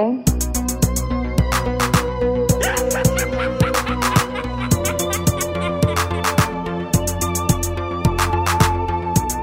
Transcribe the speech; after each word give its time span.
Game? 0.00 0.22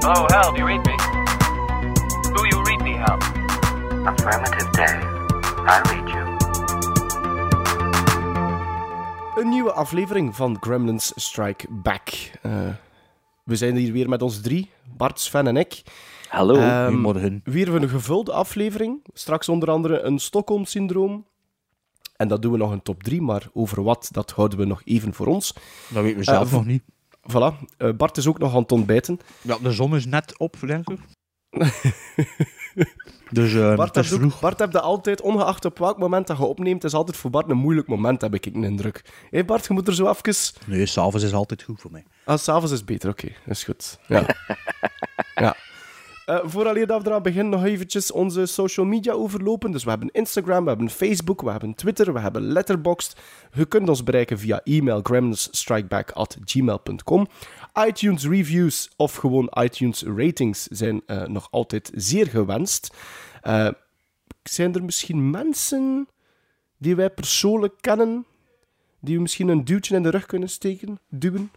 Oh, 0.04 0.26
Hal, 0.28 0.52
do 0.52 0.58
you 0.58 0.66
read 0.66 0.84
me? 0.84 0.96
Do 2.34 2.46
you 2.46 2.62
read 2.64 2.80
me, 2.82 2.94
Hal? 2.96 3.18
Affirmative, 4.06 4.68
Dave. 4.72 5.04
I 5.66 5.80
read 5.90 6.08
you. 6.08 6.36
Een 9.42 9.48
nieuwe 9.48 9.72
aflevering 9.72 10.36
van 10.36 10.56
Gremlins 10.60 11.12
Strike 11.14 11.66
Back. 11.70 12.08
Eh, 12.42 12.52
we 13.44 13.56
zijn 13.56 13.76
hier 13.76 13.92
weer 13.92 14.08
met 14.08 14.22
ons 14.22 14.40
drie, 14.40 14.70
Bart, 14.96 15.20
Sven 15.20 15.46
en 15.46 15.56
ik. 15.56 15.82
Hallo. 16.28 16.54
Ehm, 16.54 16.84
Goedemorgen. 16.84 17.40
Weer 17.44 17.74
een 17.74 17.88
gevulde 17.88 18.32
aflevering. 18.32 19.04
Straks 19.12 19.48
onder 19.48 19.70
andere 19.70 20.00
een 20.00 20.18
Stockholm-syndroom. 20.18 21.26
En 22.16 22.28
dat 22.28 22.42
doen 22.42 22.52
we 22.52 22.58
nog 22.58 22.70
een 22.70 22.82
top 22.82 23.02
3, 23.02 23.22
maar 23.22 23.48
over 23.52 23.82
wat, 23.82 24.08
dat 24.12 24.30
houden 24.30 24.58
we 24.58 24.64
nog 24.64 24.82
even 24.84 25.14
voor 25.14 25.26
ons. 25.26 25.52
Dat 25.88 26.02
weten 26.02 26.18
we 26.18 26.24
zelf 26.24 26.46
Eh, 26.46 26.52
nog 26.52 26.66
niet. 26.66 26.82
Voilà. 27.32 27.68
Eh, 27.76 27.90
Bart 27.96 28.16
is 28.16 28.26
ook 28.26 28.38
nog 28.38 28.54
aan 28.54 28.62
het 28.62 28.72
ontbijten. 28.72 29.18
Ja, 29.42 29.58
de 29.62 29.72
zon 29.72 29.96
is 29.96 30.06
net 30.06 30.38
op, 30.38 30.56
denk 30.66 30.90
ik. 30.90 30.98
dus 33.30 33.54
eh 33.54 33.76
Bart, 33.76 33.94
heb 33.94 34.04
vroeg. 34.04 34.40
Bart 34.40 34.58
heb 34.58 34.72
je 34.72 34.80
altijd, 34.80 35.20
ongeacht 35.20 35.64
op 35.64 35.78
welk 35.78 35.98
moment 35.98 36.26
dat 36.26 36.36
je 36.38 36.44
opneemt, 36.44 36.84
is 36.84 36.94
altijd 36.94 37.16
voor 37.16 37.30
Bart 37.30 37.50
een 37.50 37.56
moeilijk 37.56 37.88
moment, 37.88 38.20
heb 38.20 38.34
ik 38.34 38.46
een 38.46 38.64
indruk. 38.64 39.04
Hé 39.30 39.44
Bart, 39.44 39.66
je 39.66 39.72
moet 39.72 39.88
er 39.88 39.94
zo 39.94 40.08
even... 40.08 40.34
Nee, 40.66 40.86
s'avonds 40.86 41.24
is 41.24 41.32
altijd 41.32 41.62
goed 41.62 41.80
voor 41.80 41.90
mij. 41.90 42.04
Ah, 42.24 42.38
s'avonds 42.38 42.72
is 42.72 42.84
beter, 42.84 43.10
oké. 43.10 43.28
Is 43.46 43.64
goed. 43.64 43.98
Ja. 44.06 44.26
ja. 45.34 45.56
Eh 46.28 46.38
vooraleer 46.42 46.86
dat 46.86 47.02
we 47.02 47.08
eraan 47.08 47.22
beginnen, 47.22 47.50
nog 47.50 47.64
eventjes 47.64 48.12
onze 48.12 48.46
social 48.46 48.86
media 48.86 49.12
overlopen. 49.12 49.70
Dus 49.70 49.84
we 49.84 49.90
hebben 49.90 50.10
Instagram, 50.10 50.62
we 50.62 50.68
hebben 50.68 50.90
Facebook, 50.90 51.42
we 51.42 51.50
hebben 51.50 51.74
Twitter, 51.74 52.12
we 52.12 52.20
hebben 52.20 52.42
Letterboxd. 52.42 53.20
Je 53.52 53.64
kunt 53.64 53.88
ons 53.88 54.02
bereiken 54.02 54.38
via 54.38 54.60
e-mail 54.64 55.00
gremlinsstrikeback.gmail.com. 55.02 57.26
iTunes 57.86 58.26
reviews 58.26 58.90
of 58.96 59.14
gewoon 59.14 59.50
iTunes 59.60 60.02
ratings 60.02 60.62
zijn 60.62 61.02
eh, 61.06 61.26
nog 61.26 61.48
altijd 61.50 61.90
zeer 61.94 62.26
gewenst. 62.26 62.94
Eh, 63.42 63.68
zijn 64.42 64.74
er 64.74 64.84
misschien 64.84 65.30
mensen 65.30 66.08
die 66.78 66.96
wij 66.96 67.10
persoonlijk 67.10 67.74
kennen, 67.80 68.26
die 69.00 69.14
we 69.14 69.20
misschien 69.20 69.48
een 69.48 69.64
duwtje 69.64 69.96
in 69.96 70.02
de 70.02 70.10
rug 70.10 70.26
kunnen 70.26 70.48
steken, 70.48 70.98
duwen, 71.08 71.50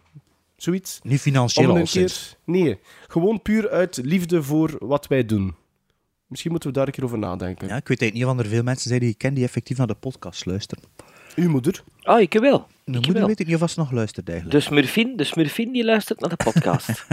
zoiets? 0.62 1.00
Niet 1.02 1.20
financieel 1.20 1.76
al 1.76 1.82
keer... 1.82 2.36
Nee, 2.44 2.78
gewoon 3.08 3.42
puur 3.42 3.70
uit 3.70 4.00
liefde 4.02 4.42
voor 4.42 4.76
wat 4.78 5.06
wij 5.06 5.24
doen. 5.26 5.54
Misschien 6.26 6.50
moeten 6.50 6.68
we 6.70 6.76
daar 6.76 6.86
een 6.86 6.92
keer 6.92 7.04
over 7.04 7.18
nadenken. 7.18 7.68
Ja, 7.68 7.76
ik 7.76 7.88
weet 7.88 8.00
eigenlijk 8.00 8.30
niet 8.30 8.38
of 8.40 8.44
er 8.44 8.50
veel 8.50 8.62
mensen 8.62 8.88
zijn 8.88 9.00
die 9.00 9.10
ik 9.10 9.18
ken 9.18 9.34
die 9.34 9.44
effectief 9.44 9.76
naar 9.76 9.86
de 9.86 9.94
podcast 9.94 10.46
luisteren. 10.46 10.84
Uw 11.36 11.50
moeder? 11.50 11.82
Oh, 12.02 12.20
ik 12.20 12.32
wel. 12.32 12.40
Mijn 12.40 12.58
Ik 12.84 12.92
moeder 12.94 13.14
wel. 13.14 13.26
weet 13.26 13.40
ik 13.40 13.46
niet 13.46 13.62
of 13.62 13.70
ze 13.70 13.78
nog 13.78 13.90
luistert 13.90 14.28
eigenlijk. 14.28 14.58
De 14.58 14.64
Smurfin, 14.64 15.16
de 15.16 15.24
Smurfin 15.24 15.72
die 15.72 15.84
luistert 15.84 16.20
naar 16.20 16.28
de 16.28 16.36
podcast. 16.36 16.88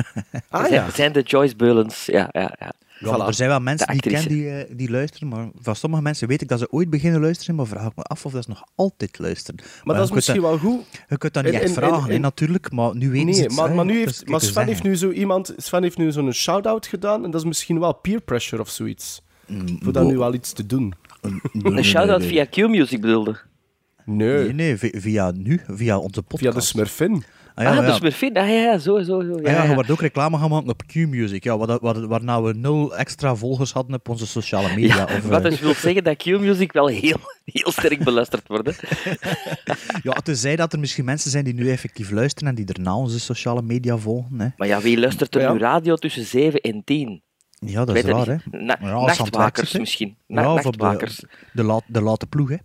Ah 0.50 0.62
zijn, 0.62 0.74
ja. 0.74 0.92
zijn 0.92 1.12
de 1.12 1.22
Joyce 1.22 1.56
Beulens. 1.56 2.06
Ja, 2.06 2.30
ja, 2.32 2.56
ja. 2.60 2.72
Ja, 3.00 3.10
maar 3.12 3.20
Voilà. 3.20 3.28
er 3.28 3.34
zijn 3.34 3.50
wel 3.50 3.60
mensen 3.60 3.88
die 3.88 3.96
ik 3.96 4.02
ken 4.02 4.28
die, 4.28 4.50
eh, 4.50 4.76
die 4.78 4.90
luisteren, 4.90 5.28
maar 5.28 5.50
van 5.62 5.76
sommige 5.76 6.02
mensen 6.02 6.28
weet 6.28 6.42
ik 6.42 6.48
dat 6.48 6.60
ze 6.60 6.72
ooit 6.72 6.90
beginnen 6.90 7.22
luisteren, 7.22 7.56
maar 7.56 7.66
vraag 7.68 7.86
ik 7.90 7.96
me 7.96 8.04
af 8.04 8.26
of 8.26 8.32
dat 8.32 8.44
ze 8.44 8.50
nog 8.50 8.64
altijd 8.76 9.20
luisteren. 9.20 9.60
Maar 9.84 9.96
dat 9.96 10.06
is 10.06 10.12
misschien 10.12 10.42
wel 10.42 10.58
goed. 10.58 10.82
Je 11.10 11.18
kunt 11.18 11.34
dat 11.34 11.44
niet 11.44 11.54
in- 11.54 11.60
echt 11.60 11.68
in- 11.70 11.74
vragen, 11.76 12.12
in- 12.12 12.22
natuurlijk, 12.22 12.72
maar 12.72 12.96
nu 12.96 13.10
weten 13.10 13.34
ze 13.34 13.40
Nee, 13.40 13.48
het. 13.50 13.56
maar, 13.58 13.76
maar, 13.76 13.86
nu 13.86 13.98
heeft, 13.98 14.28
maar 14.28 14.42
Sven 14.42 14.68
heeft 14.68 14.84
nu 14.84 14.96
zo 14.96 15.12
iemand... 15.12 15.54
Sven 15.58 15.84
heeft 15.84 15.98
nu 15.98 16.12
zo'n 16.12 16.32
shout-out 16.34 16.88
gedaan 16.88 17.24
en 17.24 17.32
dat 17.32 17.42
is 17.42 17.48
misschien 17.48 17.80
wel 17.80 17.94
peer 17.94 18.22
pressure 18.22 18.62
of 18.62 18.70
zoiets. 18.70 19.22
Voor 19.80 19.94
daar 19.94 20.04
bo- 20.04 20.10
nu 20.10 20.18
wel 20.18 20.34
iets 20.34 20.54
te 20.54 20.66
doen. 20.66 20.94
Nee, 21.54 21.78
Een 21.78 21.84
shout-out 21.84 22.20
nee, 22.20 22.28
via 22.30 22.46
Q-Music 22.46 23.02
bedoelde. 23.02 23.40
Nee, 24.06 24.44
Nee, 24.44 24.54
nee, 24.54 24.78
vi- 24.78 24.92
via 24.96 25.32
nu, 25.32 25.62
via 25.68 25.98
onze 25.98 26.22
podcast. 26.22 26.42
via 26.42 26.52
de 26.52 26.62
Smurfin. 26.66 27.24
Ah, 27.60 27.66
ja, 27.66 27.72
ah, 27.72 27.76
ja. 27.86 27.90
de 27.92 27.94
Smurfin. 27.94 28.38
Ah, 28.38 28.48
ja, 28.48 28.54
ja, 28.54 28.78
zo, 28.78 29.02
zo, 29.04 29.22
zo. 29.22 29.34
Ah 29.34 29.42
Ja, 29.44 29.52
ja, 29.52 29.64
je 29.64 29.74
wordt 29.74 29.90
ook 29.92 30.02
reclame 30.02 30.38
gaan 30.38 30.50
maken 30.50 30.70
op 30.70 30.84
Q-Music, 30.88 31.44
ja, 31.44 31.58
waar, 31.58 31.80
waar, 31.80 32.08
waarna 32.08 32.42
we 32.42 32.54
nul 32.54 32.96
extra 32.98 33.36
volgers 33.36 33.72
hadden 33.72 33.96
op 33.96 34.10
onze 34.10 34.28
sociale 34.28 34.76
media. 34.76 34.96
Ja, 34.96 35.04
of, 35.04 35.22
wat 35.28 35.44
eh, 35.44 35.50
dus 35.50 35.60
wil 35.60 35.74
zeggen 35.74 36.04
dat 36.04 36.18
Q-Music 36.18 36.72
wel 36.72 36.88
heel, 36.88 37.18
heel 37.46 37.72
sterk 37.72 38.04
beluisterd 38.04 38.48
wordt. 38.48 38.80
ja, 40.04 40.12
tenzij 40.14 40.56
dat 40.56 40.74
er 40.74 40.80
misschien 40.80 41.06
mensen 41.06 41.32
zijn 41.32 41.44
die 41.44 41.54
nu 41.54 41.70
effectief 41.72 42.12
luisteren 42.12 42.50
en 42.50 42.56
die 42.56 42.66
daarna 42.66 42.96
onze 42.96 43.20
sociale 43.20 43.62
media 43.62 43.98
volgen. 43.98 44.40
Hè. 44.40 44.48
Maar 44.58 44.68
ja, 44.68 44.80
wie 44.82 45.00
luistert 45.00 45.36
er 45.36 45.42
Ja. 45.42 45.54
nu 45.54 45.60
radio 45.60 45.96
tussen 45.96 46.26
7 46.26 46.60
en 46.62 46.82
10? 46.86 47.22
Ja, 47.66 47.86
dat 47.86 47.96
is 47.96 48.02
raar, 48.04 48.26
hè. 48.28 48.36
Na- 48.52 48.78
Ja, 48.82 49.06
nachtwakers 49.06 49.78
misschien. 49.78 50.16
Na- 50.28 50.42
Ja, 50.42 50.54
nachtwakers. 50.54 51.16
de, 51.16 51.28
de, 51.54 51.64
laat, 51.64 51.84
de 51.88 52.02
late 52.02 52.28
ploeg, 52.28 52.50
hè. 52.50 52.56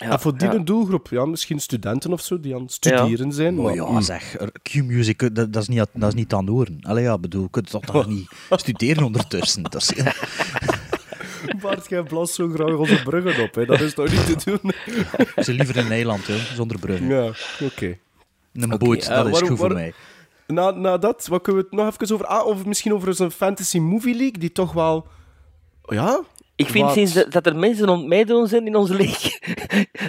Ja, 0.00 0.10
en 0.10 0.20
voor 0.20 0.36
die 0.38 0.48
ja. 0.52 0.58
doelgroep, 0.58 1.08
ja, 1.10 1.24
misschien 1.24 1.58
studenten 1.60 2.12
of 2.12 2.20
zo, 2.20 2.40
die 2.40 2.54
aan 2.54 2.62
het 2.62 2.72
studeren 2.72 3.32
zijn. 3.32 3.54
Maar 3.54 3.64
Maar, 3.64 3.74
ja, 3.74 3.84
mm. 3.90 4.00
zeg, 4.02 4.36
Q-Music, 4.62 5.22
eh, 5.22 5.28
dat, 5.32 5.52
dat, 5.52 5.62
is 5.62 5.68
niet, 5.68 5.78
aan- 5.80 5.86
dat 5.92 6.08
is 6.08 6.14
niet 6.14 6.32
aan 6.32 6.40
het 6.40 6.48
horen. 6.48 6.78
Allee, 6.82 7.02
ja, 7.02 7.18
bedoel, 7.18 7.42
je 7.42 7.50
kunt 7.50 7.70
toch 7.70 7.86
nog 7.86 8.06
niet 8.06 8.28
studeren 8.50 9.04
ondertussen. 9.04 9.62
Dat 9.62 9.74
is 9.74 9.94
heel... 9.94 10.12
Bart, 11.60 11.88
jij 11.88 12.02
blast 12.02 12.34
zo 12.34 12.48
graag 12.48 12.74
onze 12.76 13.02
bruggen 13.02 13.42
op. 13.44 13.54
Hè. 13.54 13.66
Dat 13.66 13.80
is 13.80 13.94
toch 13.94 14.10
niet 14.10 14.38
te 14.38 14.58
doen? 14.60 14.72
Ze 15.44 15.52
liever 15.52 15.76
een 15.76 15.90
eiland, 15.90 16.26
hè, 16.26 16.36
zonder 16.54 16.78
brug. 16.78 17.00
Ja, 17.00 17.32
oké. 17.66 17.96
Een 18.52 18.78
boot, 18.78 19.02
eh, 19.02 19.08
dat 19.08 19.26
is 19.26 19.30
waarom- 19.30 19.34
goed 19.34 19.46
voor 19.48 19.56
waarom- 19.58 19.76
mij. 19.78 19.92
Na, 20.46 20.70
na 20.70 20.98
dat, 20.98 21.26
wat 21.26 21.42
kunnen 21.42 21.62
we 21.62 21.68
het 21.70 21.78
nog 21.84 21.94
even 22.00 22.14
over... 22.14 22.26
Ah, 22.26 22.46
of 22.46 22.64
misschien 22.64 22.92
over 22.94 23.14
zo'n 23.14 23.30
Fantasy 23.30 23.78
Movie 23.78 24.14
League, 24.14 24.38
die 24.38 24.52
toch 24.52 24.72
wel... 24.72 25.06
Ja? 25.82 26.20
Ik 26.58 26.66
vind 26.68 26.84
Wat? 26.84 26.94
sinds 26.94 27.12
dat, 27.12 27.32
dat 27.32 27.46
er 27.46 27.56
mensen 27.56 27.88
aan 27.88 27.98
het 27.98 28.06
meedoen 28.06 28.46
zijn 28.48 28.66
in 28.66 28.76
onze 28.76 28.94
league, 28.94 29.30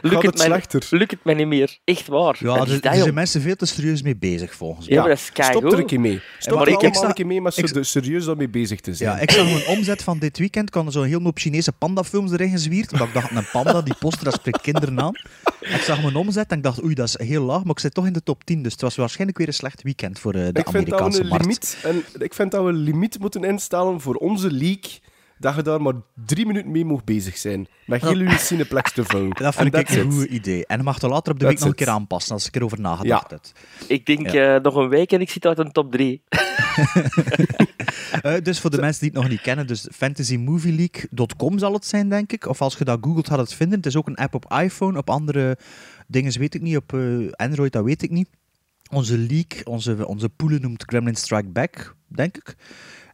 lukt 0.01 0.15
het 0.15 0.25
het, 0.25 0.37
mij, 0.37 0.45
slechter? 0.45 0.87
lukt 0.89 1.11
het 1.11 1.23
mij 1.23 1.33
niet 1.33 1.47
meer. 1.47 1.77
Echt 1.83 2.07
waar. 2.07 2.35
Ja, 2.39 2.53
er, 2.53 2.57
dat, 2.67 2.83
er 2.85 2.93
joh? 2.93 3.01
zijn 3.01 3.13
mensen 3.13 3.41
veel 3.41 3.55
te 3.55 3.65
serieus 3.65 4.01
mee 4.01 4.17
bezig, 4.17 4.55
volgens 4.55 4.85
mij. 4.87 4.95
Ja, 4.95 5.01
maar 5.01 5.09
dat 5.09 5.19
is 5.19 5.31
keigoed. 5.31 5.57
Stop 5.57 5.71
er 5.73 5.79
een 5.79 5.85
keer 5.85 5.99
mee. 5.99 6.21
Stop 6.39 6.57
maar 6.57 6.67
er 6.67 6.67
ik- 6.67 6.73
ik 6.73 6.81
allemaal 6.81 6.99
sta- 6.99 7.07
een 7.07 7.13
keer 7.13 7.25
mee 7.25 7.41
ik- 7.55 7.73
de- 7.73 7.83
serieus 7.83 8.25
daarmee 8.25 8.49
bezig 8.49 8.79
te 8.79 8.93
zijn. 8.93 9.09
Ja, 9.15 9.19
ik 9.19 9.31
zag 9.31 9.47
een 9.67 9.77
omzet 9.77 10.03
van 10.03 10.19
dit 10.19 10.37
weekend, 10.37 10.69
kwam 10.69 10.85
er 10.85 10.91
zo'n 10.91 11.03
heel 11.03 11.21
hoop 11.21 11.37
Chinese 11.37 11.71
pandafilms 11.71 12.31
erin 12.31 12.49
gezwierd. 12.49 12.91
Omdat 12.91 13.07
ik 13.07 13.13
dacht, 13.13 13.31
een 13.31 13.47
panda, 13.51 13.81
die 13.81 13.95
poster, 13.99 14.23
dat 14.23 14.33
spreekt 14.33 14.61
kinderen 14.61 14.99
aan. 15.01 15.13
Ik 15.59 15.81
zag 15.81 16.01
mijn 16.01 16.15
omzet 16.15 16.51
en 16.51 16.57
ik 16.57 16.63
dacht, 16.63 16.83
oei, 16.83 16.93
dat 16.93 17.07
is 17.07 17.27
heel 17.27 17.43
laag, 17.43 17.63
maar 17.63 17.71
ik 17.71 17.79
zit 17.79 17.93
toch 17.93 18.05
in 18.05 18.13
de 18.13 18.23
top 18.23 18.43
10. 18.43 18.63
Dus 18.63 18.71
het 18.71 18.81
was 18.81 18.95
waarschijnlijk 18.95 19.37
weer 19.37 19.47
een 19.47 19.53
slecht 19.53 19.81
weekend 19.81 20.19
voor 20.19 20.33
eh, 20.33 20.41
de 20.41 20.59
ik 20.59 20.69
vind 20.69 20.89
dat 20.89 20.99
we 20.99 21.05
Amerikaanse 21.05 21.21
een 21.21 21.27
markt. 21.27 21.43
limiet, 21.43 21.77
en 22.17 22.21
ik 22.23 22.33
vind 22.33 22.51
dat 22.51 22.63
we 22.63 22.69
een 22.69 22.75
limiet 22.83 23.19
moeten 23.19 23.43
instellen 23.43 24.01
voor 24.01 24.15
onze 24.15 24.51
league, 24.51 24.99
dat 25.39 25.55
je 25.55 25.61
daar 25.61 25.81
maar 25.81 25.93
drie 26.25 26.45
minuten 26.45 26.71
mee 26.71 26.85
mag 26.85 27.03
bezig 27.03 27.37
zijn. 27.37 27.67
Met 27.85 28.01
heel 28.01 28.15
uw 28.15 28.37
Cineplex 28.37 28.91
te 28.91 29.03
vullen. 29.03 29.29
Dat 29.43 29.55
vind 29.55 29.75
ik 29.75 29.89
een 29.89 30.11
goed 30.11 30.25
idee. 30.25 30.65
En 30.65 30.75
dan 30.75 30.85
mag 30.85 31.01
je 31.01 31.07
later 31.07 31.33
op 31.33 31.39
de 31.39 31.45
week 31.45 31.59
nog 31.59 31.67
een 31.67 31.75
keer 31.75 31.89
aanpassen, 31.89 32.33
als 32.33 32.47
ik 32.47 32.55
erover 32.55 32.81
nagedacht 32.81 33.31
heb. 33.31 33.41
Ik 33.87 34.05
denk 34.05 34.27
eh, 34.27 34.55
nog 34.55 34.75
een 34.75 34.89
week 34.89 35.11
en 35.11 35.21
ik 35.21 35.29
zit 35.29 35.45
uit 35.45 35.59
een 35.59 35.71
top 35.71 35.91
3. 35.91 36.21
Eh, 38.21 38.41
dus 38.43 38.59
voor 38.59 38.69
de 38.69 38.81
mensen 38.81 39.01
die 39.01 39.09
het 39.09 39.19
nog 39.19 39.29
niet 39.29 39.41
kennen, 39.41 39.67
dus 39.67 39.87
fantasymovieleague.com 39.91 41.59
zal 41.59 41.73
het 41.73 41.85
zijn, 41.85 42.09
denk 42.09 42.31
ik. 42.31 42.47
Of 42.47 42.61
als 42.61 42.77
je 42.77 42.83
dat 42.83 42.97
googelt, 43.01 43.27
gaat 43.27 43.39
het 43.39 43.53
vinden. 43.53 43.77
Het 43.77 43.85
is 43.87 43.95
ook 43.95 44.07
een 44.07 44.15
app 44.15 44.35
op 44.35 44.53
iPhone, 44.53 44.97
op 44.97 45.09
andere 45.09 45.57
dingen 46.07 46.39
weet 46.39 46.53
ik 46.53 46.61
niet, 46.61 46.77
op 46.77 46.93
eh, 46.93 47.31
Android, 47.31 47.71
dat 47.71 47.83
weet 47.83 48.01
ik 48.01 48.09
niet. 48.09 48.29
Onze 48.91 49.17
league, 49.17 49.65
onze, 49.65 50.07
onze 50.07 50.29
poelen 50.29 50.61
noemt 50.61 50.83
Gremlin 50.85 51.15
Strike 51.15 51.49
Back, 51.49 51.95
denk 52.07 52.37
ik. 52.37 52.55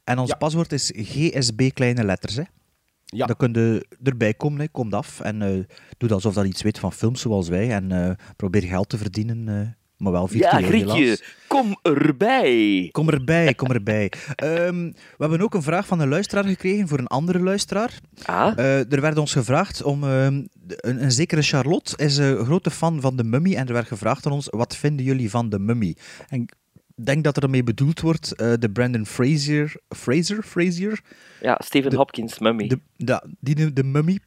En 0.06 0.20
ons 0.20 0.30
Ja. 0.30 0.36
paswoord 0.36 0.72
is 0.72 0.92
GSB 0.96 1.70
kleine 1.74 2.04
letters, 2.04 2.36
hè. 2.36 2.44
Ja. 3.06 3.26
Dan 3.26 3.36
kun 3.36 3.54
je 3.54 3.86
erbij 4.04 4.34
komen, 4.34 4.60
hè. 4.60 4.68
kom 4.68 4.94
af. 4.94 5.20
En 5.20 5.42
eh, 5.42 5.64
doe 5.98 6.10
alsof 6.10 6.34
dat 6.34 6.46
iets 6.46 6.62
weet 6.62 6.80
van 6.80 6.94
films 6.94 7.22
zoals 7.22 7.48
wij. 7.50 7.72
En 7.72 7.92
eh, 7.92 8.12
probeer 8.36 8.62
geld 8.64 8.90
te 8.90 8.98
verdienen, 8.98 9.48
eh, 9.50 9.68
maar 9.98 10.12
wel 10.12 10.22
Ja, 10.22 10.28
virtueel 10.50 10.68
Grietje, 10.68 10.96
helaas. 11.04 11.24
kom 11.48 11.78
erbij. 11.82 12.90
Kom 12.92 13.10
erbij, 13.10 13.54
kom 13.54 13.72
erbij. 13.72 14.12
Ehm, 14.36 14.86
we 14.92 14.94
hebben 15.18 15.42
ook 15.42 15.54
een 15.54 15.62
vraag 15.62 15.88
van 15.88 16.00
een 16.00 16.08
luisteraar 16.10 16.44
gekregen 16.46 16.88
voor 16.88 17.00
een 17.00 17.08
andere 17.08 17.40
luisteraar. 17.40 18.00
Ah, 18.24 18.60
er 18.60 19.02
werd 19.02 19.18
ons 19.18 19.32
gevraagd 19.34 19.84
om... 19.84 20.04
ehm, 20.04 20.44
een, 20.68 21.04
een 21.04 21.12
zekere 21.12 21.42
Charlotte 21.42 21.98
is 21.98 22.18
een 22.18 22.46
grote 22.46 22.72
fan 22.72 23.02
van 23.02 23.16
de 23.16 23.24
Mummy 23.24 23.56
en 23.56 23.68
er 23.68 23.74
werd 23.74 23.88
gevraagd 23.88 24.26
aan 24.26 24.32
ons, 24.32 24.48
wat 24.50 24.76
vinden 24.76 25.06
jullie 25.06 25.30
van 25.30 25.50
de 25.50 25.60
Mummy? 25.60 25.96
En 26.30 26.46
denk 27.04 27.24
dat 27.24 27.38
er 27.38 27.44
ermee 27.44 27.64
bedoeld 27.64 28.02
wordt 28.02 28.32
eh, 28.36 28.54
de 28.60 28.70
Brandon 28.70 29.06
Fraser... 29.06 29.76
Fraser? 29.90 30.44
Fraser? 30.44 31.02
ja, 31.42 31.60
Stephen 31.64 31.90
de- 31.90 31.96
Hopkins, 31.98 32.40
Mummy. 32.40 32.68
De, 32.68 32.80
de, 32.98 33.22
die, 33.40 33.56
de, 33.56 33.74
de 33.74 33.84
Mummy. 33.84 34.20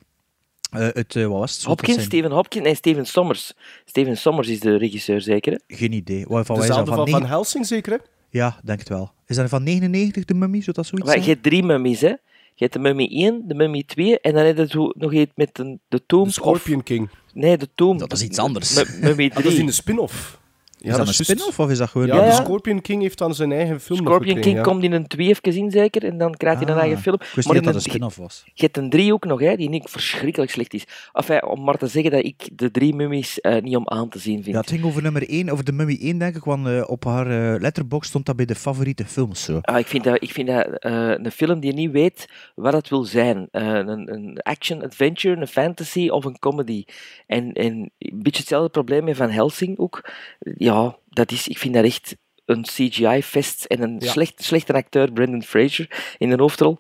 Eh 0.70 0.88
het, 0.93 1.17
eh, 1.17 1.26
wat 1.26 1.38
was 1.38 1.55
het? 1.55 1.62
Hopkins, 1.65 1.94
zijn- 1.94 2.06
Stephen 2.06 2.31
Hopkins 2.31 2.67
en 2.67 2.76
Steven 2.76 3.06
Sommers. 3.06 3.53
Steven 3.85 4.17
Sommers 4.17 4.49
is 4.49 4.61
de 4.61 4.76
regisseur, 4.76 5.20
zeker? 5.20 5.53
Hè? 5.67 5.76
Geen 5.76 5.93
idee. 5.93 6.25
Wat, 6.29 6.47
van, 6.47 6.56
wat 6.56 6.65
is 6.65 6.70
dat? 6.70 6.79
Dezelfde 6.87 7.11
Van 7.12 7.20
van 7.20 7.29
Helsing, 7.29 7.67
zeker, 7.67 7.93
hè? 7.93 7.99
Ja, 8.31 8.61
denk 8.65 8.79
het 8.79 8.88
wel. 8.88 9.12
Is 9.26 9.37
dat 9.37 9.49
van 9.49 9.62
99, 9.62 10.25
de 10.25 10.35
Mummy? 10.35 10.61
Zou 10.62 10.76
dat 10.76 10.87
zoiets 10.87 11.09
Maar 11.09 11.19
je 11.19 11.29
hebt 11.31 11.43
drie 11.43 11.62
mummies, 11.62 12.00
hè? 12.00 12.09
Je 12.09 12.64
hebt 12.64 12.73
de 12.73 12.79
Mummy 12.79 13.09
1, 13.11 13.43
de 13.47 13.55
Mummy 13.55 13.82
2 13.87 14.21
en 14.21 14.35
dan 14.35 14.44
heb 14.44 14.56
je 14.56 14.93
nog 14.97 15.12
iets 15.12 15.32
met 15.35 15.55
de, 15.55 15.79
de 15.88 16.06
Tomb 16.06 16.26
De 16.26 16.32
Scorpion 16.32 16.82
King. 16.82 17.09
Nee, 17.32 17.56
de 17.56 17.69
Tomb. 17.75 17.99
Dat 17.99 18.12
is 18.12 18.23
iets 18.23 18.38
anders. 18.38 18.75
Mu- 18.75 18.99
Mummy 19.00 19.29
Ah, 19.29 19.35
dat 19.35 19.44
is 19.44 19.49
3. 19.49 19.61
in 19.61 19.67
de 19.67 19.73
spin-off. 19.73 20.41
Is 20.80 20.90
dat 20.90 20.98
een 20.98 21.04
juist. 21.04 21.25
spin-off 21.25 21.58
of 21.58 21.70
is 21.70 21.78
dat 21.78 21.88
gewoon... 21.88 22.06
Ja, 22.06 22.14
Ja, 22.14 22.20
de 22.20 22.26
ja. 22.26 22.34
Scorpion 22.34 22.80
King 22.80 23.02
heeft 23.02 23.19
dan 23.19 23.34
zijn 23.34 23.52
eigen 23.52 23.80
film 23.80 23.98
Scorpion 23.98 24.19
gekregen, 24.20 24.42
King 24.42 24.56
ja. 24.56 24.62
komt 24.62 24.82
in 24.82 24.92
een 24.92 25.06
2 25.06 25.28
even 25.28 25.54
in 25.56 25.70
zeker, 25.70 26.04
en 26.04 26.19
dan 26.19 26.34
krijgt 26.36 26.58
hij 26.60 26.69
een 26.69 26.75
Ah, 26.75 26.80
eigen 26.80 26.98
film. 27.02 27.14
Ik 27.14 27.20
wist 27.34 27.46
Maar 27.46 27.56
niet 27.56 27.64
dat 27.64 27.75
dat 27.75 27.84
een 27.84 27.90
spin-off 27.90 28.16
was. 28.16 28.42
Je 28.54 28.64
hebt 28.64 28.76
een 28.76 28.90
3 28.90 29.12
ook 29.12 29.25
nog, 29.25 29.40
hè, 29.40 29.56
die 29.56 29.69
niet 29.69 29.90
verschrikkelijk 29.90 30.50
slecht 30.50 30.75
is. 30.75 30.84
Enfin, 31.12 31.44
om 31.44 31.64
maar 31.64 31.76
te 31.78 31.86
zeggen 31.86 32.10
dat 32.10 32.25
ik 32.25 32.48
de 32.52 32.70
drie 32.70 32.94
mummies 32.94 33.40
eh, 33.40 33.62
niet 33.62 33.76
om 33.76 33.88
aan 33.88 34.08
te 34.08 34.19
zien 34.19 34.42
vind. 34.42 34.54
Ja, 34.54 34.60
het 34.60 34.70
ging 34.70 34.84
over 34.84 35.02
nummer 35.02 35.28
1, 35.28 35.48
over 35.50 35.64
de 35.64 35.72
Mummy 35.72 35.98
1, 36.00 36.19
denk 36.19 36.36
ik, 36.36 36.44
want 36.44 36.66
eh, 36.66 36.82
op 36.86 37.04
haar 37.04 37.54
eh, 37.54 37.60
letterbox 37.60 38.08
stond 38.08 38.26
dat 38.26 38.36
bij 38.36 38.44
de 38.46 38.54
favoriete 38.54 39.04
films. 39.04 39.42
Zo. 39.44 39.58
Ah, 39.62 39.78
ik 39.78 39.86
vind 39.86 40.04
dat, 40.04 40.22
ik 40.22 40.30
vind 40.32 40.48
dat 40.48 40.66
eh, 40.78 41.10
een 41.10 41.30
film 41.30 41.60
die 41.60 41.72
niet 41.72 41.90
weet 41.90 42.26
wat 42.54 42.72
het 42.72 42.88
wil 42.88 43.04
zijn. 43.04 43.48
Eh, 43.50 43.66
een, 43.66 44.12
een 44.12 44.38
action-adventure, 44.42 45.40
een 45.40 45.46
fantasy 45.46 46.08
of 46.08 46.25
een 46.25 46.38
comedy. 46.38 46.84
En, 47.26 47.52
en 47.52 47.90
een 47.98 48.22
beetje 48.22 48.40
hetzelfde 48.40 48.70
probleem 48.70 49.04
met 49.04 49.16
Van 49.16 49.30
Helsing 49.30 49.78
ook. 49.78 50.10
Ja, 50.56 50.68
dat 51.09 51.32
is, 51.32 51.49
ik 51.49 51.59
vind 51.59 51.75
dat 51.75 51.85
echt 51.85 52.17
een 52.44 52.62
CGI-fest 52.62 53.65
en 53.65 53.82
een 53.82 53.97
Ja. 53.99 54.11
slecht, 54.11 54.44
slechte 54.44 54.73
acteur, 54.73 55.12
Brendan 55.12 55.43
Fraser, 55.43 56.15
in 56.19 56.29
de 56.31 56.37
hoofdrol. 56.37 56.79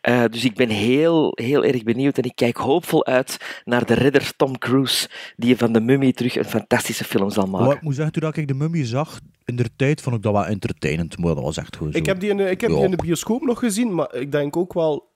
Eh, 0.00 0.24
dus 0.30 0.44
ik 0.44 0.54
ben 0.54 0.68
heel, 0.68 1.32
heel 1.34 1.64
erg 1.64 1.82
benieuwd 1.82 2.18
en 2.18 2.24
ik 2.24 2.34
kijk 2.34 2.56
hoopvol 2.56 3.06
uit 3.06 3.60
naar 3.64 3.86
de 3.86 3.94
redder 3.94 4.36
Tom 4.36 4.58
Cruise, 4.58 5.08
die 5.36 5.56
van 5.56 5.72
de 5.72 5.80
Mummy 5.80 6.12
terug 6.12 6.36
een 6.36 6.44
fantastische 6.44 7.04
film 7.04 7.30
zal 7.30 7.46
maken. 7.46 7.66
Maar 7.66 7.76
ik 7.76 7.82
moet 7.82 7.94
zeggen, 7.94 8.12
toen 8.12 8.22
dat 8.22 8.36
ik 8.36 8.48
de 8.48 8.54
Mummy 8.54 8.84
zag, 8.84 9.20
in 9.44 9.56
de 9.56 9.70
tijd 9.76 10.00
vond 10.00 10.16
ik 10.16 10.22
dat 10.22 10.32
wel 10.32 10.46
entertainend. 10.46 11.18
Maar 11.18 11.34
dat 11.34 11.44
was 11.44 11.56
echt 11.56 11.76
gewoon 11.76 11.92
zo. 11.92 11.98
Ik 11.98 12.06
heb 12.06 12.20
die 12.20 12.30
in 12.30 12.36
de, 12.36 12.50
ik 12.50 12.60
heb 12.60 12.70
Ja. 12.70 12.76
die 12.76 12.84
in 12.84 12.90
de 12.90 12.96
bioscoop 13.02 13.42
nog 13.42 13.58
gezien, 13.58 13.94
maar 13.94 14.14
ik 14.14 14.32
denk 14.32 14.56
ook 14.56 14.72
wel... 14.72 15.08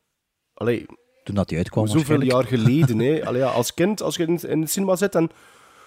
Allee, 0.54 0.86
Toen 1.24 1.34
dat 1.34 1.48
die 1.48 1.58
uitkwam, 1.58 1.86
zoveel 1.86 2.22
jaar 2.22 2.44
geleden. 2.44 2.98
Hè. 3.08 3.24
Allee, 3.26 3.40
ja, 3.40 3.48
als 3.50 3.74
kind, 3.74 4.02
als 4.02 4.16
je 4.16 4.26
in, 4.26 4.40
in 4.48 4.60
het 4.60 4.70
cinema 4.70 4.96
zit, 4.96 5.12
dan 5.12 5.30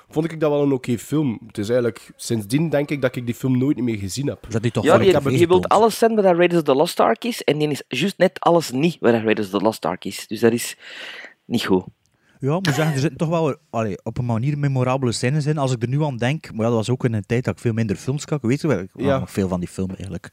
vond 0.10 0.32
ik 0.32 0.40
dat 0.40 0.52
wel 0.52 0.62
een 0.62 0.72
oké 0.72 0.98
film. 0.98 1.40
Het 1.48 1.58
is 1.58 1.68
eigenlijk... 1.68 2.12
Sindsdien 2.16 2.70
denk 2.70 2.90
ik 2.90 3.02
dat 3.02 3.16
ik 3.16 3.26
die 3.26 3.36
film 3.36 3.58
nooit 3.58 3.78
meer 3.78 3.98
gezien 3.98 4.28
heb. 4.28 4.46
Dat 4.50 4.62
die 4.62 4.72
toch 4.72 4.84
Ja, 4.84 5.02
je, 5.02 5.48
wilt 5.48 5.70
alles 5.70 5.98
zijn 5.98 6.16
wat 6.16 6.26
Raiders 6.26 6.60
of 6.60 6.64
the 6.64 6.74
Lost 6.74 7.00
Ark 7.00 7.24
is, 7.24 7.44
en 7.44 7.58
die 7.58 7.70
is 7.70 7.84
juist 7.88 8.18
net 8.18 8.40
alles 8.40 8.72
niet 8.72 8.98
wat 9.00 9.14
Raiders 9.14 9.54
of 9.54 9.60
the 9.60 9.66
Lost 9.66 9.86
Ark 9.86 10.06
is. 10.06 10.28
Dus 10.28 10.40
dat 10.40 10.52
is 10.52 10.78
niet 11.46 11.66
goed. 11.66 11.84
Ja, 12.40 12.56
ik 12.56 12.66
moet 12.66 12.76
zeggen, 12.76 12.94
er 12.94 13.00
zitten 13.00 13.18
toch 13.18 13.30
wel 13.30 13.56
allee, 13.70 14.04
op 14.04 14.18
een 14.18 14.26
manier 14.26 14.58
memorabele 14.58 15.12
scènes 15.12 15.46
in. 15.46 15.58
Als 15.58 15.72
ik 15.72 15.82
er 15.82 15.88
nu 15.90 16.04
aan 16.04 16.18
denk, 16.18 16.46
maar 16.52 16.62
ja, 16.66 16.68
dat 16.68 16.74
was 16.78 16.90
ook 16.90 17.06
in 17.06 17.14
een 17.14 17.26
tijd 17.26 17.44
dat 17.44 17.54
ik 17.54 17.60
veel 17.60 17.74
minder 17.74 17.96
films 17.96 18.26
kijk. 18.26 18.42
Weet 18.42 18.62
je 18.62 18.68
wel, 18.68 18.80
ik 18.80 18.90
Ja. 18.94 19.20
nog 19.20 19.32
veel 19.32 19.48
van 19.48 19.60
die 19.60 19.70
film 19.70 19.90
eigenlijk. 19.90 20.30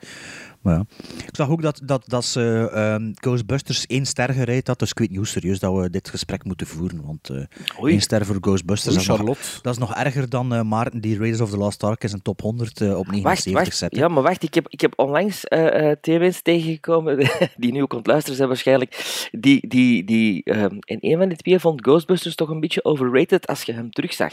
Maar 0.61 0.75
ja. 0.75 0.85
Ik 1.27 1.37
zag 1.37 1.49
ook 1.49 1.63
dat, 1.63 1.81
dat, 1.85 2.03
dat 2.07 2.25
ze 2.25 2.71
ehm, 2.73 3.11
Ghostbusters 3.15 3.87
één 3.87 4.07
ster 4.07 4.33
gereid 4.33 4.67
had, 4.67 4.79
dus 4.79 4.91
ik 4.91 4.99
weet 4.99 5.09
niet 5.09 5.19
hoe 5.19 5.27
serieus 5.27 5.59
dat 5.59 5.75
we 5.75 5.91
dit 5.91 6.09
gesprek 6.09 6.45
moeten 6.45 6.67
voeren, 6.67 7.03
want 7.07 7.31
eh 7.31 7.87
één 7.91 8.01
ster 8.01 8.27
voor 8.27 8.37
Ghostbusters, 8.41 8.97
Oei, 8.97 9.07
dat, 9.07 9.17
is 9.17 9.23
nog, 9.23 9.35
Charlotte. 9.37 9.63
dat 9.63 9.73
is 9.73 9.79
nog 9.79 9.95
erger 9.95 10.29
dan 10.29 10.55
eh, 10.55 10.63
Maarten 10.63 11.01
die 11.01 11.19
Raiders 11.19 11.41
of 11.41 11.51
the 11.51 11.57
Lost 11.57 11.83
Ark 11.83 12.03
in 12.03 12.09
zijn 12.09 12.23
top 12.23 12.41
100 12.41 12.81
eh, 12.81 12.89
op 12.89 12.95
Wacht, 12.95 13.11
79 13.11 13.53
wacht. 13.53 13.77
zet. 13.77 13.97
Ja, 13.97 14.09
maar 14.09 14.23
wacht. 14.23 14.43
Ik 14.43 14.55
heb, 14.55 14.69
ik 14.69 14.81
heb 14.81 14.93
onlangs 14.97 15.43
mensen 16.05 16.43
tegengekomen, 16.43 17.31
die 17.57 17.73
nu 17.73 17.83
ook 17.83 18.07
luisteren 18.07 18.37
zijn 18.37 18.49
waarschijnlijk, 18.49 19.29
die, 19.33 19.69
die, 19.69 20.05
die 20.05 20.45
ehm, 20.45 20.77
en 20.81 20.99
een 21.01 21.19
van 21.19 21.29
die 21.29 21.37
twee 21.39 21.59
vond 21.59 21.81
Ghostbusters 21.81 21.93
toch 22.35 22.49
een 22.49 22.61
beetje 22.61 22.85
overrated 22.85 23.47
als 23.47 23.63
je 23.63 23.73
hem 23.73 23.91
terugzag. 23.91 24.33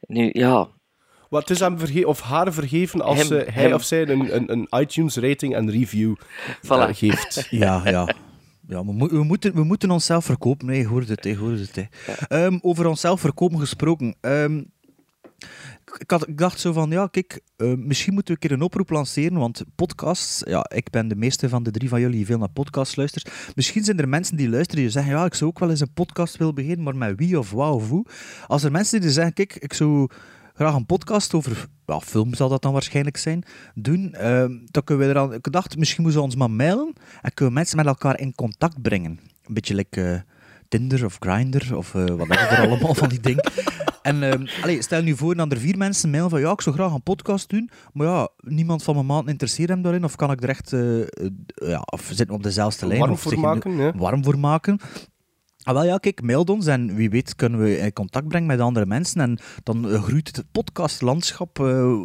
Nu, 0.00 0.30
ja, 0.32 0.68
Wat 1.28 1.40
het 1.40 1.50
is 1.50 1.60
hem 1.60 1.78
verge 1.78 2.06
of 2.06 2.20
haar 2.20 2.52
vergeven 2.52 3.00
als 3.00 3.28
Hem, 3.28 3.38
eh, 3.38 3.54
hij 3.54 3.62
hem. 3.62 3.72
of 3.72 3.82
zij 3.82 4.08
een, 4.08 4.34
een, 4.36 4.52
een 4.52 4.80
iTunes-rating 4.80 5.54
en 5.54 5.70
review 5.70 6.14
Voilà. 6.64 6.68
eh, 6.68 6.88
geeft. 6.92 7.46
Ja, 7.50 7.80
ja. 7.84 8.08
Ja, 8.68 8.84
we, 8.84 9.06
we, 9.08 9.22
moeten, 9.24 9.54
we 9.54 9.64
moeten 9.64 9.90
onszelf 9.90 10.24
verkopen. 10.24 10.66
Nee, 10.66 10.86
hoort 10.86 11.08
het, 11.08 11.34
hoort 11.36 11.58
het. 11.58 11.74
Hè. 11.76 12.12
Ehm, 12.28 12.58
over 12.62 12.86
onszelf 12.86 13.20
verkopen 13.20 13.58
gesproken. 13.58 14.16
Ehm, 14.20 14.62
ik, 15.98 16.10
had, 16.10 16.28
ik 16.28 16.38
dacht 16.38 16.60
zo 16.60 16.72
van, 16.72 16.90
ja, 16.90 17.06
kijk, 17.06 17.40
eh, 17.56 17.72
misschien 17.76 18.14
moeten 18.14 18.34
we 18.34 18.40
een 18.40 18.48
keer 18.48 18.58
een 18.58 18.64
oproep 18.64 18.90
lanceren, 18.90 19.38
want 19.38 19.64
podcasts, 19.74 20.42
ja, 20.46 20.66
ik 20.74 20.90
ben 20.90 21.08
de 21.08 21.16
meeste 21.16 21.48
van 21.48 21.62
de 21.62 21.70
drie 21.70 21.88
van 21.88 22.00
jullie 22.00 22.16
die 22.16 22.26
veel 22.26 22.38
naar 22.38 22.48
podcasts 22.48 22.96
luisteren. 22.96 23.32
Misschien 23.54 23.84
zijn 23.84 23.98
er 23.98 24.08
mensen 24.08 24.36
die 24.36 24.48
luisteren 24.48 24.82
die 24.82 24.92
zeggen, 24.92 25.12
ja, 25.12 25.24
ik 25.24 25.34
zou 25.34 25.50
ook 25.50 25.58
wel 25.58 25.70
eens 25.70 25.80
een 25.80 25.92
podcast 25.92 26.36
willen 26.36 26.54
beginnen, 26.54 26.84
maar 26.84 26.96
met 26.96 27.18
wie 27.18 27.38
of 27.38 27.50
wat 27.50 27.74
of 27.74 27.88
hoe. 27.88 28.06
Als 28.46 28.62
er 28.62 28.70
mensen 28.70 29.00
die 29.00 29.10
zeggen, 29.10 29.32
kijk, 29.32 29.54
ik 29.54 29.72
zou 29.72 30.08
graag 30.54 30.74
een 30.74 30.86
podcast 30.86 31.34
over, 31.34 31.66
ja, 31.86 32.00
film 32.00 32.34
zal 32.34 32.48
dat 32.48 32.62
dan 32.62 32.72
waarschijnlijk 32.72 33.16
zijn, 33.16 33.44
doen, 33.74 34.12
ehm, 34.12 34.52
dan 34.64 34.84
kunnen 34.84 35.06
we 35.06 35.12
eraan, 35.12 35.34
ik 35.34 35.52
dacht, 35.52 35.76
misschien 35.76 36.02
moeten 36.02 36.20
we 36.20 36.26
ons 36.26 36.36
maar 36.36 36.50
mailen 36.50 36.92
en 37.22 37.34
kunnen 37.34 37.54
we 37.54 37.60
mensen 37.60 37.76
met 37.76 37.86
elkaar 37.86 38.20
in 38.20 38.34
contact 38.34 38.82
brengen. 38.82 39.20
Een 39.46 39.54
beetje 39.54 39.74
like 39.74 40.02
eh, 40.02 40.20
Tinder 40.68 41.04
of 41.04 41.16
Grindr 41.18 41.76
of 41.76 41.94
eh, 41.94 42.04
wat 42.04 42.30
is 42.30 42.36
er 42.36 42.66
allemaal 42.66 42.94
van 42.94 43.08
die 43.08 43.20
dingen. 43.20 43.50
En 44.02 44.22
ehm, 44.22 44.46
allee, 44.62 44.82
stel 44.82 45.02
nu 45.02 45.16
voor 45.16 45.34
dat 45.34 45.52
er 45.52 45.58
vier 45.58 45.78
mensen 45.78 46.10
mailen 46.10 46.30
van 46.30 46.40
ja, 46.40 46.50
ik 46.50 46.60
zou 46.60 46.76
graag 46.76 46.92
een 46.92 47.02
podcast 47.02 47.48
doen, 47.48 47.70
maar 47.92 48.06
ja, 48.06 48.28
niemand 48.40 48.82
van 48.82 48.94
mijn 48.94 49.06
maat 49.06 49.28
interesseert 49.28 49.68
hem 49.68 49.82
daarin, 49.82 50.04
of 50.04 50.16
kan 50.16 50.30
ik 50.30 50.42
er 50.42 50.48
echt, 50.48 50.72
eh, 50.72 51.00
eh, 51.00 51.06
ja, 51.54 51.80
of 51.84 52.02
zitten 52.06 52.26
we 52.26 52.32
op 52.32 52.42
dezelfde 52.42 52.86
lijn? 52.86 53.00
Warm 53.00 53.12
of 53.12 53.20
voor 53.20 53.38
maken, 53.38 53.98
warm 53.98 54.24
voor 54.24 54.38
maken. 54.38 54.78
Ah, 55.62 55.74
wel 55.74 55.84
ja, 55.84 55.98
kijk, 55.98 56.22
mail 56.22 56.42
ons 56.42 56.66
en 56.66 56.94
wie 56.94 57.10
weet 57.10 57.36
kunnen 57.36 57.60
we 57.60 57.78
in 57.78 57.92
contact 57.92 58.28
brengen 58.28 58.46
met 58.46 58.60
andere 58.60 58.86
mensen 58.86 59.20
en 59.20 59.38
dan 59.62 59.86
groeit 59.86 60.36
het 60.36 60.44
podcastlandschap 60.52 61.56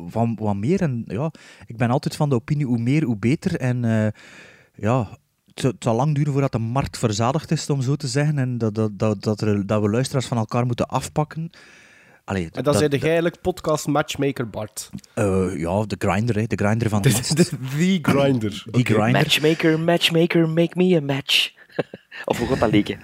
van 0.08 0.38
wat 0.40 0.56
meer. 0.56 0.82
En 0.82 1.04
ja, 1.06 1.32
ik 1.66 1.78
ben 1.78 1.90
altijd 1.90 2.16
van 2.16 2.30
de 2.30 2.36
opinie, 2.36 2.66
hoe 2.66 2.80
meer, 2.80 3.04
hoe 3.04 3.18
beter. 3.18 3.60
En 3.60 4.14
ja, 4.74 5.18
het, 5.62 5.76
zal 5.80 5.96
lang 5.96 6.16
duren 6.16 6.32
voordat 6.32 6.52
de 6.52 6.58
markt 6.58 6.98
verzadigd 6.98 7.52
is, 7.52 7.70
om 7.70 7.82
zo 7.82 7.96
te 7.96 8.08
zeggen, 8.08 8.40
en 8.40 8.58
dat, 8.58 8.76
dat, 8.76 9.00
dat, 9.00 9.24
dat, 9.24 9.42
er, 9.42 9.66
dat 9.68 9.82
we 9.82 9.90
luisteraars 9.90 10.26
van 10.26 10.38
elkaar 10.38 10.66
moeten 10.66 10.88
afpakken. 10.88 11.50
Allee, 12.26 12.44
En 12.44 12.50
dan 12.52 12.64
dat- 12.64 12.76
zei 12.78 12.90
jij 12.90 13.02
eigenlijk 13.02 13.42
podcast 13.42 13.88
matchmaker 13.88 14.50
Bart. 14.50 14.90
eh, 15.14 15.60
ja, 15.60 15.84
de 15.88 15.96
grinder, 16.00 16.36
hè, 16.36 16.44
de 16.48 16.56
grinder 16.66 16.90
van 16.90 17.02
de 17.02 17.10
De, 17.10 17.34
de, 17.34 17.44
the 17.46 18.00
grinder. 18.02 18.64
Die 18.72 18.86
grinder. 18.86 19.12
matchmaker, 19.12 19.80
matchmaker, 19.80 20.50
make 20.50 20.72
me 20.76 20.96
a 20.96 21.02
match. 21.02 21.52
of 22.26 22.38
hoe 22.38 22.48
gaat 22.48 22.60
dat 22.60 22.72
leken? 22.72 23.00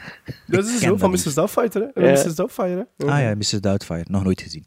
Dat 0.48 0.65
is 0.65 0.80
zo, 0.80 0.98
van. 0.98 1.09
Mrs. 1.12 1.33
Doubtfire, 1.33 1.92
hè? 1.94 2.01
Ja. 2.06 2.12
Mrs. 2.12 2.36
Doubtfire, 2.36 2.88
hè? 2.98 3.06
Ah 3.06 3.19
ja, 3.19 3.36
Mrs. 3.36 3.50
Doubtfire, 3.62 4.06
nog 4.07 4.24
nooit 4.24 4.42
gezien. 4.42 4.63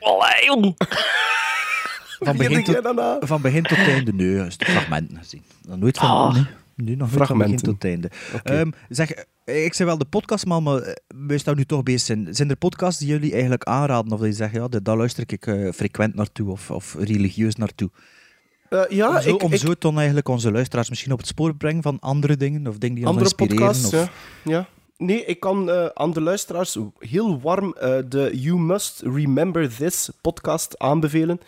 Allee, 0.00 0.44
jong! 0.44 0.74
Van 2.18 2.36
Begin 2.36 2.64
tot, 2.64 2.80
van 3.20 3.40
begin 3.40 3.62
tot 3.62 3.78
einde, 3.78 4.12
nee, 4.12 4.34
de 4.56 4.64
fragmenten 4.64 5.16
gezien. 5.18 5.42
Nog 5.68 5.78
nooit 5.78 5.98
van, 5.98 6.08
Ah. 6.08 6.34
nee, 6.34 6.46
nee, 6.84 6.96
nog 6.96 7.12
nooit 7.12 7.26
van 7.26 7.38
begin 7.38 7.56
tot 7.56 7.84
einde. 7.84 8.10
Ehm, 8.42 8.70
zeg, 8.88 9.10
eh, 9.44 9.64
ik 9.64 9.74
zei 9.74 9.88
wel 9.88 9.98
de 9.98 10.04
podcast, 10.04 10.46
maar, 10.46 10.62
maar 10.62 10.78
eh, 10.78 10.94
we 11.26 11.38
staan 11.38 11.56
nu 11.56 11.64
toch 11.64 11.82
bezig 11.82 12.00
zijn. 12.00 12.34
Zijn 12.34 12.50
er 12.50 12.56
podcasts 12.56 12.98
die 13.00 13.08
jullie 13.08 13.32
eigenlijk 13.32 13.64
aanraden? 13.64 14.12
Of 14.12 14.18
dat 14.18 14.28
je 14.28 14.34
zegt, 14.34 14.54
ja, 14.54 14.68
daar 14.68 14.96
luister 14.96 15.24
ik 15.26 15.46
eh, 15.46 15.72
frequent 15.72 16.14
naartoe 16.14 16.50
of, 16.50 16.70
of 16.70 16.96
religieus 16.98 17.54
naartoe? 17.54 17.90
Eh, 18.68 18.82
ja, 18.88 19.08
om 19.08 19.20
zo, 19.20 19.34
ik, 19.34 19.42
om 19.42 19.52
ik, 19.52 19.58
zo 19.58 19.74
dan 19.78 19.96
eigenlijk 19.96 20.28
onze 20.28 20.52
luisteraars 20.52 20.88
misschien 20.88 21.12
op 21.12 21.18
het 21.18 21.26
spoor 21.26 21.54
brengen 21.54 21.82
van 21.82 21.98
andere 22.00 22.36
dingen 22.36 22.66
of 22.66 22.78
dingen 22.78 22.96
die 22.96 23.06
ons 23.06 23.16
andere 23.16 23.34
inspireren. 23.36 23.66
podcasts, 23.66 23.94
of... 23.94 24.10
ja. 24.44 24.52
ja. 24.52 24.68
Nee, 25.00 25.24
ik 25.24 25.40
kan 25.40 25.70
eh, 25.70 25.86
aan 25.94 26.12
de 26.12 26.20
luisteraars 26.20 26.78
heel 26.98 27.40
warm 27.40 27.72
eh, 27.72 27.98
de 28.08 28.30
You 28.34 28.58
Must 28.58 29.02
Remember 29.02 29.76
This 29.76 30.10
podcast 30.20 30.78
aanbevelen. 30.78 31.40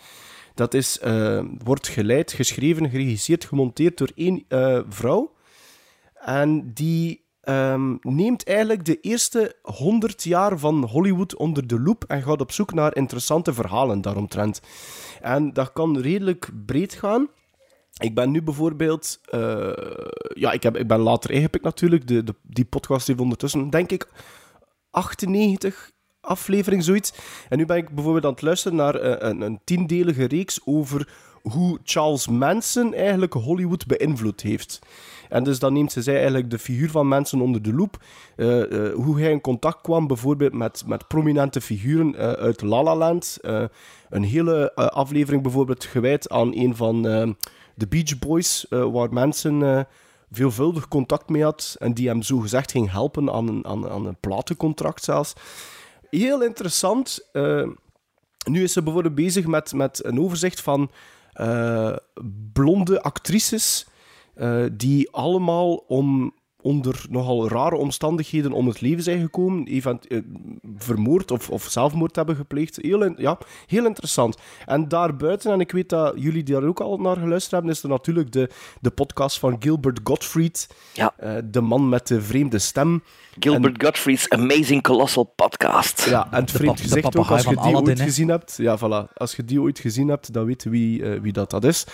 Dat 0.55 0.73
is, 0.73 0.99
wordt 1.63 1.87
geleid, 1.87 2.31
geschreven, 2.31 2.89
geregisseerd, 2.89 3.45
gemonteerd 3.45 3.97
door 3.97 4.11
één 4.15 4.43
eh, 4.47 4.79
vrouw. 4.89 5.32
En 6.25 6.73
die 6.73 7.25
ehm, 7.41 7.95
neemt 8.01 8.47
eigenlijk 8.47 8.85
de 8.85 8.99
eerste 8.99 9.55
100 9.61 10.23
jaar 10.23 10.59
van 10.59 10.83
Hollywood 10.83 11.35
onder 11.35 11.67
de 11.67 11.79
loep 11.79 12.03
en 12.07 12.21
gaat 12.21 12.41
op 12.41 12.51
zoek 12.51 12.73
naar 12.73 12.95
interessante 12.95 13.53
verhalen 13.53 14.01
daaromtrent. 14.01 14.61
En 15.21 15.53
dat 15.53 15.73
kan 15.73 15.99
redelijk 15.99 16.49
breed 16.65 16.93
gaan. 16.93 17.29
Ik 17.97 18.15
ben 18.15 18.31
nu 18.31 18.41
bijvoorbeeld... 18.41 19.19
eh, 19.29 19.71
ja, 20.33 20.51
ik, 20.51 20.63
heb, 20.63 20.77
ik 20.77 20.87
ben 20.87 20.99
later 20.99 21.31
ingepikt 21.31 21.63
natuurlijk. 21.63 22.07
De, 22.07 22.35
die 22.41 22.65
podcast 22.65 23.07
heeft 23.07 23.19
ondertussen, 23.19 23.69
denk 23.69 23.91
ik, 23.91 24.07
98 24.91 25.91
aflevering, 26.21 26.83
zoiets. 26.83 27.13
En 27.49 27.57
nu 27.57 27.65
ben 27.65 27.77
ik 27.77 27.89
bijvoorbeeld 27.89 28.25
aan 28.25 28.31
het 28.31 28.41
luisteren 28.41 28.77
naar 28.77 28.95
eh, 28.95 29.29
een, 29.29 29.41
een 29.41 29.59
tiendelige 29.63 30.25
reeks 30.25 30.59
over 30.65 31.07
hoe 31.41 31.79
Charles 31.83 32.27
Manson 32.27 32.93
eigenlijk 32.93 33.33
Hollywood 33.33 33.85
beïnvloed 33.85 34.41
heeft. 34.41 34.79
En 35.33 35.43
dus 35.43 35.59
dan 35.59 35.73
neemt 35.73 35.91
ze 35.91 36.01
zij 36.01 36.15
eigenlijk 36.15 36.49
de 36.49 36.59
figuur 36.59 36.89
van 36.89 37.07
Manson 37.07 37.41
onder 37.41 37.61
de 37.61 37.73
loep. 37.73 37.97
eh, 38.35 38.87
eh, 38.87 38.93
hoe 38.93 39.19
hij 39.19 39.31
in 39.31 39.41
contact 39.41 39.81
kwam 39.81 40.07
bijvoorbeeld 40.07 40.53
met, 40.53 40.83
met 40.85 41.07
prominente 41.07 41.61
figuren 41.61 42.15
eh, 42.15 42.31
uit 42.31 42.61
La 42.61 42.83
La 42.83 42.95
Land. 42.95 43.37
Een 44.09 44.23
hele 44.23 44.75
aflevering 44.75 45.41
bijvoorbeeld 45.41 45.83
gewijd 45.83 46.29
aan 46.29 46.55
een 46.55 46.75
van 46.75 47.01
de 47.75 47.87
Beach 47.89 48.19
Boys, 48.19 48.65
waar 48.69 49.13
Manson 49.13 49.63
eh, 49.63 49.79
veelvuldig 50.31 50.87
contact 50.87 51.29
mee 51.29 51.43
had 51.43 51.75
en 51.79 51.93
die 51.93 52.07
hem 52.07 52.21
zogezegd 52.21 52.71
ging 52.71 52.91
helpen 52.91 53.31
aan 53.31 53.47
een, 53.47 53.65
aan, 53.65 53.89
aan 53.89 54.05
een 54.05 54.17
platencontract 54.19 55.03
zelfs. 55.03 55.33
Heel 56.09 56.43
interessant. 56.43 57.29
nu 58.45 58.63
is 58.63 58.73
ze 58.73 58.83
bijvoorbeeld 58.83 59.15
bezig 59.15 59.45
met, 59.45 59.73
met 59.73 60.05
een 60.05 60.19
overzicht 60.19 60.61
van 60.61 60.91
blonde 62.53 63.01
actrices 63.01 63.85
eh, 64.35 64.63
die 64.71 65.09
allemaal 65.11 65.73
om 65.75 66.33
onder 66.61 67.05
nogal 67.09 67.47
rare 67.49 67.75
omstandigheden 67.75 68.51
om 68.51 68.67
het 68.67 68.81
leven 68.81 69.03
zijn 69.03 69.21
gekomen, 69.21 69.65
event, 69.67 70.07
eh, 70.07 70.19
vermoord 70.77 71.31
of, 71.31 71.49
of 71.49 71.63
zelfmoord 71.69 72.15
hebben 72.15 72.35
gepleegd. 72.35 72.77
Heel, 72.81 73.03
in- 73.03 73.15
ja, 73.17 73.37
heel 73.67 73.85
interessant. 73.85 74.37
En 74.65 74.87
daarbuiten, 74.87 75.51
en 75.51 75.59
ik 75.59 75.71
weet 75.71 75.89
dat 75.89 76.13
jullie 76.15 76.43
daar 76.43 76.63
ook 76.63 76.79
al 76.79 76.97
naar 76.97 77.15
geluisterd 77.15 77.51
hebben, 77.51 77.71
is 77.71 77.83
er 77.83 77.89
natuurlijk 77.89 78.31
de, 78.31 78.49
de 78.81 78.89
podcast 78.89 79.39
van 79.39 79.55
Gilbert 79.59 79.99
Gottfried, 80.03 80.69
Ja. 80.93 81.13
eh, 81.17 81.35
de 81.45 81.61
man 81.61 81.89
met 81.89 82.07
de 82.07 82.21
vreemde 82.21 82.59
stem. 82.59 83.03
Gilbert 83.39 83.83
Gottfried's 83.83 84.29
Amazing 84.29 84.81
Colossal 84.83 85.23
Podcast. 85.23 86.05
Ja, 86.09 86.27
en 86.31 86.41
het 86.41 86.51
vreemd 86.51 86.81
gezegd 86.81 87.17
ook, 87.17 87.27
als 87.29 87.41
je 87.43 87.53
van 87.53 87.63
die 87.63 87.63
Aladdin, 87.73 87.89
ooit 87.89 88.01
gezien 88.01 88.29
hebt, 88.29 88.57
ja, 88.57 88.77
voilà, 88.77 89.13
als 89.13 89.35
je 89.35 89.45
die 89.45 89.61
ooit 89.61 89.79
gezien 89.79 90.07
hebt, 90.07 90.33
dan 90.33 90.45
weet 90.45 90.63
je 90.63 90.69
wie, 90.69 91.03
wie 91.05 91.33
dat, 91.33 91.49
dat 91.49 91.63
is. 91.63 91.85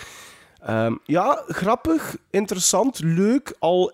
Ehm, 0.60 0.96
ja, 1.06 1.44
grappig, 1.48 2.18
interessant, 2.30 3.00
leuk. 3.00 3.56
Al 3.60 3.92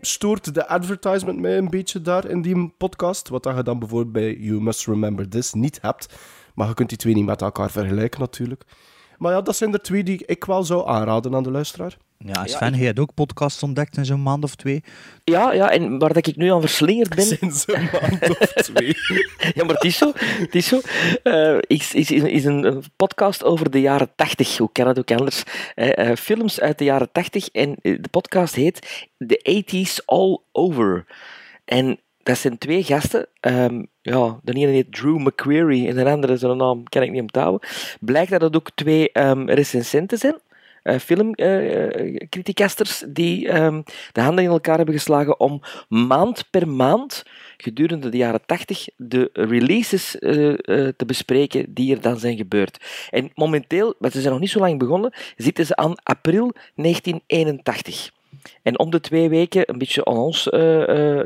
stoort 0.00 0.54
de 0.54 0.68
advertisement 0.68 1.40
mij 1.40 1.58
een 1.58 1.70
beetje 1.70 2.00
daar 2.00 2.28
in 2.28 2.42
die 2.42 2.68
podcast, 2.78 3.28
wat 3.28 3.44
je 3.44 3.62
dan 3.62 3.78
bijvoorbeeld 3.78 4.12
bij 4.12 4.34
You 4.34 4.62
Must 4.62 4.86
Remember 4.86 5.28
This 5.28 5.52
niet 5.52 5.78
hebt. 5.82 6.14
Maar 6.54 6.68
je 6.68 6.74
kunt 6.74 6.88
die 6.88 6.98
twee 6.98 7.14
niet 7.14 7.24
met 7.24 7.42
elkaar 7.42 7.70
vergelijken 7.70 8.20
natuurlijk. 8.20 8.64
Maar 9.18 9.32
ja, 9.32 9.40
dat 9.40 9.56
zijn 9.56 9.72
er 9.72 9.82
twee 9.82 10.04
die 10.04 10.26
ik 10.26 10.44
wel 10.44 10.64
zou 10.64 10.88
aanraden 10.88 11.34
aan 11.34 11.42
de 11.42 11.50
luisteraar. 11.50 11.96
Ja, 12.26 12.46
Sven, 12.46 12.74
jij 12.74 12.86
hebt 12.86 12.98
ook 12.98 13.14
podcasts 13.14 13.62
ontdekt 13.62 13.96
in 13.96 14.04
zo'n 14.04 14.22
maand 14.22 14.44
of 14.44 14.54
twee. 14.54 14.82
Ja, 15.24 15.52
ja, 15.52 15.70
en 15.70 15.98
waar 15.98 16.12
dat 16.12 16.26
ik 16.26 16.36
nu 16.36 16.52
aan 16.52 16.60
verslingerd 16.60 17.14
ben... 17.14 17.24
Sinds 17.38 17.64
een 17.66 17.88
maand 17.92 18.30
of 18.30 18.52
twee. 18.52 18.96
Ja, 19.54 19.64
maar 19.64 19.74
het 19.74 19.84
is 19.84 19.96
zo. 19.96 20.12
Het 20.16 20.54
is, 20.54 20.66
zo. 20.66 20.80
Eh, 21.22 21.58
is, 21.60 21.94
is, 21.94 22.10
is 22.10 22.44
een 22.44 22.82
podcast 22.96 23.44
over 23.44 23.70
de 23.70 23.80
jaren 23.80 24.10
80. 24.14 24.58
Hoe 24.58 24.72
kan 24.72 24.86
het 24.86 24.98
ook 24.98 25.10
anders? 25.10 25.42
Eh, 25.74 26.10
eh, 26.10 26.16
films 26.16 26.60
uit 26.60 26.78
de 26.78 26.84
jaren 26.84 27.12
80. 27.12 27.48
En 27.48 27.76
de 27.80 28.08
podcast 28.10 28.54
heet 28.54 29.06
The 29.18 29.64
80s 29.64 30.04
All 30.04 30.38
Over. 30.52 31.06
En 31.64 31.98
dat 32.22 32.38
zijn 32.38 32.58
twee 32.58 32.82
gasten. 32.82 33.26
Ehm, 33.40 33.82
ja, 34.02 34.38
de 34.42 34.52
ene 34.52 34.70
heet 34.70 34.92
Drew 34.92 35.18
McQuarrie 35.18 35.88
en 35.88 35.94
de 35.94 36.10
andere, 36.10 36.36
zijn 36.36 36.56
naam 36.56 36.82
kan 36.84 37.02
ik 37.02 37.10
niet 37.10 37.20
onthouden. 37.20 37.68
Blijkt 38.00 38.30
dat 38.30 38.40
het 38.40 38.56
ook 38.56 38.70
twee 38.74 39.12
ehm 39.12 39.48
recensenten 39.48 40.18
zijn. 40.18 40.36
Eh 40.84 40.98
filmcriticasters 40.98 43.04
die 43.08 43.48
ehm, 43.48 43.82
de 44.12 44.20
handen 44.20 44.44
in 44.44 44.50
elkaar 44.50 44.76
hebben 44.76 44.94
geslagen 44.94 45.40
om 45.40 45.62
maand 45.88 46.50
per 46.50 46.68
maand 46.68 47.22
gedurende 47.56 48.08
de 48.08 48.16
jaren 48.16 48.46
80 48.46 48.88
de 48.96 49.30
releases 49.32 50.18
eh, 50.18 50.50
eh, 50.50 50.56
te 50.96 51.04
bespreken 51.06 51.74
die 51.74 51.94
er 51.94 52.00
dan 52.00 52.18
zijn 52.18 52.36
gebeurd. 52.36 53.06
En 53.10 53.30
momenteel, 53.34 53.94
want 53.98 54.12
ze 54.12 54.20
zijn 54.20 54.32
nog 54.32 54.40
niet 54.40 54.50
zo 54.50 54.58
lang 54.58 54.78
begonnen, 54.78 55.14
zitten 55.36 55.66
ze 55.66 55.76
aan 55.76 55.94
april 56.02 56.52
1981. 56.74 58.10
En 58.62 58.78
om 58.78 58.90
de 58.90 59.00
twee 59.00 59.28
weken, 59.28 59.70
een 59.70 59.78
beetje 59.78 60.04
aan 60.04 60.16
ons 60.16 60.42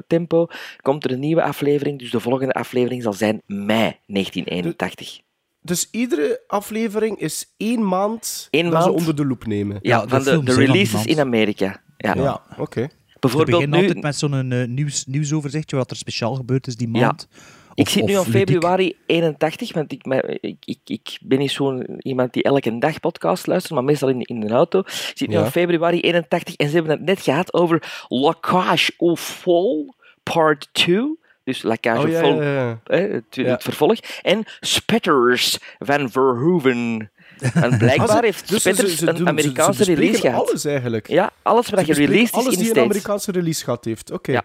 tempo, 0.07 0.47
komt 0.83 1.05
er 1.05 1.11
een 1.11 1.21
nieuwe 1.21 1.43
aflevering. 1.43 1.99
Dus 1.99 2.11
de 2.11 2.21
volgende 2.21 2.53
aflevering 2.53 3.03
zal 3.03 3.13
zijn 3.13 3.43
mei 3.47 3.97
1981. 4.07 5.21
Dus 5.61 5.89
iedere 5.91 6.41
aflevering 6.47 7.19
is 7.19 7.55
één 7.57 7.89
maand 7.89 8.49
Één 8.51 8.71
dat 8.71 8.83
ze 8.83 8.91
onder 8.93 9.17
de 9.17 9.25
loep 9.27 9.47
nemen. 9.47 9.79
Ja, 9.83 9.97
Ja, 9.97 10.03
de 10.19 10.23
van 10.23 10.45
de, 10.45 10.55
releases 10.55 11.05
in 11.05 11.21
Amerika. 11.21 11.83
Ja. 11.97 12.15
Ja, 12.15 12.43
oké. 12.59 12.81
We 12.81 12.89
Bijvoorbeeld 13.21 13.51
beginnen 13.57 13.81
nu, 13.81 13.87
altijd 13.87 14.03
met 14.05 14.17
zo'n 14.17 14.53
eh, 14.53 14.69
nieuws, 14.69 15.07
nieuwsoverzichtje 15.07 15.77
wat 15.77 15.91
er 15.91 15.97
speciaal 15.97 16.35
gebeurd 16.35 16.67
is 16.67 16.77
die 16.77 16.89
Ja. 16.93 17.01
maand. 17.01 17.29
Ik 17.75 17.87
Of- 17.87 17.93
zit 17.93 18.05
nu 18.07 18.17
of 18.17 18.27
ludiek. 18.27 18.49
februari 18.49 18.97
81, 19.07 19.73
want 19.73 19.93
ik, 19.93 20.05
ik, 20.41 20.57
ik, 20.65 20.79
ik 20.85 21.19
ben 21.23 21.39
niet 21.39 21.51
zo'n 21.51 21.87
iemand 21.99 22.33
die 22.33 22.43
elke 22.43 22.79
dag 22.79 23.01
podcast 23.01 23.47
luistert, 23.47 23.75
maar 23.75 23.85
meestal 23.85 24.09
in, 24.09 24.21
in 24.21 24.41
de 24.41 24.49
auto. 24.49 24.79
Ik 24.79 25.13
zit 25.15 25.29
nu 25.29 25.35
Ja. 25.35 25.41
aan 25.45 25.51
februari 25.51 26.01
81 26.01 26.55
en 26.57 26.69
ze 26.69 26.75
hebben 26.75 26.93
het 26.93 27.01
net 27.05 27.21
gehad 27.21 27.53
over 27.55 28.05
Lacage 28.09 28.93
au 28.99 29.17
Fall 29.17 29.93
Part 30.23 30.69
2. 30.73 31.19
Dus 31.49 31.63
Lacage 31.63 32.07
Oh, 32.07 32.09
ja, 32.13 32.23
ja, 32.23 32.53
ja. 32.53 32.79
hè, 32.85 32.99
het, 32.99 33.37
het 33.37 33.63
vervolg. 33.63 33.99
En 34.23 34.45
Spetters 34.61 35.59
van 35.79 36.11
Verhoeven. 36.11 37.11
En 37.55 37.79
blijkbaar 37.79 38.09
Ah, 38.09 38.17
ze- 38.17 38.25
heeft 38.25 38.49
dus 38.49 38.63
ze- 38.63 38.75
ze- 38.75 38.89
ze 38.97 39.09
een 39.09 39.29
Amerikaanse 39.29 39.85
release 39.85 40.21
gehad. 40.21 40.49
alles 40.49 40.65
eigenlijk. 40.65 41.09
Ja, 41.09 41.31
alles 41.43 41.69
wat 41.69 41.87
je 41.87 41.93
released 41.95 42.23
is 42.25 42.33
alles 42.33 42.55
in 42.57 42.59
die 42.63 42.69
een. 42.77 42.83
Amerikaanse 42.85 43.33
release 43.33 43.65
gehad 43.65 43.85
heeft. 43.85 44.11
Oké. 44.11 44.33
Ja. 44.33 44.43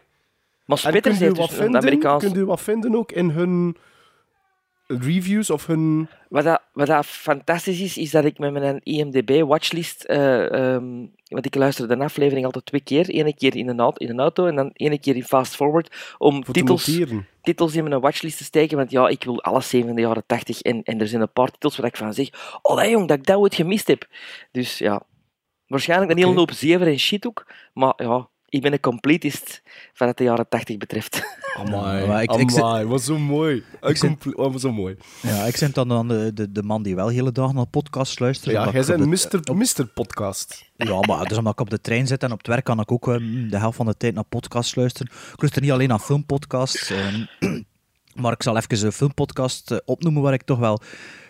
Maar 0.66 0.78
u 0.88 0.92
heeft 0.92 1.36
dus 1.36 1.58
een? 1.60 1.78
Amerikaanse... 1.78 2.26
Kunt 2.26 2.38
u 2.38 2.46
wat 2.46 2.62
vinden 2.62 2.96
ook 2.96 3.12
in 3.12 3.30
hun 3.30 3.78
reviews 5.02 5.50
of 5.50 5.66
hun... 5.66 6.08
Wat, 6.30 6.44
dat, 6.44 6.62
wat 6.74 6.88
dat 6.88 7.06
fantastisch 7.06 7.80
is, 7.80 7.98
is 7.98 8.12
dat 8.12 8.26
ik 8.26 8.38
met 8.38 8.52
mijn 8.54 8.80
IMDb-watchlist. 8.84 10.04
eh 10.04 10.52
ehm, 10.52 11.06
want 11.34 11.46
ik 11.46 11.56
luister 11.56 11.88
de 11.88 11.98
aflevering 11.98 12.46
altijd 12.46 12.66
twee 12.66 12.82
keer. 12.82 13.06
Eén 13.08 13.36
keer 13.36 13.56
in 13.56 13.68
een, 13.68 13.80
auto, 13.80 14.06
in 14.06 14.10
een 14.10 14.20
auto 14.20 14.46
en 14.46 14.56
dan 14.56 14.72
één 14.74 15.00
keer 15.00 15.16
in 15.16 15.24
fast 15.24 15.56
forward. 15.56 16.16
Om 16.18 16.46
Voor 16.46 16.54
titels, 16.54 17.00
titels 17.42 17.76
in 17.76 17.84
mijn 17.84 18.02
watchlist 18.02 18.38
te 18.38 18.44
steken. 18.44 18.78
Want 18.78 18.92
ja, 18.92 19.08
ik 19.08 19.24
wil 19.24 19.44
alles 19.44 19.70
zien 19.70 19.86
van 19.86 19.96
de 19.96 20.02
jaren 20.02 20.26
80. 20.26 20.62
En, 20.62 20.84
en 20.84 21.00
er 21.00 21.08
zijn 21.08 21.22
een 21.22 21.32
paar 21.32 21.52
titels 21.52 21.78
waar 21.78 21.88
ik 21.88 21.98
van 21.98 22.14
zeg: 22.14 22.30
Oh, 22.62 22.90
jong, 22.90 23.08
dat 23.08 23.18
ik 23.18 23.26
dat 23.26 23.38
ooit 23.38 23.56
gemist 23.56 23.88
heb. 23.88 24.08
Dus 24.52 24.78
ja, 24.78 25.04
waarschijnlijk 25.68 26.12
een 26.12 26.18
hele 26.18 26.34
hoop 26.34 26.52
zeven 26.52 26.88
en 26.88 27.00
shit 27.00 27.28
ook. 27.28 27.46
Maar 27.74 27.94
ja, 27.98 28.30
ik 28.54 28.62
ben 28.62 28.74
een 28.74 28.80
completist 28.80 29.62
van 29.94 30.08
wat 30.08 30.18
de 30.18 30.24
jaren 30.24 30.48
80 30.50 30.78
betreft. 30.78 31.24
Amai, 31.60 32.08
maar 32.08 32.24
ik- 32.24 32.32
ik 32.32 32.50
zit- 32.52 32.62
amai, 32.62 32.86
wat 32.86 33.02
zo 33.02 33.18
mooi. 33.20 33.64
Zit- 33.82 34.00
comple- 34.00 34.50
wat 34.50 34.62
zo 34.62 34.72
mooi. 34.72 34.96
Ja, 35.22 35.44
ik 35.46 35.58
ben 35.60 35.72
dan, 35.74 35.88
dan 35.88 36.08
de, 36.08 36.32
de, 36.34 36.52
de 36.52 36.64
man 36.64 36.84
die 36.84 36.96
wel 36.96 37.08
hele 37.08 37.32
dagen 37.32 37.56
naar 37.56 37.66
podcasts 37.66 38.20
luistert. 38.20 38.52
Ja, 38.56 38.62
jij 38.72 38.82
ik 38.82 38.90
op 38.90 38.98
bent 38.98 39.46
Mr. 39.48 39.56
Mister 39.56 39.88
Podcast. 39.88 40.72
Ja, 40.76 41.00
maar 41.00 41.28
dus 41.28 41.38
omdat 41.38 41.54
ik 41.54 41.60
op 41.60 41.70
de 41.70 41.82
trein 41.82 42.08
zit 42.08 42.24
en 42.24 42.32
op 42.32 42.38
het 42.38 42.48
werk 42.48 42.64
kan 42.64 42.80
ik 42.80 42.92
ook 42.92 43.08
eh, 43.08 43.16
de 43.50 43.58
helft 43.58 43.78
van 43.78 43.86
de 43.86 43.98
tijd 43.98 44.14
naar 44.14 44.24
podcasts 44.24 44.76
luisteren. 44.76 45.12
Ik 45.34 45.42
luister 45.42 45.62
niet 45.62 45.72
alleen 45.72 45.88
naar 45.88 46.00
filmpodcasts, 46.00 46.90
ehm, 46.90 47.26
maar 48.22 48.32
ik 48.32 48.44
zal 48.44 48.58
even 48.58 48.86
een 48.86 48.92
filmpodcast 48.92 49.72
eh, 49.72 49.78
opnoemen 49.86 50.22
waar 50.22 50.34
ik 50.34 50.44
toch 50.44 50.60
wel 50.60 50.80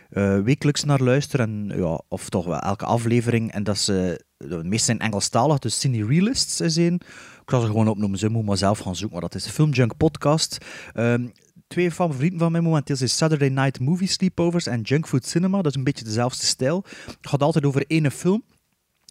eh, 0.10 0.40
wekelijks 0.40 0.84
naar 0.84 1.00
luister. 1.02 1.40
En, 1.40 1.72
ja, 1.76 2.02
of 2.08 2.30
toch 2.30 2.46
wel 2.46 2.60
elke 2.60 2.86
aflevering. 2.86 3.52
En 3.52 3.64
dat 3.64 3.76
is, 3.76 3.88
eh, 3.88 4.12
de 4.50 4.64
meeste 4.64 4.86
zijn 4.86 5.00
Engelstalig, 5.00 5.60
dus 5.60 5.80
Cine 5.80 6.06
Realists 6.06 6.62
is 6.62 6.78
één. 6.78 6.94
Ik 7.42 7.50
zal 7.50 7.62
ze 7.62 7.68
gewoon 7.68 7.88
opnoemen, 7.88 8.20
ze 8.20 8.30
moet 8.30 8.46
maar 8.46 8.58
zelf 8.58 8.80
gaan 8.80 8.96
zoeken. 8.96 9.20
Maar 9.20 9.30
dat 9.30 9.40
is 9.40 9.44
de 9.44 9.52
Filmjunk 9.52 9.98
podcast. 9.98 10.58
Ehm, 10.94 11.28
twee 11.68 11.92
favorieten 11.92 12.40
van 12.40 12.52
mij 12.52 12.62
momenteel 12.62 12.96
zijn 12.96 13.10
Saturday 13.10 13.50
Night 13.50 13.80
Movie 13.80 14.08
Sleepovers 14.08 14.68
en 14.68 14.82
Junk 14.82 15.08
Food 15.08 15.26
Cinema. 15.26 15.58
Dat 15.62 15.72
is 15.72 15.78
een 15.78 15.84
beetje 15.84 16.06
dezelfde 16.06 16.46
stijl. 16.46 16.86
Het 17.06 17.18
gaat 17.22 17.42
altijd 17.42 17.66
over 17.66 17.84
ene 17.88 18.12
film. 18.12 18.44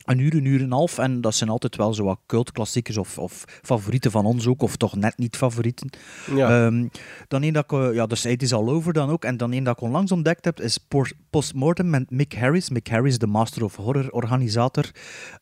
Een 0.04 0.18
uur, 0.18 0.34
een 0.34 0.44
uur 0.44 0.58
en 0.58 0.64
een 0.64 0.72
half. 0.72 0.98
En 0.98 1.20
dat 1.20 1.34
zijn 1.34 1.50
altijd 1.50 1.76
wel 1.76 1.94
zo 1.94 2.04
wat 2.04 2.18
cultklassiekers 2.26 2.96
of, 2.96 3.18
of 3.18 3.44
favorieten 3.62 4.10
van 4.10 4.24
ons 4.24 4.46
ook. 4.46 4.62
Of 4.62 4.76
toch 4.76 4.96
net 4.96 5.18
niet 5.18 5.36
favorieten. 5.36 5.90
Ja. 6.34 6.64
Ehm, 6.66 6.86
dan 7.28 7.42
één 7.42 7.52
dat 7.52 7.64
ik, 7.64 7.72
eh, 7.72 7.94
ja, 7.94 8.06
dus 8.06 8.22
het 8.22 8.42
is 8.42 8.52
al 8.52 8.68
over 8.70 8.92
dan 8.92 9.10
ook. 9.10 9.24
En 9.24 9.36
dan 9.36 9.52
één 9.52 9.64
dat 9.64 9.76
ik 9.76 9.82
onlangs 9.82 10.12
ontdekt 10.12 10.44
heb, 10.44 10.60
is 10.60 10.78
Postmortem 11.30 11.90
met 11.90 12.10
Mick 12.10 12.32
Harris. 12.34 12.70
Mick 12.70 12.88
Harris, 12.88 13.18
de 13.18 13.26
Master 13.26 13.64
of 13.64 13.76
Horror 13.76 14.10
organisator. 14.10 14.90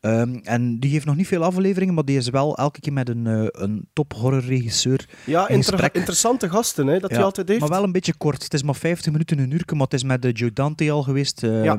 Ehm, 0.01 0.35
en 0.43 0.79
die 0.79 0.91
heeft 0.91 1.05
nog 1.05 1.15
niet 1.15 1.27
veel 1.27 1.43
afleveringen, 1.43 1.93
maar 1.93 2.05
die 2.05 2.17
is 2.17 2.29
wel 2.29 2.57
elke 2.57 2.79
keer 2.79 2.93
met 2.93 3.09
een, 3.09 3.27
eh, 3.27 3.45
een 3.51 3.87
top 3.93 4.13
horrorregisseur 4.13 5.09
ja, 5.25 5.47
in 5.47 5.55
inter- 5.55 5.71
gesprek. 5.71 5.95
interessante 5.95 6.49
gasten 6.49 6.87
hè, 6.87 6.99
dat 6.99 7.09
hij 7.09 7.19
Ja, 7.19 7.25
altijd 7.25 7.47
heeft. 7.47 7.59
Maar 7.59 7.69
wel 7.69 7.83
een 7.83 7.91
beetje 7.91 8.15
kort. 8.17 8.43
Het 8.43 8.53
is 8.53 8.63
maar 8.63 8.75
50 8.75 9.11
minuten, 9.11 9.39
een 9.39 9.51
uur. 9.51 9.59
Maar 9.71 9.81
het 9.83 9.93
is 9.93 10.03
met 10.03 10.21
de 10.21 10.31
Joe 10.31 10.53
Dante 10.53 10.91
al 10.91 11.03
geweest. 11.03 11.43
eh, 11.43 11.63
Ja. 11.63 11.75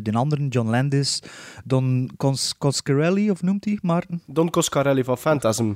de 0.00 0.12
anderen, 0.12 0.48
John 0.48 0.68
Landis. 0.70 1.22
Don 1.64 2.09
Cons 2.16 2.58
Coscarelli, 2.58 3.30
of 3.30 3.42
noemt 3.42 3.64
hij 3.64 3.78
Maarten? 3.82 4.22
Don 4.26 4.50
Coscarelli 4.50 5.04
van 5.04 5.18
Phantasm. 5.18 5.72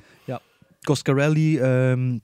Coscarelli. 0.82 1.58
ehm 1.58 2.18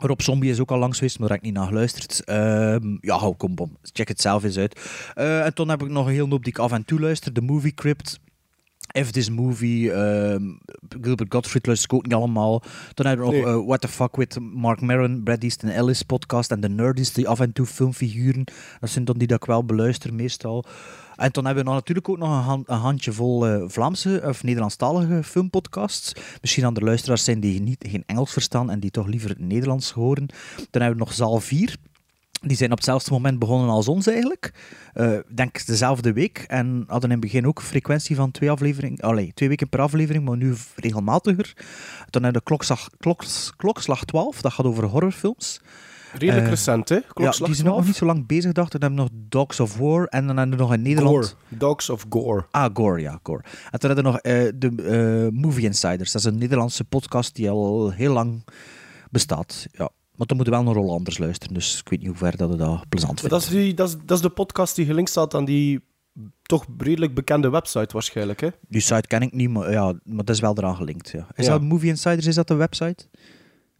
Rob 0.00 0.20
Zombie 0.20 0.50
is 0.50 0.60
ook 0.60 0.70
al 0.70 0.78
langs 0.78 0.98
geweest, 0.98 1.18
maar 1.18 1.28
daar 1.28 1.36
heb 1.36 1.46
ik 1.46 1.52
niet 1.52 1.60
naar 1.62 1.68
geluisterd. 1.72 2.24
Ehm, 2.24 2.96
ja, 3.00 3.16
hou, 3.18 3.34
kom, 3.34 3.54
bom. 3.54 3.76
Check 3.82 4.08
het 4.08 4.20
zelf 4.20 4.44
eens 4.44 4.56
uit. 4.58 4.80
Eh, 5.14 5.44
en 5.44 5.54
toen 5.54 5.68
heb 5.68 5.82
ik 5.82 5.88
nog 5.88 6.06
een 6.06 6.12
heel 6.12 6.28
hoop 6.28 6.44
die 6.44 6.52
ik 6.52 6.58
af 6.58 6.72
en 6.72 6.84
toe 6.84 7.00
luister. 7.00 7.32
De 7.32 7.40
Movie 7.40 7.74
Crypt. 7.74 8.20
If 8.92 9.10
This 9.10 9.30
Movie, 9.30 9.92
ehm, 9.92 10.42
Gilbert 11.00 11.32
Gottfried 11.34 11.66
luister 11.66 11.88
ik 11.90 11.96
ook 11.96 12.02
niet 12.02 12.14
allemaal. 12.14 12.62
Dan 12.94 13.06
hebben 13.06 13.26
we 13.26 13.32
nog 13.32 13.44
Nee. 13.44 13.54
eh, 13.54 13.66
What 13.66 13.80
the 13.80 13.88
Fuck 13.88 14.16
with 14.16 14.38
Mark 14.40 14.80
Maron, 14.80 15.22
Brad 15.22 15.42
Easton 15.42 15.70
Ellis 15.70 16.02
podcast 16.02 16.50
en 16.50 16.60
de 16.60 16.68
Nerdies, 16.68 17.12
die 17.12 17.28
af 17.28 17.40
en 17.40 17.52
toe 17.52 17.66
filmfiguren. 17.66 18.44
Dat 18.80 18.90
zijn 18.90 19.04
dan 19.04 19.18
die 19.18 19.26
dat 19.26 19.36
ik 19.36 19.44
wel 19.46 19.64
beluister 19.64 20.14
meestal. 20.14 20.64
En 21.22 21.28
dan 21.32 21.44
hebben 21.44 21.64
we 21.64 21.70
natuurlijk 21.70 22.08
ook 22.08 22.18
nog 22.18 22.48
een, 22.48 22.62
een 22.66 22.78
handjevol 22.78 23.46
eh, 23.46 23.62
Vlaamse 23.66 24.22
of 24.24 24.42
Nederlandstalige 24.42 25.22
filmpodcasts. 25.22 26.12
Misschien 26.40 26.64
aan 26.64 26.74
de 26.74 26.80
luisteraars 26.80 27.24
zijn 27.24 27.40
die 27.40 27.60
niet, 27.60 27.84
geen 27.88 28.02
Engels 28.06 28.32
verstaan 28.32 28.70
en 28.70 28.80
die 28.80 28.90
toch 28.90 29.06
liever 29.06 29.28
het 29.28 29.38
Nederlands 29.38 29.90
horen. 29.90 30.26
Dan 30.70 30.82
hebben 30.82 30.98
we 30.98 31.04
nog 31.04 31.12
Zaal 31.12 31.40
4. 31.40 31.76
Die 32.40 32.56
zijn 32.56 32.70
op 32.70 32.76
hetzelfde 32.76 33.10
moment 33.10 33.38
begonnen 33.38 33.68
als 33.68 33.88
ons 33.88 34.06
eigenlijk. 34.06 34.52
Ik 34.94 35.36
denk 35.36 35.66
dezelfde 35.66 36.12
week. 36.12 36.44
En 36.48 36.84
hadden 36.86 37.10
in 37.10 37.16
het 37.16 37.24
begin 37.24 37.46
ook 37.46 37.58
een 37.58 37.64
frequentie 37.64 38.16
van 38.16 38.30
twee, 38.30 38.50
afleveringen, 38.50 39.00
allee, 39.00 39.32
twee 39.34 39.48
weken 39.48 39.68
per 39.68 39.80
aflevering, 39.80 40.24
maar 40.24 40.36
nu 40.36 40.54
regelmatiger. 40.76 41.52
Dan 42.10 42.22
hebben 42.22 42.40
we 42.40 42.48
klokslag, 42.48 42.88
kloks, 42.98 43.52
klokslag 43.56 44.04
12, 44.04 44.40
dat 44.40 44.52
gaat 44.52 44.66
over 44.66 44.84
horrorfilms. 44.84 45.60
Redelijk 46.18 46.44
Eh, 46.44 46.50
recent, 46.50 46.88
hè? 46.88 46.94
Ja, 46.94 47.02
die 47.14 47.32
zijn 47.32 47.48
nog 47.48 47.54
12. 47.54 47.86
niet 47.86 47.96
zo 47.96 48.06
lang 48.06 48.26
bezig, 48.26 48.52
dacht 48.52 48.74
ik. 48.74 48.80
Dan 48.80 48.90
hebben 48.90 49.06
we 49.08 49.12
nog 49.14 49.26
Dogs 49.28 49.60
of 49.60 49.76
War 49.78 50.04
en 50.04 50.26
dan 50.26 50.36
hebben 50.36 50.56
we 50.56 50.62
nog 50.62 50.72
in 50.72 50.82
Nederland... 50.82 51.16
Gore. 51.16 51.58
Dogs 51.58 51.90
of 51.90 52.04
Gore. 52.08 52.46
Ah, 52.50 52.70
Gore, 52.74 53.00
ja, 53.00 53.20
Gore. 53.22 53.42
En 53.70 53.78
toen 53.80 53.90
hadden 53.90 54.04
we 54.04 54.10
nog 54.10 54.18
eh, 54.20 54.52
de 54.54 55.28
eh, 55.32 55.40
Movie 55.42 55.64
Insiders. 55.64 56.12
Dat 56.12 56.20
is 56.24 56.26
een 56.32 56.38
Nederlandse 56.38 56.84
podcast 56.84 57.34
die 57.34 57.50
al 57.50 57.90
heel 57.90 58.12
lang 58.12 58.44
bestaat. 59.10 59.66
Ja. 59.72 59.90
Maar 60.16 60.26
dan 60.26 60.36
moeten 60.36 60.54
we 60.54 60.62
wel 60.64 60.72
naar 60.72 60.82
Rollanders 60.82 61.18
luisteren, 61.18 61.54
dus 61.54 61.78
ik 61.78 61.88
weet 61.88 61.98
niet 61.98 62.08
hoe 62.08 62.16
ver 62.16 62.36
dat 62.36 62.50
we 62.50 62.56
dat 62.56 62.88
plezant 62.88 63.20
vinden. 63.20 63.38
dat, 63.38 63.48
is 63.48 63.54
die, 63.54 63.74
dat, 63.74 63.88
is, 63.88 63.96
dat 64.04 64.16
is 64.16 64.22
de 64.22 64.28
podcast 64.30 64.76
die 64.76 64.86
gelinkt 64.86 65.10
staat 65.10 65.34
aan 65.34 65.44
die 65.44 65.80
toch 66.42 66.64
redelijk 66.78 67.14
bekende 67.14 67.50
website 67.50 67.92
waarschijnlijk, 67.92 68.40
hè? 68.40 68.48
Die 68.68 68.80
site 68.80 69.06
ken 69.06 69.22
ik 69.22 69.32
niet, 69.32 69.50
maar, 69.50 69.70
ja, 69.72 69.84
maar 70.04 70.24
dat 70.24 70.34
is 70.34 70.40
wel 70.40 70.56
eraan 70.58 70.76
gelinkt. 70.76 71.10
Ja. 71.10 71.26
Is 71.34 71.46
Ja. 71.46 71.52
dat 71.52 71.62
Movie 71.62 71.88
Insiders, 71.88 72.26
is 72.26 72.34
dat 72.34 72.48
de 72.48 72.54
website? 72.54 73.06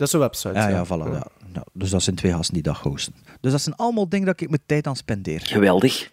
Dat 0.02 0.08
is 0.08 0.12
een 0.20 0.20
website. 0.28 0.54
Ja, 0.54 0.68
ja, 0.68 0.86
voilà. 0.86 1.12
Ja. 1.12 1.26
Ja, 1.54 1.64
dus 1.72 1.90
dat 1.90 2.02
zijn 2.02 2.16
twee 2.16 2.32
gasten 2.32 2.54
die 2.54 2.62
dat 2.62 2.76
hosten. 2.76 3.14
Dus 3.40 3.52
dat 3.52 3.60
zijn 3.60 3.76
allemaal 3.76 4.08
dingen 4.08 4.26
dat 4.26 4.40
ik 4.40 4.48
mijn 4.48 4.62
tijd 4.66 4.86
aan 4.86 4.96
spendeer. 4.96 5.40
Geweldig. 5.40 6.10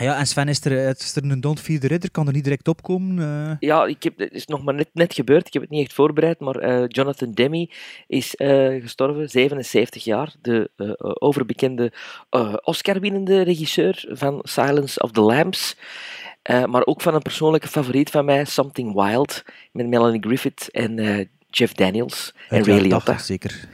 Ja, 0.00 0.18
en 0.18 0.26
Sven, 0.26 0.48
is 0.48 0.64
er, 0.64 0.72
is 0.88 1.16
er 1.16 1.24
een 1.24 1.40
Don't 1.40 1.60
Fear 1.60 1.80
the 1.80 1.86
Ridder? 1.86 2.10
Kan 2.10 2.26
er 2.26 2.32
niet 2.32 2.44
direct 2.44 2.68
opkomen? 2.68 3.18
eh? 3.18 3.56
Ja, 3.68 3.84
ik 3.86 4.02
heb, 4.02 4.18
het 4.18 4.32
is 4.32 4.46
nog 4.46 4.62
maar 4.64 4.74
net, 4.74 4.88
net 4.92 5.14
gebeurd. 5.14 5.46
Ik 5.46 5.52
heb 5.52 5.62
het 5.62 5.70
niet 5.70 5.84
echt 5.86 5.92
voorbereid, 5.94 6.40
maar 6.40 6.56
eh, 6.56 6.84
Jonathan 6.88 7.32
Demme 7.32 7.70
is 8.06 8.34
eh, 8.36 8.82
gestorven, 8.82 9.28
77 9.28 10.04
jaar. 10.04 10.34
De 10.42 10.70
eh, 10.76 10.88
eh, 10.88 10.94
overbekende 10.98 11.92
eh, 12.30 12.54
Oscar-winnende 12.62 13.42
regisseur 13.42 14.04
van 14.08 14.40
Silence 14.42 15.00
of 15.00 15.10
the 15.10 15.20
Lambs. 15.20 15.76
Eh, 16.42 16.64
maar 16.64 16.86
ook 16.86 17.00
van 17.00 17.14
een 17.14 17.22
persoonlijke 17.22 17.68
favoriet 17.68 18.10
van 18.10 18.24
mij, 18.24 18.44
Something 18.44 18.94
Wild, 18.94 19.42
met 19.72 19.88
Melanie 19.88 20.22
Griffith 20.22 20.68
en 20.70 20.98
eh, 20.98 21.26
Jeff 21.50 21.72
Daniels 21.72 22.32
en 22.48 22.64
Ray 22.64 22.78
Liotta. 22.80 23.04
80 23.04 23.20
zeker. 23.26 23.68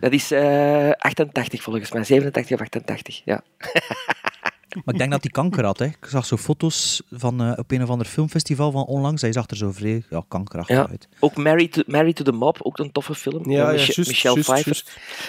Dat 0.00 0.12
is 0.12 0.30
eh 0.30 0.90
88 0.90 1.62
volgens 1.62 1.92
mij, 1.92 2.04
87 2.04 2.54
of 2.54 2.60
88, 2.60 3.22
ja. 3.24 3.42
Maar 4.84 4.94
ik 4.94 4.98
denk 5.00 5.10
dat 5.10 5.22
hij 5.22 5.30
kanker 5.30 5.64
had. 5.64 5.78
Hè. 5.78 5.84
Ik 5.84 6.06
zag 6.06 6.26
zo 6.26 6.36
foto's 6.36 7.02
van, 7.10 7.40
eh, 7.42 7.52
op 7.56 7.70
een 7.70 7.82
of 7.82 7.88
ander 7.88 8.06
filmfestival 8.06 8.70
van 8.70 8.84
onlangs. 8.84 9.22
Hij 9.22 9.32
zag 9.32 9.46
er 9.50 9.56
zo 9.56 9.72
vrij 9.72 10.02
ja, 10.10 10.24
kankerachtig 10.28 10.76
Ja. 10.76 10.88
uit. 10.88 11.08
Ook 11.20 11.36
Married 11.36 11.72
to, 11.72 11.82
Married 11.86 12.16
to 12.16 12.24
the 12.24 12.32
Mob, 12.32 12.56
ook 12.62 12.78
een 12.78 12.92
toffe 12.92 13.14
film. 13.14 13.50
Ja, 13.50 13.70
ja, 13.70 13.72
Mich- 13.72 13.96
Michelle 13.96 14.34
juist, 14.42 14.50
Pfeiffer. 14.50 14.84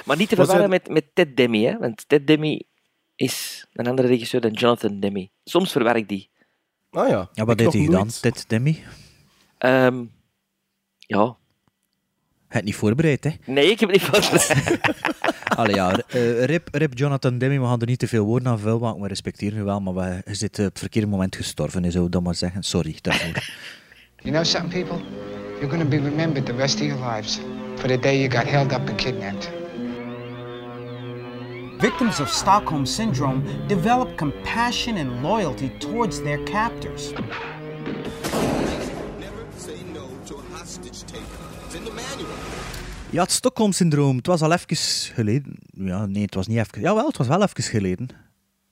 Maar 0.05 0.17
niet 0.17 0.29
te 0.29 0.35
verwarren 0.35 0.69
met, 0.69 0.89
met 0.89 1.05
Ted 1.13 1.37
Demme, 1.37 1.57
hè? 1.67 1.77
want 1.77 2.03
Ted 2.09 2.27
Demme 2.27 2.65
is 3.15 3.65
een 3.73 3.87
andere 3.87 4.07
regisseur 4.07 4.41
dan 4.41 4.51
Jonathan 4.51 4.99
Demme. 4.99 5.29
Soms 5.43 5.71
verwar 5.71 5.95
ik 5.95 6.07
die. 6.09 6.29
Ah 6.89 7.09
ja. 7.09 7.29
Ja, 7.33 7.45
wat 7.45 7.59
Ik 7.59 7.71
heeft 7.71 7.85
hij 7.85 7.95
nooit. 7.97 8.21
Dit, 8.21 8.49
Demi? 8.49 8.83
Ehm, 9.57 10.03
ja. 10.97 11.37
Hij 12.51 12.59
het 12.59 12.69
niet 12.69 12.75
voorbereid, 12.75 13.23
hè? 13.23 13.31
Nee, 13.45 13.71
ik 13.71 13.79
heb 13.79 13.89
het 13.89 14.01
niet 14.01 14.21
van. 14.23 14.39
Allee, 15.59 15.75
ja, 15.75 15.99
eh, 16.07 16.43
rip, 16.43 16.67
rip 16.71 16.97
Jonathan 16.97 17.37
Demme, 17.37 17.59
we 17.59 17.65
gaan 17.65 17.81
er 17.81 17.87
niet 17.87 17.99
te 17.99 18.07
veel 18.07 18.25
woorden 18.25 18.47
aan 18.47 18.59
vuil 18.59 18.79
maken, 18.79 19.01
we 19.01 19.07
respecteren 19.07 19.59
u 19.59 19.63
wel, 19.63 19.79
maar 19.79 19.93
we, 19.93 20.21
hij 20.25 20.35
zit 20.35 20.59
op 20.59 20.65
het 20.65 20.79
verkeerde 20.79 21.07
moment 21.07 21.35
gestorven, 21.35 21.91
zou 21.91 22.09
dat 22.09 22.23
maar 22.23 22.35
zeggen. 22.35 22.63
Sorry 22.63 22.95
daarvoor. 23.01 23.43
You 24.23 24.33
know 24.33 24.45
something, 24.45 24.85
people? 24.85 25.05
You're 25.59 25.69
gonna 25.69 25.89
be 25.89 25.97
remembered 25.97 26.45
the 26.45 26.53
rest 26.55 26.75
of 26.75 26.85
your 26.85 27.15
lives 27.15 27.39
for 27.75 27.87
the 27.87 27.99
day 27.99 28.19
you 28.19 28.31
got 28.31 28.45
held 28.45 28.71
up 28.71 28.89
and 28.89 28.95
kidnapped. 28.95 29.49
Victims 31.77 32.19
of 32.19 32.29
Stockholm 32.29 32.85
Syndrome 32.85 33.43
develop 33.67 34.17
compassion 34.17 34.97
and 34.97 35.23
loyalty 35.23 35.69
towards 35.79 36.21
their 36.21 36.43
captors. 36.43 37.13
Ja, 43.11 43.21
het 43.21 43.31
Stockholm-syndroom, 43.31 44.17
het 44.17 44.27
was 44.27 44.41
al 44.41 44.51
even 44.51 44.77
geleden. 45.13 45.55
Ja, 45.73 46.05
nee, 46.05 46.23
het 46.23 46.35
was 46.35 46.47
niet 46.47 46.57
even... 46.57 46.81
Jawel, 46.81 47.07
het 47.07 47.17
was 47.17 47.27
wel 47.27 47.41
even 47.41 47.63
geleden. 47.63 48.09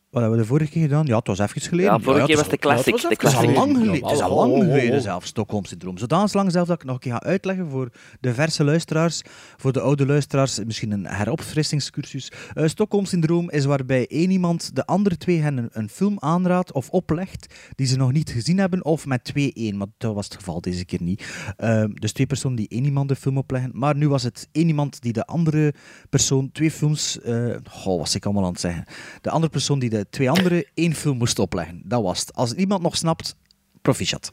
Wat 0.09 0.21
hebben 0.21 0.39
we 0.39 0.45
de 0.45 0.51
vorige 0.51 0.71
keer 0.71 0.81
gedaan? 0.81 1.05
Ja, 1.05 1.17
het 1.17 1.27
was 1.27 1.39
even 1.39 1.61
geleden. 1.61 1.91
Ja, 1.91 1.99
vorige 1.99 2.25
keer 2.25 2.37
het 2.37 2.45
was 2.45 2.45
is 2.45 2.51
de 2.51 2.57
classic. 2.57 2.91
was 2.91 3.01
de 3.01 3.07
Het 3.09 3.23
is 3.23 3.35
al 3.35 3.51
lang 3.51 3.77
geleden. 3.77 4.03
het 4.03 4.11
is 4.11 4.21
al 4.21 4.35
lang 4.35 4.51
oh, 4.51 4.57
oh, 4.57 4.63
geleden 4.63 5.01
zelfs, 5.01 5.27
Stockholm-syndroom. 5.27 5.97
Zodanig 5.97 6.33
lang 6.33 6.51
zelf 6.51 6.67
dat 6.67 6.75
ik 6.81 6.83
nog 6.83 6.93
een 6.95 7.01
keer 7.01 7.11
ga 7.11 7.21
uitleggen 7.21 7.69
voor 7.69 7.89
de 8.19 8.33
verse 8.33 8.63
luisteraars, 8.63 9.21
voor 9.57 9.71
de 9.71 9.79
oude 9.79 10.05
luisteraars, 10.05 10.59
misschien 10.65 10.91
een 10.91 11.05
heropfrissingscursus. 11.05 12.31
Eh 12.53 12.67
Stockholm-syndroom 12.67 13.49
is 13.49 13.65
waarbij 13.65 14.07
één 14.07 14.31
iemand 14.31 14.75
de 14.75 14.85
andere 14.85 15.17
twee 15.17 15.39
hen 15.39 15.57
een, 15.57 15.69
een 15.71 15.89
film 15.89 16.15
aanraadt 16.19 16.71
of 16.71 16.89
oplegt 16.89 17.53
die 17.75 17.87
ze 17.87 17.97
nog 17.97 18.11
niet 18.11 18.29
gezien 18.29 18.57
hebben, 18.57 18.85
of 18.85 19.05
met 19.05 19.23
twee 19.23 19.53
één, 19.53 19.77
maar 19.77 19.87
dat 19.97 20.15
was 20.15 20.25
het 20.25 20.35
geval 20.35 20.61
deze 20.61 20.85
keer 20.85 21.01
niet. 21.01 21.53
Eh, 21.57 21.83
dus 21.93 22.11
twee 22.11 22.27
personen 22.27 22.57
die 22.57 22.67
één 22.67 22.85
iemand 22.85 23.09
de 23.09 23.15
film 23.15 23.37
opleggen, 23.37 23.71
maar 23.73 23.95
nu 23.95 24.09
was 24.09 24.23
het 24.23 24.47
één 24.51 24.67
iemand 24.67 25.01
die 25.01 25.13
de 25.13 25.25
andere 25.25 25.73
persoon 26.09 26.51
twee 26.51 26.71
films... 26.71 27.21
eh 27.21 27.55
goh, 27.63 27.85
wat 27.85 27.97
was 27.97 28.15
ik 28.15 28.25
allemaal 28.25 28.43
aan 28.45 28.51
het 28.51 28.59
zeggen? 28.59 28.85
De 29.21 29.29
andere 29.29 29.51
persoon 29.51 29.79
die 29.79 29.89
de 29.89 29.98
twee 30.09 30.29
anderen 30.29 30.65
één 30.73 30.93
film 30.93 31.17
moest 31.17 31.39
opleggen. 31.39 31.81
Dat 31.85 32.01
was 32.01 32.19
het. 32.19 32.33
Als 32.33 32.53
iemand 32.53 32.81
nog 32.81 32.95
snapt, 32.95 33.35
proficiat. 33.81 34.29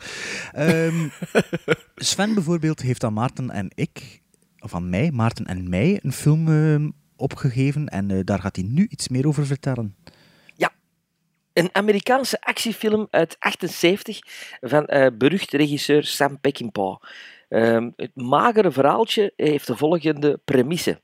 Ehm, 0.52 1.08
Sven 1.96 2.34
bijvoorbeeld 2.34 2.82
heeft 2.82 3.04
aan 3.04 3.12
Maarten 3.12 3.50
en 3.50 3.70
ik, 3.74 4.22
of 4.58 4.74
aan 4.74 4.90
mij, 4.90 5.10
Maarten 5.10 5.46
en 5.46 5.68
mij, 5.68 6.00
een 6.02 6.12
film 6.12 6.48
ehm, 6.48 6.90
opgegeven 7.16 7.86
en 7.86 8.10
eh, 8.10 8.20
daar 8.24 8.40
gaat 8.40 8.56
hij 8.56 8.64
nu 8.68 8.86
iets 8.90 9.08
meer 9.08 9.26
over 9.26 9.46
vertellen. 9.46 9.94
Een 11.56 11.68
Amerikaanse 11.72 12.40
actiefilm 12.40 13.06
uit 13.10 13.36
78 13.38 14.18
van 14.60 14.86
eh 14.86 15.06
berucht 15.18 15.52
regisseur 15.52 16.04
Sam 16.04 16.40
Peckinpah. 16.40 16.96
Ehm, 17.48 17.90
het 17.96 18.10
magere 18.14 18.70
verhaaltje 18.70 19.32
heeft 19.36 19.66
de 19.66 19.76
volgende 19.76 20.40
premisse. 20.44 21.00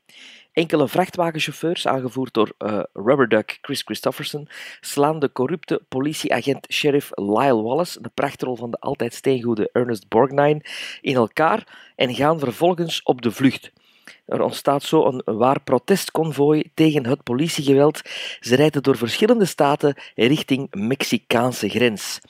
Enkele 0.52 0.88
vrachtwagenchauffeurs, 0.88 1.86
aangevoerd 1.86 2.34
door 2.34 2.52
eh 2.58 2.80
Rubberduck 2.92 3.58
Chris 3.60 3.82
Christopherson, 3.82 4.48
slaan 4.80 5.18
de 5.18 5.32
corrupte 5.32 5.82
politieagent 5.88 6.66
sheriff 6.72 7.10
Lyle 7.14 7.62
Wallace, 7.62 8.02
de 8.02 8.10
prachtrol 8.14 8.56
van 8.56 8.70
de 8.70 8.76
altijd 8.80 9.14
steengoede 9.14 9.70
Ernest 9.72 10.08
Borgnine, 10.08 10.64
in 11.00 11.14
elkaar 11.14 11.92
en 11.96 12.14
gaan 12.14 12.38
vervolgens 12.38 13.02
op 13.02 13.22
de 13.22 13.30
vlucht. 13.30 13.72
Er 14.26 14.42
ontstaat 14.42 14.82
zo 14.82 15.06
een 15.06 15.22
waar 15.24 15.60
protestconvooi 15.60 16.70
tegen 16.74 17.06
het 17.06 17.22
politiegeweld. 17.22 18.00
Ze 18.40 18.56
rijden 18.56 18.82
door 18.82 18.96
verschillende 18.96 19.44
staten 19.44 19.96
richting 20.14 20.74
Mexicaanse 20.74 21.68
grens. 21.68 22.20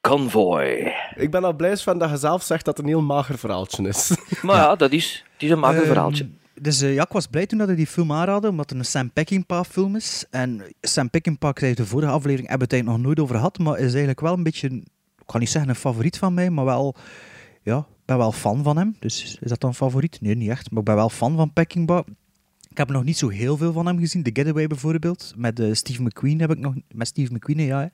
Convoy. 0.00 0.92
Ik 1.14 1.30
ben 1.30 1.44
al 1.44 1.52
blij 1.52 1.76
van 1.76 1.98
dat 1.98 2.10
je 2.10 2.16
zelf 2.16 2.42
zegt 2.42 2.64
dat 2.64 2.76
het 2.76 2.86
een 2.86 2.92
heel 2.92 3.02
mager 3.02 3.38
verhaaltje 3.38 3.88
is. 3.88 4.16
Maar 4.42 4.56
ja, 4.56 4.76
dat 4.76 4.92
is, 4.92 5.24
het 5.32 5.42
is 5.42 5.50
een 5.50 5.58
makkelijk 5.58 5.86
Ehm, 5.86 5.94
verhaaltje. 5.94 6.28
Dus 6.62 6.82
ik 6.82 7.08
was 7.08 7.26
blij 7.26 7.46
toen 7.46 7.58
dat 7.58 7.66
hij 7.66 7.76
die 7.76 7.86
film 7.86 8.12
aanraadde, 8.12 8.48
omdat 8.48 8.70
het 8.70 8.78
een 8.78 8.84
Sam 8.84 9.12
Peckinpah 9.12 9.64
film 9.64 9.96
is. 9.96 10.24
En 10.30 10.62
Sam 10.80 11.10
Peckinpah, 11.10 11.52
zei 11.54 11.74
de 11.74 11.86
vorige 11.86 12.12
aflevering, 12.12 12.48
hebben 12.48 12.68
we 12.68 12.76
het 12.76 12.84
nog 12.84 12.98
nooit 12.98 13.20
over 13.20 13.34
gehad, 13.34 13.58
maar 13.58 13.78
is 13.78 13.90
eigenlijk 13.90 14.20
wel 14.20 14.32
een 14.32 14.42
beetje, 14.42 14.68
ik 14.68 15.26
kan 15.26 15.40
niet 15.40 15.50
zeggen 15.50 15.70
een 15.70 15.76
favoriet 15.76 16.18
van 16.18 16.34
mij, 16.34 16.50
maar 16.50 16.64
wel, 16.64 16.94
ja, 17.62 17.78
ik 17.78 18.04
ben 18.04 18.18
wel 18.18 18.32
fan 18.32 18.62
van 18.62 18.76
hem. 18.76 18.96
Dus 18.98 19.38
is 19.40 19.48
dat 19.48 19.60
dan 19.60 19.70
een 19.70 19.76
favoriet? 19.76 20.20
Nee, 20.20 20.34
niet 20.34 20.48
echt, 20.48 20.70
maar 20.70 20.78
ik 20.78 20.84
ben 20.84 20.94
wel 20.94 21.08
fan 21.08 21.36
van 21.36 21.52
Peckinpah. 21.52 22.06
Ik 22.70 22.78
heb 22.78 22.90
nog 22.90 23.04
niet 23.04 23.16
zo 23.16 23.28
heel 23.28 23.56
veel 23.56 23.72
van 23.72 23.86
hem 23.86 23.98
gezien. 23.98 24.22
The 24.22 24.30
Getaway 24.32 24.66
bijvoorbeeld, 24.66 25.32
met 25.36 25.60
eh, 25.60 25.72
Steve 25.72 26.02
McQueen 26.02 26.40
heb 26.40 26.50
ik 26.50 26.58
nog, 26.58 26.74
met 26.88 27.06
Steve 27.06 27.34
McQueen, 27.34 27.66
ja. 27.66 27.90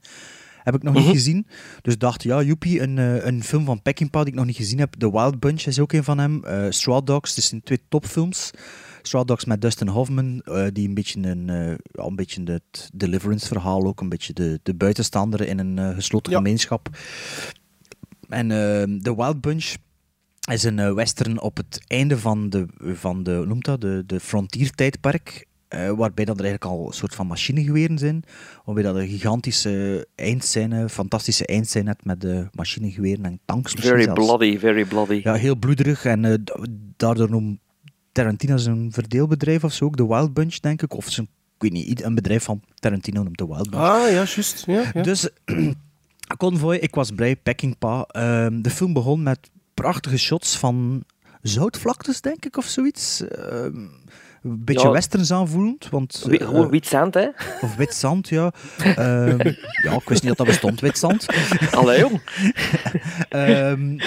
Heb 0.72 0.82
ik 0.82 0.82
nog 0.82 0.94
niet 0.94 1.14
gezien. 1.16 1.46
Dus 1.82 1.98
dacht, 1.98 2.22
ja, 2.22 2.42
joepie, 2.42 2.80
een, 2.80 2.98
eh, 2.98 3.24
een 3.26 3.42
film 3.44 3.64
van 3.64 3.82
Peckinpah 3.82 4.22
die 4.22 4.30
ik 4.32 4.38
nog 4.38 4.46
niet 4.46 4.56
gezien 4.56 4.78
heb. 4.78 4.94
The 4.94 5.10
Wild 5.10 5.40
Bunch 5.40 5.62
is 5.66 5.78
ook 5.78 5.92
een 5.92 6.04
van 6.04 6.18
hem. 6.18 6.44
Eh 6.44 6.66
Straw 6.70 7.06
Dogs, 7.06 7.34
dit 7.34 7.44
zijn 7.44 7.62
twee 7.62 7.80
topfilms. 7.88 8.50
Straw 9.02 9.26
Dogs 9.26 9.44
met 9.44 9.60
Dustin 9.60 9.88
Hoffman, 9.88 10.40
eh, 10.44 10.66
die 10.72 10.88
een 10.88 10.94
beetje 10.94 11.20
een, 11.22 11.46
ja, 11.92 12.02
een 12.04 12.16
beetje 12.16 12.42
het 12.42 12.90
Deliverance-verhaal 12.94 13.86
ook, 13.86 14.00
een 14.00 14.08
beetje 14.08 14.32
de, 14.32 14.60
de 14.62 14.74
buitenstaander 14.74 15.40
in 15.48 15.58
een 15.58 15.94
gesloten 15.94 16.32
Ja. 16.32 16.38
gemeenschap. 16.38 16.88
En 18.28 18.50
eh, 18.50 18.82
The 19.02 19.16
Wild 19.16 19.40
Bunch 19.40 19.74
is 20.50 20.62
een 20.62 20.94
western 20.94 21.40
op 21.40 21.56
het 21.56 21.80
einde 21.86 22.18
van 22.18 22.50
de, 22.50 22.66
van 22.78 23.22
de, 23.22 23.34
hoe 23.34 23.46
noemt 23.46 23.64
dat, 23.64 23.80
de, 23.80 24.02
de 24.06 24.20
frontiertijdperk. 24.20 25.46
Eh, 25.68 25.90
waarbij 25.90 26.24
dat 26.24 26.38
er 26.38 26.44
eigenlijk 26.44 26.64
al 26.78 26.86
een 26.86 26.92
soort 26.92 27.14
van 27.14 27.26
machinegeweren 27.26 27.98
zijn. 27.98 28.22
Waarbij 28.64 28.84
dat 28.84 28.96
een 28.96 29.08
gigantische 29.08 30.06
eindscène, 30.14 30.88
fantastische 30.88 31.46
eindscène 31.46 31.88
hebt 31.88 32.04
met 32.04 32.20
de 32.20 32.48
machinegeweren 32.52 33.24
en 33.24 33.40
tanks. 33.44 33.72
Very 33.72 34.02
zelfs. 34.02 34.24
bloody, 34.24 34.58
very 34.58 34.84
bloody. 34.84 35.20
Ja, 35.24 35.34
heel 35.34 35.56
bloederig. 35.56 36.04
En 36.04 36.24
eh, 36.24 36.34
da- 36.44 36.66
daardoor 36.96 37.30
noemt 37.30 37.58
Tarantino 38.12 38.56
zijn 38.56 38.92
verdeelbedrijf 38.92 39.64
of 39.64 39.72
zo 39.72 39.84
ook, 39.84 39.96
de 39.96 40.06
Wild 40.06 40.34
Bunch, 40.34 40.54
denk 40.60 40.82
ik. 40.82 40.94
Of 40.96 41.10
zijn, 41.10 41.26
ik 41.56 41.62
weet 41.62 41.72
niet, 41.72 42.02
een 42.02 42.14
bedrijf 42.14 42.44
van 42.44 42.62
Tarantino 42.74 43.22
noemt 43.22 43.38
de 43.38 43.46
Wild 43.46 43.70
Bunch. 43.70 43.82
Ah, 43.84 44.00
ja, 44.02 44.08
juist. 44.10 44.64
Ja, 44.66 44.90
ja. 44.94 45.02
Dus 45.02 45.28
Convoy, 46.38 46.76
ik 46.76 46.94
was 46.94 47.10
blij, 47.10 47.36
Peckinpah. 47.36 48.02
Ehm 48.08 48.62
de 48.62 48.70
film 48.70 48.92
begon 48.92 49.22
met 49.22 49.50
prachtige 49.74 50.18
shots 50.18 50.56
van 50.58 51.04
zoutvlaktes, 51.42 52.20
denk 52.20 52.44
ik, 52.44 52.56
of 52.56 52.64
zoiets. 52.66 53.22
Een 54.42 54.64
beetje 54.64 54.86
Ja. 54.86 54.92
westerns 54.92 55.32
aanvoelend, 55.32 55.88
want... 55.88 56.26
Eh, 56.30 56.46
Gewoon 56.46 56.70
wit 56.70 56.86
zand, 56.86 57.14
hè? 57.14 57.28
Of 57.64 57.76
wit 57.76 57.94
zand, 57.94 58.28
ja. 58.28 58.52
Ehm, 58.78 59.38
ja, 59.84 59.92
ik 59.92 60.08
wist 60.08 60.22
niet 60.22 60.28
dat 60.28 60.36
dat 60.36 60.46
bestond, 60.46 60.80
wit 60.80 60.98
zand. 60.98 61.26
Allee, 61.70 61.98
jong. 61.98 62.20
Ehm, 63.28 63.98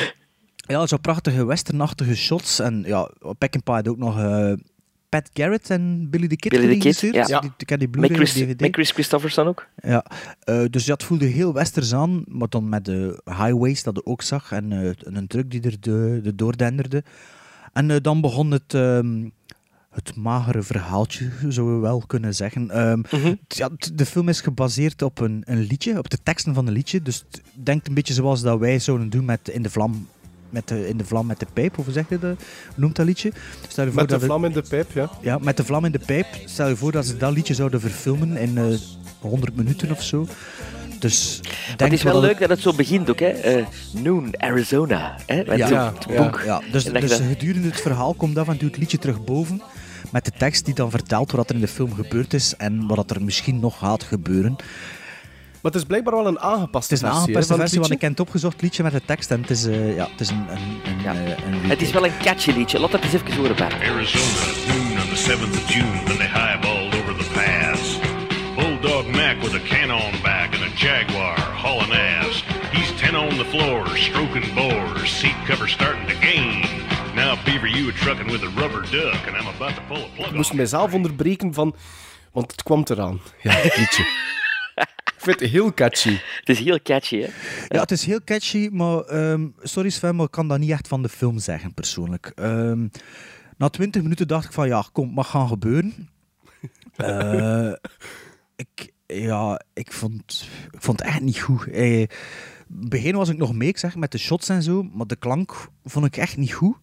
ja, 0.55 0.87
zo 0.87 0.97
prachtige 0.97 1.45
westernachtige 1.45 2.15
shots. 2.15 2.59
En 2.59 2.83
ja, 2.85 3.09
Peckinpah 3.37 3.75
had 3.75 3.87
ook 3.87 3.97
nog 3.97 4.19
eh, 4.19 4.53
Pat 5.09 5.29
Garrett 5.33 5.69
en 5.69 6.07
Billy 6.09 6.27
the 6.27 6.35
Kid 6.35 6.51
Billy 6.51 6.79
the 6.79 6.89
Kid, 6.89 6.99
ja. 7.27 7.39
Die, 7.39 7.51
ik 7.57 7.69
heb 7.69 7.79
die 7.79 7.89
Met 7.97 8.11
Chris, 8.13 8.33
DVD. 8.33 8.59
met 8.59 8.73
Chris 8.73 8.91
Christopherson 8.91 9.47
ook. 9.47 9.67
Ja, 9.75 10.05
eh, 10.43 10.63
dus 10.69 10.85
het 10.85 11.03
voelde 11.03 11.25
heel 11.25 11.53
westers 11.53 11.93
aan, 11.93 12.23
maar 12.27 12.49
dan 12.49 12.69
met 12.69 12.85
de 12.85 13.21
highways 13.25 13.83
dat 13.83 13.95
je 13.95 14.05
ook 14.05 14.21
zag 14.21 14.51
en 14.51 14.71
een 14.99 15.27
truck 15.27 15.51
die 15.51 15.61
er 15.61 15.75
de, 15.79 16.19
de 16.23 16.35
doordenderde. 16.35 17.03
En 17.73 18.01
dan 18.01 18.21
begon 18.21 18.51
het, 18.51 18.73
ehm, 18.73 19.29
het 19.91 20.15
magere 20.15 20.61
verhaaltje, 20.61 21.29
zouden 21.47 21.75
we 21.75 21.81
wel 21.81 22.03
kunnen 22.07 22.35
zeggen. 22.35 22.69
Ehm, 22.69 22.99
Mhm. 23.11 23.33
ja, 23.47 23.69
de 23.93 24.05
film 24.05 24.29
is 24.29 24.41
gebaseerd 24.41 25.01
op 25.01 25.19
een, 25.19 25.43
een 25.45 25.59
liedje, 25.61 25.97
op 25.97 26.09
de 26.09 26.17
teksten 26.23 26.53
van 26.53 26.67
een 26.67 26.73
liedje. 26.73 27.01
Dus 27.01 27.23
het 27.31 27.41
denkt 27.53 27.87
een 27.87 27.93
beetje 27.93 28.13
zoals 28.13 28.41
dat 28.41 28.59
wij 28.59 28.79
zouden 28.79 29.09
doen 29.09 29.25
met 29.25 29.49
In 29.49 29.61
de 29.61 29.69
Vlam 29.69 30.07
met 30.49 30.67
de, 30.67 30.87
in 30.87 30.97
de 30.97 31.05
vlam 31.05 31.25
met 31.25 31.39
de 31.39 31.45
pijp, 31.53 31.77
of 31.77 31.85
hoe 31.85 31.93
zeg 31.93 32.09
je 32.09 32.19
dat? 32.19 32.41
Noemt 32.75 32.95
dat 32.95 33.05
liedje? 33.05 33.31
Stel 33.67 33.83
je 33.85 33.91
voor 33.91 33.99
Met 34.01 34.09
de 34.09 34.17
dat 34.17 34.25
vlam 34.25 34.45
in 34.45 34.51
de 34.51 34.61
pijp, 34.69 34.91
ja. 34.91 35.09
ja, 35.21 35.37
met 35.37 35.57
de 35.57 35.63
vlam 35.63 35.85
in 35.85 35.91
de 35.91 35.99
pijp. 35.99 36.25
Stel 36.45 36.67
je 36.67 36.75
voor 36.75 36.91
dat 36.91 37.05
ze 37.05 37.17
dat 37.17 37.33
liedje 37.33 37.53
zouden 37.53 37.79
verfilmen 37.79 38.37
in 38.37 38.57
eh 38.57 38.65
100 39.19 39.55
minuten 39.55 39.91
of 39.91 40.03
zo. 40.03 40.27
Dus 40.99 41.39
Maar 41.41 41.67
denk 41.67 41.79
het 41.79 41.91
is 41.99 42.03
wel 42.03 42.13
dat 42.13 42.21
leuk 42.21 42.39
dat 42.39 42.49
het 42.49 42.59
zo 42.59 42.73
begint 42.73 43.09
ook, 43.09 43.19
hè. 43.19 43.27
Eh, 43.27 43.65
Noon, 44.03 44.33
Arizona. 44.41 45.15
Hè? 45.25 45.43
Met 45.47 45.57
Ja, 45.57 45.67
ja, 45.69 45.93
boek. 46.07 46.41
Ja, 46.45 46.61
dus, 46.71 46.83
dat 46.83 47.01
dus 47.01 47.09
dat- 47.09 47.19
gedurende 47.21 47.67
het 47.67 47.81
verhaal 47.81 48.13
komt 48.13 48.37
af 48.37 48.47
en 48.47 48.57
toe 48.57 48.67
het 48.67 48.77
liedje 48.77 48.97
terug 48.97 49.23
boven. 49.23 49.61
Met 50.11 50.25
de 50.25 50.31
tekst 50.37 50.65
die 50.65 50.73
dan 50.73 50.89
vertelt 50.89 51.31
wat 51.31 51.49
er 51.49 51.55
in 51.55 51.61
de 51.61 51.67
film 51.67 51.93
gebeurd 51.93 52.33
is 52.33 52.55
en 52.55 52.87
wat 52.87 53.11
er 53.11 53.21
misschien 53.23 53.59
nog 53.59 53.77
gaat 53.77 54.03
gebeuren. 54.03 54.55
Maar 55.61 55.71
het 55.71 55.81
is 55.81 55.87
blijkbaar 55.87 56.13
wel 56.15 56.27
een 56.27 56.39
aangepaste 56.39 56.93
Het 56.93 57.03
is 57.03 57.09
een 57.09 57.13
versie, 57.13 57.27
aangepaste 57.35 57.51
van 57.51 57.59
het 57.59 57.69
versie, 57.69 57.79
want 57.79 57.91
liedje. 57.91 57.95
ik 57.95 58.01
heb 58.01 58.09
het 58.11 58.19
opgezocht 58.19 58.61
liedje 58.61 58.83
met 58.83 58.91
de 58.91 59.01
tekst 59.05 59.31
en 59.31 59.41
het 59.41 59.49
is, 59.49 59.65
eh, 59.65 59.95
ja, 59.95 60.07
het 60.11 60.19
is 60.19 60.29
een, 60.29 60.45
een, 60.49 60.79
een, 60.85 61.01
Ja. 61.03 61.13
eh, 61.13 61.45
een 61.45 61.69
Het 61.69 61.81
is 61.81 61.91
wel 61.91 62.05
een 62.05 62.17
catchy 62.21 62.51
liedje. 62.51 62.79
Laat 62.79 62.91
dat 62.91 63.03
eens 63.03 63.13
even 63.13 63.35
horen, 63.35 63.55
Bart. 63.55 63.73
Arizona, 63.73 64.45
noon 64.67 65.01
on 65.01 65.09
the 65.15 65.21
7th 65.29 65.55
of 65.63 65.73
June, 65.73 66.03
when 66.03 66.17
they 66.17 66.27
highballed 66.27 66.93
over 67.01 67.13
the 67.23 67.29
pass. 67.33 67.99
Bulldog 68.55 69.05
Mac 69.15 69.41
with 69.41 69.53
a 69.55 69.59
can 69.67 69.91
on 69.91 70.11
back 70.23 70.49
and 70.55 70.63
a 70.63 70.71
Jaguar 70.75 71.39
hauling 71.63 71.93
ass. 71.93 72.43
He's 72.71 72.91
10 73.01 73.15
on 73.15 73.29
the 73.37 73.45
floor, 73.45 73.87
stroking 73.97 74.47
bores, 74.55 75.09
seat 75.19 75.37
cover 75.47 75.67
starting 75.69 76.05
to 76.07 76.15
gain. 76.27 76.65
Ik 80.17 80.31
moest 80.33 80.51
on 80.51 80.57
mijzelf 80.57 80.93
onderbreken 80.93 81.53
van... 81.53 81.75
Want 82.31 82.51
het 82.51 82.63
kwam 82.63 82.83
eraan. 82.89 83.19
Ja, 83.41 83.51
het 83.51 83.77
liedje. 83.77 84.03
ik 85.15 85.17
vind 85.17 85.39
het 85.39 85.49
heel 85.49 85.73
catchy. 85.73 86.17
Het 86.39 86.49
is 86.49 86.59
heel 86.59 86.81
catchy, 86.81 87.19
hè. 87.19 87.27
Ja, 87.67 87.79
het 87.79 87.91
is 87.91 88.05
heel 88.05 88.23
catchy, 88.23 88.69
maar 88.71 88.99
ehm, 88.99 89.47
sorry 89.61 89.89
Sven, 89.89 90.15
maar 90.15 90.25
ik 90.25 90.31
kan 90.31 90.47
dat 90.47 90.59
niet 90.59 90.71
echt 90.71 90.87
van 90.87 91.01
de 91.01 91.09
film 91.09 91.39
zeggen, 91.39 91.73
persoonlijk. 91.73 92.31
Ehm, 92.35 92.87
na 93.57 93.69
20 93.69 94.01
minuten 94.01 94.27
dacht 94.27 94.45
ik 94.45 94.51
van, 94.51 94.67
ja, 94.67 94.85
kom, 94.91 95.05
het 95.05 95.15
mag 95.15 95.29
gaan 95.29 95.47
gebeuren. 95.47 95.93
Eh, 96.95 97.71
ik, 98.55 98.91
ja, 99.05 99.61
ik 99.73 99.93
vond, 99.93 100.47
ik 100.71 100.81
vond 100.81 100.99
het 100.99 101.07
echt 101.07 101.21
niet 101.21 101.39
goed. 101.39 101.67
Eh, 101.67 101.99
in 101.99 102.07
het 102.79 102.89
begin 102.89 103.15
was 103.15 103.29
ik 103.29 103.37
nog 103.37 103.53
mee, 103.53 103.67
ik 103.67 103.77
zeg, 103.77 103.95
met 103.95 104.11
de 104.11 104.17
shots 104.17 104.49
en 104.49 104.63
zo, 104.63 104.83
maar 104.83 105.07
de 105.07 105.15
klank 105.15 105.67
vond 105.83 106.05
ik 106.05 106.17
echt 106.17 106.37
niet 106.37 106.53
goed. 106.53 106.75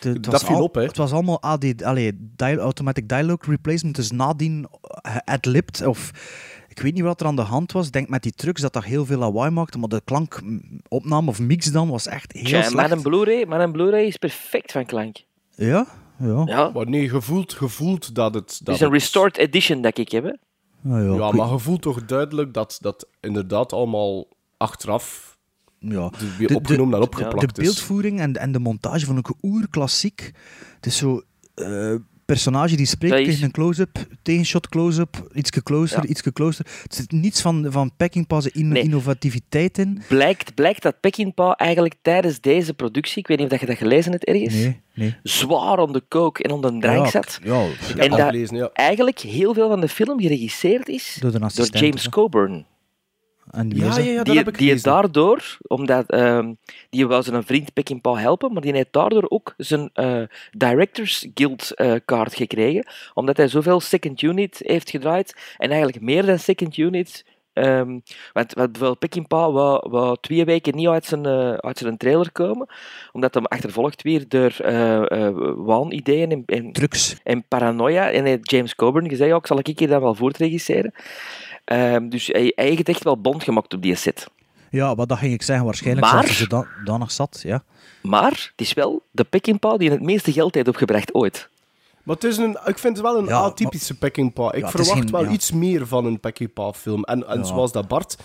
De- 0.00 0.08
het 0.08 0.22
Dat 0.22 0.32
was 0.32 0.42
viel 0.44 0.56
al- 0.56 0.62
op, 0.62 0.74
hè? 0.74 0.82
Het 0.82 0.96
was 0.96 1.12
allemaal 1.12 1.42
AD, 1.42 1.82
allee, 1.82 2.12
dia- 2.36 2.56
automatic 2.56 3.08
dialogue 3.08 3.50
replacement, 3.50 3.96
dus 3.96 4.10
nadien 4.10 4.66
eh, 5.02 5.16
ad-libbed 5.24 5.86
of... 5.86 6.10
Ik 6.68 6.82
weet 6.82 6.94
niet 6.94 7.02
wat 7.02 7.20
er 7.20 7.26
aan 7.26 7.36
de 7.36 7.42
hand 7.42 7.72
was. 7.72 7.86
Ik 7.86 7.92
denk 7.92 8.08
met 8.08 8.22
die 8.22 8.32
trucks 8.32 8.60
dat 8.60 8.72
dat 8.72 8.84
heel 8.84 9.06
veel 9.06 9.18
lawaai 9.18 9.50
maakte, 9.50 9.78
maar 9.78 9.88
de 9.88 10.02
klankopname 10.04 11.28
of 11.30 11.40
mix 11.40 11.66
dan 11.66 11.88
was 11.88 12.06
echt 12.06 12.32
heel 12.32 12.58
met 12.58 12.64
slecht. 12.70 12.90
een 12.90 13.02
Blu-ray 13.02 13.44
met 13.48 13.60
een 13.60 13.72
Blu-ray 13.72 14.04
is 14.06 14.16
perfect 14.16 14.72
van 14.72 14.86
klank. 14.86 15.16
Ja? 15.54 15.86
Ja. 16.18 16.42
Ja. 16.46 16.70
Maar 16.74 16.88
nee, 16.88 17.08
gevoeld, 17.08 17.52
gevoeld 17.52 18.14
dat 18.14 18.34
het... 18.34 18.50
Het 18.50 18.60
Dat 18.66 18.74
is 18.74 18.80
een 18.80 18.86
het- 18.92 19.00
restored 19.00 19.36
edition 19.36 19.80
dat 19.82 19.98
ik 19.98 20.10
heb, 20.10 20.24
hè. 20.24 20.32
Nou 20.80 21.02
ja, 21.02 21.14
Ja, 21.24 21.28
ik 21.28 21.34
maar 21.34 21.48
je 21.50 21.58
voelt 21.58 21.82
toch 21.82 22.04
duidelijk 22.04 22.54
dat 22.54 22.78
dat 22.80 23.06
inderdaad 23.20 23.72
allemaal 23.72 24.26
achteraf 24.56 25.25
ja. 25.90 26.10
weer 26.38 26.48
De- 26.48 26.54
opgenomen 26.54 26.94
en 26.94 27.00
de, 27.00 27.06
opgeplakt 27.06 27.54
de 27.56 27.62
is. 27.62 27.68
beeldvoering 27.68 28.20
en, 28.20 28.36
en 28.36 28.52
de 28.52 28.58
montage 28.58 29.06
vond 29.06 29.18
ik 29.18 29.32
oerklassiek. 29.42 30.30
Het 30.76 30.86
is 30.86 30.96
zo... 30.96 31.22
eh, 31.54 31.94
personage 32.26 32.76
die 32.76 32.86
spreekt 32.86 33.18
is- 33.18 33.26
tegen 33.26 33.44
een 33.44 33.50
close-up, 33.50 34.06
tegenshot 34.22 34.68
close-up, 34.68 35.28
ietske 35.34 35.62
closer, 35.62 36.02
Ja. 36.02 36.08
ietske 36.08 36.32
closer. 36.32 36.66
Er 36.66 36.94
zit 36.94 37.12
niets 37.12 37.40
van, 37.40 37.66
van 37.70 37.90
Peckinpah 37.96 38.40
zijn 38.40 38.54
in- 38.54 38.68
Nee. 38.68 38.82
innovativiteit 38.82 39.78
in. 39.78 40.02
Blijkt, 40.08 40.54
blijkt 40.54 40.82
dat 40.82 41.00
Peckinpah 41.00 41.52
eigenlijk 41.56 41.94
tijdens 42.02 42.40
deze 42.40 42.74
productie, 42.74 43.18
ik 43.18 43.26
weet 43.26 43.38
niet 43.38 43.52
of 43.52 43.60
je 43.60 43.66
dat 43.66 43.76
gelezen 43.76 44.12
hebt 44.12 44.24
ergens, 44.24 44.54
Nee, 44.54 44.80
nee. 44.94 45.16
zwaar 45.22 45.78
om 45.78 45.92
de 45.92 46.02
coke 46.08 46.42
en 46.42 46.50
om 46.50 46.60
de 46.60 46.78
drank 46.78 47.04
Ja, 47.04 47.10
zat. 47.10 47.40
Ja, 47.44 47.62
Ik 47.64 47.70
heb 47.86 47.98
En 47.98 48.08
dat 48.10 48.18
dat- 48.18 48.28
gelezen, 48.28 48.56
ja. 48.56 48.70
Eigenlijk 48.72 49.18
heel 49.18 49.54
veel 49.54 49.68
van 49.68 49.80
de 49.80 49.88
film 49.88 50.20
geregisseerd 50.20 50.88
is 50.88 51.16
door 51.20 51.30
de 51.30 51.38
door 51.38 51.46
assistent. 51.46 51.84
James 51.84 52.08
Coburn. 52.08 52.66
En 53.56 53.68
die 53.68 53.82
Ja, 53.82 53.88
is 53.88 53.96
ja, 53.96 54.02
ja, 54.02 54.16
dat 54.16 54.26
die, 54.26 54.36
heb 54.36 54.48
ik 54.48 54.58
die 54.58 54.80
daardoor, 54.80 55.58
omdat 55.66 56.10
ehm, 56.10 56.54
die 56.90 57.06
wou 57.06 57.22
zijn 57.22 57.42
vriend 57.42 57.72
Peckinpah 57.72 58.18
helpen, 58.18 58.52
maar 58.52 58.62
die 58.62 58.72
heeft 58.72 58.92
daardoor 58.92 59.24
ook 59.28 59.54
zijn 59.56 59.90
eh, 59.92 60.22
Directors 60.50 61.26
Guild 61.34 61.74
eh, 61.74 61.94
kaart 62.04 62.34
gekregen, 62.34 62.86
omdat 63.14 63.36
hij 63.36 63.48
zoveel 63.48 63.80
second 63.80 64.22
unit 64.22 64.60
heeft 64.64 64.90
gedraaid 64.90 65.54
en 65.56 65.70
eigenlijk 65.70 66.02
meer 66.02 66.26
dan 66.26 66.38
second 66.38 66.76
unit. 66.76 67.24
ehm, 67.52 67.90
want, 68.32 68.52
want 68.52 68.72
bijvoorbeeld 68.72 68.98
Peckinpah 68.98 69.52
wou, 69.52 69.90
wou 69.90 70.16
twee 70.20 70.44
weken 70.44 70.74
niet 70.76 70.88
uit 70.88 71.04
zijn, 71.04 71.26
eh, 71.26 71.52
uit 71.52 71.78
zijn 71.78 71.96
trailer 71.96 72.32
komen, 72.32 72.66
omdat 73.12 73.34
hij 73.34 73.42
achtervolgd 73.42 74.02
weer 74.02 74.28
door 74.28 74.54
eh 74.58 75.10
eh, 75.10 75.34
waanideeën 75.56 76.30
en, 76.30 76.42
en, 76.46 76.72
en 77.22 77.44
paranoia. 77.48 78.10
En 78.10 78.20
hij 78.20 78.30
heeft 78.30 78.50
James 78.50 78.74
Coburn 78.74 79.08
gezegd, 79.08 79.36
ik 79.36 79.46
zal 79.46 79.58
ik 79.58 79.78
hier 79.78 79.88
dan 79.88 80.00
wel 80.00 80.14
voortregisseren. 80.14 80.92
Ehm, 81.66 82.08
dus 82.08 82.26
hij, 82.26 82.52
hij 82.54 82.66
heeft 82.68 82.88
echt 82.88 83.02
wel 83.04 83.20
bond 83.20 83.42
gemaakt 83.44 83.74
op 83.74 83.82
die 83.82 83.94
set. 83.94 84.26
Ja, 84.70 84.94
wat 84.94 85.08
dat 85.08 85.18
ging 85.18 85.32
ik 85.32 85.42
zeggen. 85.42 85.64
Waarschijnlijk 85.64 86.06
Maar- 86.12 86.26
zat 86.26 86.34
ze 86.36 86.48
dan, 86.48 86.66
dan 86.84 86.98
nog 86.98 87.10
zat. 87.10 87.40
Ja. 87.42 87.64
Maar 88.02 88.30
het 88.30 88.52
is 88.66 88.72
wel 88.72 89.02
de 89.10 89.24
Peckinpah 89.24 89.78
die 89.78 89.90
het 89.90 90.02
meeste 90.02 90.32
geld 90.32 90.54
heeft 90.54 90.68
opgebracht 90.68 91.14
ooit. 91.14 91.48
Maar 92.02 92.14
het 92.14 92.24
is 92.24 92.36
een, 92.36 92.58
ik 92.64 92.78
vind 92.78 92.96
het 92.96 93.06
wel 93.06 93.18
een 93.18 93.24
Ja, 93.26 93.38
atypische 93.38 93.98
Peckinpah. 93.98 94.54
Ik 94.54 94.60
Ja, 94.62 94.70
verwacht 94.70 94.90
geen- 94.98 95.10
wel 95.10 95.24
ja. 95.24 95.30
iets 95.30 95.52
meer 95.52 95.86
van 95.86 96.04
een 96.04 96.20
Peckinpah-film. 96.20 97.04
En, 97.04 97.26
en 97.28 97.38
Ja. 97.38 97.44
zoals 97.44 97.72
dat 97.72 97.88
Bart 97.88 98.16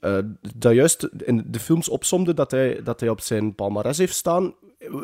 eh, 0.00 0.18
dat 0.56 0.74
juist 0.74 1.08
in 1.24 1.44
de 1.46 1.60
films 1.60 1.88
opsomde 1.88 2.34
dat 2.34 2.50
hij, 2.50 2.80
dat 2.84 3.00
hij 3.00 3.08
op 3.08 3.20
zijn 3.20 3.54
palmarès 3.54 3.98
heeft 3.98 4.14
staan, 4.14 4.54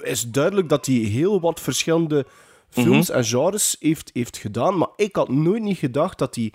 is 0.02 0.22
duidelijk 0.30 0.68
dat 0.68 0.86
hij 0.86 0.94
heel 0.94 1.40
wat 1.40 1.60
verschillende 1.60 2.26
films 2.70 3.08
Mhm. 3.08 3.18
en 3.18 3.24
genres 3.24 3.76
heeft, 3.80 4.10
heeft 4.14 4.36
gedaan. 4.36 4.78
Maar 4.78 4.88
ik 4.96 5.16
had 5.16 5.28
nooit 5.28 5.62
niet 5.62 5.78
gedacht 5.78 6.18
dat 6.18 6.34
hij 6.34 6.52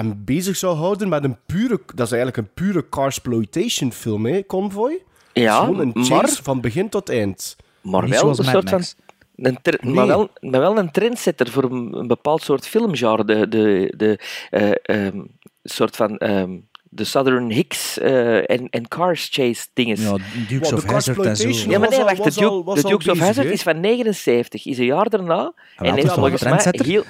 hem 0.00 0.22
bezig 0.24 0.56
zou 0.56 0.76
houden 0.76 1.08
met 1.08 1.24
een 1.24 1.36
pure... 1.46 1.80
Dat 1.94 2.06
is 2.06 2.12
eigenlijk 2.12 2.36
een 2.36 2.54
pure 2.54 2.88
carsploitation 2.88 3.92
film, 3.92 4.26
hè, 4.26 4.46
Convoy? 4.46 5.02
Ja, 5.32 5.60
Gewoon 5.60 5.78
een 5.78 5.92
chase 5.94 6.12
maar, 6.12 6.38
van 6.42 6.60
begin 6.60 6.88
tot 6.88 7.08
eind. 7.08 7.56
maar 7.80 8.02
Niet 8.02 8.20
wel 8.20 8.28
een 8.28 8.34
soort 8.34 8.68
van... 8.70 8.78
Een 8.78 8.90
Nee. 9.34 9.94
maar, 9.94 10.06
wel, 10.06 10.28
maar 10.40 10.60
wel 10.60 10.78
een 10.78 10.90
trendsetter 10.90 11.50
voor 11.50 11.64
een, 11.64 11.94
een 11.94 12.06
bepaald 12.06 12.42
soort 12.42 12.66
filmgenre. 12.66 13.24
De, 13.24 13.48
de, 13.48 13.92
de 13.96 14.18
eh, 14.50 14.72
ehm, 14.82 15.20
soort 15.62 15.96
van 15.96 16.18
ehm, 16.18 16.58
de 16.82 17.04
Southern 17.04 17.50
Hicks 17.50 17.98
eh, 17.98 18.50
en, 18.50 18.68
en 18.70 18.88
Cars 18.88 19.28
Chase 19.30 19.66
dinges. 19.72 20.02
Ja, 20.02 20.16
Dukes 20.48 20.70
Wat, 20.70 20.72
of 20.72 20.84
de 20.84 20.92
Hazzard 20.92 21.18
en 21.26 21.36
zo. 21.36 21.48
Ja, 21.48 21.78
maar 21.78 21.88
nee, 21.88 21.98
al- 21.98 22.04
wacht, 22.04 22.18
was 22.18 22.34
de, 22.34 22.40
Duke, 22.40 22.74
de 22.74 22.88
Dukes 22.88 23.08
of 23.08 23.18
Hazzard 23.18 23.48
is 23.50 23.62
van 23.62 23.80
79, 23.80 24.66
is 24.66 24.78
een 24.78 24.84
jaar 24.84 25.08
daarna. 25.08 25.52
en 25.76 25.94
heeft 25.94 26.12
volgens 26.12 26.42
een 26.42 26.48
mij 26.50 26.58
trendsetter? 26.58 26.86
heel... 26.86 27.04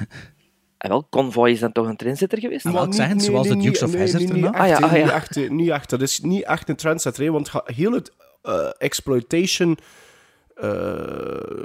Ah, 0.82 0.90
wel, 0.90 1.06
Convoy 1.10 1.50
is 1.50 1.60
dan 1.60 1.72
toch 1.72 1.86
een 1.86 1.96
trendsetter 1.96 2.38
geweest? 2.38 2.64
Wel, 2.64 2.84
ik 2.84 2.94
zeg 2.94 3.08
het, 3.08 3.22
zoals 3.22 3.48
de 3.48 3.56
Dukes 3.56 3.82
of 3.82 3.94
Hazzard 3.94 4.22
niet, 4.22 4.32
erna. 4.32 4.46
echt, 4.46 4.58
Ah 4.58 4.68
ja, 4.68 4.76
ah 4.76 4.92
ja. 4.96 5.04
Niet, 5.04 5.12
echt, 5.12 5.34
hè, 5.34 5.42
niet 5.42 5.70
echt. 5.70 5.90
Dat 5.90 6.02
is 6.02 6.20
niet 6.20 6.44
echt 6.44 6.68
een 6.68 6.76
trendsetter, 6.76 7.24
hè, 7.24 7.30
want 7.30 7.50
heel 7.64 7.92
het 7.92 8.12
eh, 8.42 8.68
exploitation 8.78 9.78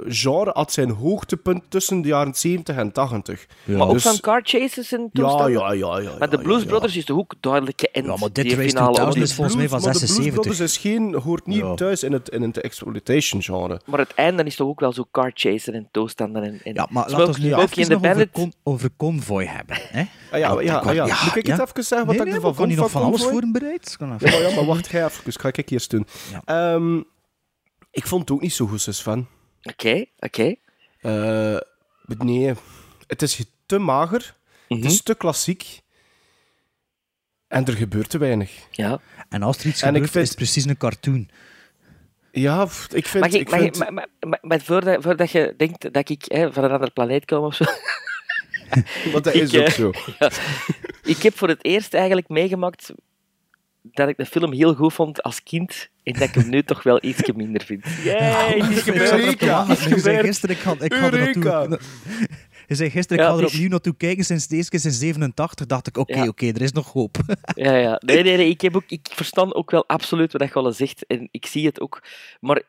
genre 0.06 0.50
had 0.52 0.72
zijn 0.72 0.90
hoogtepunt 0.90 1.62
tussen 1.68 2.02
de 2.02 2.08
jaren 2.08 2.34
70 2.34 2.76
en 2.76 2.92
80. 2.92 3.46
maar 3.64 3.80
ook 3.86 3.92
dus- 3.92 4.02
van 4.02 4.20
car 4.20 4.40
chases 4.44 4.92
en 4.92 5.00
Ja, 5.12 5.22
toestanden? 5.22 5.50
ja, 5.52 5.72
ja. 5.72 5.98
ja 5.98 6.10
Maar 6.18 6.30
de 6.30 6.36
ja, 6.36 6.42
Blues 6.42 6.62
ja. 6.62 6.68
Brothers 6.68 6.96
is 6.96 7.04
toch 7.04 7.18
ook 7.18 7.34
duidelijk 7.40 7.80
geënt? 7.92 8.06
Ja, 8.06 8.16
maar 8.16 8.32
dit 8.32 8.44
die 8.44 8.54
Race 8.56 8.68
finale 8.68 8.92
2000 8.92 8.98
auditie. 8.98 9.22
is 9.22 9.34
volgens 9.34 9.56
mij 9.56 9.68
van 9.68 9.80
Blues- 9.80 9.92
maar 9.92 10.00
de 10.00 10.06
76. 10.06 10.42
Blues 10.42 10.56
Brothers 10.56 10.76
is 10.76 10.90
geen, 10.90 11.14
hoort 11.14 11.46
niet 11.46 11.56
Ja. 11.58 11.74
thuis 11.74 12.02
in 12.02 12.12
het, 12.12 12.28
in 12.28 12.42
het 12.42 12.60
exploitation 12.60 13.42
genre. 13.42 13.80
Maar 13.86 13.98
het 13.98 14.14
einde 14.14 14.42
is 14.44 14.56
toch 14.56 14.68
ook 14.68 14.80
wel 14.80 14.92
zo 14.92 15.04
car 15.10 15.30
chasen 15.34 15.74
en 15.74 15.88
toestanden 15.90 16.42
en, 16.42 16.60
en 16.64 16.74
Ja, 16.74 16.86
maar 16.90 17.10
laten 17.10 17.32
we 17.34 17.40
nu 17.40 17.54
even 17.54 17.96
over, 18.04 18.30
con 18.30 18.52
over 18.62 18.90
Convoy 18.96 19.44
hebben. 19.44 19.76
Hè? 19.80 20.00
Ah, 20.00 20.38
ja, 20.38 20.38
ja, 20.38 20.60
ja, 20.60 20.82
ja. 20.92 21.06
Ja, 21.06 21.18
Moet 21.24 21.36
ik 21.36 21.46
ja. 21.46 21.56
het 21.56 21.68
even 21.70 21.84
zeggen 21.84 22.06
wat 22.06 22.16
nee, 22.16 22.26
ik 22.26 22.32
nee, 22.32 22.34
ervan 22.34 22.40
maar 22.42 22.42
kan 22.42 22.54
vond 22.54 22.70
je 22.70 22.76
nog 22.76 22.90
van 22.90 23.00
van 23.00 23.10
alles? 23.10 23.20
Kan 23.96 24.14
even- 24.14 24.30
Ja, 24.30 24.38
maar, 24.38 24.48
ja, 24.50 24.54
maar 24.56 24.64
wacht, 24.64 24.86
ga 24.86 25.04
even. 25.04 25.32
Ga 25.40 25.48
ik 25.52 25.70
eerst 25.70 25.90
doen. 25.90 26.06
Ik 27.90 28.06
vond 28.06 28.20
het 28.20 28.30
ook 28.30 28.40
niet 28.42 28.52
zo 28.52 28.66
goed, 28.66 28.80
Sven. 28.80 29.28
Oké, 29.62 30.04
oké. 30.18 30.54
Eh, 31.00 31.56
nee, 32.04 32.54
het 33.06 33.22
is 33.22 33.44
te 33.66 33.78
mager. 33.78 34.34
Mhm. 34.68 34.82
Het 34.82 34.90
is 34.92 35.02
te 35.02 35.14
klassiek. 35.14 35.80
En 37.48 37.64
er 37.66 37.72
gebeurt 37.72 38.10
te 38.10 38.18
weinig. 38.18 38.50
Ja. 38.70 39.00
En 39.28 39.42
als 39.42 39.58
er 39.58 39.66
iets 39.66 39.82
En 39.82 39.88
ik 39.88 39.94
gebeurt, 39.94 40.10
vind- 40.10 40.22
is 40.24 40.28
het 40.28 40.38
precies 40.38 40.64
een 40.64 40.76
cartoon. 40.76 41.28
Ja, 42.32 42.64
pff, 42.64 42.92
ik 42.92 43.06
vind... 43.06 43.24
Mag 43.24 43.32
ik, 43.32 43.40
ik 43.40 43.50
mag 43.50 43.60
ik- 43.60 43.76
vind 43.76 43.78
maar, 43.78 43.92
maar, 43.92 44.08
maar, 44.28 44.38
maar 44.42 44.60
voordat, 44.60 45.02
voordat 45.02 45.30
je 45.30 45.54
denkt 45.56 45.92
dat 45.92 46.08
ik 46.08 46.24
hè, 46.26 46.52
van 46.52 46.64
een 46.64 46.70
andere 46.70 46.90
planeet 46.90 47.24
kom 47.24 47.44
of 47.44 47.54
zo. 47.54 47.64
want 49.12 49.24
dat 49.24 49.34
ik, 49.34 49.42
is 49.42 49.54
ook 49.56 49.66
eh, 49.66 49.72
zo. 49.72 49.92
ja. 50.18 50.30
ik 51.02 51.22
heb 51.22 51.36
voor 51.38 51.48
het 51.48 51.64
eerst 51.64 51.94
eigenlijk 51.94 52.28
meegemaakt 52.28 52.92
dat 53.92 54.08
ik 54.08 54.16
de 54.16 54.26
film 54.26 54.52
heel 54.52 54.74
goed 54.74 54.92
vond 54.94 55.22
als 55.22 55.42
kind. 55.42 55.88
En 56.02 56.12
dat 56.12 56.22
ik 56.28 56.34
hem 56.34 56.48
nu 56.48 56.62
toch 56.62 56.82
wel 56.82 56.98
iets 57.04 57.32
minder 57.32 57.64
vind. 57.64 57.84
Yay, 58.04 58.58
het 58.60 58.70
is 58.76 58.82
gebeurd. 58.82 59.08
zei 60.00 60.18
gisteren, 60.20 60.56
ik 60.56 60.62
ga, 60.62 60.72
ik 60.78 60.92
er 60.92 61.18
naartoe... 61.18 61.80
Je 62.66 62.74
zei 62.74 62.90
gisteren, 62.90 63.18
ik 63.22 63.28
Ja, 63.28 63.32
ga 63.34 63.38
er 63.38 63.44
is- 63.46 63.52
opnieuw 63.52 63.68
naartoe 63.68 63.96
kijken 63.96 64.24
sinds 64.24 64.46
deze 64.46 64.70
keer 64.70 64.80
sinds 64.80 64.98
87. 64.98 65.66
Dacht 65.66 65.86
ik, 65.86 65.96
oké, 65.96 66.16
Ja. 66.16 66.26
oké, 66.28 66.46
er 66.46 66.62
is 66.62 66.72
nog 66.72 66.92
hoop. 66.92 67.16
Ja, 67.54 67.74
ja. 67.76 68.00
Nee, 68.04 68.22
nee, 68.22 68.36
nee. 68.36 68.48
Ik, 68.48 68.60
heb 68.60 68.76
ook, 68.76 68.84
ik 68.86 69.08
verstand 69.12 69.54
ook 69.54 69.70
wel 69.70 69.86
absoluut 69.86 70.32
wat 70.32 70.48
je 70.48 70.54
al 70.54 70.72
zegt. 70.72 71.06
En 71.06 71.28
ik 71.30 71.46
zie 71.46 71.66
het 71.66 71.80
ook. 71.80 72.02
Maar 72.40 72.62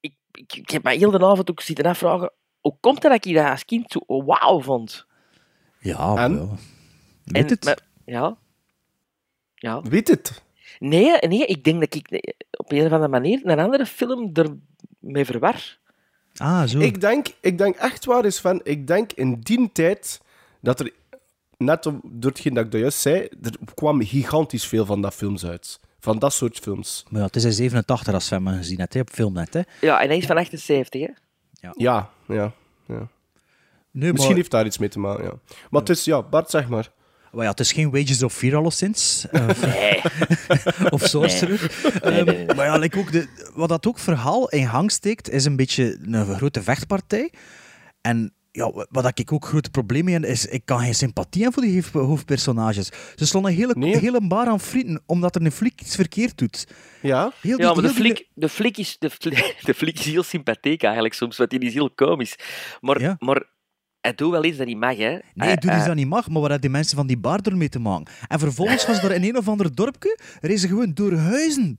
ik, 0.00 0.12
ik, 0.30 0.54
ik 0.54 0.70
heb 0.70 0.82
me 0.82 0.90
heel 0.96 1.10
de 1.10 1.24
avond 1.26 1.50
ook 1.50 1.60
zitten 1.60 1.84
afvragen. 1.84 2.32
Hoe 2.60 2.76
komt 2.80 3.02
het 3.02 3.12
dat 3.12 3.24
ik 3.26 3.34
dat 3.34 3.46
als 3.50 3.64
kind 3.64 3.90
zo 3.92 4.24
wauw 4.24 4.60
vond? 4.60 5.06
Ja, 5.78 6.16
En? 6.16 6.34
wel. 6.34 6.56
Weet 7.24 7.42
En, 7.44 7.48
het? 7.50 7.64
maar- 7.64 7.80
ja. 8.04 8.36
Ja. 9.54 9.80
Weet 9.82 10.08
het? 10.08 10.42
Nee, 10.80 11.18
nee, 11.28 11.46
ik 11.46 11.64
denk 11.64 11.80
dat 11.80 11.94
ik 11.94 12.34
op 12.50 12.72
een 12.72 12.86
of 12.86 12.92
andere 12.92 13.08
manier 13.08 13.40
een 13.44 13.58
andere 13.58 13.86
film 13.86 14.32
ermee 14.32 15.24
verwar. 15.24 15.78
Ah, 16.36 16.64
zo. 16.66 16.78
Ik 16.78 17.00
denk, 17.00 17.26
ik 17.40 17.58
denk 17.58 17.76
echt 17.76 18.04
waar 18.04 18.24
is 18.24 18.38
van... 18.38 18.60
Ik 18.62 18.86
denk 18.86 19.12
in 19.12 19.40
die 19.40 19.70
tijd 19.72 20.20
dat 20.60 20.80
er... 20.80 20.92
Net 21.56 21.86
om, 21.86 22.00
door 22.04 22.30
hetgeen 22.30 22.54
dat 22.54 22.64
ik 22.64 22.70
dat 22.70 22.80
juist 22.80 22.98
zei, 22.98 23.28
er 23.42 23.52
kwam 23.74 24.02
gigantisch 24.02 24.66
veel 24.66 24.86
van 24.86 25.00
dat 25.00 25.14
films 25.14 25.46
uit. 25.46 25.80
Van 25.98 26.18
dat 26.18 26.32
soort 26.32 26.58
films. 26.58 27.04
Maar 27.08 27.20
ja, 27.20 27.26
het 27.26 27.36
is 27.36 27.44
in 27.44 27.52
87 27.52 28.14
als 28.14 28.24
Sven 28.24 28.42
me 28.42 28.56
gezien 28.56 28.78
hebt, 28.78 28.96
op 28.96 29.10
filmnet. 29.10 29.54
Hè. 29.54 29.60
Ja, 29.80 30.00
en 30.00 30.08
hij 30.08 30.16
is 30.16 30.26
van 30.26 30.36
78, 30.36 31.00
hè? 31.00 31.08
Ja, 31.60 31.72
ja. 31.76 32.10
ja. 32.26 32.52
Nee, 33.90 34.12
Misschien 34.12 34.26
maar, 34.26 34.36
heeft 34.36 34.50
daar 34.50 34.66
iets 34.66 34.78
mee 34.78 34.88
te 34.88 34.98
maken, 34.98 35.24
ja. 35.24 35.32
Maar 35.70 35.80
het 35.80 35.90
is... 35.90 36.04
Ja, 36.04 36.22
Bart, 36.22 36.50
zeg 36.50 36.68
maar. 36.68 36.90
Maar 37.32 37.44
ja, 37.44 37.50
het 37.50 37.60
is 37.60 37.72
geen 37.72 37.90
Wages 37.90 38.22
of 38.22 38.32
Fear 38.34 38.56
alleszins. 38.56 39.26
eh, 39.30 39.48
Nee. 39.62 40.00
of 40.90 41.06
Sorcerer. 41.06 41.70
Ehm, 42.02 42.56
Maar 42.56 42.66
ja, 42.66 42.76
like 42.76 42.98
ook 42.98 43.12
de, 43.12 43.26
wat 43.54 43.68
dat 43.68 43.86
ook 43.86 43.98
verhaal 43.98 44.48
in 44.48 44.66
gang 44.68 44.90
steekt, 44.90 45.30
is 45.30 45.44
een 45.44 45.56
beetje 45.56 45.98
een 46.02 46.34
grote 46.36 46.62
vechtpartij. 46.62 47.32
En 48.00 48.32
ja, 48.52 48.72
wat 48.90 49.18
ik 49.18 49.32
ook 49.32 49.44
grote 49.46 49.70
probleem 49.70 50.04
mee 50.04 50.14
heb, 50.14 50.24
is 50.24 50.46
ik 50.46 50.62
kan 50.64 50.80
geen 50.80 50.94
sympathie 50.94 51.42
hebben 51.42 51.62
voor 51.62 51.72
die 51.72 51.80
hoofd- 51.82 52.08
hoofdpersonages. 52.08 52.90
Ze 53.16 53.26
stonden 53.26 53.50
een 53.50 53.56
hele, 53.56 53.74
Nee. 53.76 53.98
hele 53.98 54.26
bar 54.26 54.46
aan 54.46 54.60
frieten, 54.60 55.02
omdat 55.06 55.34
er 55.34 55.42
een 55.44 55.52
fliek 55.52 55.80
iets 55.80 55.94
verkeerd 55.94 56.38
doet. 56.38 56.66
Ja? 57.02 57.32
Heel 57.40 57.58
Ja, 57.58 57.66
maar 57.66 57.74
de 57.74 57.80
die- 57.82 57.90
flik, 57.96 58.26
de, 58.34 58.48
flik 58.48 58.76
is, 58.78 58.96
de, 58.98 59.10
flik, 59.10 59.56
de 59.66 59.74
flik 59.74 59.98
is 59.98 60.04
heel 60.04 60.22
sympathiek 60.22 60.82
eigenlijk 60.82 61.14
soms, 61.14 61.36
want 61.36 61.50
die 61.50 61.58
is 61.60 61.72
heel 61.72 61.90
komisch. 61.90 62.34
Maar, 62.80 63.00
Ja. 63.00 63.16
maar 63.18 63.42
hij 64.00 64.14
doet 64.14 64.30
wel 64.30 64.44
iets 64.44 64.56
dat 64.56 64.66
niet 64.66 64.78
mag, 64.78 64.96
hè? 64.96 65.10
Nee, 65.10 65.20
Hij- 65.34 65.56
doe 65.56 65.72
iets 65.76 65.86
dat 65.86 65.94
niet 65.94 66.06
mag, 66.08 66.28
maar 66.28 66.40
wat 66.40 66.50
hebben 66.50 66.60
die 66.60 66.70
mensen 66.70 66.96
van 66.96 67.06
die 67.06 67.18
bar 67.18 67.40
ermee 67.42 67.68
te 67.68 67.78
maken? 67.78 68.12
En 68.28 68.38
vervolgens 68.38 68.86
was 68.86 69.02
er 69.02 69.12
in 69.12 69.24
een 69.24 69.36
of 69.36 69.48
ander 69.48 69.74
dorpje, 69.74 70.18
reizen 70.40 70.68
gewoon 70.68 70.90
door 70.94 71.12
huizen. 71.16 71.76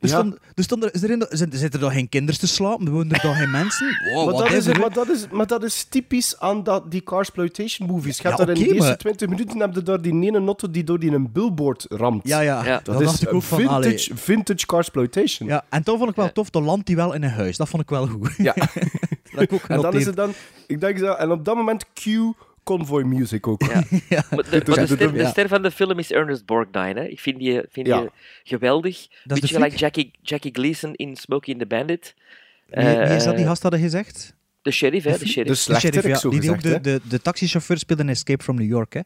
Er, 0.00 0.38
er, 0.54 0.64
stond 0.64 0.84
er, 0.84 0.94
is 0.94 1.02
er 1.02 1.10
in, 1.10 1.26
zijn- 1.30 1.50
zitten 1.52 1.70
er 1.72 1.78
dan 1.86 1.90
geen 1.92 2.08
kinderen 2.08 2.40
te 2.40 2.46
slapen? 2.46 2.86
Er 2.86 2.92
wonen 2.92 3.12
er 3.12 3.20
dan 3.22 3.34
geen 3.34 3.50
mensen? 3.50 3.86
Wow, 4.14 4.24
maar, 4.24 4.34
dat 4.48 4.52
is, 4.52 4.78
maar, 4.78 4.92
dat 4.92 5.08
is, 5.08 5.26
maar 5.32 5.46
dat 5.46 5.62
is 5.64 5.84
typisch 5.84 6.38
aan 6.38 6.62
dat, 6.62 6.90
die 6.90 7.02
carsploitation 7.02 7.88
movies. 7.88 8.16
Je 8.16 8.22
hebt 8.22 8.38
Ja, 8.38 8.44
daar 8.44 8.54
in 8.56 8.62
de 8.62 8.68
eerste 8.68 8.88
maar- 8.88 8.96
20 8.96 9.28
minuten 9.28 9.60
heb 9.60 9.74
je 9.74 9.82
daar 9.82 10.00
die 10.02 10.12
ene 10.12 10.40
notto 10.40 10.70
die 10.70 10.84
door 10.84 10.98
die 10.98 11.10
een 11.12 11.32
billboard 11.32 11.84
ramt. 11.88 12.28
Ja, 12.28 12.40
ja. 12.40 12.64
Ja. 12.64 12.80
Dat 12.82 12.84
Dan 12.84 13.02
is 13.02 13.04
dacht 13.08 13.22
ik 13.22 13.32
ook 13.32 13.42
van, 13.42 13.58
vintage, 13.58 13.76
allee. 13.76 14.10
vintage 14.14 14.66
carsploitation. 14.66 15.48
Ja, 15.48 15.64
en 15.68 15.82
toen 15.82 15.98
vond 15.98 16.10
ik 16.10 16.16
wel 16.16 16.32
tof, 16.32 16.50
dan 16.50 16.64
landt 16.64 16.88
hij 16.88 16.96
wel 16.96 17.12
in 17.14 17.22
een 17.22 17.30
huis. 17.30 17.56
Dat 17.56 17.68
vond 17.68 17.82
ik 17.82 17.88
wel 17.88 18.06
goed. 18.06 18.34
Ja. 18.36 18.54
dat 19.34 19.42
ik 19.42 19.52
ook 19.52 19.62
En 19.68 19.80
dan 19.80 19.94
is 19.94 20.06
het 20.06 20.16
dan... 20.16 20.32
Ik 20.66 20.80
denk 20.80 20.98
dat... 20.98 21.18
En 21.18 21.30
op 21.30 21.44
dat 21.44 21.56
moment 21.56 21.84
cue 21.94 22.34
convoy 22.76 23.02
music 23.02 23.46
ook. 23.46 23.62
Ja. 23.62 23.82
Ja. 24.08 24.24
Maar 24.30 24.50
de, 24.50 24.62
maar 24.66 24.86
de, 24.86 25.26
ster, 25.26 25.42
de 25.42 25.48
van 25.48 25.62
de 25.62 25.70
film 25.70 25.98
is 25.98 26.10
Ernest 26.12 26.46
Borgnine. 26.46 27.00
Hè. 27.00 27.06
Ik 27.06 27.20
vind 27.20 27.38
die, 27.38 27.60
vind 27.70 27.86
Ja. 27.86 28.00
die 28.00 28.10
geweldig. 28.44 29.06
de 29.24 29.34
Beetje 29.34 29.54
gelijk 29.54 29.76
Jackie, 29.76 30.10
Jackie 30.22 30.50
Gleason 30.54 30.94
in 30.94 31.16
Smokey 31.16 31.52
and 31.54 31.62
the 31.62 31.68
Bandit. 31.68 32.14
Wie, 32.66 32.84
wie 32.84 32.94
is 32.96 33.24
dat, 33.24 33.34
die 33.34 33.42
Eh, 33.44 33.48
gast 33.50 33.62
hadden 33.62 33.80
gezegd? 33.80 34.34
De 34.62 34.70
sheriff, 34.70 35.04
hè? 35.04 35.12
De 35.12 35.18
De 35.18 35.26
sheriff. 35.26 35.64
De 35.64 35.74
sheriff, 35.80 36.06
ja, 36.22 36.30
die, 36.30 36.40
die 36.40 36.50
ook 36.50 36.62
de, 36.62 36.80
de, 36.80 37.00
de 37.08 37.20
taxichauffeur 37.22 37.78
speelde 37.78 38.02
in 38.02 38.08
Escape 38.08 38.42
from 38.42 38.56
New 38.56 38.68
York. 38.68 38.92
Hè? 38.92 39.00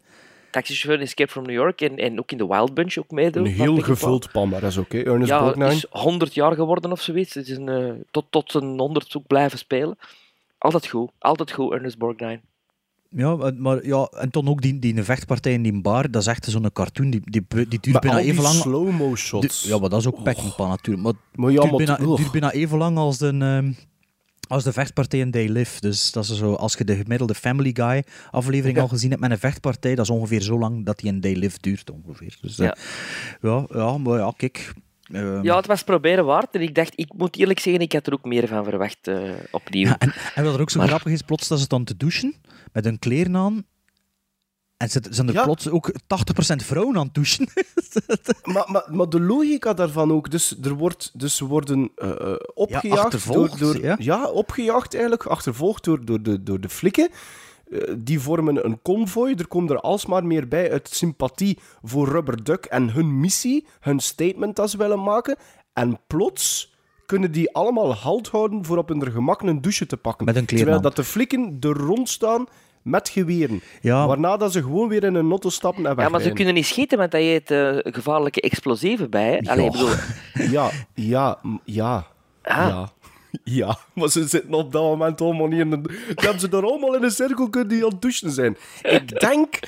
Taxichauffeur 0.51 0.95
in 1.01 1.07
Escape 1.07 1.31
from 1.31 1.43
New 1.43 1.55
York 1.55 1.81
en, 1.81 1.97
en 1.97 2.19
ook 2.19 2.33
in 2.33 2.39
The 2.39 2.49
Wild 2.49 2.75
Bunch 2.75 2.97
ook 2.99 3.11
meedoen. 3.11 3.45
Een 3.47 3.53
heel 3.53 3.75
Peggy 3.75 3.81
Paul. 3.87 3.95
gevuld 3.97 4.31
palmarès 4.33 4.79
ook, 4.79 4.93
hè. 4.93 5.03
Ernest 5.05 5.31
Ja, 5.31 5.41
Borgnine. 5.41 5.73
is 5.73 5.87
100 5.91 6.35
jaar 6.35 6.55
geworden 6.55 6.93
of 6.93 7.01
zoiets. 7.01 7.35
Het 7.35 7.49
is 7.49 7.57
een, 7.57 7.69
eh, 7.69 7.93
tot, 8.11 8.25
tot 8.31 8.51
zijn 8.51 8.65
100 8.79 9.17
ook 9.17 9.27
blijven 9.27 9.59
spelen. 9.59 9.99
Altijd 10.59 10.87
goed, 10.87 11.11
altijd 11.19 11.53
goed, 11.53 11.73
Ernest 11.73 11.99
Borgnine. 11.99 12.41
Ja, 13.17 13.53
maar- 13.59 13.87
ja, 13.87 14.05
en 14.05 14.31
toen 14.31 14.49
ook 14.49 14.63
die, 14.63 14.79
die 14.79 15.03
vechtpartij 15.03 15.53
in 15.53 15.63
die 15.63 15.81
bar, 15.81 16.11
dat 16.11 16.23
is 16.23 16.29
echt 16.29 16.45
zo'n 16.51 16.73
cartoon, 16.73 17.11
die, 17.11 17.21
die, 17.25 17.45
die 17.49 17.67
duurt 17.69 17.87
Maar 17.93 18.01
bijna 18.01 18.17
al 18.17 18.23
die 18.23 18.31
even 18.31 18.43
lang. 18.43 18.55
slow-mo 18.55 19.09
Du- 19.09 19.17
shots. 19.17 19.65
ja, 19.65 19.79
maar 19.79 19.89
dat 19.89 20.01
is 20.01 20.07
ook 20.07 20.23
Peckinpah 20.23 20.69
natuurlijk. 20.69 21.05
Maar 21.05 21.13
het 21.13 21.37
Maar 21.39 21.51
ja, 21.51 21.61
duurt, 21.61 21.87
maar... 21.87 21.97
bijna, 21.99 22.17
duurt 22.17 22.31
bijna 22.33 22.53
even 22.53 22.79
lang 22.79 22.97
als 22.99 23.19
de, 23.19 23.27
ehm, 23.41 23.73
als 24.49 24.65
de 24.65 24.73
vechtpartij 24.73 25.19
in 25.19 25.31
They 25.31 25.49
Live. 25.49 25.81
Dus 25.81 26.13
dat 26.13 26.25
is 26.25 26.37
zo, 26.39 26.53
als 26.55 26.75
je 26.75 26.85
de 26.85 26.97
gemiddelde 26.97 27.35
Family 27.35 27.71
Guy 27.73 28.05
aflevering 28.31 28.77
Ja. 28.77 28.83
al 28.83 28.89
gezien 28.89 29.11
hebt 29.11 29.23
met 29.23 29.31
een 29.31 29.39
vechtpartij, 29.39 29.95
dat 29.95 30.05
is 30.05 30.11
ongeveer 30.11 30.41
zo 30.43 30.59
lang 30.59 30.85
dat 30.85 30.99
die 30.99 31.11
in 31.13 31.21
They 31.21 31.33
Live 31.37 31.57
duurt 31.61 31.91
ongeveer. 31.91 32.37
Dus, 32.41 32.59
eh, 32.59 32.67
Ja. 32.67 32.77
ja. 33.51 33.67
Ja, 33.75 33.99
maar 33.99 34.19
ja, 34.19 34.33
kijk. 34.37 34.73
ehm, 35.13 35.43
Ja, 35.43 35.57
het 35.57 35.67
was 35.67 35.83
proberen 35.85 36.25
waard. 36.25 36.55
En 36.55 36.61
ik 36.61 36.75
dacht, 36.75 36.93
ik 36.97 37.13
moet 37.17 37.37
eerlijk 37.37 37.59
zeggen, 37.59 37.83
ik 37.83 37.93
had 37.93 38.07
er 38.07 38.13
ook 38.13 38.25
meer 38.25 38.49
van 38.49 38.65
verwacht 38.65 39.09
eh, 39.09 39.19
opnieuw. 39.51 39.87
Ja, 39.87 39.99
en, 39.99 40.13
en 40.35 40.45
wat 40.45 40.55
er 40.55 40.61
ook 40.61 40.71
zo 40.71 40.79
Maar- 40.79 40.89
grappig 40.89 41.13
is, 41.13 41.23
plots 41.23 41.49
dat 41.49 41.61
ze 41.61 41.69
dan 41.69 41.85
te 41.85 41.97
douchen 41.97 42.35
met 42.75 42.85
hun 42.85 42.99
kleren 42.99 43.37
aan. 43.37 43.67
En 44.77 44.91
ze 44.91 45.01
zijn 45.11 45.29
er 45.29 45.35
Ja. 45.35 45.43
plots 45.43 45.69
ook 45.69 45.93
80% 46.07 46.65
vrouwen 46.65 46.97
aan 46.97 47.05
het 47.05 47.15
douchen. 47.15 47.49
Maar, 48.43 48.65
maar, 48.71 48.87
maar 48.91 49.09
de 49.09 49.21
logica 49.21 49.75
daarvan 49.75 50.13
ook, 50.13 50.31
dus, 50.31 50.57
er 50.63 50.75
wordt, 50.75 51.11
dus 51.13 51.37
ze 51.37 51.45
worden 51.45 51.91
eh, 51.97 52.11
eh, 52.11 52.35
opgejaagd. 52.55 53.01
achtervolgd, 53.01 53.59
door, 53.59 53.81
door, 53.81 54.03
ja. 54.03 54.29
opgejaagd 54.29 54.93
eigenlijk, 54.95 55.27
achtervolgd 55.27 55.85
door, 55.85 56.05
door, 56.05 56.23
de, 56.23 56.43
door 56.43 56.61
de 56.61 56.69
flikken. 56.69 57.11
Eh, 57.71 57.95
die 57.99 58.21
vormen 58.21 58.65
een 58.65 58.83
konvooi. 58.83 59.35
Er 59.35 59.47
komt 59.47 59.71
er 59.71 59.81
alsmaar 59.81 60.27
meer 60.27 60.49
bij 60.49 60.71
uit 60.71 60.89
sympathie 60.89 61.59
voor 61.83 62.09
Rubber 62.09 62.45
Duck 62.45 62.65
en 62.65 62.93
hun 62.93 63.21
missie, 63.21 63.67
hun 63.81 64.01
statement 64.01 64.57
dat 64.57 64.71
ze 64.71 64.77
willen 64.77 65.03
maken. 65.03 65.37
En 65.73 66.01
plots 66.07 66.75
kunnen 67.07 67.33
die 67.33 67.55
allemaal 67.55 67.95
halt 67.95 68.29
houden 68.29 68.65
voor 68.65 68.79
op 68.79 68.89
hun 68.89 69.13
gemak 69.13 69.43
een 69.43 69.61
douche 69.61 69.87
te 69.87 69.97
pakken. 69.97 70.47
Terwijl 70.47 70.81
dat 70.81 70.97
de 70.97 71.05
flikken 71.05 71.57
er 71.61 71.77
rond 71.77 72.09
staan 72.09 72.47
met 72.85 73.09
geweren. 73.09 73.61
Ja. 73.81 74.07
Waarna 74.07 74.37
dat 74.37 74.53
ze 74.53 74.63
gewoon 74.63 74.89
weer 74.89 75.05
in 75.05 75.15
een 75.15 75.29
notto 75.29 75.49
stappen 75.51 75.87
en 75.87 75.95
Ja, 75.97 76.09
maar 76.09 76.21
ze 76.21 76.31
kunnen 76.31 76.55
niet 76.55 76.67
schieten, 76.67 76.99
want 76.99 77.11
daar 77.11 77.21
heet 77.21 77.51
eh, 77.51 77.77
gevaarlijke 77.83 78.41
explosieven 78.41 79.11
bij. 79.11 79.41
Hè? 79.43 79.51
Allee, 79.51 79.65
Ja. 79.65 79.71
ik 79.71 79.73
bedoel, 79.73 80.51
Ja, 80.51 80.71
ja, 80.95 81.39
ja. 81.65 82.07
Ah. 82.43 82.57
Ja. 82.69 82.93
Ja, 83.45 83.79
maar 83.95 84.09
ze 84.11 84.29
zitten 84.29 84.55
op 84.55 84.73
dat 84.73 84.83
moment 84.83 85.21
allemaal 85.21 85.47
niet 85.47 85.61
in 85.61 85.73
een... 85.73 85.87
Hebben 86.15 86.41
ze 86.41 86.49
er 86.49 86.65
allemaal 86.65 86.97
in 86.97 87.03
een 87.03 87.11
cirkel 87.11 87.51
kunnen 87.51 87.69
die 87.69 87.85
aan 87.85 87.91
het 87.91 88.03
douchen 88.03 88.31
zijn. 88.31 88.57
Ik 88.83 89.21
denk, 89.27 89.59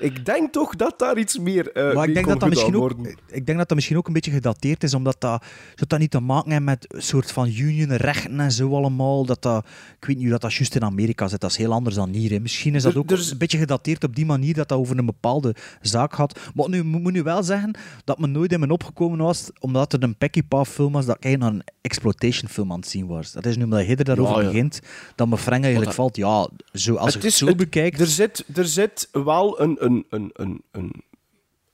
ik 0.00 0.24
denk 0.24 0.52
toch 0.52 0.76
dat 0.76 0.98
daar 0.98 1.18
iets 1.18 1.38
meer 1.38 1.70
uh, 1.76 1.94
Maar 1.94 2.08
ik 2.08 2.14
denk, 2.14 2.26
dat 2.26 2.40
dat 2.40 2.48
misschien 2.48 2.74
ook, 2.74 2.80
worden. 2.80 3.16
ik 3.28 3.46
denk 3.46 3.58
dat 3.58 3.66
dat 3.68 3.74
misschien 3.76 3.96
ook 3.96 4.06
een 4.06 4.12
beetje 4.12 4.30
gedateerd 4.30 4.82
is, 4.82 4.94
omdat 4.94 5.16
dat, 5.20 5.44
dat, 5.74 5.88
dat 5.88 5.98
niet 5.98 6.10
te 6.10 6.20
maken 6.20 6.50
heeft 6.50 6.62
met 6.62 6.94
een 6.94 7.02
soort 7.02 7.32
van 7.32 7.48
unionrechten 7.48 8.40
en 8.40 8.52
zo 8.52 8.74
allemaal. 8.76 9.24
Dat 9.26 9.42
dat, 9.42 9.66
ik 10.00 10.06
weet 10.06 10.16
niet 10.16 10.24
hoe 10.24 10.32
dat, 10.32 10.40
dat 10.40 10.54
juist 10.54 10.74
in 10.74 10.84
Amerika 10.84 11.28
zit, 11.28 11.40
dat 11.40 11.50
is 11.50 11.56
heel 11.56 11.72
anders 11.72 11.94
dan 11.96 12.10
hier. 12.10 12.30
Hè. 12.30 12.40
Misschien 12.40 12.74
is 12.74 12.82
dat 12.82 12.92
Er- 12.92 12.98
ook 12.98 13.10
er 13.10 13.18
is- 13.18 13.30
een 13.30 13.38
beetje 13.38 13.58
gedateerd 13.58 14.04
op 14.04 14.16
die 14.16 14.26
manier 14.26 14.54
dat 14.54 14.68
dat 14.68 14.78
over 14.78 14.98
een 14.98 15.06
bepaalde 15.06 15.54
zaak 15.80 16.14
gaat. 16.14 16.40
Maar 16.54 16.68
nu 16.68 16.82
moet 16.82 17.12
nu 17.12 17.22
wel 17.22 17.42
zeggen 17.42 17.78
dat 18.04 18.18
me 18.18 18.26
nooit 18.26 18.52
in 18.52 18.60
me 18.60 18.68
opgekomen 18.68 19.18
was, 19.18 19.50
omdat 19.60 19.92
het 19.92 20.02
een 20.02 20.16
Peckinpah 20.16 20.64
film 20.64 20.92
was, 20.92 21.06
dat 21.06 21.16
ik 21.16 21.24
eigenlijk 21.24 21.54
naar 21.54 21.62
een 21.66 21.74
exploitation 21.80 22.50
film 22.50 22.72
aan 22.72 22.78
het 22.80 22.88
zien 22.88 23.06
was. 23.06 23.15
Dat 23.32 23.46
is 23.46 23.56
nu 23.56 23.64
omdat 23.64 23.86
je 23.86 23.96
er 23.96 24.04
daarover 24.04 24.34
Ja, 24.36 24.40
ja. 24.40 24.46
begint, 24.46 24.80
dat 25.14 25.28
me 25.28 25.36
Frank 25.36 25.62
eigenlijk 25.64 25.84
dat- 25.84 25.94
valt, 25.94 26.16
ja, 26.16 26.48
zo, 26.72 26.94
als 26.94 27.16
ik 27.16 27.22
het 27.22 27.32
zo 27.32 27.46
het- 27.46 27.56
bekijk... 27.56 27.98
Er 27.98 28.06
zit, 28.06 28.44
er 28.54 28.64
zit 28.66 29.08
wel 29.12 29.60
een, 29.60 29.76
een, 29.80 30.06
een, 30.10 30.30
een, 30.34 30.62
een, 30.72 31.02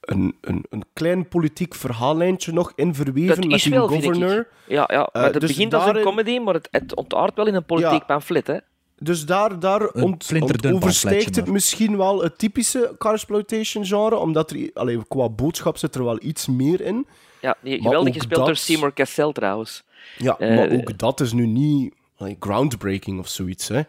een, 0.00 0.34
een, 0.40 0.64
een 0.70 0.84
klein 0.92 1.28
politiek 1.28 1.74
verhaallijntje 1.74 2.52
nog 2.52 2.72
in 2.74 2.94
verweven 2.94 3.40
dat 3.40 3.50
met 3.50 3.62
die 3.62 3.72
wel, 3.72 3.88
governor. 3.88 4.48
Ja, 4.66 4.88
ja 4.92 5.08
maar 5.12 5.22
het 5.24 5.40
dus 5.40 5.50
begint 5.50 5.74
als 5.74 5.86
een 5.86 6.02
comedy, 6.02 6.38
maar 6.38 6.54
het, 6.54 6.68
het 6.70 6.94
ontaart 6.96 7.34
wel 7.36 7.46
in 7.46 7.54
een 7.54 7.64
politiek 7.64 7.90
Ja. 7.92 7.98
pamflet. 7.98 8.46
Hè? 8.46 8.56
Dus 8.98 9.26
daar, 9.26 9.58
daar 9.60 9.88
ont, 9.88 10.32
overstijgt 10.72 11.36
het 11.36 11.46
misschien 11.46 11.96
wel 11.96 12.22
het 12.22 12.38
typische 12.38 12.94
carsploitation 12.98 13.84
genre, 13.86 14.16
omdat 14.16 14.50
er, 14.50 14.70
allee, 14.74 15.00
qua 15.08 15.28
boodschap 15.28 15.76
zit 15.76 15.94
er 15.94 16.04
wel 16.04 16.18
iets 16.22 16.46
meer 16.46 16.80
in. 16.80 17.06
Ja, 17.40 17.56
geweldig 17.64 18.14
gespeeld 18.14 18.46
door 18.46 18.56
Seymour 18.56 18.92
Cassel 18.92 19.32
trouwens. 19.32 19.82
Ja, 20.18 20.38
Eh, 20.38 20.56
maar 20.56 20.70
ook 20.70 20.98
dat 20.98 21.20
is 21.20 21.32
nu 21.32 21.46
niet 21.46 21.94
like, 22.16 22.36
groundbreaking 22.40 23.18
of 23.18 23.28
zoiets. 23.28 23.68
Hè. 23.68 23.82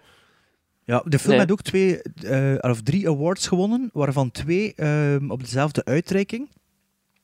Ja, 0.85 1.03
de 1.05 1.19
film 1.19 1.31
Nee. 1.31 1.39
had 1.39 1.51
ook 1.51 1.61
twee, 1.61 2.01
eh, 2.01 2.55
of 2.71 2.81
drie 2.81 3.09
awards 3.09 3.47
gewonnen, 3.47 3.89
waarvan 3.93 4.31
twee 4.31 4.73
ehm, 4.75 5.31
op 5.31 5.39
dezelfde 5.43 5.85
uitreiking. 5.85 6.49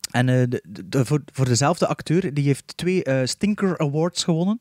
En 0.09 0.29
eh, 0.29 0.35
de, 0.49 0.63
de- 0.67 0.89
de- 0.89 1.05
voor, 1.05 1.21
voor 1.33 1.45
dezelfde 1.45 1.87
acteur, 1.87 2.33
die 2.33 2.45
heeft 2.45 2.77
twee 2.77 3.03
eh, 3.03 3.25
Stinker 3.25 3.77
Awards 3.77 4.23
gewonnen. 4.23 4.57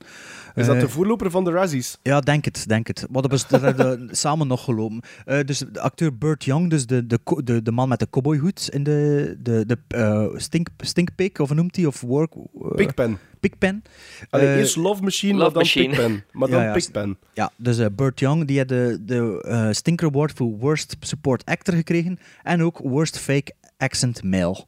Is 0.55 0.67
dat 0.67 0.75
Eh, 0.75 0.81
de 0.81 0.89
voorloper 0.89 1.31
van 1.31 1.45
de 1.45 1.51
Razzies? 1.51 1.99
Ja, 2.03 2.21
denk 2.21 2.45
het, 2.45 2.65
denk 2.69 2.87
het. 2.87 3.07
Maar 3.11 3.23
dat, 3.23 3.47
hebben 3.51 4.07
we 4.07 4.15
samen 4.17 4.47
nog 4.47 4.65
gelopen. 4.65 5.01
Eh, 5.25 5.39
dus 5.45 5.59
de 5.59 5.81
acteur 5.81 6.19
Burt 6.19 6.45
Young, 6.45 6.71
dus 6.71 6.87
de, 6.87 7.07
de, 7.07 7.19
de, 7.45 7.63
de 7.63 7.73
man 7.73 7.89
met 7.89 7.99
de 7.99 8.11
cowboyhoed 8.11 8.69
in 8.73 8.83
de, 8.83 9.37
de, 9.43 9.65
de 9.67 9.79
eh, 9.89 10.27
stink, 10.37 10.69
Stinkpig, 10.79 11.39
of 11.41 11.49
hoe 11.49 11.57
noemt 11.57 11.77
hij? 11.77 11.85
Of 11.87 12.01
Work... 12.01 12.35
eh, 12.35 12.75
Pigpen. 12.77 13.19
Pigpen. 13.41 13.83
Allee, 14.31 14.47
Eh, 14.47 14.57
eerst 14.57 14.77
Love 14.77 15.03
Machine, 15.03 15.39
Love 15.39 15.53
dan 15.53 15.63
Machine. 15.63 15.89
Pigpen. 15.89 16.25
Maar 16.33 16.49
Ja, 16.49 16.55
dan 16.57 16.65
ja, 16.65 16.73
Pigpen. 16.73 17.19
Ja, 17.33 17.51
dus 17.57 17.79
eh, 17.79 17.87
Burt 17.97 18.21
Young 18.21 18.45
die 18.47 18.59
had 18.59 18.69
de, 18.69 18.99
de 19.07 19.45
eh, 19.49 19.69
Stinker 19.71 20.07
Award 20.09 20.33
voor 20.37 20.57
Worst 20.59 20.97
Support 21.01 21.45
Actor 21.45 21.75
gekregen. 21.75 22.19
En 22.43 22.63
ook 22.63 22.79
Worst 22.79 23.19
Fake 23.19 23.53
Accent 23.77 24.23
Male. 24.23 24.65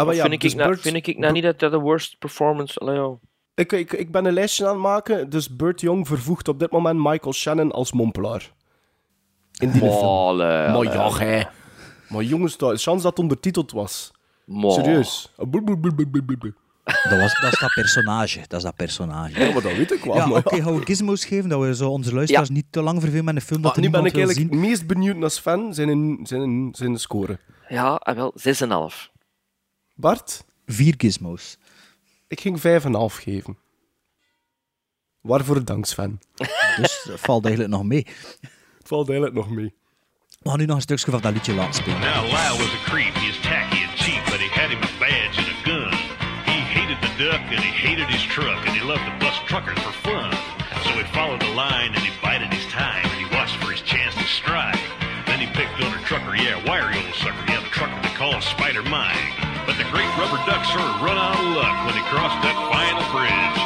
Ah, 0.00 0.06
maar 0.06 0.14
ja, 0.14 0.26
vind, 0.26 0.40
dus 0.40 0.50
ik 0.50 0.56
nou, 0.56 0.70
Burt- 0.70 0.80
vind 0.80 1.06
ik 1.06 1.18
nou 1.18 1.32
niet 1.32 1.42
dat 1.42 1.58
dat 1.58 1.70
de 1.70 1.78
worst 1.78 2.18
performance... 2.18 2.78
Allee. 2.78 3.18
Ik, 3.54 3.72
ik, 3.72 3.92
ik 3.92 4.12
ben 4.12 4.24
een 4.24 4.32
lijstje 4.32 4.66
aan 4.66 4.72
het 4.72 4.82
maken, 4.82 5.30
dus 5.30 5.56
Burt 5.56 5.80
Young 5.80 6.06
vervoegt 6.06 6.48
op 6.48 6.58
dit 6.58 6.70
moment 6.70 6.98
Michael 6.98 7.32
Shannon 7.32 7.72
als 7.72 7.92
mompelaar. 7.92 8.52
In 9.58 9.70
die 9.70 9.80
film. 9.80 10.36
Maar 10.36 11.24
ja. 11.24 11.50
Maar 12.08 12.22
jongens, 12.22 12.56
dat, 12.56 12.82
chance 12.82 13.02
dat 13.02 13.10
het 13.10 13.18
ondertiteld 13.18 13.72
was. 13.72 14.10
Mo. 14.44 14.70
Serieus. 14.70 15.32
Boe. 15.36 16.52
Dat, 16.84 17.18
was, 17.18 17.40
dat 17.40 17.52
is 17.52 17.58
dat 17.58 17.72
personage. 17.74 18.38
Dat 18.48 18.58
is 18.58 18.62
dat 18.62 18.76
personage. 18.76 19.40
Ja, 19.40 19.52
maar 19.52 19.62
dat 19.62 19.76
weet 19.76 19.92
ik 19.92 20.04
wel. 20.04 20.14
Ja, 20.14 20.30
oké, 20.30 20.62
gaan 20.62 20.78
we 20.78 20.84
gizmos 20.84 21.24
geven, 21.24 21.48
dat 21.48 21.60
we 21.60 21.74
zo 21.74 21.90
onze 21.90 22.14
luisteraars 22.14 22.48
niet 22.48 22.66
te 22.70 22.82
lang 22.82 23.00
vervelen 23.00 23.24
met 23.24 23.34
een 23.34 23.40
film 23.40 23.62
dat 23.62 23.70
Ah, 23.70 23.76
er 23.76 23.82
nu 23.82 23.90
ben 23.90 24.04
ik 24.04 24.16
eigenlijk 24.16 24.50
het 24.50 24.60
meest 24.60 24.86
benieuwd 24.86 25.22
als 25.22 25.38
fan 25.38 25.74
zijn 25.74 25.88
in, 25.88 26.20
zijn 26.22 26.42
in, 26.42 26.68
zijn 26.76 26.98
score. 26.98 27.38
Ja, 27.68 27.94
ah, 27.94 28.16
wel, 28.16 28.34
6,5. 28.90 29.10
Bart, 30.00 30.44
Vier 30.66 30.94
gizmos. 30.96 31.56
ik 32.28 32.40
ging 32.40 32.58
5,5 32.58 32.62
geven. 33.22 33.58
Waarvoor 35.20 35.64
danks, 35.64 35.94
fan. 35.94 36.18
Dus 36.76 37.02
dat 37.04 37.20
valt 37.20 37.44
eigenlijk 37.44 37.74
nog 37.74 37.84
mee. 37.84 38.06
Het 38.78 38.88
valt 38.88 39.08
eigenlijk 39.08 39.38
nog 39.38 39.50
mee. 39.50 39.74
We 40.42 40.48
gaan 40.48 40.58
nu 40.58 40.64
nog 40.64 40.76
een 40.76 40.82
stukje 40.82 41.10
van 41.10 41.20
dat 41.20 41.32
liedje 41.32 41.54
laten 41.54 41.74
spelen. 41.74 42.00
Now 42.00 42.22
Lyle 42.24 42.56
was 42.62 42.72
a 42.80 42.82
creep. 42.90 43.14
He 43.14 43.26
is 43.28 43.40
tacky 43.40 43.78
and 43.86 43.94
cheap, 44.02 44.24
but 44.24 44.40
he 44.44 44.48
had 44.60 44.68
him 44.70 44.82
a 44.82 44.92
badge 44.98 45.36
and 45.40 45.48
a 45.54 45.58
gun. 45.68 45.92
He 46.52 46.58
hated 46.76 46.98
the 47.06 47.12
duck 47.24 47.40
and 47.54 47.60
he 47.68 47.72
hated 47.86 48.08
his 48.14 48.24
truck 48.34 48.60
and 48.66 48.74
he 48.78 48.82
loved 48.92 49.04
to 49.04 49.14
bust 49.24 49.40
truckers 49.50 49.78
for 49.84 49.92
fun. 50.08 50.30
So 50.84 50.90
he 51.00 51.04
followed 51.18 51.40
the 51.46 51.52
line 51.64 51.90
and 51.96 52.02
he 52.08 52.12
bided 52.26 52.50
his 52.58 52.66
time 52.72 53.04
and 53.12 53.18
he 53.22 53.26
watched 53.36 53.56
for 53.62 53.70
his 53.74 53.82
chance 53.92 54.14
to 54.22 54.26
strike. 54.40 54.80
Then 55.28 55.38
he 55.44 55.48
picked 55.58 55.76
on 55.84 55.92
a 55.98 56.02
trucker, 56.08 56.34
yeah, 56.44 56.56
wiry 56.68 56.96
old 57.04 57.14
sucker, 57.22 57.44
yeah, 57.52 57.59
the 58.20 58.26
trucker 58.26 58.32
they 58.32 58.32
call 58.32 58.40
Spider 58.40 58.82
Mike. 58.82 59.16
But 59.66 59.76
the 59.76 59.84
great 59.84 60.08
rubber 60.18 60.42
duck 60.46 60.64
sort 60.66 60.84
of 60.84 61.02
run 61.02 61.16
out 61.16 61.38
of 61.38 61.56
luck 61.56 61.86
when 61.86 61.94
he 61.94 62.02
crossed 62.10 62.42
that 62.42 62.56
final 62.70 63.04
bridge. 63.12 63.59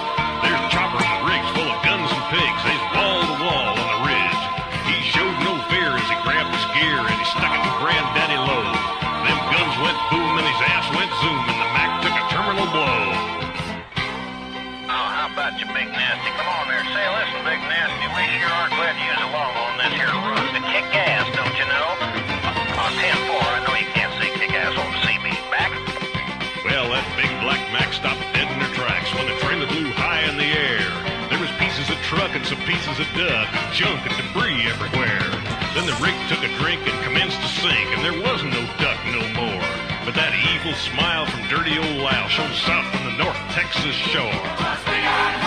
Of 32.55 32.67
pieces 32.67 33.01
of 33.01 33.07
duck, 33.19 33.49
junk 33.73 34.01
and 34.07 34.15
debris 34.17 34.63
everywhere. 34.71 35.27
Then 35.75 35.87
the 35.87 35.99
rig 36.01 36.15
took 36.29 36.39
a 36.39 36.51
drink 36.63 36.87
and 36.87 37.05
commenced 37.05 37.41
to 37.41 37.49
sink, 37.49 37.89
and 37.97 38.05
there 38.05 38.21
was 38.23 38.43
no 38.45 38.63
duck 38.79 38.99
no 39.11 39.23
more. 39.35 39.63
But 40.05 40.15
that 40.15 40.35
evil 40.55 40.75
smile 40.75 41.27
from 41.27 41.43
dirty 41.49 41.79
old 41.79 41.99
Lyle 41.99 42.29
showed 42.29 42.55
south 42.55 42.87
from 42.95 43.11
the 43.11 43.17
North 43.19 43.39
Texas 43.51 43.95
shore. 43.95 45.44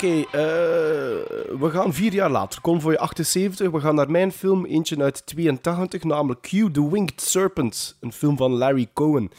Oké, 0.00 0.20
eh, 0.20 1.58
we 1.58 1.68
gaan 1.70 1.94
vier 1.94 2.12
jaar 2.12 2.30
later. 2.30 2.60
Convoy 2.60 2.94
78. 2.94 3.70
We 3.70 3.80
gaan 3.80 3.94
naar 3.94 4.10
mijn 4.10 4.32
film, 4.32 4.64
eentje 4.64 5.02
uit 5.02 5.26
82, 5.26 6.02
namelijk 6.04 6.40
Q, 6.40 6.48
The 6.48 6.90
Winged 6.90 7.20
Serpent. 7.20 7.96
Een 8.00 8.12
film 8.12 8.36
van 8.36 8.52
Larry 8.52 8.88
Cohen. 8.92 9.30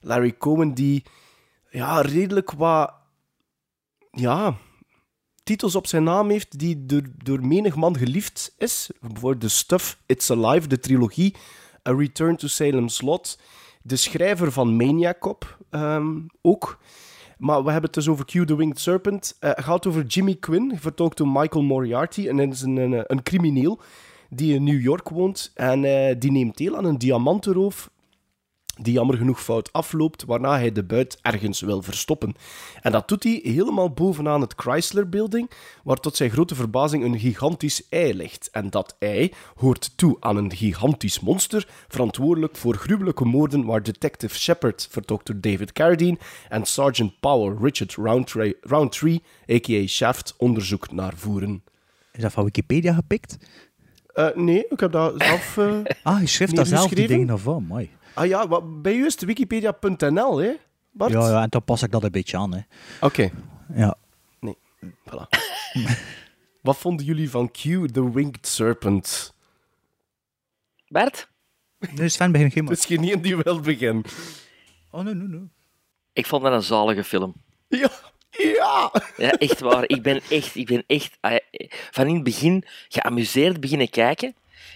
Larry 0.00 0.36
Cohen 0.38 0.74
die 0.74 1.04
ja, 1.70 2.00
redelijk 2.00 2.50
wat 2.50 2.94
ja, 4.10 4.56
titels 5.42 5.74
op 5.74 5.86
zijn 5.86 6.04
naam 6.04 6.30
heeft 6.30 6.58
die 6.58 6.86
door, 6.86 7.02
door 7.16 7.46
menig 7.46 7.74
man 7.74 7.96
geliefd 7.96 8.54
is. 8.58 8.90
Bijvoorbeeld 9.00 9.40
The 9.40 9.48
Stuff, 9.48 9.98
It's 10.06 10.30
Alive, 10.30 10.68
de 10.68 10.78
trilogie, 10.78 11.34
A 11.88 11.92
Return 11.92 12.36
to 12.36 12.46
Salem's 12.46 13.00
Lot. 13.00 13.38
De 13.82 13.96
schrijver 13.96 14.52
van 14.52 14.76
Maniac 14.76 15.18
Cop 15.18 15.58
ehm, 15.70 16.16
ook. 16.42 16.78
Maar 17.38 17.64
we 17.64 17.70
hebben 17.70 17.90
het 17.90 17.94
dus 17.94 18.08
over 18.08 18.24
Q 18.24 18.30
the 18.46 18.56
Winged 18.56 18.80
Serpent. 18.80 19.36
Eh, 19.40 19.50
Het 19.54 19.64
gaat 19.64 19.86
over 19.86 20.04
Jimmy 20.04 20.34
Quinn, 20.34 20.78
vertolkt 20.78 21.16
door 21.16 21.28
Michael 21.28 21.64
Moriarty. 21.64 22.28
En 22.28 22.36
hij 22.36 22.46
is 22.46 22.62
een, 22.62 22.76
een, 22.76 23.04
een 23.06 23.22
crimineel 23.22 23.80
die 24.30 24.54
in 24.54 24.64
New 24.64 24.80
York 24.80 25.08
woont. 25.08 25.52
En 25.54 25.84
eh, 25.84 26.14
die 26.18 26.30
neemt 26.32 26.56
deel 26.56 26.76
aan 26.76 26.84
een 26.84 26.98
diamantenroof 26.98 27.90
die 28.80 28.92
jammer 28.92 29.16
genoeg 29.16 29.42
fout 29.42 29.72
afloopt, 29.72 30.24
waarna 30.24 30.58
hij 30.58 30.72
de 30.72 30.82
buit 30.84 31.18
ergens 31.22 31.60
wil 31.60 31.82
verstoppen. 31.82 32.34
En 32.82 32.92
dat 32.92 33.08
doet 33.08 33.22
hij 33.22 33.40
helemaal 33.42 33.90
bovenaan 33.90 34.40
het 34.40 34.54
Chrysler 34.56 35.08
Building, 35.08 35.50
waar 35.84 35.96
tot 35.96 36.16
zijn 36.16 36.30
grote 36.30 36.54
verbazing 36.54 37.04
een 37.04 37.18
gigantisch 37.18 37.88
ei 37.88 38.14
ligt. 38.14 38.48
En 38.52 38.70
dat 38.70 38.96
ei 38.98 39.32
hoort 39.56 39.92
toe 39.96 40.16
aan 40.20 40.36
een 40.36 40.56
gigantisch 40.56 41.20
monster, 41.20 41.68
verantwoordelijk 41.88 42.56
voor 42.56 42.74
gruwelijke 42.74 43.24
moorden 43.24 43.64
waar 43.64 43.82
Detective 43.82 44.38
Shepard, 44.38 44.88
vertolkt 44.90 45.26
door 45.26 45.40
David 45.40 45.72
Carradine, 45.72 46.18
en 46.48 46.64
Sergeant 46.64 47.20
Powell 47.20 47.56
Richard 47.62 47.94
Roundtree, 47.94 48.56
Roundtree 48.60 49.22
a.k.a. 49.52 49.86
Shaft, 49.86 50.34
onderzoek 50.36 50.92
naar 50.92 51.12
voeren. 51.16 51.62
Is 52.12 52.22
dat 52.22 52.32
van 52.32 52.44
Wikipedia 52.44 52.94
gepikt? 52.94 53.38
Eh, 54.14 54.26
nee, 54.34 54.66
ik 54.68 54.80
heb 54.80 54.92
dat 54.92 55.14
zelf... 55.18 55.56
eh, 55.56 55.74
Ah, 56.02 56.20
je 56.20 56.26
schrijft 56.26 56.56
daar 56.56 56.66
zelf 56.66 56.90
die 56.90 57.06
dingen 57.06 57.38
van. 57.38 57.64
Mooi. 57.64 57.90
Ah 58.18 58.26
ja, 58.26 58.48
wat, 58.48 58.82
bij 58.82 58.94
u 58.94 59.06
is 59.06 59.12
het 59.12 59.24
wikipedia.nl, 59.24 60.38
hè, 60.38 60.52
Bart? 60.90 61.12
Ja, 61.12 61.28
ja, 61.28 61.42
en 61.42 61.48
dan 61.48 61.64
pas 61.64 61.82
ik 61.82 61.90
dat 61.90 62.02
een 62.04 62.10
beetje 62.10 62.36
aan. 62.36 62.54
Hè. 62.54 62.60
Oké. 63.00 63.30
Ja. 63.74 63.96
Nee, 64.40 64.56
voilà. 64.80 65.28
Wat 66.62 66.76
vonden 66.76 67.06
jullie 67.06 67.30
van 67.30 67.50
Q, 67.50 67.60
The 67.92 68.12
Winged 68.12 68.46
Serpent? 68.46 69.34
Bert? 70.88 71.28
Nu 71.94 72.08
Sven 72.08 72.32
begint 72.32 72.52
geen... 72.52 72.66
Het 72.66 72.78
is 72.78 72.84
geen 72.84 73.12
een 73.12 73.22
die 73.22 73.36
wil 73.36 73.60
beginnen. 73.60 74.04
Oh, 74.90 75.04
nee, 75.04 75.14
nee, 75.14 75.28
nee. 75.28 75.48
Ik 76.12 76.26
vond 76.26 76.42
dat 76.42 76.52
een 76.52 76.62
zalige 76.62 77.04
film. 77.04 77.34
Ja, 77.68 77.90
ja. 78.30 78.92
Ja, 79.16 79.30
echt 79.30 79.60
waar. 79.60 79.84
Ik 79.86 80.02
ben 80.02 80.20
echt, 80.30 80.54
ik 80.54 80.66
ben 80.66 80.84
echt 80.86 81.18
eh, 81.20 81.36
van 81.90 82.06
in 82.06 82.14
het 82.14 82.24
begin 82.24 82.64
geamuseerd 82.88 83.60
beginnen 83.60 83.90
kijken. 83.90 84.34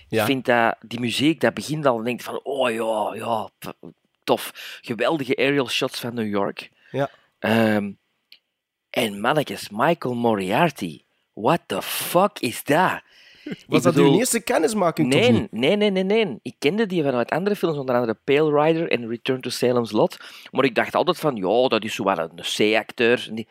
Ja. 0.09 0.21
Ik 0.21 0.27
vind 0.27 0.45
dat 0.45 0.77
die 0.81 1.01
muziek, 1.01 1.41
dat 1.41 1.55
begint 1.55 1.87
al 1.87 1.99
en 1.99 2.05
denkt 2.05 2.23
van, 2.23 2.41
oh 2.43 2.71
ja, 2.71 3.15
ja, 3.15 3.51
tof. 4.25 4.79
Geweldige 4.81 5.37
aerial 5.37 5.69
shots 5.69 6.01
van 6.01 6.15
New 6.15 6.29
York. 6.29 6.71
Ja. 6.91 7.11
Ehm, 7.39 7.91
en 8.91 9.21
mannetjes, 9.21 9.69
Michael 9.71 10.15
Moriarty. 10.15 11.03
What 11.33 11.61
the 11.67 11.83
fuck 11.83 12.39
is 12.39 12.65
dat? 12.65 13.03
Was 13.67 13.83
dat 13.83 13.97
uw 13.97 14.19
eerste 14.19 14.41
kennismaking 14.41 15.09
Nee, 15.09 15.49
nee, 15.51 15.77
nee, 15.77 15.91
nee, 15.91 16.03
nee. 16.03 16.39
Ik 16.43 16.55
kende 16.59 16.87
die 16.87 17.03
vanuit 17.03 17.31
andere 17.31 17.57
films, 17.57 17.79
onder 17.79 17.95
andere 17.95 18.19
Pale 18.25 18.63
Rider 18.63 18.91
en 18.91 19.09
Return 19.09 19.41
to 19.41 19.51
Salem's 19.51 19.93
Lot. 19.93 20.17
Maar 20.51 20.65
ik 20.65 20.75
dacht 20.75 20.95
altijd 20.95 21.19
van, 21.19 21.37
ja, 21.37 21.69
dat 21.69 21.85
is 21.85 21.95
zo 21.95 22.05
wel 22.05 22.19
een 22.19 22.31
C-acteur. 22.35 23.29
Die, 23.33 23.49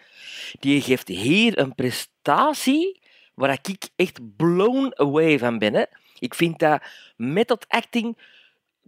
die 0.59 0.81
geeft 0.81 1.07
hier 1.07 1.59
een 1.59 1.75
prestatie 1.75 2.99
waar 3.33 3.59
ik 3.63 3.89
echt 3.95 4.35
blown 4.35 4.91
away 4.95 5.39
van 5.39 5.57
ben. 5.57 5.73
Hè. 5.73 5.83
Ik 6.21 6.33
vind 6.35 6.59
dat 6.59 6.81
method 7.15 7.65
acting 7.67 8.17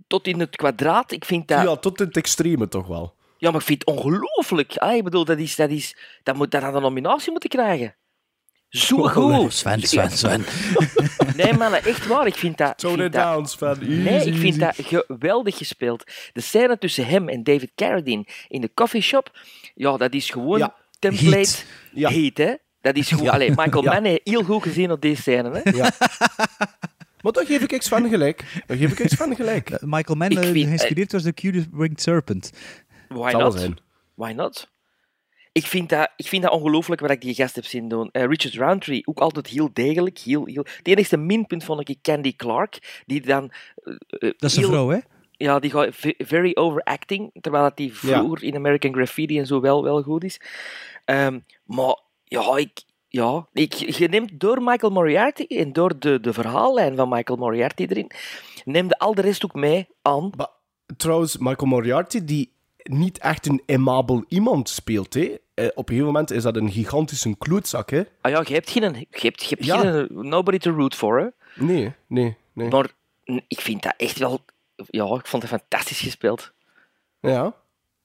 tot 0.08 0.28
in 0.28 0.40
het 0.40 0.56
kwadraat, 0.56 1.12
ik 1.12 1.26
vind 1.26 1.48
dat... 1.48 1.64
Ja, 1.64 1.76
tot 1.76 2.00
in 2.00 2.06
het 2.08 2.18
extreme 2.18 2.68
toch 2.68 2.88
wel. 2.88 3.16
Ja, 3.38 3.52
maar 3.52 3.60
ik 3.60 3.66
vind 3.66 3.80
het 3.86 3.96
ongelooflijk. 3.96 4.78
Ah, 4.78 4.96
ik 4.96 5.04
bedoel, 5.04 5.26
dat, 5.26 5.38
is, 5.38 5.56
dat, 5.56 5.70
is, 5.70 5.96
dat 6.24 6.36
moet 6.36 6.52
daar 6.52 6.64
aan 6.64 6.76
een 6.76 6.82
nominatie 6.82 7.32
moeten 7.32 7.50
krijgen. 7.50 7.96
Zo 8.70 8.96
Oh, 8.96 9.12
goed. 9.12 9.32
nee. 9.32 9.50
Sven, 9.50 9.82
Sven, 9.82 10.12
Sven. 10.12 10.46
Nee, 11.36 11.54
mannen, 11.54 11.84
echt 11.84 12.08
waar. 12.08 12.28
Ik 12.28 12.36
vind 12.36 12.58
dat... 12.58 12.78
Tone 12.78 12.94
vind 12.94 13.06
it 13.08 13.14
dat- 13.14 13.24
down, 13.34 13.46
Sven. 13.46 14.04
Nee, 14.04 14.26
ik 14.26 14.38
vind 14.38 14.62
easy. 14.62 14.84
dat 14.88 15.04
geweldig 15.08 15.58
gespeeld. 15.58 16.04
De 16.34 16.42
scène 16.42 16.78
tussen 16.78 17.06
hem 17.06 17.30
en 17.30 17.44
David 17.44 17.72
Carradine 17.76 18.26
in 18.48 18.62
de 18.62 18.72
coffeeshop, 18.74 19.32
ja, 19.76 19.98
dat 19.98 20.14
is 20.14 20.30
gewoon 20.30 20.58
Ja, 20.58 20.76
template 21.00 21.36
heat. 21.36 21.66
Ja. 21.94 22.10
heat, 22.10 22.38
hè. 22.38 22.54
Dat 22.82 22.96
is 22.96 23.08
gewoon... 23.10 23.30
Allee, 23.30 23.50
Michael 23.56 23.84
Ja. 23.84 23.92
Mann 23.94 24.06
heeft 24.06 24.22
heel 24.24 24.44
goed 24.44 24.64
gezien 24.64 24.92
op 24.92 25.02
deze 25.02 25.22
scène, 25.22 25.62
hè. 25.64 25.72
Maar 27.24 27.32
dan 27.32 27.46
geef 27.46 27.62
ik 27.64 27.78
X 27.80 27.88
van 27.88 28.10
gelijk. 28.10 28.64
Dan 28.66 28.78
geef 28.78 29.00
ik 29.00 29.08
X 29.08 29.14
van 29.16 29.36
gelijk. 29.36 29.70
Eh, 29.70 29.78
Michael 29.82 30.18
Mann 30.18 30.32
vind- 30.34 30.46
geïnspireerd 30.68 31.12
was 31.12 31.24
de 31.24 31.34
Cute 31.34 31.66
Winged 31.72 32.02
Serpent. 32.02 32.52
Why 33.08 33.32
not? 33.32 33.60
zijn. 33.60 33.78
Why 34.16 34.32
not? 34.32 34.72
Ik 35.52 35.66
vind 35.66 35.90
dat, 35.90 36.12
ik 36.16 36.28
vind 36.28 36.44
dat 36.44 36.52
ongelooflijk 36.52 37.02
wat 37.02 37.12
ik 37.12 37.22
die 37.22 37.34
gast 37.34 37.56
heb 37.56 37.66
zien 37.66 37.88
doen. 37.88 38.10
Eh, 38.12 38.26
Richard 38.26 38.54
Roundtree, 38.54 39.08
ook 39.08 39.20
altijd 39.20 39.48
heel 39.48 39.70
degelijk. 39.74 40.20
Heel, 40.20 40.46
heel... 40.46 40.66
Het 40.78 40.88
enigste 40.88 41.18
minpunt 41.18 41.64
vond 41.64 41.90
ik 41.90 41.98
Candy 42.02 42.36
Clark, 42.36 43.02
die 43.06 43.22
dan... 43.22 43.52
Dat 44.20 44.36
is 44.44 44.56
een 44.56 44.64
vrouw, 44.64 44.90
hè? 44.90 44.98
Ja, 45.32 45.60
die 45.60 45.72
gaat 45.72 45.88
ve- 45.92 46.16
very 46.18 46.52
overacting, 46.54 47.30
terwijl 47.42 47.64
dat 47.64 47.78
die 47.78 47.94
vroeger 47.94 48.44
in 48.44 48.56
American 48.56 48.94
Graffiti 48.94 49.40
en 49.40 49.46
zo 49.46 49.62
wel, 49.62 49.84
wel 49.84 50.02
goed 50.02 50.24
is. 50.24 50.42
Ehm, 51.06 51.40
maar 51.66 52.00
ja, 52.24 52.58
ik, 52.58 52.82
ja 53.22 53.48
ik, 53.54 53.74
je 53.74 54.08
neemt 54.08 54.40
door 54.40 54.62
Michael 54.64 54.92
Moriarty 54.92 55.44
en 55.44 55.74
door 55.74 56.00
de, 56.00 56.20
de 56.20 56.34
verhaallijn 56.34 56.96
van 56.96 57.10
Michael 57.10 57.38
Moriarty 57.40 57.86
erin, 57.90 58.12
neemde 58.66 58.98
al 58.98 59.14
de 59.14 59.22
rest 59.22 59.44
ook 59.46 59.54
mee 59.54 59.88
aan. 60.02 60.32
Maar, 60.38 60.48
trouwens, 60.98 61.38
Michael 61.38 61.68
Moriarty, 61.70 62.24
die 62.26 62.52
niet 62.84 63.18
echt 63.18 63.46
een 63.46 63.62
aimabel 63.68 64.24
iemand 64.28 64.70
speelt, 64.70 65.14
hè. 65.14 65.22
Eh, 65.54 65.66
op 65.66 65.78
een 65.78 65.84
gegeven 65.86 66.06
moment 66.06 66.32
is 66.32 66.44
dat 66.44 66.56
een 66.56 66.72
gigantische 66.72 67.36
klootzak, 67.38 67.90
hè. 67.90 68.02
Ah 68.22 68.32
ja, 68.32 68.44
je 68.48 68.54
hebt 68.54 68.70
geen, 68.70 68.82
je 68.84 69.08
hebt, 69.10 69.44
je 69.44 69.48
hebt 69.50 69.66
Ja. 69.66 69.80
geen 69.80 70.08
nobody 70.12 70.58
to 70.58 70.72
root 70.72 70.96
for, 70.96 71.20
hè. 71.20 71.28
Nee, 71.66 71.94
nee, 72.08 72.38
nee. 72.54 72.70
Maar 72.70 72.92
ik 73.48 73.62
vind 73.62 73.84
dat 73.84 73.94
echt 73.98 74.18
wel... 74.18 74.40
Ja, 74.76 75.06
ik 75.16 75.28
vond 75.28 75.44
het 75.44 75.52
fantastisch 75.52 76.00
gespeeld. 76.00 76.52
Ja, 77.20 77.54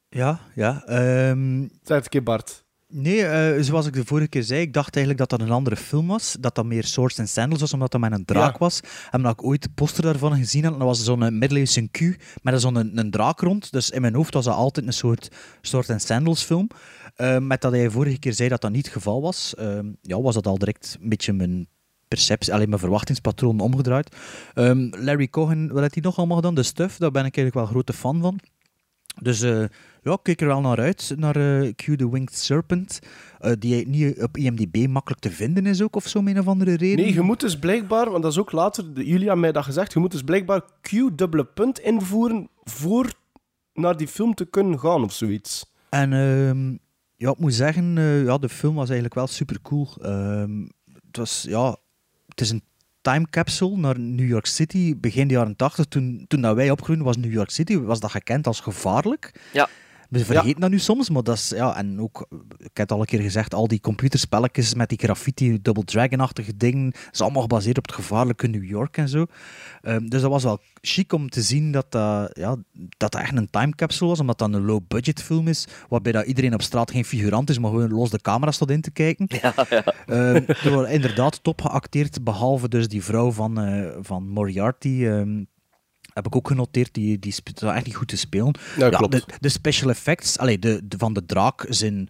Ja, 0.08 0.40
ja. 0.54 0.82
ehm, 0.86 1.60
zeg 1.60 1.96
het 1.96 2.04
een 2.04 2.10
keer, 2.10 2.22
Bart. 2.22 2.64
Nee, 2.88 3.24
eh, 3.26 3.62
zoals 3.62 3.86
ik 3.86 3.92
de 3.92 4.04
vorige 4.04 4.28
keer 4.28 4.42
zei, 4.42 4.60
ik 4.60 4.72
dacht 4.72 4.96
eigenlijk 4.96 5.28
dat 5.28 5.38
dat 5.38 5.48
een 5.48 5.54
andere 5.54 5.76
film 5.76 6.06
was. 6.06 6.36
Dat 6.40 6.54
dat 6.54 6.64
meer 6.64 6.84
Swords 6.84 7.18
and 7.18 7.28
Sandals 7.28 7.60
was, 7.60 7.72
omdat 7.72 7.90
dat 7.90 8.00
met 8.00 8.12
een 8.12 8.24
draak 8.24 8.52
Ja. 8.52 8.58
was. 8.58 8.80
En 9.10 9.22
dat 9.22 9.32
ik 9.32 9.44
ooit 9.44 9.62
de 9.62 9.68
poster 9.74 10.02
daarvan 10.02 10.36
gezien 10.36 10.64
had, 10.64 10.72
dat 10.72 10.82
was 10.82 11.04
zo'n 11.04 11.38
middeleeuwse 11.38 11.88
Q 11.90 12.00
met 12.42 12.60
zo'n 12.60 12.76
een, 12.76 12.98
een 12.98 13.10
draak 13.10 13.40
rond. 13.40 13.72
Dus 13.72 13.90
in 13.90 14.00
mijn 14.00 14.14
hoofd 14.14 14.34
was 14.34 14.44
dat 14.44 14.54
altijd 14.54 14.86
een 14.86 14.92
soort 14.92 15.28
Swords 15.60 15.90
and 15.90 16.02
Sandals 16.02 16.42
film. 16.42 16.68
Eh, 17.16 17.38
met 17.38 17.60
dat 17.60 17.72
hij 17.72 17.90
vorige 17.90 18.18
keer 18.18 18.32
zei 18.32 18.48
dat 18.48 18.60
dat 18.60 18.70
niet 18.72 18.84
het 18.84 18.94
geval 18.94 19.20
was, 19.22 19.54
ehm, 19.54 19.86
ja, 20.02 20.20
was 20.20 20.34
dat 20.34 20.46
al 20.46 20.58
direct 20.58 20.96
een 21.02 21.08
beetje 21.08 21.32
mijn 21.32 21.68
perceptie, 22.08 22.52
alleen 22.54 22.68
mijn 22.68 22.80
verwachtingspatroon 22.80 23.60
omgedraaid. 23.60 24.16
Ehm, 24.54 24.88
Larry 24.90 25.28
Cohen, 25.28 25.68
wat 25.72 25.80
heeft 25.80 25.94
hij 25.94 26.02
nog 26.02 26.16
allemaal 26.18 26.36
gedaan? 26.36 26.54
De 26.54 26.62
Stuff, 26.62 26.96
daar 26.96 27.10
ben 27.10 27.24
ik 27.24 27.36
eigenlijk 27.36 27.54
wel 27.54 27.66
grote 27.66 27.92
fan 27.92 28.20
van. 28.20 28.38
Dus 29.20 29.40
eh, 29.42 29.64
ja, 30.02 30.12
ik 30.12 30.18
keek 30.22 30.40
er 30.40 30.46
wel 30.46 30.60
naar 30.60 30.78
uit, 30.78 31.14
naar 31.16 31.36
eh, 31.36 31.72
Q 31.74 31.82
the 31.96 32.10
Winged 32.10 32.34
Serpent, 32.36 32.98
eh, 33.38 33.52
die 33.58 33.88
niet 33.88 34.22
op 34.22 34.36
IMDb 34.36 34.86
makkelijk 34.88 35.20
te 35.20 35.30
vinden 35.30 35.66
is 35.66 35.82
ook, 35.82 35.96
of 35.96 36.06
zo, 36.06 36.18
om 36.18 36.28
een 36.28 36.38
of 36.38 36.48
andere 36.48 36.74
reden. 36.76 37.04
Nee, 37.04 37.14
je 37.14 37.20
moet 37.20 37.40
dus 37.40 37.58
blijkbaar, 37.58 38.10
want 38.10 38.22
dat 38.22 38.32
is 38.32 38.38
ook 38.38 38.52
later, 38.52 38.94
de- 38.94 39.04
jullie 39.06 39.22
hebben 39.24 39.40
mij 39.40 39.52
dat 39.52 39.64
gezegd, 39.64 39.92
je 39.92 39.98
moet 39.98 40.10
dus 40.10 40.22
blijkbaar 40.22 40.62
Q-dubbele 40.80 41.44
punt 41.44 41.78
invoeren 41.78 42.48
voor 42.64 43.12
naar 43.74 43.96
die 43.96 44.08
film 44.08 44.34
te 44.34 44.44
kunnen 44.44 44.78
gaan 44.78 45.02
of 45.02 45.12
zoiets. 45.12 45.72
En 45.88 46.12
ehm, 46.12 46.70
ja, 47.16 47.30
ik 47.30 47.38
moet 47.38 47.54
zeggen, 47.54 47.98
eh, 47.98 48.24
ja, 48.24 48.38
de 48.38 48.48
film 48.48 48.74
was 48.74 48.84
eigenlijk 48.86 49.14
wel 49.14 49.26
super 49.26 49.58
cool. 49.62 49.88
het 51.06 51.16
was, 51.16 51.44
ja, 51.48 51.76
het 52.28 52.40
is 52.40 52.50
een 52.50 52.62
time 53.00 53.26
capsule 53.30 53.76
naar 53.76 53.98
New 53.98 54.28
York 54.28 54.46
City, 54.46 54.96
begin 54.96 55.28
de 55.28 55.34
jaren 55.34 55.56
80. 55.56 55.84
Toen, 55.84 56.24
toen 56.28 56.40
dat 56.40 56.54
wij 56.54 56.70
opgroeiden 56.70 57.06
was 57.06 57.16
New 57.16 57.32
York 57.32 57.50
City, 57.50 57.78
was 57.78 58.00
dat 58.00 58.10
gekend 58.10 58.46
als 58.46 58.60
gevaarlijk. 58.60 59.32
Ja. 59.52 59.68
We 60.08 60.24
vergeten 60.24 60.60
dat 60.60 60.70
nu 60.70 60.78
soms, 60.78 61.10
maar 61.10 61.22
dat 61.22 61.36
is, 61.36 61.48
ja, 61.48 61.76
en 61.76 62.00
ook, 62.00 62.26
ik 62.58 62.76
heb 62.76 62.76
het 62.76 62.92
al 62.92 63.00
een 63.00 63.06
keer 63.06 63.20
gezegd, 63.20 63.54
al 63.54 63.68
die 63.68 63.80
computerspelletjes 63.80 64.74
met 64.74 64.88
die 64.88 64.98
graffiti, 64.98 65.58
Double 65.62 65.84
Dragon-achtige 65.84 66.56
dingen, 66.56 66.92
is 67.12 67.20
allemaal 67.20 67.42
gebaseerd 67.42 67.78
op 67.78 67.86
het 67.86 67.94
gevaarlijke 67.94 68.46
New 68.46 68.64
York 68.64 68.96
en 68.96 69.08
zo. 69.08 69.26
Ehm, 69.82 70.06
dus 70.06 70.20
dat 70.20 70.30
was 70.30 70.42
wel 70.42 70.60
chic 70.80 71.12
om 71.12 71.30
te 71.30 71.42
zien 71.42 71.72
dat 71.72 71.92
dat, 71.92 72.30
ja, 72.32 72.56
dat 72.96 73.12
dat 73.12 73.14
echt 73.22 73.36
een 73.36 73.50
time 73.50 73.74
capsule 73.74 74.08
was, 74.10 74.20
omdat 74.20 74.38
dat 74.38 74.52
een 74.52 74.64
low-budget 74.64 75.22
film 75.22 75.48
is, 75.48 75.66
waarbij 75.88 76.12
dat 76.12 76.26
iedereen 76.26 76.54
op 76.54 76.62
straat 76.62 76.90
geen 76.90 77.04
figurant 77.04 77.50
is, 77.50 77.58
maar 77.58 77.70
gewoon 77.70 77.90
los 77.90 78.10
de 78.10 78.20
camera 78.20 78.50
staat 78.50 78.70
in 78.70 78.80
te 78.80 78.90
kijken. 78.90 79.26
Ja, 79.42 79.54
ja. 79.70 79.84
Ehm, 80.06 80.42
er 80.46 80.72
wordt 80.72 80.90
inderdaad 80.90 81.42
top 81.42 81.60
geacteerd, 81.60 82.24
behalve 82.24 82.68
dus 82.68 82.88
die 82.88 83.04
vrouw 83.04 83.30
van, 83.32 83.60
eh, 83.60 83.96
van 84.00 84.28
Moriarty. 84.28 85.04
ehm, 85.04 85.44
heb 86.24 86.26
ik 86.26 86.36
ook 86.36 86.48
genoteerd, 86.48 86.94
die, 86.94 87.18
die 87.18 87.34
echt 87.60 87.86
niet 87.86 87.94
goed 87.94 88.08
te 88.08 88.16
spelen. 88.16 88.54
Ja, 88.76 88.88
klopt. 88.88 89.12
De, 89.12 89.22
de 89.40 89.48
special 89.48 89.90
effects 89.90 90.38
allee, 90.38 90.58
de, 90.58 90.80
de, 90.84 90.98
van 90.98 91.12
de 91.12 91.26
draak 91.26 91.66
zijn... 91.68 92.08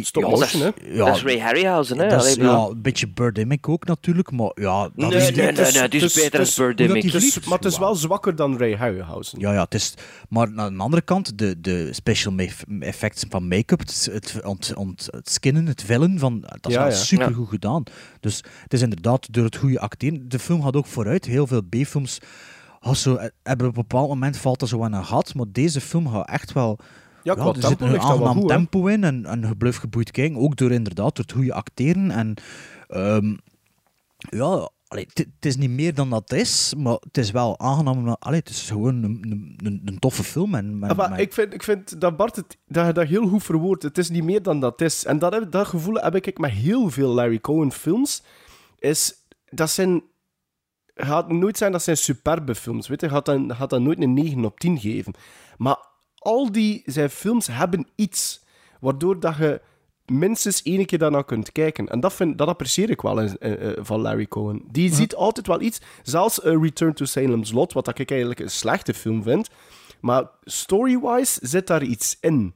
Stop 0.00 0.22
Ja, 0.22 0.28
motion, 0.28 0.60
hè. 0.62 0.70
dat 0.70 0.80
is- 0.86 0.96
dat 0.96 1.16
is 1.16 1.22
Ray 1.22 1.38
Harryhausen, 1.38 1.98
hè. 1.98 2.08
dat 2.08 2.26
is, 2.26 2.34
ja, 2.34 2.66
een 2.66 2.82
beetje 2.82 3.08
Birdemic 3.08 3.68
ook 3.68 3.84
natuurlijk, 3.86 4.30
maar 4.30 4.50
ja... 4.54 4.82
Dat 4.82 4.92
Nee, 4.94 5.06
is, 5.06 5.22
nee, 5.22 5.32
nee, 5.36 5.46
het 5.46 5.58
is- 5.58 5.72
nee, 5.72 5.82
het 5.82 5.94
is 5.94 6.02
het 6.02 6.10
is- 6.16 6.22
beter 6.22 6.54
dan 6.54 6.66
Birdemic. 6.66 7.44
maar 7.44 7.58
het 7.58 7.64
is 7.64 7.78
wel 7.78 7.94
zwakker 7.94 8.36
dan 8.36 8.58
Ray 8.58 8.74
Harryhausen. 8.76 9.40
Ja, 9.40 9.52
ja, 9.52 9.62
het 9.62 9.74
is... 9.74 9.94
Maar 10.28 10.48
aan 10.56 10.74
de 10.76 10.82
andere 10.82 11.02
kant, 11.02 11.38
de, 11.38 11.60
de 11.60 11.88
special 11.92 12.34
effects 12.80 13.24
van 13.28 13.48
make-up, 13.48 13.78
het, 13.78 14.08
het, 14.12 14.40
ont, 14.44 14.74
ont, 14.74 15.08
het 15.10 15.30
skinnen, 15.30 15.66
het 15.66 15.82
vellen, 15.82 16.18
van, 16.18 16.40
dat 16.40 16.66
is 16.68 16.74
Ja, 16.74 16.80
wel 16.82 16.90
ja. 16.90 16.96
super 16.96 17.34
goed 17.34 17.48
gedaan. 17.48 17.82
Dus 18.20 18.36
het 18.62 18.72
is 18.72 18.82
inderdaad 18.82 19.32
door 19.32 19.44
het 19.44 19.56
goede 19.56 19.80
acteren. 19.80 20.28
De 20.28 20.38
film 20.38 20.60
had 20.60 20.76
ook 20.76 20.86
vooruit, 20.86 21.24
heel 21.24 21.46
veel 21.46 21.62
B-films 21.62 22.18
had 22.82 22.96
zo, 22.96 23.14
eh, 23.14 23.28
hebben 23.42 23.66
op 23.66 23.76
een 23.76 23.84
bepaald 23.88 24.08
moment 24.08 24.36
valt 24.36 24.62
er 24.62 24.68
zo 24.68 24.82
aan 24.82 24.92
een 24.92 25.04
gat, 25.04 25.34
maar 25.34 25.46
deze 25.48 25.80
film 25.80 26.08
gaat 26.08 26.28
echt 26.28 26.52
wel... 26.52 26.78
Ja, 27.22 27.36
er 27.36 27.54
zit 27.62 27.80
een 27.80 28.00
aangenaam 28.00 28.38
goed, 28.38 28.48
tempo 28.48 28.86
in 28.86 29.04
en, 29.04 29.26
en 29.26 29.40
je 29.40 29.56
blijft 29.56 29.78
geboeid 29.78 30.10
kijken. 30.10 30.38
Ook 30.38 30.56
door 30.56 30.72
inderdaad 30.72 31.16
door 31.16 31.24
het 31.24 31.32
goede 31.34 31.52
acteren. 31.52 32.10
En 32.10 32.34
ehm, 32.88 33.34
ja, 34.18 34.70
het 34.98 35.26
is 35.40 35.56
niet 35.56 35.70
meer 35.70 35.94
dan 35.94 36.10
dat 36.10 36.32
is, 36.32 36.74
maar 36.76 36.96
het 37.00 37.18
is 37.18 37.30
wel 37.30 37.58
aangenaam. 37.58 38.08
Allee, 38.08 38.38
het 38.38 38.48
is 38.48 38.68
gewoon 38.70 39.02
een, 39.02 39.56
een, 39.64 39.82
een, 39.84 39.98
toffe 39.98 40.22
film. 40.24 40.54
En, 40.54 40.78
Ja, 40.80 40.94
maar 40.94 41.20
ik, 41.20 41.32
vind, 41.32 41.54
ik 41.54 41.62
vind 41.62 42.00
dat 42.00 42.16
Bart 42.16 42.36
het, 42.36 42.56
dat 42.66 42.86
je 42.86 42.92
dat 42.92 43.06
heel 43.06 43.28
goed 43.28 43.42
verwoordt. 43.42 43.82
Het 43.82 43.98
is 43.98 44.10
niet 44.10 44.24
meer 44.24 44.42
dan 44.42 44.60
dat 44.60 44.80
is. 44.80 45.04
En 45.04 45.18
dat, 45.18 45.32
heb- 45.32 45.50
dat 45.50 45.66
gevoel 45.66 45.94
heb 45.94 46.14
ik 46.14 46.38
met 46.38 46.50
heel 46.50 46.90
veel 46.90 47.08
Larry 47.08 47.40
Cohen 47.40 47.72
films. 47.72 48.22
Is, 48.78 49.14
dat 49.50 49.70
zijn... 49.70 50.02
gaat 50.94 51.28
nooit 51.32 51.56
zijn 51.56 51.72
dat 51.72 51.82
zijn 51.82 51.96
superbe 51.96 52.54
films. 52.54 52.88
Weet 52.88 53.00
je, 53.00 53.08
gaat 53.08 53.24
dan, 53.26 53.54
gaat 53.54 53.70
dan 53.70 53.82
nooit 53.82 54.02
een 54.02 54.14
9 54.14 54.44
op 54.44 54.60
10 54.60 54.78
geven. 54.80 55.12
Maar 55.58 55.76
al 56.18 56.52
die 56.52 56.82
zijn 56.86 57.10
films 57.10 57.46
hebben 57.46 57.86
iets 57.94 58.44
waardoor 58.80 59.20
dat 59.20 59.36
je 59.36 59.60
minstens 60.06 60.62
één 60.62 60.86
keer 60.86 60.98
daarna 60.98 61.22
kunt 61.22 61.52
kijken. 61.52 61.88
En 61.88 62.00
dat, 62.00 62.12
vind, 62.12 62.38
dat 62.38 62.48
apprecieer 62.48 62.90
ik 62.90 63.00
wel 63.00 63.20
in- 63.20 63.38
eh, 63.38 63.70
eh, 63.70 63.78
van 63.80 64.00
Larry 64.00 64.26
Cohen. 64.26 64.62
Die 64.70 64.94
ziet 64.94 65.14
altijd 65.14 65.46
wel 65.46 65.60
iets. 65.60 65.80
Zelfs 66.02 66.38
Return 66.42 66.94
to 66.94 67.04
Salem's 67.04 67.52
Lot, 67.52 67.72
wat 67.72 67.98
ik 67.98 68.10
eigenlijk 68.10 68.40
een 68.40 68.50
slechte 68.50 68.94
film 68.94 69.22
vind. 69.22 69.48
Maar 70.00 70.24
story-wise 70.44 71.38
zit 71.42 71.66
daar 71.66 71.82
iets 71.82 72.16
in. 72.20 72.54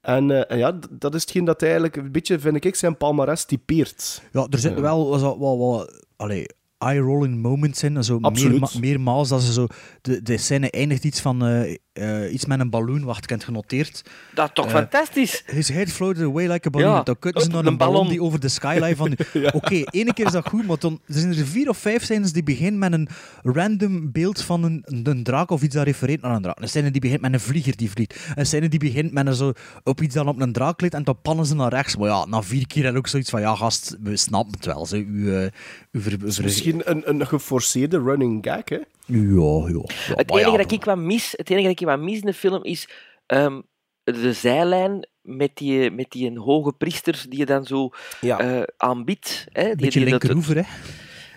En, 0.00 0.30
eh, 0.30 0.50
en 0.50 0.58
ja, 0.58 0.78
dat 0.90 1.14
is 1.14 1.20
hetgeen 1.20 1.44
dat 1.44 1.60
hij 1.60 1.70
eigenlijk 1.70 2.02
een 2.02 2.12
beetje, 2.12 2.38
vind 2.38 2.64
ik, 2.64 2.74
zijn 2.74 2.96
palmares 2.96 3.44
typeert. 3.44 4.22
ja, 4.32 4.46
er 4.50 4.58
zitten 4.58 4.82
wel 4.82 5.08
wat, 5.08 5.20
wat, 5.20 5.58
wat 5.58 6.04
allee, 6.16 6.46
eye-rolling 6.82 7.40
moments 7.42 7.82
in. 7.82 7.96
en 7.96 8.04
Zo 8.04 8.18
meerma- 8.18 8.68
meermaals 8.80 9.28
dat 9.28 9.42
ze 9.42 9.52
zo... 9.52 9.66
De, 10.00 10.22
de 10.22 10.36
scène 10.36 10.70
eindigt 10.70 11.04
iets 11.04 11.20
van... 11.20 11.44
eh, 11.46 11.76
eh, 11.92 12.32
iets 12.32 12.44
met 12.46 12.60
een 12.60 12.70
balloon, 12.70 13.04
wacht, 13.04 13.22
ik 13.22 13.28
heb 13.28 13.38
het 13.38 13.46
genoteerd. 13.48 14.02
Dat 14.34 14.46
is 14.46 14.50
toch 14.54 14.66
Eh, 14.66 14.72
fantastisch? 14.72 15.42
His 15.46 15.68
head 15.68 15.88
floated 15.88 16.22
away 16.24 16.46
like 16.46 16.66
a 16.68 16.70
balloon. 16.70 16.90
Ja, 16.90 17.02
Dan 17.02 17.16
ze 17.20 17.28
een 17.46 17.52
naar 17.52 17.64
een 17.66 17.76
ballon 17.76 17.76
ballon. 17.94 18.08
die 18.08 18.22
over 18.22 18.40
de 18.40 18.48
skyline 18.48 18.96
van... 18.96 19.16
Oké, 19.52 19.82
ene 19.90 20.12
keer 20.14 20.26
is 20.26 20.32
dat 20.32 20.48
goed, 20.48 20.66
maar 20.66 20.78
dan 20.78 21.00
zijn 21.06 21.28
er 21.38 21.46
vier 21.46 21.68
of 21.68 21.78
vijf 21.78 22.04
scènes 22.04 22.32
die 22.32 22.42
beginnen 22.42 22.78
met 22.78 22.92
een 22.92 23.08
random 23.42 24.12
beeld 24.12 24.42
van 24.42 24.62
een, 24.62 24.82
een 24.84 25.22
draak 25.22 25.50
of 25.50 25.62
iets 25.62 25.74
dat 25.74 25.84
refereert 25.84 26.20
naar 26.22 26.34
een 26.36 26.42
draak. 26.42 26.60
Een 26.60 26.68
scène 26.68 26.90
die 26.90 27.00
begint 27.00 27.20
met 27.20 27.32
een 27.32 27.40
vlieger 27.40 27.76
die 27.76 27.90
vliegt. 27.90 28.16
Een 28.34 28.46
scène 28.46 28.68
die 28.68 28.78
begint 28.78 29.12
met 29.12 29.26
een 29.26 29.34
zo, 29.34 29.52
op 29.84 30.00
iets 30.00 30.14
dat 30.14 30.26
op 30.26 30.40
een 30.40 30.52
draak 30.52 30.80
ligt 30.80 30.94
en 30.94 31.04
dan 31.04 31.16
pannen 31.22 31.46
ze 31.46 31.54
naar 31.54 31.70
rechts. 31.72 31.96
Maar 31.96 32.08
ja, 32.08 32.24
na 32.26 32.42
vier 32.42 32.66
keer 32.66 32.86
en 32.86 32.96
ook 32.96 33.06
zoiets 33.08 33.30
van, 33.30 33.40
ja 33.40 33.54
gast, 33.54 33.96
we 34.02 34.16
snappen 34.16 34.54
het 34.56 34.64
wel. 34.66 34.86
Zo, 34.86 34.96
uw, 34.96 35.48
uw 35.92 36.00
ver- 36.00 36.18
ver- 36.18 36.50
Misschien 36.74 37.08
een, 37.08 37.20
een 37.20 37.26
geforceerde 37.26 37.98
running 38.02 38.44
gag, 38.46 38.62
hè? 38.68 38.78
Ja, 39.06 39.68
ja. 39.68 39.84
ja 40.08 40.14
Het 40.14 40.30
enige 40.30 40.50
ja, 40.50 40.56
dat 40.56 40.72
ik 40.72 40.84
wat 40.84 40.98
mis, 40.98 41.32
het 41.36 41.50
enige 41.50 41.68
dat 41.68 41.80
ik 41.80 41.86
wat 41.86 41.98
mis 42.00 42.14
in 42.20 42.26
de 42.26 42.34
film 42.34 42.64
is 42.64 42.88
ehm, 43.26 43.60
de 44.04 44.32
zijlijn 44.32 45.08
met 45.22 45.50
die, 45.54 45.90
met 45.90 46.10
die 46.10 46.30
een 46.30 46.38
hoge 46.38 46.72
priester 46.72 47.24
die 47.28 47.38
je 47.38 47.46
dan 47.46 47.64
zo 47.64 47.90
Ja. 48.20 48.38
eh, 48.40 48.62
aanbiedt. 48.76 49.46
Hè, 49.52 49.64
die, 49.64 49.76
Beetje 49.76 50.00
die 50.00 50.10
dat- 50.10 50.22
linkeroever, 50.22 50.56
hè. 50.56 50.62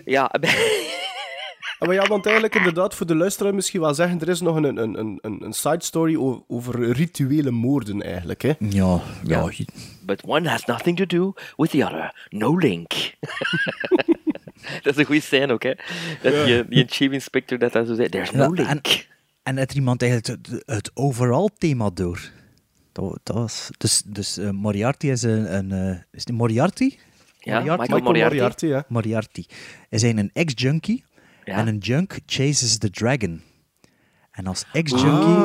Ja, 0.05 0.31
Ah, 1.79 1.87
Maar 1.87 1.95
ja, 1.97 2.07
want 2.07 2.25
eigenlijk 2.25 2.55
inderdaad, 2.55 2.95
voor 2.95 3.05
de 3.05 3.15
luisteraar 3.15 3.55
misschien 3.55 3.81
wel 3.81 3.93
zeggen, 3.93 4.21
er 4.21 4.29
is 4.29 4.41
nog 4.41 4.55
een, 4.55 4.63
een, 4.63 4.77
een, 4.99 5.17
een 5.21 5.43
een 5.43 5.53
side 5.53 5.83
story 5.83 6.43
over 6.47 6.91
rituele 6.91 7.51
moorden 7.51 8.01
eigenlijk, 8.01 8.41
hè? 8.41 8.51
Ja, 8.59 9.01
ja. 9.23 9.49
Ja. 9.51 9.65
but 10.05 10.21
one 10.25 10.49
has 10.49 10.65
nothing 10.65 10.97
to 10.97 11.05
do 11.05 11.33
with 11.55 11.69
the 11.69 11.83
other. 11.85 12.27
No 12.29 12.57
link. 12.57 12.91
dat 14.83 14.93
is 14.93 14.97
een 14.97 15.05
goede 15.05 15.21
scène 15.21 15.53
ook, 15.53 15.63
hè? 15.63 15.73
Dat 16.21 16.45
die, 16.45 16.67
die 16.67 16.85
chief 16.87 17.11
inspector 17.11 17.57
dat 17.57 17.71
dan 17.73 17.85
zo 17.85 17.95
zei. 17.95 18.09
There's 18.09 18.31
no 18.31 18.43
Ja, 18.43 18.49
link. 18.49 18.67
en- 18.67 18.81
En 19.43 19.57
het 19.57 19.73
iemand 19.73 20.01
eigenlijk 20.01 20.47
het, 20.47 20.63
het 20.65 20.91
overal 20.93 21.49
thema 21.57 21.89
door. 21.93 22.19
Dat, 22.91 23.19
dat 23.23 23.35
was, 23.35 23.69
dus 23.77 24.01
dus 24.05 24.37
eh, 24.37 24.49
Moriarty 24.49 25.07
is 25.07 25.21
een... 25.23 25.55
een 25.55 25.71
eh, 25.71 25.89
is 26.11 26.23
het 26.25 26.31
Moriarty? 26.31 26.97
Ja, 27.39 27.57
Moriarty? 27.59 27.81
Michael 27.81 28.01
Moriarty. 28.01 28.65
ja. 28.65 28.85
Moriarty. 28.87 29.45
Is 29.89 30.01
hij 30.01 30.15
een 30.17 30.29
ex-junkie. 30.33 31.03
Ja. 31.43 31.57
En 31.57 31.67
een 31.67 31.77
junk 31.77 32.19
chases 32.25 32.77
the 32.77 32.89
dragon. 32.89 33.41
En 34.31 34.47
als 34.47 34.65
ex-junkie 34.73 35.35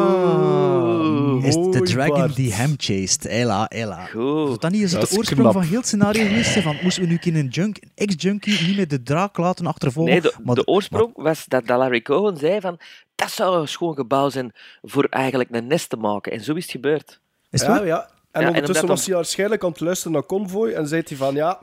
is 1.44 1.54
het 1.54 1.72
de 1.72 1.80
dragon 1.80 2.18
Bart. 2.18 2.36
die 2.36 2.52
hem 2.52 2.74
chased. 2.76 3.26
Ella, 3.26 3.68
ella. 3.68 4.04
Goed. 4.04 4.62
Niet 4.70 4.80
eens 4.82 4.92
Dat 4.92 5.00
de 5.00 5.08
is 5.10 5.16
oorsprong 5.16 5.40
knap. 5.42 5.52
van 5.52 5.62
heel 5.62 5.76
het 5.78 5.86
scenario 5.86 6.26
geweest? 6.26 6.58
Van, 6.60 6.76
moesten 6.82 7.02
we 7.02 7.08
nu 7.08 7.14
een 7.14 7.20
keer 7.20 7.36
een 7.36 7.46
junk, 7.48 7.76
een 7.82 7.90
ex-junkie 7.94 8.66
niet 8.66 8.76
met 8.76 8.90
de 8.90 9.02
draak 9.02 9.36
laten 9.38 9.66
achtervolgen? 9.66 10.12
Nee, 10.12 10.20
de, 10.22 10.34
Maar 10.44 10.54
de 10.54 10.66
oorsprong 10.66 11.10
was 11.14 11.44
dat, 11.46 11.66
dat 11.66 11.78
Larry 11.78 12.02
Cohen 12.02 12.36
zei 12.36 12.60
van 12.60 12.78
dat 13.14 13.30
zou 13.30 13.60
een 13.60 13.68
schoon 13.68 13.94
gebouw 13.94 14.28
zijn 14.28 14.52
voor 14.82 15.04
eigenlijk 15.04 15.50
een 15.52 15.66
nest 15.66 15.88
te 15.88 15.96
maken. 15.96 16.32
En 16.32 16.40
zo 16.40 16.54
is 16.54 16.62
het 16.62 16.70
gebeurd. 16.72 17.20
Is 17.50 17.60
het 17.60 17.68
Ja, 17.70 17.76
waar? 17.76 17.86
ja. 17.86 18.10
En 18.32 18.42
en 18.42 18.48
ondertussen 18.48 18.86
was 18.88 19.06
hij 19.06 19.14
waarschijnlijk 19.14 19.64
aan 19.64 19.70
het 19.70 19.80
luisteren 19.80 20.12
naar 20.12 20.26
Convoy 20.26 20.70
en 20.72 20.86
zei 20.88 21.02
hij 21.06 21.16
van, 21.16 21.34
ja, 21.34 21.62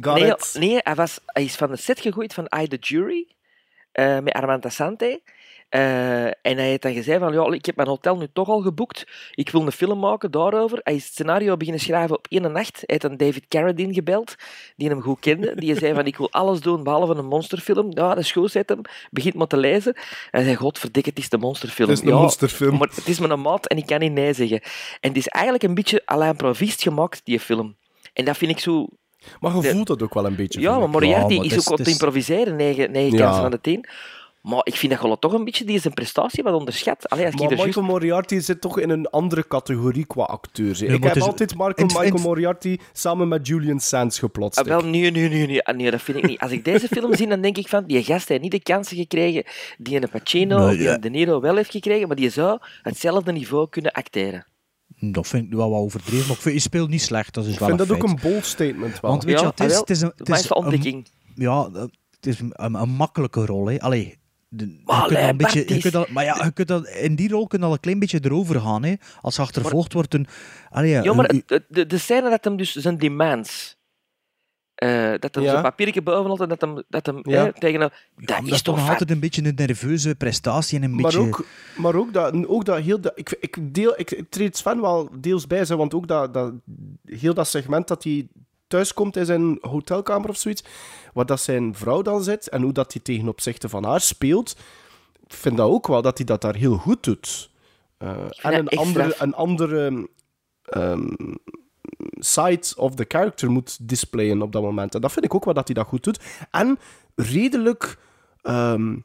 got 0.00 0.14
Nee, 0.14 0.26
it. 0.30 0.54
nee 0.58 0.78
hij, 0.82 0.94
was, 0.94 1.18
hij 1.26 1.44
is 1.44 1.54
van 1.56 1.70
de 1.70 1.76
set 1.76 2.00
gegooid 2.00 2.34
van 2.34 2.48
I, 2.60 2.68
The 2.68 2.76
Jury 2.76 3.26
eh, 3.92 4.18
met 4.18 4.32
Armand 4.32 4.64
Assante. 4.66 5.20
Eh, 5.70 6.24
en 6.24 6.32
hij 6.42 6.68
heeft 6.68 6.82
dan 6.82 6.92
gezegd 6.92 7.20
van, 7.20 7.32
ja, 7.32 7.52
ik 7.52 7.66
heb 7.66 7.76
mijn 7.76 7.88
hotel 7.88 8.16
nu 8.16 8.26
toch 8.32 8.48
al 8.48 8.60
geboekt. 8.60 9.06
Ik 9.34 9.50
wil 9.50 9.60
een 9.60 9.72
film 9.72 9.98
maken 9.98 10.30
daarover. 10.30 10.80
Hij 10.82 10.94
is 10.94 11.04
het 11.04 11.12
scenario 11.12 11.56
beginnen 11.56 11.82
schrijven 11.82 12.16
op 12.16 12.26
één 12.28 12.52
nacht. 12.52 12.74
Hij 12.74 12.82
heeft 12.86 13.04
een 13.04 13.16
David 13.16 13.48
Carradine 13.48 13.92
gebeld, 13.94 14.34
die 14.76 14.88
hem 14.88 15.00
goed 15.00 15.20
kende. 15.20 15.54
Die 15.54 15.78
zei 15.78 15.94
van, 15.94 16.06
ik 16.06 16.16
wil 16.16 16.30
alles 16.32 16.60
doen 16.60 16.82
behalve 16.82 17.14
een 17.14 17.26
monsterfilm. 17.26 17.86
Ja, 17.90 18.08
dat 18.08 18.18
is 18.18 18.32
goed, 18.32 18.50
zet 18.50 18.68
hem. 18.68 18.80
Begint 19.10 19.34
maar 19.34 19.46
te 19.46 19.56
lezen. 19.56 19.94
En 19.94 20.02
hij 20.30 20.42
zei, 20.42 20.56
godverdikke, 20.56 21.08
het 21.08 21.18
is 21.18 21.28
de 21.28 21.38
monsterfilm. 21.38 21.88
Het 21.88 21.98
is 21.98 22.04
een 22.04 22.10
Ja, 22.12 22.18
monsterfilm. 22.20 22.78
Maar 22.78 22.88
het 22.94 23.08
is 23.08 23.18
een 23.18 23.40
maat 23.40 23.66
en 23.66 23.76
ik 23.76 23.86
kan 23.86 23.98
niet 24.00 24.12
nee 24.12 24.32
zeggen. 24.32 24.60
En 25.00 25.08
het 25.08 25.16
is 25.16 25.28
eigenlijk 25.28 25.64
een 25.64 25.74
beetje 25.74 26.02
à 26.12 26.16
l'improviste 26.18 26.82
gemaakt, 26.82 27.20
die 27.24 27.40
film. 27.40 27.76
En 28.12 28.24
dat 28.24 28.36
vind 28.36 28.50
ik 28.50 28.58
zo 28.58 28.86
Maar 29.40 29.54
je 29.54 29.60
de- 29.62 29.68
voelt 29.70 29.86
dat 29.86 30.02
ook 30.02 30.14
wel 30.14 30.26
een 30.26 30.36
beetje. 30.36 30.60
ja, 30.60 30.78
maar. 30.78 30.88
Moriarty 30.90 31.34
Ja, 31.34 31.42
is 31.42 31.58
ook 31.58 31.70
op 31.70 31.78
het 31.78 31.88
improviseren, 31.88 32.56
negen, 32.56 32.90
negen 32.90 33.18
Ja. 33.18 33.24
kansen 33.24 33.42
van 33.42 33.50
de 33.50 33.60
tien. 33.60 33.84
Maar 34.40 34.60
ik 34.62 34.74
vind 34.76 34.92
dat 34.92 35.00
gewoon 35.00 35.18
toch 35.18 35.32
een 35.32 35.44
beetje 35.44 35.64
die 35.64 35.80
zijn 35.80 35.94
prestatie 35.94 36.42
wat 36.42 36.54
onderschat. 36.54 37.08
Allee, 37.08 37.24
als 37.24 37.34
ik 37.34 37.40
Maar 37.40 37.66
Michael. 37.66 37.86
Moriarty 37.86 38.38
zit 38.38 38.60
toch 38.60 38.78
in 38.78 38.90
een 38.90 39.06
andere 39.10 39.46
categorie 39.48 40.06
qua. 40.06 40.38
Nee, 40.52 40.70
ik 40.88 41.02
heb 41.02 41.16
is- 41.16 41.22
altijd 41.22 41.50
Michael, 41.56 41.74
in- 41.76 41.86
Michael 41.86 42.22
Moriarty 42.22 42.78
samen 42.92 43.28
met 43.28 43.46
Julian 43.46 43.80
Sands 43.80 44.18
geplotst. 44.18 44.58
Ah, 44.58 44.66
wel, 44.66 44.78
ik. 44.78 44.84
nee, 44.84 45.10
nee, 45.10 45.28
nee, 45.28 45.46
nee, 45.46 45.62
Ah, 45.64 45.76
nee, 45.76 45.90
dat 45.90 46.02
vind 46.02 46.18
ik 46.18 46.26
niet. 46.26 46.38
Als 46.40 46.50
ik 46.50 46.64
deze 46.64 46.88
film 46.88 47.14
zie, 47.14 47.26
dan 47.28 47.40
denk 47.40 47.56
ik 47.56 47.68
van, 47.68 47.84
die 47.86 48.02
gast 48.04 48.28
heeft 48.28 48.42
niet 48.42 48.50
de 48.50 48.62
kansen 48.62 48.96
gekregen 48.96 49.44
die 49.78 50.02
een 50.02 50.08
Pacino 50.10 50.68
die 50.70 50.88
een 50.88 51.00
De 51.00 51.10
Niro 51.10 51.40
wel 51.40 51.56
heeft 51.56 51.70
gekregen, 51.70 52.06
maar 52.08 52.16
die 52.16 52.30
zou 52.30 52.58
hetzelfde 52.82 53.32
niveau 53.32 53.68
kunnen 53.68 53.92
acteren. 53.92 54.46
Dat 55.00 55.26
vind 55.26 55.44
ik 55.44 55.50
nu 55.50 55.56
wel 55.56 55.70
wat 55.70 55.80
overdreven, 55.80 56.26
maar 56.26 56.36
ik 56.36 56.42
vind, 56.42 56.54
je 56.54 56.60
speelt 56.60 56.88
niet 56.90 57.02
slecht, 57.02 57.34
dat 57.34 57.44
is 57.44 57.52
Ik 57.52 57.58
wel 57.58 57.68
vind 57.68 57.80
een 57.80 57.86
dat 57.86 57.96
ook 57.96 58.02
een 58.02 58.18
bold 58.22 58.44
statement 58.46 59.00
wel. 59.00 59.10
Want 59.10 59.24
weet 59.24 59.32
je 59.34 59.40
Ja, 59.40 59.44
wat 59.46 59.58
het 59.58 59.68
is? 59.70 59.76
ah, 59.76 59.78
wel, 59.78 59.80
Het 59.80 59.90
is 59.90 60.00
een, 60.00 60.12
het 60.16 60.28
Maar 60.28 60.36
is 60.38 60.42
is 60.42 60.48
de 60.48 60.56
een- 60.56 60.62
ontdekking. 60.62 61.08
ja, 61.34 61.70
het 62.10 62.26
is 62.26 62.40
een, 62.40 62.52
een, 62.54 62.74
een 62.74 62.88
makkelijke 62.88 63.46
rol. 63.46 63.66
Hè. 63.66 63.80
Allee, 63.80 64.18
de, 64.52 64.64
je 64.66 65.04
kunt 65.06 65.18
een 65.18 65.36
beetje, 65.36 65.36
Bart, 65.36 65.68
je 65.68 65.74
is- 65.76 65.82
kunt 65.82 65.94
al, 65.94 66.06
maar 66.10 66.24
ja, 66.24 66.44
je 66.44 66.52
kunt 66.52 66.70
al, 66.70 66.86
in 66.86 67.14
die 67.14 67.28
rol 67.28 67.46
kun 67.46 67.58
je 67.58 67.64
al 67.64 67.72
een 67.72 67.80
klein 67.80 67.98
beetje 67.98 68.18
erover 68.22 68.60
gaan. 68.60 68.82
Hè. 68.84 68.94
Als 69.20 69.36
je 69.36 69.42
achtervolgd 69.42 69.92
wordt. 69.92 70.14
Een, 70.14 70.26
allee, 70.70 70.90
ja, 70.90 71.02
Ja, 71.02 71.12
maar 71.12 71.32
de, 71.68 71.86
de 71.86 71.98
scène 71.98 72.30
dat 72.30 72.44
hem 72.44 72.56
dus 72.56 72.72
zijn 72.74 72.98
demands... 72.98 73.78
eh, 74.74 75.14
dat 75.18 75.34
hem 75.34 75.44
Ja. 75.44 75.50
zijn 75.50 75.62
papiertje 75.62 76.02
boven 76.02 76.40
en 76.42 76.48
dat 76.48 76.60
hem, 76.60 76.82
dat 76.88 77.06
hem 77.06 77.20
Ja. 77.22 77.52
tegen 77.52 77.80
hem... 77.80 77.90
ja, 78.16 78.24
Dat 78.26 78.44
dat 78.44 78.54
is 78.54 78.62
toch 78.62 78.80
vet. 78.80 78.88
altijd 78.88 79.10
een 79.10 79.20
beetje 79.20 79.44
een 79.44 79.54
nerveuze 79.54 80.14
prestatie 80.14 80.78
en 80.78 80.84
een 80.84 80.90
Maar 80.94 81.02
beetje... 81.02 81.18
ook, 81.18 81.44
maar 81.76 81.94
ook 81.94 82.12
dat, 82.12 82.46
ook 82.46 82.64
dat 82.64 82.80
heel... 82.80 83.00
Dat, 83.00 83.12
ik, 83.14 83.36
ik, 83.40 83.74
deel, 83.74 83.94
ik, 83.96 84.10
ik 84.10 84.30
treed 84.30 84.56
Sven 84.56 84.80
wel 84.80 85.10
deels 85.20 85.46
bij, 85.46 85.64
zijn, 85.64 85.78
want 85.78 85.94
ook 85.94 86.06
dat, 86.08 86.34
dat, 86.34 86.52
heel 87.04 87.34
dat 87.34 87.48
segment 87.48 87.88
dat 87.88 88.04
hij 88.04 88.28
thuiskomt 88.70 89.16
in 89.16 89.24
zijn 89.24 89.58
hotelkamer 89.60 90.28
of 90.28 90.36
zoiets, 90.36 90.64
waar 91.12 91.26
dat 91.26 91.40
zijn 91.40 91.74
vrouw 91.74 92.02
dan 92.02 92.22
zit 92.22 92.48
en 92.48 92.62
hoe 92.62 92.72
dat 92.72 92.92
hij 92.92 93.02
tegen 93.02 93.28
opzichte 93.28 93.68
van 93.68 93.84
haar 93.84 94.00
speelt, 94.00 94.56
ik 95.26 95.34
vind 95.34 95.56
dat 95.56 95.68
ook 95.68 95.86
wel 95.86 96.02
dat 96.02 96.16
hij 96.16 96.26
dat 96.26 96.40
daar 96.40 96.54
heel 96.54 96.76
goed 96.76 97.02
doet. 97.02 97.50
Eh, 97.98 98.10
en 98.42 98.54
een 98.54 98.68
andere, 98.68 99.14
een 99.18 99.34
andere 99.34 100.08
ehm, 100.64 101.08
side 102.18 102.72
of 102.76 102.94
the 102.94 103.04
character 103.08 103.50
moet 103.50 103.88
displayen 103.88 104.42
op 104.42 104.52
dat 104.52 104.62
moment. 104.62 104.94
En 104.94 105.00
dat 105.00 105.12
vind 105.12 105.24
ik 105.24 105.34
ook 105.34 105.44
wel 105.44 105.54
dat 105.54 105.66
hij 105.66 105.74
dat 105.74 105.86
goed 105.86 106.04
doet. 106.04 106.20
En 106.50 106.78
redelijk 107.14 107.98
ehm, 108.42 108.96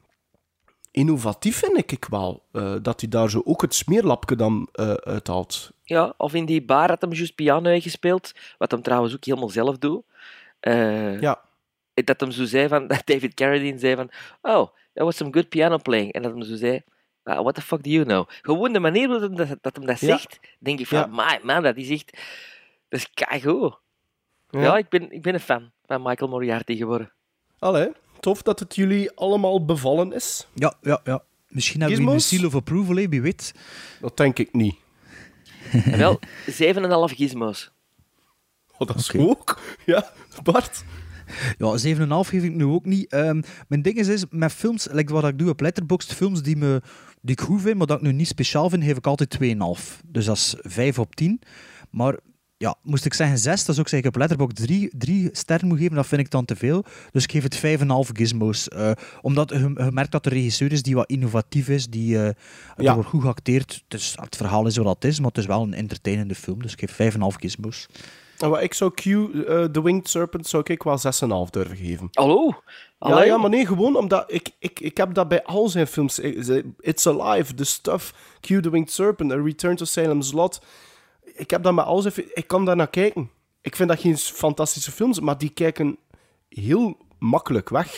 innovatief 0.96 1.56
vind 1.56 1.92
ik, 1.92 2.04
wel. 2.10 2.42
eh, 2.52 2.74
dat 2.82 3.00
hij 3.00 3.10
daar 3.10 3.30
zo 3.30 3.42
ook 3.44 3.62
het 3.62 3.74
smeerlapje 3.74 4.36
dan 4.36 4.68
eh 4.72 4.92
uithaalt. 4.92 5.70
Ja, 5.82 6.14
of 6.16 6.34
in 6.34 6.44
die 6.44 6.62
bar 6.64 6.88
had 6.88 7.00
hem 7.00 7.12
juist 7.12 7.34
piano 7.34 7.78
gespeeld, 7.80 8.32
wat 8.58 8.70
hem 8.70 8.82
trouwens 8.82 9.14
ook 9.14 9.24
helemaal 9.24 9.48
zelf 9.48 9.78
doet. 9.78 10.02
Eh, 10.60 11.20
Ja. 11.20 11.44
Dat 12.04 12.20
hem 12.20 12.30
zo 12.30 12.44
zei 12.44 12.68
van, 12.68 12.86
dat 12.92 13.02
David 13.06 13.34
Carradine 13.34 13.78
zei 13.78 13.94
van, 13.94 14.10
oh, 14.42 14.68
that 14.94 15.04
was 15.04 15.16
some 15.16 15.32
good 15.32 15.48
piano 15.48 15.76
playing. 15.82 16.12
En 16.12 16.22
dat 16.22 16.32
hem 16.32 16.42
zo 16.42 16.56
zei, 16.56 16.82
"Ah, 17.22 17.40
what 17.40 17.54
the 17.54 17.62
fuck 17.62 17.82
do 17.84 17.90
you 17.90 18.04
know? 18.04 18.28
Gewoon 18.42 18.72
de 18.72 18.80
manier 18.80 19.08
waarop 19.08 19.36
hem 19.36 19.36
dat, 19.48 19.58
dat 19.60 19.76
hem 19.76 19.86
dat 19.86 20.00
Ja. 20.00 20.06
zegt, 20.06 20.40
denk 20.58 20.80
ik 20.80 20.86
van, 20.86 20.98
Ja. 20.98 21.06
my 21.06 21.40
man, 21.42 21.62
dat 21.62 21.76
is 21.76 21.90
echt, 21.90 22.10
dat 22.88 23.00
is 23.00 23.10
keigoed. 23.14 23.78
Ja, 24.50 24.60
Ja. 24.60 24.76
ik, 24.76 24.88
ben, 24.88 25.10
ik 25.12 25.22
ben 25.22 25.34
een 25.34 25.40
fan 25.40 25.70
van 25.86 26.02
Michael 26.02 26.30
Moriarty 26.30 26.76
geworden. 26.76 27.12
Allee, 27.58 27.92
tof 28.26 28.42
dat 28.42 28.58
het 28.58 28.74
jullie 28.74 29.10
allemaal 29.10 29.64
bevallen 29.64 30.12
is. 30.12 30.46
Ja, 30.54 30.74
ja, 30.80 31.00
ja. 31.04 31.22
Misschien 31.48 31.80
hebben 31.80 32.04
we 32.04 32.10
een 32.10 32.20
seal 32.20 32.46
of 32.46 32.54
approval, 32.54 32.96
hè, 32.96 33.08
wie 33.08 33.22
weet. 33.22 33.54
Dat 34.00 34.16
denk 34.16 34.38
ik 34.38 34.52
niet. 34.52 34.74
En 35.72 35.98
wel, 35.98 36.20
7,5 36.50 37.14
gizmos. 37.16 37.72
Oh, 38.78 38.88
dat 38.88 38.96
is 38.96 39.12
ook. 39.16 39.60
Ja, 39.84 40.10
Bart. 40.42 40.84
Ja, 41.58 41.78
7,5 41.96 42.28
geef 42.28 42.42
ik 42.42 42.54
nu 42.54 42.64
ook 42.64 42.84
niet. 42.84 43.10
Ehm, 43.12 43.42
mijn 43.68 43.82
ding 43.82 43.96
is, 43.96 44.08
is 44.08 44.24
met 44.30 44.52
films, 44.52 44.88
like 44.90 45.12
wat 45.12 45.24
ik 45.24 45.38
doe 45.38 45.50
op 45.50 45.60
Letterboxd, 45.60 46.14
films 46.14 46.42
die, 46.42 46.56
me, 46.56 46.82
die 47.20 47.36
ik 47.36 47.40
goed 47.40 47.60
vind, 47.62 47.78
maar 47.78 47.86
dat 47.86 47.96
ik 47.96 48.02
nu 48.02 48.12
niet 48.12 48.28
speciaal 48.28 48.70
vind, 48.70 48.84
geef 48.84 48.96
ik 48.96 49.06
altijd 49.06 49.38
2,5. 49.42 50.00
Dus 50.06 50.24
dat 50.24 50.36
is 50.36 50.54
5 50.58 50.98
op 50.98 51.14
10. 51.14 51.40
Maar 51.90 52.18
ja, 52.58 52.74
moest 52.82 53.04
ik 53.04 53.14
zeggen 53.14 53.38
6, 53.38 53.64
dat 53.64 53.74
is 53.74 53.80
ook 53.80 53.88
zeg 53.88 54.00
ik 54.00 54.06
op 54.06 54.16
Letterboxd 54.16 54.56
3, 54.56 54.90
3 54.98 55.28
sterren 55.32 55.68
moet 55.68 55.78
geven, 55.78 55.96
dat 55.96 56.06
vind 56.06 56.20
ik 56.20 56.30
dan 56.30 56.44
te 56.44 56.56
veel. 56.56 56.84
Dus 57.12 57.22
ik 57.24 57.30
geef 57.30 57.42
het 57.42 57.56
5,5 57.56 58.12
gizmos. 58.12 58.68
eh, 58.68 58.90
omdat 59.20 59.50
je, 59.50 59.58
je 59.58 59.88
merkt 59.90 60.12
dat 60.12 60.24
de 60.24 60.30
regisseur 60.30 60.72
is 60.72 60.82
die 60.82 60.94
wat 60.94 61.08
innovatief 61.10 61.68
is, 61.68 61.88
die 61.88 62.18
eh 62.22 62.30
Ja. 62.76 62.88
er 62.88 62.94
wordt 62.94 63.08
goed 63.08 63.22
geacteerd. 63.22 63.84
Dus 63.88 64.14
het 64.20 64.36
verhaal 64.36 64.66
is 64.66 64.76
wat 64.76 64.94
het 64.94 65.04
is, 65.04 65.18
maar 65.18 65.28
het 65.28 65.38
is 65.38 65.46
wel 65.46 65.62
een 65.62 65.74
entertainende 65.74 66.34
film. 66.34 66.62
Dus 66.62 66.72
ik 66.72 66.78
geef 66.90 67.14
5,5 67.14 67.18
gizmos. 67.40 67.86
Ik 68.60 68.74
zou 68.74 68.90
Q, 68.94 69.04
eh, 69.06 69.64
The 69.64 69.82
Winged 69.82 70.08
Serpent, 70.08 70.46
zou 70.46 70.62
ik 70.66 70.82
wel 70.82 70.98
6,5 70.98 71.50
durven 71.50 71.76
geven. 71.76 72.08
Hallo? 72.12 72.60
Ja, 72.98 73.24
ja, 73.24 73.36
maar 73.36 73.50
nee, 73.50 73.66
gewoon 73.66 73.96
omdat 73.96 74.24
ik, 74.32 74.50
ik, 74.58 74.80
ik 74.80 74.96
heb 74.96 75.14
dat 75.14 75.28
bij 75.28 75.42
al 75.42 75.68
zijn 75.68 75.86
films. 75.86 76.18
It's 76.80 77.06
Alive, 77.06 77.54
The 77.54 77.64
Stuff, 77.64 78.14
Q, 78.40 78.46
The 78.46 78.70
Winged 78.70 78.90
Serpent, 78.92 79.32
A 79.32 79.36
Return 79.36 79.76
to 79.76 79.84
Salem's 79.84 80.32
Lot. 80.32 80.60
Ik 81.36 81.50
heb 81.50 81.62
dat 81.62 81.74
met 81.74 81.84
al 81.84 82.00
zijn 82.00 82.12
fi- 82.14 82.30
Ik 82.34 82.46
kan 82.46 82.64
daar 82.64 82.76
naar 82.76 82.90
kijken. 82.90 83.30
Ik 83.60 83.76
vind 83.76 83.88
dat 83.88 84.00
geen 84.00 84.16
fantastische 84.18 84.90
films, 84.92 85.20
maar 85.20 85.38
die 85.38 85.50
kijken 85.50 85.98
heel 86.48 86.96
makkelijk 87.18 87.68
weg. 87.68 87.96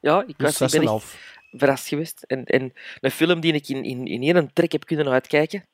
Ja, 0.00 0.24
ik, 0.26 0.38
Dus 0.38 0.58
was, 0.58 0.74
ik 0.74 0.80
ben 0.80 0.88
echt 0.94 1.02
6,5. 1.02 1.16
verrast 1.52 1.88
geweest. 1.88 2.22
En, 2.22 2.44
en 2.44 2.72
een 3.00 3.10
film 3.10 3.40
die 3.40 3.52
ik 3.52 3.68
in, 3.68 3.84
in, 3.84 4.06
in 4.06 4.22
één 4.22 4.50
trek 4.52 4.72
heb 4.72 4.84
kunnen 4.84 5.08
uitkijken. 5.08 5.66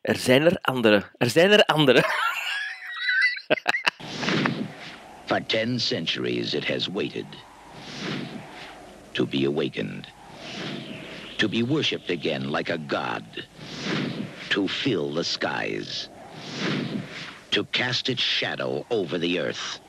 Er 0.00 0.16
zijn 0.16 0.42
er 0.42 0.58
andere. 0.60 1.10
Er 1.16 1.30
zijn 1.30 1.50
er 1.50 1.64
andere. 1.64 2.02
For 5.26 5.46
ten 5.46 5.80
centuries 5.80 6.54
it 6.54 6.68
has 6.68 6.86
waited 6.86 7.24
to 9.12 9.26
be 9.26 9.46
awakened, 9.46 10.06
to 11.36 11.48
be 11.48 11.66
worshipped 11.66 12.10
again 12.10 12.50
like 12.50 12.72
a 12.72 12.78
god, 12.86 13.22
to 14.48 14.66
fill 14.66 15.12
the 15.14 15.22
skies, 15.22 16.08
to 17.50 17.64
cast 17.66 18.08
its 18.08 18.22
shadow 18.22 18.84
over 18.90 19.18
the 19.18 19.40
earth. 19.40 19.80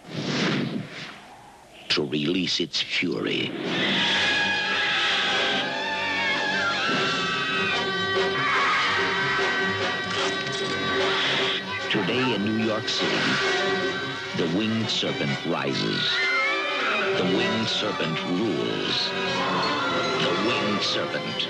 to 1.89 2.05
release 2.05 2.59
its 2.59 2.82
fury. 2.82 3.51
Today 11.89 12.36
in 12.36 12.43
New 12.43 12.66
York 12.66 12.89
City, 12.89 13.16
the 14.36 14.45
winged 14.57 14.89
serpent 14.89 15.32
rises. 15.45 16.03
The 17.18 17.24
winged 17.24 17.70
serpent 17.70 18.22
rules. 18.26 19.09
The 20.26 20.45
winged 20.47 20.82
serpent. 20.82 21.47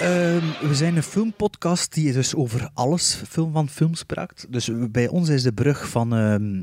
Ehm, 0.00 0.68
we 0.68 0.74
zijn 0.74 0.96
een 0.96 1.02
filmpodcast 1.02 1.94
die 1.94 2.12
dus 2.12 2.34
over 2.34 2.70
alles 2.74 3.22
film 3.28 3.52
van 3.52 3.68
films 3.68 4.02
praat. 4.02 4.46
Dus 4.48 4.70
bij 4.90 5.08
ons 5.08 5.28
is 5.28 5.42
de 5.42 5.52
brug 5.52 5.88
van, 5.88 6.14
ehm, 6.14 6.62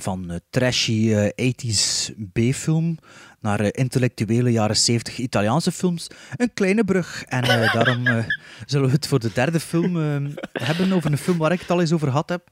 van 0.00 0.30
eh, 0.30 0.36
trashy 0.50 1.12
eh, 1.12 1.28
80s 1.34 2.10
B-film 2.32 2.98
naar 3.46 3.60
eh, 3.60 3.68
intellectuele 3.72 4.50
jaren 4.50 4.76
70 4.76 5.18
Italiaanse 5.18 5.72
films 5.72 6.06
een 6.36 6.54
kleine 6.54 6.84
brug. 6.84 7.24
En 7.24 7.42
eh, 7.42 7.72
daarom 7.76 8.06
eh, 8.06 8.24
zullen 8.66 8.86
we 8.86 8.94
het 8.94 9.06
voor 9.06 9.18
de 9.18 9.30
derde 9.32 9.60
film 9.60 9.96
ehm, 10.00 10.30
hebben 10.52 10.92
over 10.92 11.12
een 11.12 11.18
film 11.18 11.38
waar 11.38 11.52
ik 11.52 11.60
het 11.60 11.70
al 11.70 11.80
eens 11.80 11.92
over 11.92 12.08
gehad 12.08 12.28
heb. 12.28 12.48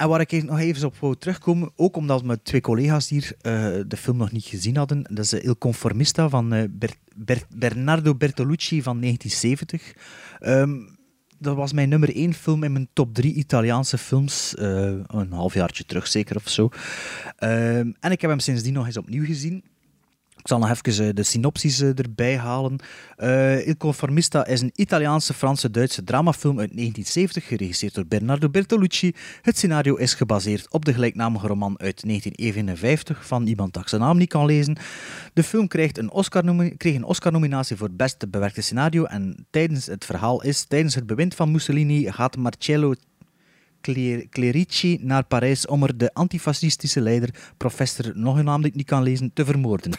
En 0.00 0.08
waar 0.08 0.20
ik 0.20 0.42
nog 0.44 0.58
even 0.58 0.86
op 0.86 0.96
wou 0.96 1.16
terugkomen, 1.16 1.70
ook 1.76 1.96
omdat 1.96 2.24
mijn 2.24 2.42
twee 2.42 2.60
collega's 2.60 3.08
hier 3.08 3.32
eh, 3.40 3.52
de 3.86 3.96
film 3.96 4.16
nog 4.16 4.32
niet 4.32 4.44
gezien 4.44 4.76
hadden. 4.76 5.02
Dat 5.10 5.24
is 5.24 5.32
eh, 5.32 5.44
Il 5.44 5.58
Conformista 5.58 6.28
van 6.28 6.52
eh, 6.52 6.64
Ber- 6.70 6.94
Ber- 7.16 7.46
Bernardo 7.54 8.14
Bertolucci 8.14 8.82
van 8.82 9.00
1970. 9.00 9.92
Ehm, 10.38 10.70
dat 11.38 11.56
was 11.56 11.72
mijn 11.72 11.88
nummer 11.88 12.14
één 12.14 12.34
film 12.34 12.62
in 12.62 12.72
mijn 12.72 12.88
top 12.92 13.14
drie 13.14 13.34
Italiaanse 13.34 13.98
films. 13.98 14.54
eh, 14.54 14.92
een 15.06 15.32
halfjaartje 15.32 15.84
terug 15.84 16.06
zeker 16.06 16.36
of 16.36 16.48
zo. 16.48 16.68
Ehm, 17.36 17.92
en 18.00 18.10
ik 18.10 18.20
heb 18.20 18.30
hem 18.30 18.38
sindsdien 18.40 18.72
nog 18.72 18.86
eens 18.86 18.96
opnieuw 18.96 19.24
gezien. 19.24 19.64
Ik 20.40 20.48
zal 20.48 20.58
nog 20.58 20.70
even 20.70 21.06
eh, 21.06 21.14
de 21.14 21.22
synopsis 21.22 21.80
eh, 21.80 21.98
erbij 21.98 22.36
halen. 22.36 22.76
Eh, 23.16 23.66
Il 23.66 23.76
Conformista 23.76 24.46
is 24.46 24.60
een 24.60 24.72
Italiaanse, 24.74 25.34
Franse, 25.34 25.70
Duitse 25.70 26.04
dramafilm 26.04 26.58
uit 26.58 26.76
1970, 26.76 27.46
geregisseerd 27.46 27.94
door 27.94 28.06
Bernardo 28.06 28.48
Bertolucci. 28.48 29.12
Het 29.42 29.56
scenario 29.56 29.94
is 29.94 30.14
gebaseerd 30.14 30.72
op 30.72 30.84
de 30.84 30.92
gelijknamige 30.92 31.46
roman 31.46 31.78
uit 31.78 32.02
1951 32.06 33.26
van 33.26 33.46
iemand 33.46 33.72
dat 33.72 33.88
zijn 33.88 34.00
naam 34.00 34.16
niet 34.16 34.28
kan 34.28 34.46
lezen. 34.46 34.76
De 35.32 35.42
film 35.42 35.68
krijgt 35.68 35.98
een 35.98 36.10
Oscar 36.10 36.44
kreeg 36.76 36.94
een 36.94 37.04
Oscar-nominatie 37.04 37.76
voor 37.76 37.90
beste 37.90 38.28
bewerkte 38.28 38.60
scenario 38.60 39.04
en 39.04 39.46
tijdens 39.50 39.86
het 39.86 40.04
verhaal 40.04 40.42
is, 40.42 40.64
tijdens 40.64 40.94
het 40.94 41.06
bewind 41.06 41.34
van 41.34 41.50
Mussolini 41.50 42.12
gaat 42.12 42.36
Marcello 42.36 42.94
Clerici 44.30 44.98
naar 45.00 45.24
Parijs 45.24 45.66
om 45.66 45.82
er 45.82 45.96
de 45.98 46.14
antifascistische 46.14 47.00
leider, 47.00 47.34
professor, 47.56 48.12
nog 48.14 48.38
een 48.38 48.44
naam 48.44 48.60
die 48.62 48.70
ik 48.70 48.76
niet 48.76 48.86
kan 48.86 49.02
lezen, 49.02 49.30
te 49.34 49.44
vermoorden. 49.44 49.92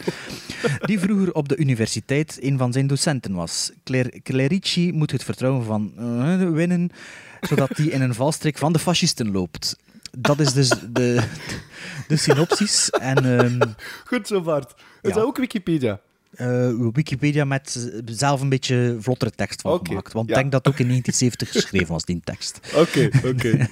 Die 0.80 1.00
vroeger 1.00 1.32
op 1.32 1.48
de 1.48 1.56
universiteit 1.56 2.38
een 2.40 2.58
van 2.58 2.72
zijn 2.72 2.86
docenten 2.86 3.34
was. 3.34 3.72
Cler- 3.84 4.20
Clerici 4.22 4.92
moet 4.92 5.10
het 5.10 5.24
vertrouwen 5.24 5.64
van 5.64 5.92
eh, 5.96 6.50
winnen, 6.50 6.90
zodat 7.40 7.76
hij 7.76 7.86
in 7.86 8.00
een 8.00 8.14
valstrik 8.14 8.58
van 8.58 8.72
de 8.72 8.78
fascisten 8.78 9.30
loopt. 9.30 9.76
Dat 10.18 10.40
is 10.40 10.52
dus 10.52 10.68
de, 10.68 11.22
de 12.08 12.16
synopsis. 12.16 12.90
En 12.90 13.38
ehm, 13.38 13.60
Goed 14.04 14.26
zo, 14.26 14.40
Bart. 14.40 14.70
Is 15.02 15.08
Ja. 15.10 15.14
dat 15.14 15.24
ook 15.24 15.36
Wikipedia? 15.36 16.00
Eh, 16.32 16.70
Wikipedia 16.92 17.44
met 17.44 17.92
zelf 18.04 18.40
een 18.40 18.48
beetje 18.48 18.96
vlottere 19.00 19.30
tekst 19.30 19.60
van 19.60 19.80
gemaakt. 19.82 20.12
Want 20.12 20.28
ja. 20.28 20.34
ik 20.34 20.40
denk 20.40 20.52
dat 20.52 20.64
het 20.64 20.74
ook 20.74 20.80
in 20.80 20.88
1970 20.88 21.62
geschreven 21.62 21.92
was, 21.92 22.04
die 22.04 22.20
tekst. 22.24 22.60
Oké, 22.82 23.10
oké. 23.24 23.56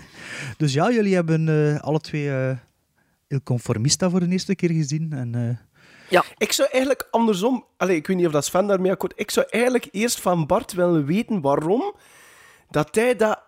Dus 0.57 0.73
ja, 0.73 0.91
jullie 0.91 1.15
hebben 1.15 1.49
eh, 1.49 1.81
alle 1.81 2.01
twee 2.01 2.31
eh 2.31 2.57
Il 3.31 3.43
Conformista 3.43 4.11
voor 4.11 4.21
de 4.21 4.29
eerste 4.29 4.55
keer 4.55 4.71
gezien. 4.71 5.13
En, 5.13 5.35
eh, 6.09 6.21
Ik 6.37 6.53
zou 6.53 6.69
eigenlijk 6.71 7.09
andersom... 7.11 7.65
Allee, 7.77 7.97
ik 7.97 8.07
weet 8.07 8.17
niet 8.17 8.27
of 8.27 8.33
dat 8.33 8.45
Sven 8.45 8.67
daarmee 8.67 8.91
akkoord... 8.91 9.13
Ik 9.17 9.31
zou 9.31 9.47
eigenlijk 9.51 9.89
eerst 9.91 10.21
van 10.21 10.47
Bart 10.47 10.73
willen 10.73 11.05
weten 11.05 11.41
waarom 11.41 11.95
dat 12.71 12.95
hij 12.95 13.17
dat 13.17 13.43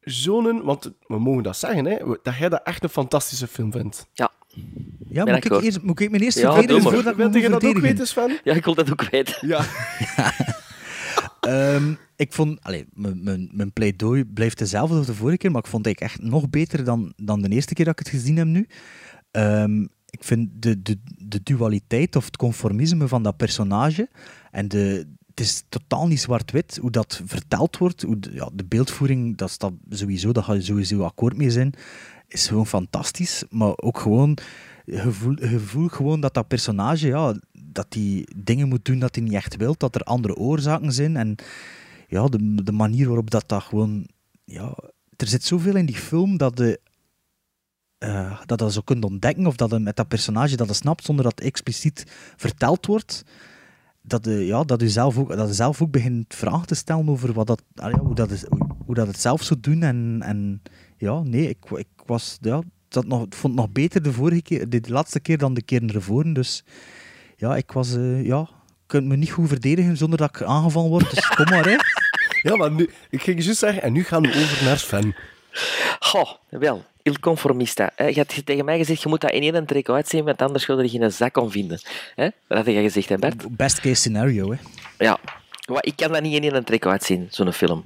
zo'n... 0.00 0.62
Want 0.62 0.92
we 1.06 1.18
mogen 1.18 1.42
dat 1.42 1.56
zeggen, 1.56 1.84
hè. 1.84 1.96
Dat 2.22 2.34
hij 2.34 2.48
dat 2.48 2.62
echt 2.62 2.82
een 2.82 2.88
fantastische 2.88 3.46
film 3.46 3.72
vindt. 3.72 4.06
Ja, 4.12 4.30
ja, 5.10 5.24
Ben 5.24 5.34
moet 5.34 5.44
ik, 5.44 5.60
eerst, 5.62 5.82
moet 5.82 6.00
ik 6.00 6.10
mijn 6.10 6.22
eerste 6.22 6.40
Ja, 6.40 6.52
verdedigen 6.54 6.82
voordat 6.92 7.34
ik 7.34 7.42
je 7.42 7.48
dat 7.48 7.64
ook 7.64 7.78
weten, 7.78 8.06
Sven? 8.06 8.38
ja 8.44 8.54
ik 8.54 8.64
wil 8.64 8.74
dat 8.74 8.90
ook 8.90 9.10
weten. 9.10 9.48
Ja. 9.48 9.64
Ehm, 11.40 11.92
ik 12.16 12.32
vond, 12.32 12.62
allee, 12.62 12.86
mijn- 12.92 13.22
mijn 13.24 13.48
mijn 13.52 13.72
pleidooi 13.72 14.24
blijft 14.24 14.58
hetzelfde 14.60 14.96
als 14.96 15.06
de 15.06 15.14
vorige 15.14 15.36
keer, 15.36 15.50
maar 15.50 15.60
ik 15.62 15.70
vond 15.70 15.84
het 15.84 16.00
echt 16.00 16.22
nog 16.22 16.50
beter 16.50 16.84
dan, 16.84 17.12
dan 17.16 17.40
de 17.42 17.48
eerste 17.48 17.74
keer 17.74 17.84
dat 17.84 18.00
ik 18.00 18.06
het 18.06 18.14
gezien 18.14 18.36
heb 18.36 18.46
nu. 18.46 18.66
Ehm, 19.30 19.80
ik 20.10 20.24
vind 20.24 20.48
de, 20.52 20.82
de, 20.82 20.98
de 21.18 21.40
dualiteit 21.42 22.16
of 22.16 22.24
het 22.24 22.36
conformisme 22.36 23.08
van 23.08 23.22
dat 23.22 23.36
personage 23.36 24.08
en 24.50 24.68
de, 24.68 25.06
het 25.28 25.40
is 25.40 25.62
totaal 25.68 26.06
niet 26.06 26.20
zwart-wit 26.20 26.78
hoe 26.80 26.90
dat 26.90 27.22
verteld 27.24 27.78
wordt. 27.78 28.02
Hoe 28.02 28.18
de, 28.18 28.30
ja, 28.32 28.50
de 28.52 28.64
beeldvoering, 28.64 29.36
dat 29.36 29.50
staat 29.50 29.72
sowieso, 29.90 30.32
daar 30.32 30.44
ga 30.44 30.52
je 30.52 30.60
sowieso 30.60 31.02
akkoord 31.02 31.36
mee 31.36 31.50
zijn, 31.50 31.72
is 32.28 32.46
gewoon 32.48 32.66
fantastisch. 32.66 33.44
Maar 33.50 33.72
ook 33.76 33.98
gewoon, 33.98 34.36
je 34.90 35.60
voelt, 35.60 35.92
gewoon 35.92 36.20
dat 36.20 36.34
dat 36.34 36.48
personage, 36.48 37.06
ja, 37.06 37.34
dat 37.52 37.86
die 37.88 38.28
dingen 38.36 38.68
moet 38.68 38.84
doen 38.84 38.98
dat 38.98 39.14
hij 39.14 39.24
niet 39.24 39.34
echt 39.34 39.56
wil, 39.56 39.74
dat 39.76 39.94
er 39.94 40.02
andere 40.02 40.34
oorzaken 40.34 40.92
zijn. 40.92 41.16
En 41.16 41.34
ja, 42.08 42.26
de, 42.26 42.62
de 42.62 42.72
manier 42.72 43.06
waarop 43.06 43.30
dat, 43.30 43.48
dat 43.48 43.62
gewoon... 43.62 44.08
Ja, 44.44 44.76
er 45.16 45.26
zit 45.26 45.44
zoveel 45.44 45.76
in 45.76 45.86
die 45.86 45.96
film 45.96 46.36
dat 46.36 46.56
de 46.56 46.80
eh, 47.98 48.40
dat 48.46 48.58
dat 48.58 48.72
zo 48.72 48.80
kunt 48.80 49.04
ontdekken, 49.04 49.46
of 49.46 49.56
dat 49.56 49.80
met 49.80 49.96
dat 49.96 50.08
personage 50.08 50.56
dat 50.56 50.68
je 50.68 50.74
snapt, 50.74 51.04
zonder 51.04 51.24
dat 51.24 51.38
het 51.38 51.44
expliciet 51.44 52.04
verteld 52.36 52.86
wordt, 52.86 53.24
dat 54.02 54.24
je, 54.24 54.46
ja, 54.46 54.64
dat 54.64 54.80
je 54.80 54.90
zelf 54.90 55.18
ook, 55.18 55.36
dat 55.36 55.54
zelf 55.54 55.82
ook 55.82 55.90
begint 55.90 56.34
vragen 56.34 56.66
te 56.66 56.74
stellen 56.74 57.08
over 57.08 57.32
wat 57.32 57.46
dat, 57.46 57.62
ah 57.74 57.94
hoe, 57.94 58.14
dat 58.14 58.30
is, 58.30 58.44
hoe, 58.48 58.66
hoe 58.84 58.94
dat 58.94 59.06
het 59.06 59.20
zelf 59.20 59.42
zou 59.42 59.60
doen. 59.60 59.82
En, 59.82 60.18
en 60.22 60.62
ja, 60.96 61.22
nee, 61.22 61.48
ik, 61.48 61.70
ik 61.70 61.88
was, 62.06 62.38
ja, 62.40 62.62
dat 62.88 63.06
nog, 63.06 63.24
ik 63.24 63.34
vond 63.34 63.52
het 63.52 63.62
nog 63.62 63.72
beter 63.72 64.02
de 64.02 64.12
vorige 64.12 64.42
keer, 64.42 64.68
de, 64.68 64.80
de 64.80 64.92
laatste 64.92 65.20
keer 65.20 65.38
dan 65.38 65.54
de 65.54 65.62
keer 65.62 65.94
ervoor. 65.94 66.32
Dus 66.32 66.64
ja, 67.36 67.56
ik 67.56 67.72
was, 67.72 67.94
eh, 67.94 68.26
ja, 68.26 68.48
kunt 68.86 69.06
me 69.06 69.16
niet 69.16 69.30
goed 69.30 69.48
verdedigen 69.48 69.96
zonder 69.96 70.18
dat 70.18 70.28
ik 70.34 70.42
aangevallen 70.42 70.90
word. 70.90 71.14
Dus 71.14 71.26
kom 71.26 71.44
maar, 71.44 71.64
hè. 71.64 71.76
Ja, 72.42 72.56
maar 72.56 72.70
nu... 72.70 72.90
Ik 73.10 73.22
ging 73.22 73.44
juist 73.44 73.58
zeggen, 73.58 73.82
en 73.82 73.92
nu 73.92 74.04
gaan 74.04 74.22
we 74.22 74.28
over 74.28 74.64
naar 74.64 74.78
Sven. 74.78 75.16
Goh, 75.98 76.30
wel. 76.48 76.84
Il 77.02 77.18
Conformista. 77.20 77.90
hè. 77.94 78.06
Je 78.06 78.14
had 78.14 78.46
tegen 78.46 78.64
mij 78.64 78.78
gezegd, 78.78 79.02
je 79.02 79.08
moet 79.08 79.20
dat 79.20 79.30
in 79.30 79.42
één 79.42 79.66
trek 79.66 79.88
uitzien, 79.88 80.24
want 80.24 80.42
anders 80.42 80.64
ga 80.64 80.72
je 80.74 80.82
er 80.82 80.88
geen 80.88 81.12
zak 81.12 81.36
om 81.36 81.50
vinden. 81.50 81.80
Hè? 82.14 82.28
Dat 82.48 82.58
had 82.58 82.66
je 82.66 82.82
gezegd, 82.82 83.08
hè 83.08 83.16
Bert? 83.16 83.56
Best 83.56 83.80
case 83.80 83.94
scenario, 83.94 84.50
hè. 84.50 84.58
Ja. 84.98 85.18
Maar 85.70 85.84
ik 85.84 85.96
kan 85.96 86.12
dat 86.12 86.22
niet 86.22 86.42
in 86.42 86.52
één 86.52 86.64
trek 86.64 86.86
uitzien, 86.86 87.26
zo'n 87.30 87.52
film. 87.52 87.84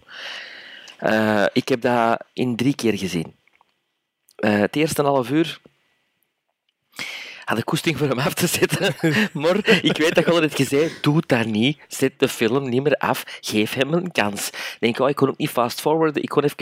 Eh, 0.98 1.44
ik 1.52 1.68
heb 1.68 1.80
dat 1.80 2.24
in 2.32 2.56
drie 2.56 2.74
keer 2.74 2.98
gezien. 2.98 3.34
Eh, 4.42 4.58
het 4.58 4.76
eerste 4.76 5.02
half 5.02 5.30
uur 5.30 5.60
had 7.44 7.58
ik 7.58 7.64
koesting 7.64 7.98
voor 7.98 8.08
hem 8.08 8.18
af 8.18 8.34
te 8.34 8.46
zetten. 8.46 8.94
maar 9.42 9.56
ik 9.82 9.96
weet 9.96 10.14
dat 10.14 10.24
je 10.24 10.30
al 10.30 10.42
het 10.42 10.54
gezegd 10.54 11.02
doe 11.02 11.22
dat 11.26 11.46
niet. 11.46 11.78
Zet 11.88 12.12
de 12.18 12.28
film 12.28 12.68
niet 12.68 12.82
meer 12.82 12.96
af. 12.96 13.24
Geef 13.40 13.74
hem 13.74 13.92
een 13.92 14.12
kans. 14.12 14.48
Ik 14.48 14.76
denk, 14.80 14.98
oh, 14.98 15.08
ik 15.08 15.16
kon 15.16 15.28
ook 15.28 15.36
niet 15.36 15.50
fast 15.50 15.80
forwarden. 15.80 16.22
Ik 16.22 16.28
kon 16.28 16.44
even... 16.44 16.58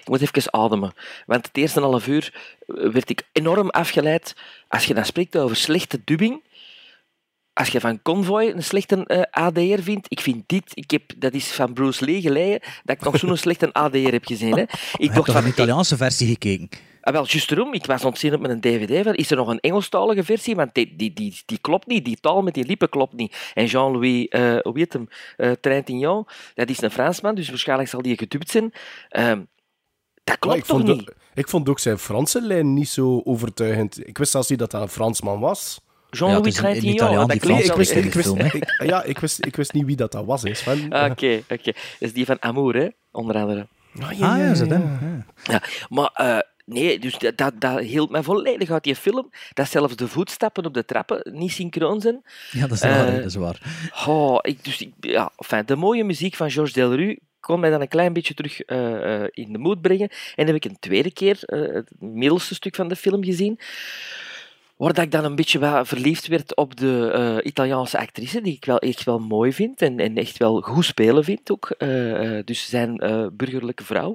ik 0.00 0.08
moet 0.08 0.20
even 0.20 0.52
ademen. 0.52 0.92
Want 1.26 1.46
het 1.46 1.56
eerste 1.56 1.80
half 1.80 2.06
uur 2.06 2.34
werd 2.66 3.10
ik 3.10 3.22
enorm 3.32 3.70
afgeleid. 3.70 4.36
Als 4.68 4.84
je 4.84 4.94
dan 4.94 5.04
spreekt 5.04 5.36
over 5.36 5.56
slechte 5.56 6.00
dubbing, 6.04 6.42
als 7.52 7.68
je 7.68 7.80
van 7.80 8.02
Convoy 8.02 8.52
een 8.54 8.62
slechte 8.62 9.04
eh, 9.06 9.44
ADR 9.44 9.82
vindt, 9.82 10.06
ik 10.08 10.20
vind 10.20 10.42
dit, 10.46 10.70
ik 10.74 10.90
heb, 10.90 11.02
dat 11.16 11.32
is 11.32 11.52
van 11.52 11.72
Bruce 11.72 12.04
Lee 12.04 12.20
geleden, 12.20 12.60
dat 12.84 12.96
ik 12.96 13.02
nog 13.02 13.18
zo'n 13.18 13.36
slechte 13.46 13.72
ADR 13.72 13.98
heb 13.98 14.24
gezien. 14.24 14.56
Hè. 14.56 14.64
Ik 14.96 15.14
dacht 15.14 15.32
van, 15.32 15.42
een 15.42 15.48
Italiaanse 15.48 15.96
versie 15.96 16.28
gekeken. 16.28 16.68
Ah, 17.00 17.12
wel, 17.12 17.26
juist 17.26 17.50
erom. 17.50 17.72
Ik 17.72 17.86
was 17.86 18.04
ontzien 18.04 18.34
op 18.34 18.40
met 18.40 18.50
een 18.50 18.60
dvd 18.60 19.04
van, 19.04 19.14
is 19.14 19.30
er 19.30 19.36
nog 19.36 19.48
een 19.48 19.60
Engelstalige 19.60 20.24
versie? 20.24 20.54
Want 20.54 20.74
die, 20.74 20.96
die, 20.96 21.12
die, 21.12 21.42
die 21.46 21.58
klopt 21.58 21.86
niet. 21.86 22.04
Die 22.04 22.20
taal 22.20 22.42
met 22.42 22.54
die 22.54 22.66
lippen 22.66 22.88
klopt 22.88 23.12
niet. 23.12 23.50
En 23.54 23.66
Jean-Louis, 23.66 24.28
eh 24.28 24.56
hoe 24.62 24.78
heet 24.78 24.92
hem? 24.92 25.08
eh 25.36 25.50
Trintignant, 25.60 26.28
dat 26.54 26.68
is 26.68 26.80
een 26.82 26.90
Fransman, 26.90 27.34
dus 27.34 27.48
waarschijnlijk 27.48 27.88
zal 27.88 28.02
die 28.02 28.18
gedubt 28.18 28.50
zijn. 28.50 28.72
Ehm, 29.08 29.42
dat 30.24 30.38
klopt 30.38 30.56
ik 30.56 30.64
toch 30.64 30.80
vond, 30.80 30.88
niet? 30.88 31.14
ik 31.34 31.48
vond 31.48 31.68
ook 31.68 31.78
zijn 31.78 31.98
Franse 31.98 32.42
lijn 32.42 32.74
niet 32.74 32.88
zo 32.88 33.20
overtuigend. 33.24 34.08
Ik 34.08 34.18
wist 34.18 34.30
zelfs 34.30 34.48
niet 34.48 34.58
dat 34.58 34.70
dat 34.70 34.82
een 34.82 34.88
Fransman 34.88 35.40
was. 35.40 35.80
Jean-Louis 36.16 36.56
Ja, 36.56 36.68
is 36.68 36.78
Trintignant, 36.78 36.94
Italiaan 36.94 37.20
dat 37.20 37.30
die 37.30 37.40
klinkt 37.40 37.64
ik 37.68 37.72
wist, 37.74 37.90
ik, 37.90 38.12
de 38.12 38.22
wist, 38.22 38.54
ik- 38.54 38.82
ja, 38.86 39.02
ik, 39.02 39.18
wist, 39.18 39.44
ik 39.46 39.56
wist 39.56 39.72
niet 39.72 39.84
wie 39.84 39.96
dat, 39.96 40.12
dat 40.12 40.24
was. 40.24 40.44
Ah, 40.44 40.76
Oké, 41.10 41.42
oké. 41.48 41.72
Dat 41.72 41.74
is 41.98 42.12
die 42.12 42.24
van 42.26 42.42
Amour, 42.42 42.74
hè? 42.76 42.88
onder 43.12 43.36
andere. 43.36 43.66
Ah, 44.00 44.08
Ah 44.08 44.18
ja, 44.18 44.50
is 44.50 44.58
dat 44.58 44.68
hem? 44.68 44.82
Ja. 44.82 45.24
Ja, 45.52 45.62
maar 45.88 46.10
eh, 46.14 46.38
nee, 46.64 46.98
dus 46.98 47.18
dat, 47.18 47.36
dat, 47.36 47.52
dat 47.60 47.78
hield 47.80 48.10
mij 48.10 48.22
volledig 48.22 48.70
uit 48.70 48.84
die 48.84 48.96
film. 48.96 49.30
Dat 49.52 49.68
zelfs 49.68 49.96
de 49.96 50.08
voetstappen 50.08 50.64
op 50.66 50.74
de 50.74 50.84
trappen 50.84 51.30
niet 51.32 51.52
synchroon 51.52 52.00
zijn. 52.00 52.22
Ja, 52.50 52.60
dat 52.66 52.72
is 52.72 52.80
waar. 52.80 53.06
Eh, 53.08 53.14
dat 53.16 53.24
is 53.24 53.34
waar. 53.34 53.60
Oh, 54.06 54.38
ik, 54.42 54.64
dus 54.64 54.80
ik, 54.80 54.92
ja, 55.00 55.32
enfin, 55.36 55.62
de 55.66 55.76
mooie 55.76 56.04
muziek 56.04 56.34
van 56.34 56.50
Georges 56.50 56.74
Delru 56.74 57.18
kon 57.40 57.60
mij 57.60 57.70
dan 57.70 57.80
een 57.80 57.88
klein 57.88 58.12
beetje 58.12 58.34
terug 58.34 58.60
eh, 58.60 59.22
eh, 59.22 59.28
in 59.30 59.52
de 59.52 59.58
moed 59.58 59.80
brengen. 59.80 60.08
En 60.34 60.46
heb 60.46 60.54
ik 60.56 60.64
een 60.64 60.76
tweede 60.80 61.12
keer 61.12 61.38
eh, 61.42 61.74
het 61.74 61.90
middelste 61.98 62.54
stuk 62.54 62.74
van 62.74 62.88
de 62.88 62.96
film 62.96 63.24
gezien. 63.24 63.58
Waar 64.76 64.98
ik 64.98 65.10
dan 65.10 65.24
een 65.24 65.34
beetje 65.34 65.80
verliefd 65.84 66.26
werd 66.26 66.56
op 66.56 66.76
de 66.76 67.10
eh, 67.10 67.46
Italiaanse 67.46 67.98
actrice, 67.98 68.40
die 68.40 68.54
ik 68.54 68.64
wel 68.64 68.78
echt 68.78 69.04
wel 69.04 69.18
mooi 69.18 69.52
vind 69.52 69.82
en, 69.82 69.98
en 69.98 70.16
echt 70.16 70.36
wel 70.36 70.60
goed 70.60 70.84
spelen 70.84 71.24
vind 71.24 71.50
ook. 71.50 71.70
Eh, 71.70 72.38
dus 72.44 72.68
zijn 72.68 72.96
burgerlijke 73.32 73.84
vrouw. 73.84 74.14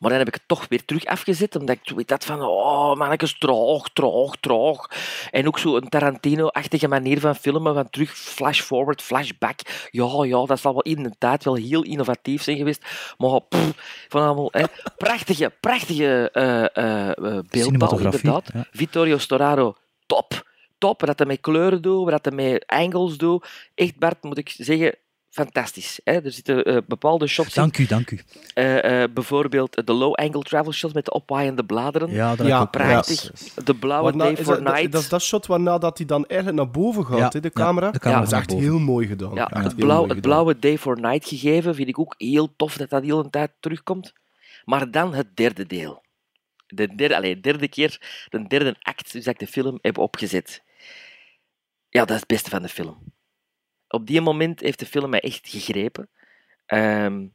Maar 0.00 0.10
dan 0.10 0.18
heb 0.18 0.28
ik 0.28 0.34
het 0.34 0.42
toch 0.46 0.66
weer 0.68 0.84
terug 0.84 1.04
afgezet, 1.04 1.56
omdat 1.56 1.76
ik 1.76 1.80
zoiets 1.82 2.12
had 2.12 2.24
van, 2.24 2.42
oh 2.42 2.94
mannetjes, 2.96 3.38
traag, 3.38 3.88
traag, 3.92 4.30
traag. 4.40 4.86
En 5.30 5.46
ook 5.46 5.58
zo 5.58 5.76
een 5.76 5.88
Tarantino-achtige 5.88 6.88
manier 6.88 7.20
van 7.20 7.34
filmen, 7.34 7.74
van 7.74 7.90
terug 7.90 8.16
flash-forward, 8.16 9.02
flashback. 9.02 9.60
Ja, 9.90 10.24
ja, 10.24 10.44
dat 10.44 10.60
zal 10.60 10.72
wel 10.72 10.82
in 10.82 11.02
de 11.02 11.14
tijd 11.18 11.44
wel 11.44 11.54
heel 11.54 11.82
innovatief 11.82 12.42
zijn 12.42 12.56
geweest. 12.56 13.14
Maar 13.18 13.40
pff, 13.40 14.06
van 14.08 14.22
allemaal, 14.22 14.48
hè, 14.52 14.64
prachtige, 14.96 15.52
prachtige 15.60 16.30
beeldtaal, 16.32 17.42
Cinematografie, 17.50 18.20
inderdaad. 18.22 18.50
ja. 18.54 18.66
Vittorio 18.72 19.18
Storaro, 19.18 19.74
top. 20.06 20.48
Top, 20.78 21.00
wat 21.00 21.18
hij 21.18 21.26
met 21.26 21.40
kleuren 21.40 21.82
doet, 21.82 22.10
wat 22.10 22.24
hij 22.24 22.34
met 22.34 22.66
angles 22.66 23.16
doet. 23.16 23.46
Echt, 23.74 23.98
Bart, 23.98 24.22
moet 24.22 24.38
ik 24.38 24.54
zeggen, 24.58 24.94
fantastisch. 25.30 26.00
Hè? 26.04 26.12
Er 26.24 26.32
zitten 26.32 26.64
eh, 26.64 26.76
bepaalde 26.86 27.26
shots 27.26 27.56
in. 27.56 27.62
Dank 27.62 27.78
u, 27.78 27.86
dank 27.86 28.10
u. 28.10 28.20
Eh, 28.54 29.02
eh, 29.02 29.10
bijvoorbeeld 29.12 29.86
de 29.86 29.92
low-angle 29.92 30.42
travel 30.42 30.72
shots 30.72 30.94
met 30.94 31.04
de 31.04 31.12
opwaaiende 31.12 31.64
bladeren. 31.64 32.10
Ja, 32.10 32.36
dat 32.36 32.46
Ja, 32.46 32.64
Prachtig. 32.64 33.30
De 33.64 33.74
blauwe 33.74 34.16
day 34.16 34.36
for 34.36 34.44
dat, 34.64 34.74
night. 34.74 34.92
dat 34.92 35.00
is 35.00 35.08
dat 35.08 35.22
shot 35.22 35.46
waarna 35.46 35.78
dat 35.78 35.96
hij 35.98 36.06
dan 36.06 36.26
eigenlijk 36.26 36.62
naar 36.62 36.70
boven 36.70 37.06
gaat, 37.06 37.18
Ja, 37.18 37.28
hè, 37.32 37.40
de 37.40 37.50
ja, 37.54 37.64
camera. 37.64 37.90
de 37.90 37.98
camera 37.98 38.20
dat 38.20 38.32
is 38.32 38.38
echt 38.38 38.48
boven. 38.48 38.64
heel 38.64 38.78
mooi 38.78 39.06
gedaan. 39.06 39.34
ja, 39.34 39.50
het, 39.52 39.76
blauw, 39.76 39.98
het 40.02 40.06
gedaan. 40.06 40.20
blauwe 40.20 40.58
day 40.58 40.78
for 40.78 41.00
night 41.00 41.28
gegeven 41.28 41.74
vind 41.74 41.88
ik 41.88 41.98
ook 41.98 42.14
heel 42.18 42.56
tof 42.56 42.76
dat 42.76 42.90
dat 42.90 43.02
heel 43.02 43.18
een 43.24 43.30
tijd 43.30 43.50
terugkomt. 43.60 44.12
Maar 44.64 44.90
dan 44.90 45.14
het 45.14 45.36
derde 45.36 45.66
deel. 45.66 46.02
De 46.66 46.94
derde, 46.94 47.16
allee, 47.16 47.34
de 47.34 47.40
derde 47.40 47.68
keer, 47.68 48.24
de 48.28 48.46
derde 48.46 48.76
act, 48.80 49.12
dus 49.12 49.24
dat 49.24 49.34
ik 49.34 49.40
de 49.40 49.46
film 49.46 49.78
heb 49.82 49.98
opgezet. 49.98 50.62
Ja, 51.88 52.00
dat 52.00 52.10
is 52.10 52.16
het 52.16 52.26
beste 52.26 52.50
van 52.50 52.62
de 52.62 52.68
film. 52.68 52.98
Op 53.92 54.06
die 54.06 54.20
moment 54.20 54.60
heeft 54.60 54.78
de 54.78 54.86
film 54.86 55.10
mij 55.10 55.20
echt 55.20 55.48
gegrepen. 55.48 56.08
Ehm, 56.66 57.26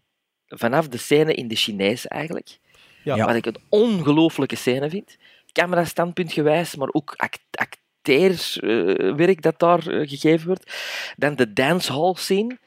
vanaf 0.47 0.87
de 0.87 0.97
scène 0.97 1.33
in 1.33 1.47
de 1.47 1.55
Chinees 1.55 2.07
eigenlijk. 2.07 2.57
Ja. 3.03 3.25
Wat 3.25 3.35
ik 3.35 3.45
een 3.45 3.57
ongelooflijke 3.69 4.55
scène 4.55 4.89
vind. 4.89 5.17
Camera-standpunt 5.51 6.33
gewijs, 6.33 6.75
maar 6.75 6.89
ook 6.91 7.13
act 7.17 7.39
acteerswerk 7.51 9.41
dat 9.41 9.59
daar 9.59 9.87
eh, 9.87 10.09
gegeven 10.09 10.47
wordt. 10.47 10.73
Dan 11.17 11.35
de 11.35 11.53
dancehall 11.53 12.13
scene. 12.15 12.57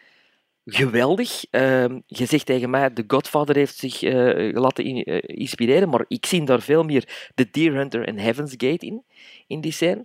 Geweldig. 0.65 1.45
Ehm, 1.51 1.99
je 2.07 2.25
zegt 2.27 2.47
tegen 2.47 2.71
mij, 2.71 2.91
The 2.91 3.05
Godfather 3.07 3.57
heeft 3.57 3.77
zich 3.77 4.03
eh, 4.03 4.53
laten 4.53 4.85
in- 4.85 5.05
eh, 5.05 5.19
inspireren, 5.39 5.89
maar 5.89 6.05
ik 6.09 6.27
zie 6.27 6.45
daar 6.45 6.61
veel 6.63 6.83
meer 6.83 7.31
The 7.35 7.49
Deer 7.51 7.75
Hunter 7.75 8.05
en 8.07 8.19
Heaven's 8.19 8.51
Gate 8.57 8.87
in, 8.87 9.03
in 9.47 9.61
die 9.61 9.73
scène. 9.73 10.05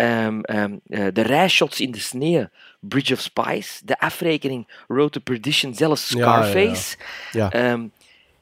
Ehm, 0.00 0.40
ehm, 0.40 0.76
eh, 0.86 1.06
de 1.12 1.20
rijshots 1.22 1.80
in 1.80 1.90
de 1.90 1.98
sneeuw, 1.98 2.46
Bridge 2.80 3.12
of 3.12 3.20
Spies, 3.20 3.80
de 3.84 3.98
afrekening, 3.98 4.82
Road 4.88 5.12
to 5.12 5.20
Perdition, 5.20 5.74
zelfs 5.74 6.08
Ja, 6.08 6.18
ja, 6.18 6.24
ja. 6.36 6.44
Scarface. 6.44 6.96
Ja. 7.32 7.50
Ehm, 7.52 7.86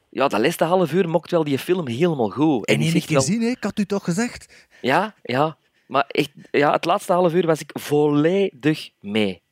ja, 0.09 0.28
dat 0.28 0.40
laatste 0.40 0.64
half 0.64 0.92
uur 0.92 1.09
mokt 1.09 1.30
wel 1.30 1.44
die 1.44 1.59
film 1.59 1.86
helemaal 1.88 2.30
goed. 2.30 2.66
En 2.66 2.74
die 2.74 2.82
één 2.82 2.92
zegt 2.92 3.06
keer 3.06 3.16
wel- 3.16 3.24
zien, 3.24 3.40
hè? 3.40 3.48
ik 3.48 3.64
had 3.64 3.78
u 3.78 3.84
toch 3.86 4.04
gezegd? 4.04 4.66
Ja, 4.80 5.14
ja. 5.22 5.56
Maar 5.86 6.04
echt, 6.09 6.30
ja, 6.50 6.72
het 6.72 6.84
laatste 6.84 7.12
half 7.12 7.32
uur 7.34 7.46
was 7.46 7.61
ik 7.61 7.70
volledig 7.72 8.90
mee. 9.00 9.42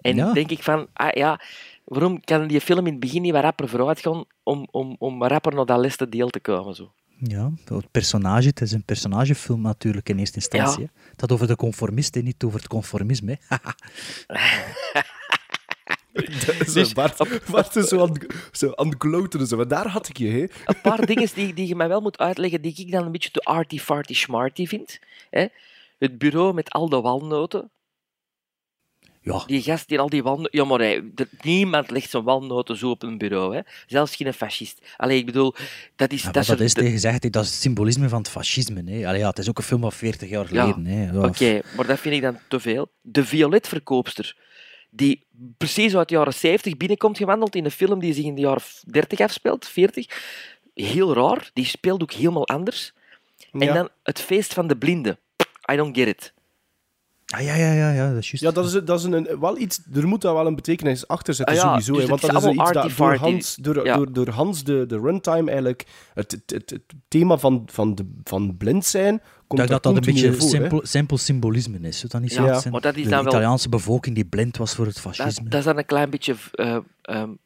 En 0.00 0.16
Ja. 0.16 0.32
denk 0.32 0.50
ik 0.50 0.62
van, 0.62 0.86
ah 0.92 1.12
ja, 1.12 1.40
waarom 1.84 2.20
kan 2.24 2.46
die 2.46 2.60
film 2.60 2.86
in 2.86 2.92
het 2.92 3.00
begin 3.00 3.22
niet 3.22 3.32
wat 3.32 3.42
rapper 3.42 3.68
vooruit 3.68 4.00
gaan 4.00 4.24
om, 4.42 4.68
om, 4.70 4.96
om 4.98 5.24
rapper 5.24 5.54
naar 5.54 5.66
dat 5.66 5.78
laatste 5.78 6.08
deel 6.08 6.28
te 6.30 6.40
komen? 6.40 6.74
Zo. 6.74 6.92
Ja, 7.18 7.52
het 7.64 7.90
personage, 7.90 8.48
het 8.48 8.60
is 8.60 8.72
een 8.72 8.84
personagefilm 8.84 9.60
natuurlijk 9.60 10.08
in 10.08 10.18
eerste 10.18 10.36
instantie. 10.36 10.80
Ja. 10.82 10.90
hè. 10.94 11.10
Het 11.10 11.20
gaat 11.20 11.32
over 11.32 11.46
de 11.46 11.56
conformist 11.56 12.16
en 12.16 12.24
niet 12.24 12.44
over 12.44 12.58
het 12.58 12.68
conformisme. 12.68 13.38
hè. 13.46 13.56
Zo, 16.72 16.84
Bart, 16.94 17.16
Bart 17.50 17.76
is 17.76 17.88
zo 17.88 18.00
aan, 18.00 18.16
zo 18.52 18.72
aan 18.74 18.88
het 18.88 18.96
glouteren. 18.98 19.46
Zo. 19.46 19.56
Maar 19.56 19.68
daar 19.68 19.88
had 19.88 20.08
ik 20.08 20.16
je, 20.16 20.28
hè. 20.28 20.46
Een 20.64 20.80
paar 20.82 21.06
dingen 21.06 21.28
die, 21.34 21.54
die 21.54 21.68
je 21.68 21.74
mij 21.74 21.88
wel 21.88 22.00
moet 22.00 22.18
uitleggen, 22.18 22.62
die 22.62 22.74
ik 22.76 22.92
dan 22.92 23.04
een 23.04 23.12
beetje 23.12 23.30
te 23.30 23.40
arty-farty-smarty 23.40 24.66
vind. 24.66 24.98
Hè? 25.30 25.46
Het 25.98 26.18
bureau 26.18 26.54
met 26.54 26.70
al 26.70 26.88
de 26.88 27.00
walnoten. 27.00 27.70
Ja, 29.24 29.42
Die 29.46 29.62
gast 29.62 29.88
die 29.88 29.98
al 30.00 30.08
die 30.08 30.22
walnoten... 30.22 30.58
Ja, 30.58 30.64
maar 30.64 30.78
hij- 30.78 31.02
er- 31.14 31.28
niemand 31.42 31.90
legt 31.90 32.10
zijn 32.10 32.22
walnoten 32.22 32.76
zo 32.76 32.90
op 32.90 33.02
een 33.02 33.18
bureau. 33.18 33.54
Hè? 33.56 33.60
Zelfs 33.86 34.16
geen 34.16 34.34
fascist. 34.34 34.80
Allee, 34.96 35.18
ik 35.18 35.26
bedoel, 35.26 35.54
dat 35.96 36.12
is... 36.12 36.22
Ja, 36.22 36.30
dat 36.30 36.46
dat 36.46 36.60
is 36.60 36.72
tegen 36.72 36.90
gezegd, 36.90 37.32
dat 37.32 37.44
is 37.44 37.50
het 37.50 37.60
symbolisme 37.60 38.08
van 38.08 38.18
het 38.18 38.28
fascisme. 38.28 38.82
Hè. 38.90 39.06
Allee, 39.06 39.20
ja, 39.20 39.28
het 39.28 39.38
is 39.38 39.48
ook 39.48 39.58
een 39.58 39.64
film 39.64 39.80
van 39.80 39.92
40 39.92 40.28
jaar 40.28 40.54
Ja, 40.54 40.62
geleden. 40.64 40.86
Hè. 40.86 41.10
Ja, 41.12 41.26
Oké, 41.26 41.60
maar 41.76 41.86
dat 41.86 41.98
vind 42.00 42.14
ik 42.14 42.22
dan 42.22 42.38
te 42.48 42.60
veel. 42.60 42.88
De 43.00 43.24
violetverkoopster, 43.24 44.36
die 44.90 45.26
precies 45.56 45.96
uit 45.96 46.08
de 46.08 46.14
jaren 46.14 46.34
70 46.34 46.76
binnenkomt 46.76 47.16
gewandeld 47.16 47.54
in 47.54 47.64
een 47.64 47.70
film 47.70 48.00
die 48.00 48.14
zich 48.14 48.24
in 48.24 48.34
de 48.34 48.40
jaren 48.40 48.62
30 48.86 49.20
afspeelt, 49.20 49.68
40. 49.68 50.06
Heel 50.74 51.14
raar, 51.14 51.50
die 51.52 51.64
speelt 51.66 52.02
ook 52.02 52.12
helemaal 52.12 52.48
anders. 52.48 52.92
En 53.52 53.60
Ja. 53.60 53.72
dan 53.74 53.88
het 54.02 54.20
feest 54.20 54.54
van 54.54 54.66
de 54.66 54.76
blinden. 54.76 55.18
I 55.72 55.76
don't 55.76 55.96
get 55.96 56.06
it. 56.08 56.32
Ah, 57.34 57.44
ja, 57.44 57.54
ja, 57.54 57.72
ja, 57.72 57.90
ja, 57.92 58.08
dat 58.08 58.18
is 58.18 58.30
juist. 58.30 58.40
Ja, 58.44 58.50
dat 58.62 58.64
is, 58.74 58.84
dat 58.84 58.98
is 58.98 59.04
een, 59.04 59.40
wel 59.40 59.58
iets, 59.58 59.80
er 59.94 60.06
moet 60.06 60.20
daar 60.22 60.34
wel 60.34 60.46
een 60.46 60.54
betekenis 60.54 61.08
achter 61.08 61.34
zitten, 61.34 61.54
Ah 61.56 61.62
ja, 61.62 61.68
sowieso. 61.80 61.92
dus 61.92 62.02
hè, 62.02 62.08
want 62.08 62.20
dat 62.20 62.30
is 62.30 62.48
is 62.48 62.54
iets 62.54 62.72
dat 62.72 62.96
door. 62.96 63.14
Hans, 63.16 63.54
door, 63.56 63.84
Ja. 63.86 63.96
door, 63.96 64.12
door 64.12 64.28
Hans 64.28 64.64
de, 64.64 64.84
de 64.86 64.98
runtime 64.98 65.46
eigenlijk, 65.50 65.86
het, 66.14 66.30
het, 66.30 66.42
het, 66.50 66.70
het 66.70 66.82
thema 67.08 67.36
van, 67.38 67.62
van, 67.72 67.94
de, 67.94 68.10
van 68.24 68.56
blind 68.56 68.84
zijn, 68.84 69.22
komt 69.46 69.60
daar 69.60 69.68
dat 69.68 69.82
dat 69.82 69.96
een 69.96 70.02
beetje 70.02 70.32
voor, 70.34 70.48
simpel, 70.48 70.80
simpel 70.84 71.18
symbolisme 71.18 71.78
is. 71.80 71.98
Zou 71.98 72.12
dat 72.12 72.20
niet 72.20 72.32
Ja, 72.32 72.54
zo 72.54 72.60
zijn? 72.60 72.72
maar 72.72 72.80
dat 72.82 72.96
is 72.96 73.04
de 73.04 73.08
dan 73.10 73.24
wel- 73.24 73.32
Italiaanse 73.32 73.68
bevolking 73.68 74.14
die 74.14 74.24
blind 74.24 74.56
was 74.56 74.74
voor 74.74 74.86
het 74.86 74.94
Dat, 74.94 75.02
fascisme. 75.02 75.48
dat 75.48 75.58
is 75.58 75.64
dan 75.64 75.78
een 75.78 75.86
klein 75.86 76.10
beetje 76.10 76.34
uh, 76.54 76.76
um, 77.02 77.38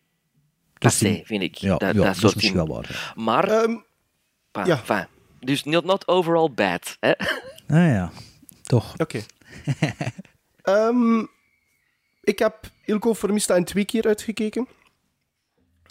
passé, 0.78 1.20
vind 1.24 1.42
ik. 1.42 1.54
ja, 1.54 1.68
dat, 1.76 1.80
ja, 1.80 1.86
dat 1.92 2.04
dat 2.04 2.14
is 2.14 2.20
soort 2.20 2.34
misschien 2.34 2.54
dingen. 2.56 2.68
wel 2.72 2.76
waar. 2.82 3.12
ja. 3.16 3.22
Maar, 3.22 3.44
Ehm, 3.48 3.76
enfin, 4.52 4.72
ja. 4.72 4.76
enfin. 4.78 5.06
dus 5.40 5.64
not, 5.64 5.84
not 5.84 6.08
overall 6.08 6.50
bad. 6.54 6.96
Hè? 7.00 7.12
Ah 7.68 7.76
ja, 7.86 8.10
toch. 8.62 8.94
Oké. 8.96 9.20
Ehm, 10.62 11.24
ik 12.22 12.38
heb 12.38 12.70
Il 12.84 12.98
Conformista 12.98 13.54
in 13.56 13.64
twee 13.64 13.84
keer 13.84 14.06
uitgekeken. 14.06 14.68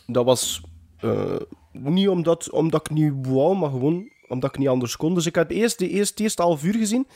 Dat 0.05 0.25
was 0.25 0.61
eh, 0.99 1.35
niet 1.71 2.07
omdat, 2.07 2.51
omdat 2.51 2.89
ik 2.89 2.95
niet 2.95 3.13
wou, 3.21 3.57
maar 3.57 3.69
gewoon 3.69 4.11
omdat 4.27 4.49
ik 4.49 4.57
niet 4.57 4.67
anders 4.67 4.97
kon. 4.97 5.13
Dus 5.13 5.25
ik 5.25 5.35
heb 5.35 5.51
eerst 5.51 5.79
de 5.79 5.89
eerste, 5.89 6.23
eerste 6.23 6.41
half 6.41 6.63
uur 6.63 6.73
gezien. 6.73 7.07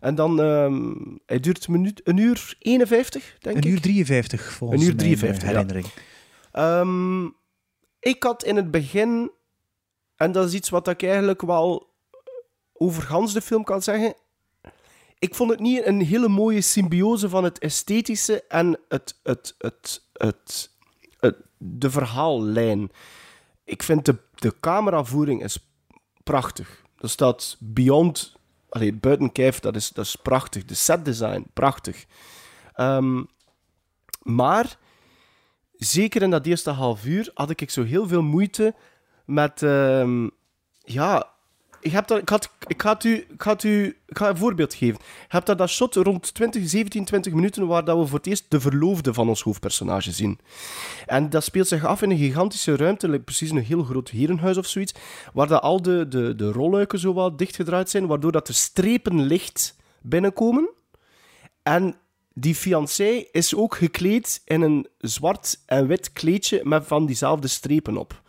En 0.00 0.14
dan, 0.14 0.40
ehm 0.40 0.92
hij 1.26 1.40
duurt 1.40 1.66
een, 1.66 1.72
minuut, 1.72 2.00
een 2.04 2.16
uur 2.16 2.56
51, 2.58 3.36
denk 3.38 3.56
Een 3.56 3.62
ik. 3.62 3.68
uur 3.68 3.80
53 3.80 4.52
volgens 4.52 4.82
Een 4.82 4.88
uur 4.88 4.94
mijn, 4.94 5.08
eh, 5.12 5.16
53, 5.18 5.48
ja. 5.48 5.54
herinnering. 5.54 5.86
Ehm, 6.52 7.24
ik 7.98 8.22
had 8.22 8.44
in 8.44 8.56
het 8.56 8.70
begin, 8.70 9.30
en 10.16 10.32
dat 10.32 10.46
is 10.46 10.54
iets 10.54 10.68
wat 10.68 10.88
ik 10.88 11.02
eigenlijk 11.02 11.42
wel 11.42 11.94
over 12.72 13.32
de 13.32 13.40
film 13.40 13.64
kan 13.64 13.82
zeggen. 13.82 14.14
Ik 15.18 15.34
vond 15.34 15.50
het 15.50 15.60
niet 15.60 15.86
een 15.86 16.00
hele 16.00 16.28
mooie 16.28 16.60
symbiose 16.60 17.28
van 17.28 17.44
het 17.44 17.58
esthetische 17.58 18.42
en 18.48 18.78
het, 18.88 19.20
het, 19.22 19.54
het, 19.58 20.02
het, 20.12 20.70
de 21.58 21.90
verhaallijn. 21.90 22.90
Ik 23.64 23.82
vind 23.82 24.04
de, 24.04 24.18
de 24.34 24.54
cameravoering 24.60 25.42
is 25.42 25.68
prachtig. 26.24 26.82
Er 26.98 27.10
staat 27.10 27.56
beyond, 27.60 28.36
allee, 28.68 28.92
buiten 28.94 29.32
kijf, 29.32 29.60
dat 29.60 29.76
is, 29.76 29.88
dat 29.88 30.04
is 30.04 30.16
prachtig. 30.16 30.64
De 30.64 30.74
setdesign, 30.74 31.46
prachtig. 31.52 32.06
Ehm, 32.74 33.22
maar 34.22 34.78
zeker 35.72 36.22
in 36.22 36.30
dat 36.30 36.46
eerste 36.46 36.70
half 36.70 37.04
uur 37.04 37.30
had 37.34 37.50
ik 37.50 37.70
zo 37.70 37.82
heel 37.84 38.08
veel 38.08 38.22
moeite 38.22 38.74
met. 39.24 39.62
ehm, 39.62 40.28
ja, 40.80 41.34
ik, 41.86 42.80
ga 42.80 42.98
u, 43.04 43.14
ik, 43.16 43.96
ik 44.06 44.20
een 44.20 44.36
voorbeeld 44.36 44.74
geven. 44.74 44.98
Je 45.00 45.26
hebt 45.28 45.46
daar 45.46 45.56
dat 45.56 45.68
shot 45.68 45.94
rond 45.94 46.34
20, 46.34 46.68
17, 46.68 47.04
20 47.04 47.32
minuten 47.32 47.66
waar 47.66 47.84
dat 47.84 47.98
we 47.98 48.06
voor 48.06 48.18
het 48.18 48.26
eerst 48.26 48.44
de 48.48 48.60
verloofde 48.60 49.14
van 49.14 49.28
ons 49.28 49.42
hoofdpersonage 49.42 50.12
zien. 50.12 50.38
En 51.06 51.30
dat 51.30 51.44
speelt 51.44 51.68
zich 51.68 51.84
af 51.84 52.02
in 52.02 52.10
een 52.10 52.18
gigantische 52.18 52.76
ruimte, 52.76 53.20
precies 53.20 53.50
een 53.50 53.64
heel 53.64 53.82
groot 53.82 54.08
herenhuis 54.08 54.56
of 54.56 54.66
zoiets, 54.66 54.94
waar 55.32 55.46
dat 55.46 55.62
al 55.62 55.82
de, 55.82 56.08
de, 56.08 56.34
de 56.34 56.52
rolluiken 56.52 56.98
zo 56.98 57.34
dichtgedraaid 57.34 57.90
zijn, 57.90 58.06
waardoor 58.06 58.32
dat 58.32 58.48
er 58.48 58.54
strepen 58.54 59.22
licht 59.22 59.76
binnenkomen. 60.00 60.68
En 61.62 61.96
die 62.34 62.54
fiancé 62.54 63.24
is 63.32 63.54
ook 63.54 63.76
gekleed 63.76 64.42
in 64.44 64.60
een 64.60 64.86
zwart 64.98 65.62
en 65.66 65.86
wit 65.86 66.12
kleedje 66.12 66.60
met 66.64 66.86
van 66.86 67.06
diezelfde 67.06 67.48
strepen 67.48 67.96
op. 67.96 68.22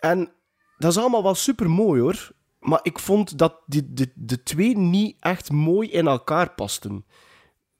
En 0.00 0.30
dat 0.78 0.90
is 0.90 0.98
allemaal 0.98 1.22
wel 1.22 1.34
super 1.34 1.70
mooi 1.70 2.00
hoor. 2.00 2.32
Maar 2.58 2.80
ik 2.82 2.98
vond 2.98 3.38
dat 3.38 3.60
die, 3.66 3.92
de, 3.92 4.12
de 4.14 4.42
twee 4.42 4.76
niet 4.76 5.16
echt 5.20 5.52
mooi 5.52 5.90
in 5.90 6.06
elkaar 6.06 6.50
pasten. 6.50 7.04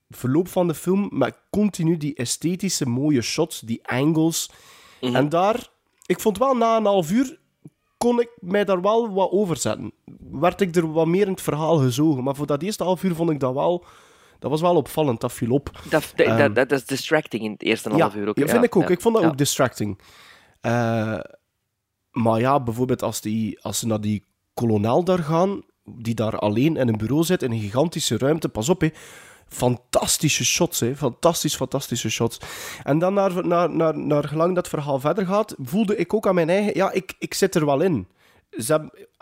Het 0.07 0.17
verloop 0.17 0.47
van 0.47 0.67
de 0.67 0.73
film 0.73 1.09
met 1.11 1.39
continu 1.49 1.97
die 1.97 2.15
esthetische 2.15 2.85
mooie 2.85 3.21
shots, 3.21 3.59
die 3.59 3.87
angles. 3.87 4.49
En 4.99 5.29
daar, 5.29 5.67
ik 6.05 6.19
vond 6.19 6.37
wel 6.37 6.53
na 6.53 6.77
een 6.77 6.85
half 6.85 7.11
uur 7.11 7.39
kon 7.97 8.19
ik 8.19 8.29
mij 8.39 8.65
daar 8.65 8.81
wel 8.81 9.13
wat 9.13 9.31
over 9.31 9.57
zetten. 9.57 9.91
Werd 10.31 10.61
ik 10.61 10.75
er 10.75 10.91
wat 10.91 11.07
meer 11.07 11.25
in 11.25 11.31
het 11.31 11.41
verhaal 11.41 11.77
gezogen. 11.77 12.23
Maar 12.23 12.35
voor 12.35 12.45
dat 12.45 12.61
eerste 12.61 12.83
half 12.83 13.03
uur 13.03 13.15
vond 13.15 13.29
ik 13.29 13.39
dat 13.39 13.53
wel... 13.53 13.85
Dat 14.39 14.51
was 14.51 14.61
wel 14.61 14.75
opvallend, 14.75 15.21
dat 15.21 15.33
viel 15.33 15.51
op. 15.51 15.69
Dat, 15.89 16.13
dat, 16.15 16.27
Ehm, 16.27 16.53
dat, 16.53 16.69
dat 16.69 16.71
is 16.79 16.85
distracting 16.85 17.43
in 17.43 17.51
het 17.51 17.63
eerste 17.63 17.89
half 17.89 18.13
ja, 18.13 18.19
uur 18.19 18.27
ook. 18.27 18.37
Ja, 18.37 18.47
vind 18.47 18.63
ik 18.63 18.75
ook. 18.75 18.83
ja. 18.83 18.89
Ik 18.89 19.01
vond 19.01 19.15
dat 19.15 19.23
ook 19.23 19.37
distracting. 19.37 19.99
Eh, 20.61 21.19
maar 22.15 22.39
ja, 22.39 22.59
bijvoorbeeld 22.59 23.03
als, 23.03 23.21
die, 23.21 23.61
als 23.61 23.79
ze 23.79 23.87
naar 23.87 24.01
die 24.01 24.25
kolonel 24.53 25.03
daar 25.03 25.23
gaan, 25.23 25.63
die 25.83 26.15
daar 26.15 26.39
alleen 26.39 26.77
in 26.77 26.87
een 26.87 26.97
bureau 26.97 27.23
zit, 27.23 27.43
in 27.43 27.51
een 27.51 27.59
gigantische 27.59 28.17
ruimte, 28.17 28.49
pas 28.49 28.69
op, 28.69 28.81
hè. 28.81 28.89
Fantastische 29.47 30.45
shots, 30.45 30.79
hè. 30.79 30.95
Fantastisch, 30.95 31.55
fantastische 31.55 32.09
shots. 32.09 32.39
En 32.83 32.99
dan 32.99 33.13
naar, 33.13 33.47
naar, 33.47 33.69
naar, 33.69 33.97
naar 33.97 34.23
gelang 34.23 34.55
dat 34.55 34.67
verhaal 34.67 34.99
verder 34.99 35.25
gaat, 35.25 35.55
voelde 35.57 35.95
ik 35.95 36.13
ook 36.13 36.27
aan 36.27 36.35
mijn 36.35 36.49
eigen... 36.49 36.75
Ja, 36.75 36.91
ik, 36.91 37.15
ik 37.19 37.33
zit 37.33 37.55
er 37.55 37.65
wel 37.65 37.81
in. 37.81 38.07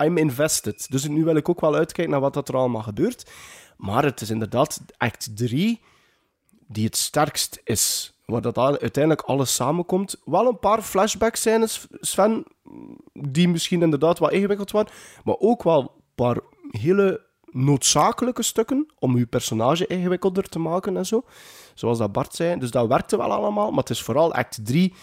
I'm 0.04 0.18
invested. 0.18 0.92
Dus 0.92 1.08
nu 1.08 1.24
wil 1.24 1.36
ik 1.36 1.50
ook 1.50 1.62
wel 1.62 1.76
uitkijken 1.76 2.12
naar 2.12 2.22
wat 2.22 2.34
dat 2.34 2.48
er 2.48 2.56
allemaal 2.56 2.82
gebeurt. 2.82 3.32
Maar 3.78 4.04
het 4.04 4.22
is 4.22 4.30
inderdaad 4.30 4.82
act 4.98 5.38
3 5.38 5.82
die 6.68 6.86
het 6.86 6.98
sterkst 6.98 7.62
is. 7.64 8.13
Waar 8.26 8.42
dat 8.42 8.58
uiteindelijk 8.58 9.22
alles 9.22 9.56
samenkomt. 9.56 10.22
Wel 10.26 10.48
een 10.48 10.60
paar 10.60 10.82
flashback-scènes, 10.82 11.88
Sven, 11.92 12.46
die 13.14 13.50
misschien 13.50 13.82
inderdaad 13.82 14.20
wat 14.20 14.32
ingewikkeld 14.32 14.72
waren. 14.72 14.92
Maar 15.24 15.36
ook 15.40 15.64
wel 15.64 15.82
een 15.82 15.90
paar 16.16 16.38
hele 16.70 17.26
noodzakelijke 17.52 18.44
stukken 18.44 18.94
om 19.00 19.16
uw 19.16 19.28
personage 19.28 19.88
ingewikkelder 19.88 20.50
te 20.50 20.60
maken 20.60 20.98
en 20.98 21.06
zo. 21.06 21.24
Zoals 21.74 21.98
dat 21.98 22.12
Bart 22.12 22.36
zei. 22.36 22.60
Dus 22.60 22.72
dat 22.72 22.88
werkte 22.88 23.18
wel 23.18 23.32
allemaal. 23.32 23.70
Maar 23.70 23.80
het 23.80 23.90
is 23.90 24.02
vooral 24.02 24.34
act 24.34 24.66
3 24.66 24.94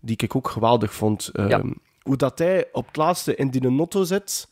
die 0.00 0.16
ik 0.18 0.36
ook 0.36 0.48
geweldig 0.48 0.94
vond. 0.94 1.28
Ehm, 1.32 1.70
Hoe 2.02 2.16
dat 2.16 2.38
hij 2.38 2.68
op 2.72 2.86
het 2.86 2.96
laatste 2.96 3.34
in 3.34 3.50
die 3.50 3.70
notto 3.70 4.04
zit 4.04 4.48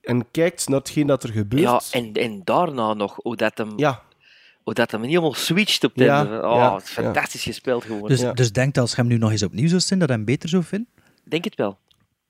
en 0.00 0.30
kijkt 0.30 0.68
naar 0.68 0.78
hetgeen 0.78 1.06
dat 1.06 1.22
er 1.22 1.32
gebeurt. 1.32 1.62
Ja, 1.62 1.80
en, 1.98 2.12
en 2.12 2.40
daarna 2.44 2.94
nog, 2.94 3.18
hoe 3.22 3.36
dat 3.36 3.58
hem, 3.58 3.72
Ja, 3.76 4.02
hoe 4.64 4.74
dat 4.74 4.90
hem 4.90 5.02
helemaal 5.02 5.34
switcht 5.34 5.84
op 5.84 5.94
het 5.94 6.04
Ja. 6.04 6.22
Oh, 6.22 6.56
ja, 6.56 6.74
het 6.74 6.84
is 6.84 6.90
fantastisch 6.90 7.42
gespeeld 7.42 7.84
gewoon. 7.84 8.08
Dus, 8.08 8.20
Ja. 8.20 8.32
dus 8.32 8.52
denkt 8.52 8.78
als 8.78 8.90
je 8.90 8.96
hem 8.96 9.06
nu 9.06 9.18
nog 9.18 9.30
eens 9.30 9.42
opnieuw 9.42 9.68
zou 9.68 9.80
zien, 9.80 9.98
dat 9.98 10.08
hij 10.08 10.16
hem 10.16 10.26
beter 10.26 10.48
zou 10.48 10.62
vinden? 10.64 10.88
denk 11.24 11.44
het 11.44 11.54
wel. 11.54 11.78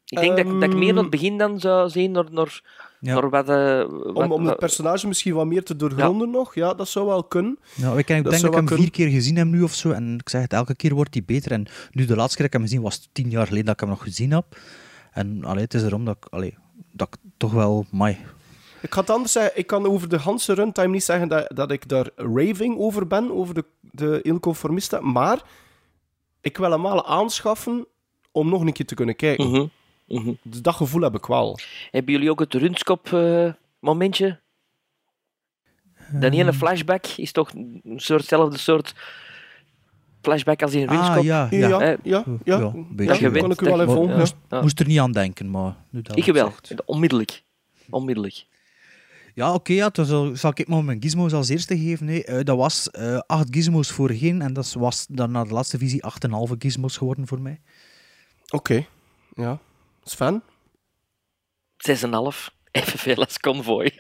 Ik 0.05 0.19
denk 0.21 0.37
dat, 0.37 0.47
ik- 0.47 0.61
dat 0.61 0.63
ik 0.63 0.75
meer 0.77 0.93
naar 0.93 1.03
het 1.03 1.11
begin 1.11 1.39
dan 1.39 1.61
zou 1.61 1.91
zien 1.91 2.11
naar, 2.11 2.25
naar, 2.31 2.63
Ja. 3.01 3.15
naar 3.15 3.31
wat, 3.31 3.49
eh, 3.49 3.79
wat... 3.89 4.15
om, 4.25 4.33
om 4.33 4.47
het 4.47 4.59
personage 4.59 5.07
misschien 5.07 5.35
wat 5.35 5.47
meer 5.47 5.63
te 5.63 5.77
doorgronden 5.77 6.31
nog. 6.31 6.55
Ja, 6.55 6.75
dat 6.75 6.89
zou 6.89 7.07
wel 7.07 7.25
kunnen. 7.25 7.59
Nou, 7.75 7.99
ik, 7.99 8.07
denk- 8.07 8.19
ik 8.19 8.25
Dat 8.31 8.33
denk 8.41 8.53
dat 8.53 8.63
ik 8.63 8.69
hem 8.69 8.79
vier 8.79 8.91
keer 8.91 9.09
gezien 9.09 9.37
heb 9.37 9.47
nu 9.47 9.63
of 9.63 9.75
zo. 9.75 9.91
En 9.91 10.15
ik 10.19 10.29
zeg 10.29 10.43
het, 10.43 10.53
elke 10.53 10.75
keer 10.75 10.95
wordt 10.95 11.15
hij 11.15 11.23
beter. 11.25 11.53
En 11.53 11.67
nu 11.91 12.05
de 12.05 12.17
laatste 12.17 12.37
keer 12.37 12.47
dat 12.51 12.55
ik 12.55 12.61
hem 12.61 12.63
gezien 12.63 12.83
was 12.83 13.09
tien 13.13 13.31
jaar 13.31 13.47
geleden 13.47 13.65
dat 13.67 13.75
ik 13.75 13.81
hem 13.81 13.89
nog 13.89 14.03
gezien 14.03 14.31
heb. 14.31 14.45
En 15.13 15.45
allee, 15.45 15.63
het 15.63 15.75
is 15.75 15.83
erom 15.83 16.05
dat 16.05 16.17
ik, 16.17 16.27
allee, 16.31 16.57
dat 16.93 17.09
ik 17.09 17.21
toch 17.37 17.53
wel... 17.53 17.87
Mai, 17.91 18.17
Ik 18.85 18.95
ga 18.95 19.01
het 19.01 19.11
anders 19.11 19.33
zeggen. 19.33 19.59
Ik 19.59 19.67
kan 19.67 19.87
over 19.87 20.09
de 20.09 20.19
ganse 20.19 20.55
runtime 20.55 20.89
niet 20.89 21.05
zeggen 21.05 21.29
dat, 21.29 21.51
dat 21.55 21.71
ik 21.71 21.89
daar 21.89 22.09
raving 22.17 22.79
over 22.79 23.07
ben, 23.07 23.33
over 23.33 23.55
de, 23.55 23.65
de 23.81 24.21
Il 24.23 24.41
Conformista. 24.41 25.01
Maar 25.01 25.43
ik 26.41 26.57
wil 26.57 26.71
hem 26.71 26.83
wel 26.83 27.07
aanschaffen 27.07 27.87
om 28.33 28.49
nog 28.49 28.61
een 28.61 28.73
keer 28.73 28.87
te 28.87 28.95
kunnen 28.95 29.17
kijken. 29.17 29.51
Mhm, 29.51 29.67
mhm. 30.07 30.33
Dus 30.43 30.63
dat 30.63 30.75
gevoel 30.75 31.03
heb 31.03 31.15
ik 31.15 31.27
wel. 31.27 31.59
Hebben 31.91 32.13
jullie 32.13 32.31
ook 32.31 32.41
het 32.41 32.55
Runskop-momentje? 32.55 34.41
Dat 36.13 36.33
ene 36.33 36.53
flashback 36.53 37.07
is 37.07 37.33
toch 37.33 37.53
een 37.53 37.83
soortzelfde 37.97 38.59
soort 38.59 38.95
flashback 40.21 40.63
als 40.63 40.75
in 40.75 40.89
Runskop? 40.89 41.17
Ah, 41.17 41.25
ja, 41.25 41.47
Ja, 41.51 41.69
ja. 42.03 42.25
ja, 42.45 42.73
Dat 42.91 43.19
je 43.19 43.31
ik 43.31 43.61
u 43.61 43.71
wel. 43.87 44.09
Ja. 44.49 44.61
Moest 44.61 44.81
er 44.81 44.87
niet 44.87 44.99
aan 44.99 45.13
denken, 45.13 45.51
maar 45.51 45.77
nu 45.91 46.03
dat 46.03 46.17
Ik 46.17 46.25
wel, 46.25 46.53
onmiddellijk. 46.85 47.43
Onmiddellijk. 47.91 48.47
Ja, 49.35 49.55
oké, 49.55 49.73
ja, 49.73 49.89
dan 49.89 50.05
zal, 50.05 50.37
zal 50.37 50.51
ik 50.55 50.69
maar 50.69 50.85
mijn 50.85 51.03
gizmos 51.03 51.33
als 51.33 51.49
eerste 51.49 51.79
geven. 51.79 52.07
Nee, 52.07 52.25
Eh, 52.25 52.45
dat 52.45 52.57
was 52.57 52.91
eh 52.91 53.19
acht 53.27 53.49
gizmos 53.51 53.91
voorheen 53.91 54.43
en 54.43 54.53
dat 54.53 54.73
was 54.73 55.07
dan 55.09 55.31
na 55.31 55.45
de 55.45 55.53
laatste 55.53 55.79
visie 55.79 56.03
8,5 56.03 56.55
gizmos 56.59 56.97
geworden 56.97 57.27
voor 57.27 57.41
mij. 57.41 57.61
Oké. 58.49 58.87
Ja. 59.35 59.59
Sven? 60.03 60.43
6,5. 61.77 62.51
Evenveel 62.71 63.17
als 63.17 63.39
Convoy. 63.39 63.91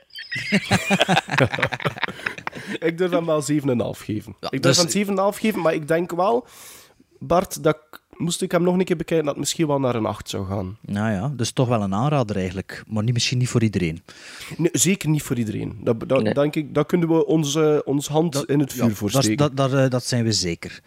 Ik 2.78 2.98
durf 2.98 3.10
hem 3.10 3.26
wel 3.26 3.42
7,5 3.42 4.00
geven. 4.04 4.36
Ja, 4.40 4.50
ik 4.50 4.62
durf 4.62 4.76
dus- 4.76 4.94
hem 4.94 5.16
7,5 5.32 5.38
geven, 5.38 5.60
maar 5.60 5.74
ik 5.74 5.88
denk 5.88 6.10
wel, 6.10 6.46
Bart, 7.18 7.62
dat 7.62 7.74
ik, 7.76 8.00
moest 8.16 8.42
ik 8.42 8.52
hem 8.52 8.62
nog 8.62 8.78
een 8.78 8.84
keer 8.84 8.96
bekijken, 8.96 9.24
dat 9.24 9.34
het 9.34 9.42
misschien 9.44 9.66
wel 9.66 9.80
naar 9.80 9.94
een 9.94 10.06
8 10.06 10.28
zou 10.28 10.46
gaan. 10.46 10.76
Nou 10.80 11.12
ja, 11.12 11.32
dus 11.36 11.50
toch 11.52 11.68
wel 11.68 11.82
een 11.82 11.94
aanrader 11.94 12.36
eigenlijk, 12.36 12.82
maar 12.86 13.02
niet, 13.02 13.12
misschien 13.14 13.38
niet 13.38 13.48
voor 13.48 13.62
iedereen. 13.62 14.02
Nee, 14.56 14.68
zeker 14.72 15.08
niet 15.08 15.22
voor 15.22 15.36
iedereen. 15.38 15.78
Dat, 15.82 16.08
dat, 16.08 16.22
Nee. 16.22 16.34
denk 16.34 16.54
ik, 16.54 16.74
dat 16.74 16.86
kunnen 16.86 17.08
we 17.08 17.26
onze, 17.26 17.82
onze 17.84 18.12
hand 18.12 18.32
Dat- 18.32 18.48
in 18.48 18.60
het 18.60 18.72
vuur 18.72 18.84
Ja, 18.84 18.90
voor 18.90 19.10
dat, 19.10 19.22
steken. 19.22 19.38
dat, 19.54 19.56
dat, 19.70 19.72
eh, 19.84 19.90
dat 19.90 20.04
zijn 20.04 20.24
we 20.24 20.32
zeker. 20.32 20.80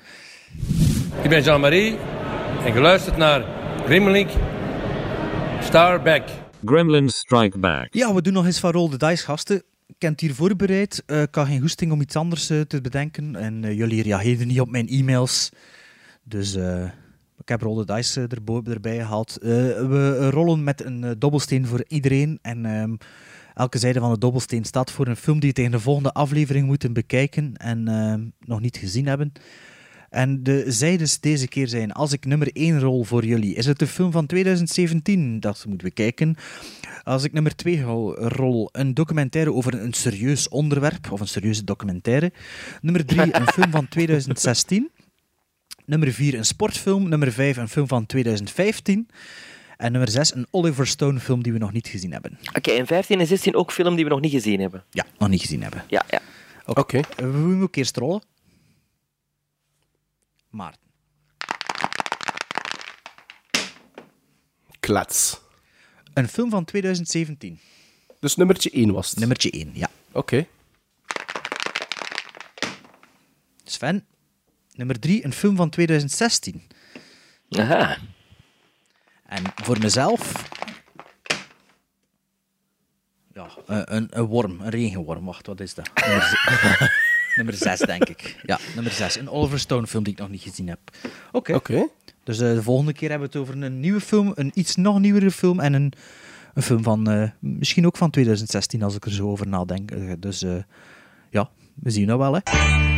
Ik 1.22 1.30
ben 1.30 1.42
Jean-Marie 1.44 1.98
en 2.66 2.74
geluisterd 2.74 3.18
naar 3.18 3.46
Grimlink 3.86 4.30
Starback. 5.62 6.24
Gremlins 6.66 7.18
Strike 7.18 7.58
Back. 7.58 7.88
Ja, 7.94 8.14
we 8.14 8.22
doen 8.22 8.34
nog 8.34 8.46
eens 8.46 8.60
van 8.60 8.72
Roll 8.72 8.90
the 8.90 8.98
Dice, 8.98 9.24
gasten. 9.24 9.64
Het 10.00 10.20
hier 10.20 10.34
voorbereid. 10.34 11.04
Eh, 11.06 11.22
ik 11.22 11.36
had 11.36 11.48
geen 11.48 11.62
goesting 11.62 11.92
om 11.92 12.02
iets 12.02 12.16
anders 12.16 12.50
eh, 12.50 12.62
te 12.62 12.82
bedenken. 12.82 13.36
En 13.36 13.76
jullie 13.76 14.04
reageerden 14.04 14.48
niet 14.48 14.60
op 14.62 14.70
mijn 14.70 14.88
e-mails. 14.88 15.50
Dus 16.24 16.56
eh, 16.56 16.84
ik 17.48 17.54
heb 17.54 17.62
Roll 17.62 17.86
the 17.86 17.94
Dice 17.94 18.28
eh, 18.30 18.74
erbij 18.74 18.98
gehaald. 18.98 19.38
Eh, 19.38 19.50
we 19.88 20.30
rollen 20.30 20.64
met 20.64 20.86
een 20.86 21.04
eh, 21.04 21.12
dobbelsteen 21.18 21.66
voor 21.66 21.84
iedereen. 21.88 22.40
En 22.42 22.66
ehm, 22.66 22.96
elke 23.54 23.78
zijde 23.78 24.00
van 24.00 24.12
de 24.12 24.18
dobbelsteen 24.18 24.66
staat 24.66 24.92
voor 24.92 25.08
een 25.08 25.16
film 25.16 25.40
die 25.40 25.48
je 25.48 25.54
tegen 25.54 25.72
de 25.72 25.80
volgende 25.80 26.14
aflevering 26.14 26.66
moeten 26.66 26.94
bekijken. 26.94 27.54
En 27.58 27.88
ehm, 27.88 28.22
nog 28.40 28.60
niet 28.60 28.78
gezien 28.78 29.08
hebben. 29.08 29.32
En 30.10 30.44
de 30.44 30.64
zijdes 30.68 31.20
deze 31.20 31.48
keer 31.48 31.68
zijn, 31.68 31.92
als 31.92 32.12
ik 32.14 32.26
nummer 32.26 32.50
1 32.54 32.80
rol 32.80 33.04
voor 33.04 33.26
jullie, 33.26 33.56
is 33.56 33.66
het 33.66 33.80
de 33.80 33.88
film 33.88 34.12
van 34.12 34.26
2017 34.26 35.40
dat 35.40 35.64
we 35.64 35.70
moeten 35.70 35.88
bekijken. 35.88 36.36
Als 37.04 37.24
ik 37.24 37.34
nummer 37.34 37.56
2 37.56 37.82
rol, 38.16 38.70
een 38.72 38.94
documentaire 38.94 39.54
over 39.54 39.82
een 39.82 39.94
serieus 39.94 40.50
onderwerp, 40.50 41.12
of 41.12 41.20
een 41.20 41.28
serieuze 41.28 41.64
documentaire. 41.64 42.32
Nummer 42.82 43.06
3, 43.06 43.36
een 43.36 43.48
film 43.58 43.72
van 43.72 43.88
2016. 43.88 44.90
Nummer 45.88 46.14
4, 46.14 46.34
een 46.34 46.46
sportfilm. 46.46 47.10
Nummer 47.10 47.32
5, 47.32 47.58
een 47.58 47.70
film 47.70 47.88
van 47.88 48.06
2015. 48.06 49.10
En 49.78 49.92
nummer 49.92 50.10
6, 50.10 50.36
een 50.36 50.48
Oliver 50.52 50.88
Stone 50.88 51.20
film 51.20 51.44
die 51.44 51.54
we 51.54 51.60
nog 51.60 51.72
niet 51.74 51.88
gezien 51.88 52.12
hebben. 52.12 52.40
Oké, 52.54 52.72
en 52.72 52.88
15 52.88 53.20
en 53.20 53.28
16 53.28 53.56
ook 53.56 53.72
film 53.72 53.96
die 53.96 54.04
we 54.04 54.10
nog 54.10 54.22
niet 54.22 54.32
gezien 54.32 54.60
hebben. 54.60 54.84
Ja, 54.92 55.06
nog 55.18 55.30
niet 55.30 55.42
gezien 55.42 55.62
hebben. 55.62 55.84
Ja, 55.88 56.06
ja. 56.10 56.22
Oké. 56.66 56.98
Eh, 56.98 57.04
We 57.16 57.26
moeten 57.38 57.62
ook 57.62 57.76
eerst 57.76 57.98
rollen. 57.98 58.22
Maarten. 60.50 60.82
Klets. 64.80 65.40
Een 66.14 66.28
film 66.28 66.50
van 66.50 66.66
2017. 66.66 67.60
Dus 68.20 68.36
nummertje 68.36 68.70
1 68.70 68.94
was 68.94 69.10
het. 69.10 69.20
Nummertje 69.20 69.50
1, 69.52 69.72
ja. 69.74 69.90
Oké. 70.12 70.48
Sven. 73.64 74.06
Nummer 74.78 75.00
3, 75.00 75.26
een 75.26 75.34
film 75.34 75.56
van 75.56 75.70
2016. 75.70 76.62
Aha. 77.50 77.98
En 79.26 79.44
voor 79.56 79.80
mezelf... 79.80 80.50
Ja, 83.34 83.48
een, 83.66 83.96
een, 83.96 84.08
een 84.10 84.26
worm, 84.26 84.62
een 84.62 84.70
regenworm. 84.70 85.26
Wacht, 85.26 85.48
wat 85.48 85.60
is 85.60 85.74
dat? 85.74 85.90
Nummer, 86.06 86.22
z- 86.24 86.86
nummer 87.38 87.54
6, 87.54 87.80
denk 87.80 88.04
ik. 88.10 88.40
Ja, 88.46 88.60
nummer 88.76 88.92
6. 88.94 89.16
Een 89.18 89.30
Oliver 89.30 89.60
Stone 89.60 89.88
film 89.88 90.04
die 90.04 90.14
ik 90.14 90.20
nog 90.20 90.30
niet 90.30 90.42
gezien 90.42 90.68
heb. 90.68 90.80
Oké. 91.32 91.54
Oké. 91.54 91.88
Dus 92.24 92.40
eh, 92.40 92.54
de 92.54 92.64
volgende 92.64 92.94
keer 92.94 93.10
hebben 93.10 93.30
we 93.32 93.38
het 93.40 93.48
over 93.50 93.62
een 93.64 93.80
nieuwe 93.80 94.02
film, 94.02 94.32
een 94.36 94.52
iets 94.54 94.76
nog 94.76 95.00
nieuwere 95.00 95.32
film 95.32 95.60
en 95.60 95.74
een, 95.74 95.94
een 96.54 96.62
film 96.64 96.84
van 96.84 97.10
eh, 97.10 97.30
misschien 97.40 97.86
ook 97.86 97.98
van 97.98 98.10
2016 98.10 98.84
als 98.84 98.96
ik 98.96 99.06
er 99.06 99.12
zo 99.12 99.30
over 99.30 99.48
nadenk. 99.48 99.92
Eh, 99.92 100.12
dus 100.20 100.42
eh, 100.44 100.56
ja, 101.30 101.50
we 101.76 101.90
zien 101.90 102.08
dat 102.08 102.18
wel 102.18 102.34
hè. 102.34 102.97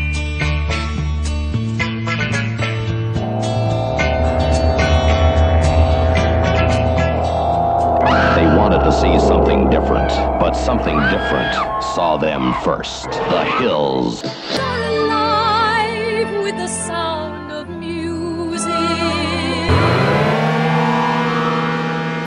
See 9.00 9.20
something 9.20 9.70
different, 9.70 10.10
but 10.40 10.54
something 10.56 11.00
different 11.10 11.56
saw 11.96 12.18
them 12.18 12.54
first. 12.64 13.10
The 13.12 13.46
hills. 13.60 14.24
alive 14.60 16.44
with 16.44 16.56
the 16.58 16.68
sound 16.68 17.52
of 17.52 17.68
music. 17.68 18.70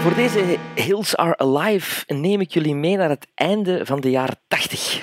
Voor 0.02 0.14
deze 0.14 0.58
Hills 0.74 1.16
Are 1.16 1.36
Alive 1.36 2.14
neem 2.14 2.40
ik 2.40 2.52
jullie 2.52 2.74
mee 2.74 2.96
naar 2.96 3.08
het 3.08 3.26
einde 3.34 3.86
van 3.86 4.00
de 4.00 4.10
jaren 4.10 4.36
80. 4.48 5.00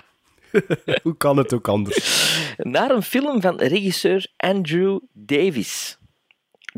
Hoe 1.02 1.16
kan 1.16 1.36
het 1.36 1.54
ook 1.54 1.68
anders? 1.68 2.54
Naar 2.56 2.90
een 2.90 3.02
film 3.02 3.40
van 3.40 3.56
regisseur 3.56 4.26
Andrew 4.36 4.98
Davis. 5.12 5.98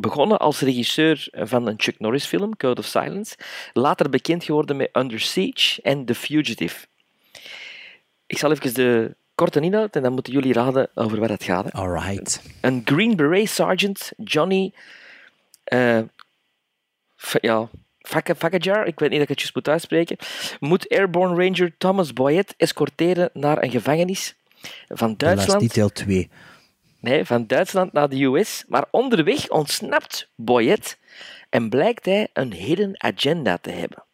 Begonnen 0.01 0.39
als 0.39 0.61
regisseur 0.61 1.29
van 1.33 1.67
een 1.67 1.75
Chuck 1.77 1.99
Norris 1.99 2.25
film, 2.27 2.57
Code 2.57 2.81
of 2.81 2.87
Silence. 2.87 3.37
Later 3.73 4.11
bekend 4.11 4.45
geworden 4.45 4.77
met 4.77 4.89
Under 4.93 5.21
Siege 5.21 5.83
en 5.83 6.05
The 6.05 6.15
Fugitive. 6.15 6.87
Ik 8.27 8.39
zal 8.39 8.51
even 8.51 8.75
de 8.75 9.17
korte 9.35 9.61
inhoud 9.61 9.97
en 9.97 10.03
dan 10.03 10.13
moeten 10.13 10.33
jullie 10.33 10.53
raden 10.53 10.91
over 10.95 11.21
waar 11.21 11.29
het 11.29 11.43
gaat. 11.45 11.65
hè. 11.65 11.71
Alright. 11.73 12.43
Een 12.61 12.83
Green 12.85 13.17
Beret 13.17 13.49
Sergeant, 13.51 14.13
Johnny... 14.17 14.73
F- 17.17 17.37
ja, 17.41 17.69
Fak- 17.99 18.37
Fakajar, 18.37 18.87
ik 18.87 18.99
weet 18.99 19.11
niet 19.11 19.19
dat 19.19 19.29
ik 19.29 19.29
het 19.29 19.39
juist 19.39 19.55
moet 19.55 19.69
uitspreken, 19.69 20.17
moet 20.61 20.89
Airborne 20.89 21.45
Ranger 21.45 21.75
Thomas 21.79 22.13
Boyette 22.13 22.55
escorteren 22.57 23.31
naar 23.33 23.63
een 23.63 23.71
gevangenis 23.71 24.35
van 24.89 25.15
De 25.17 25.25
last 25.25 25.37
Duitsland. 25.37 25.61
detail 25.61 25.89
2. 25.93 26.31
Nee, 27.01 27.25
van 27.25 27.47
Duitsland 27.47 27.93
naar 27.93 28.09
de 28.09 28.25
US. 28.25 28.65
Maar 28.69 28.87
onderweg 28.91 29.49
ontsnapt 29.49 30.31
Boyette 30.35 30.97
en 31.49 31.69
blijkt 31.69 32.05
hij 32.05 32.29
een 32.33 32.53
hidden 32.53 33.03
agenda 33.03 33.57
te 33.59 33.71
hebben. 33.71 34.05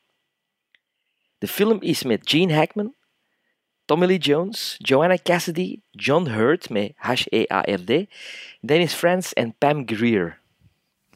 De 1.39 1.49
film 1.49 1.81
is 1.81 2.03
met 2.03 2.31
Gene 2.31 2.55
Hackman, 2.55 2.95
Tommy 3.85 4.07
Lee 4.07 4.19
Jones, 4.19 4.75
Joanna 4.79 5.19
Cassidy, 5.23 5.81
John 5.91 6.27
Hurt 6.29 6.71
met 6.71 6.93
H-E-A-R-D, 6.97 8.07
Dennis 8.61 8.93
Franz 8.93 9.33
en 9.33 9.55
Pam 9.59 9.83
Grier. 9.87 10.39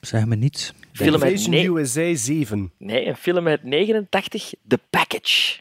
Zeg 0.01 0.27
me 0.27 0.37
niets. 0.37 0.73
Film 0.93 1.23
uit 1.23 1.47
ne- 1.47 1.65
USA 1.65 2.15
7. 2.15 2.73
nee, 2.79 3.07
een 3.07 3.17
film 3.17 3.47
uit 3.47 3.63
89, 3.63 4.53
The 4.69 4.79
Package. 4.91 5.61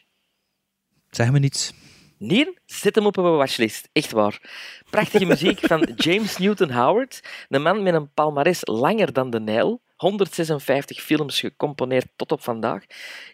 Zeg 1.10 1.30
me 1.30 1.38
niets. 1.38 1.72
Nee, 2.18 2.58
zet 2.66 2.94
hem 2.94 3.06
op 3.06 3.18
op 3.18 3.24
een 3.24 3.36
watchlist. 3.36 3.88
Echt 3.92 4.10
waar. 4.12 4.40
Prachtige 4.90 5.24
muziek 5.24 5.58
van 5.60 5.88
James 5.96 6.36
Newton 6.38 6.70
Howard. 6.70 7.20
Een 7.48 7.62
man 7.62 7.82
met 7.82 7.94
een 7.94 8.12
palmares 8.14 8.60
langer 8.62 9.12
dan 9.12 9.30
de 9.30 9.40
Nijl. 9.40 9.80
156 9.96 11.00
films 11.00 11.40
gecomponeerd 11.40 12.06
tot 12.16 12.32
op 12.32 12.42
vandaag. 12.42 12.84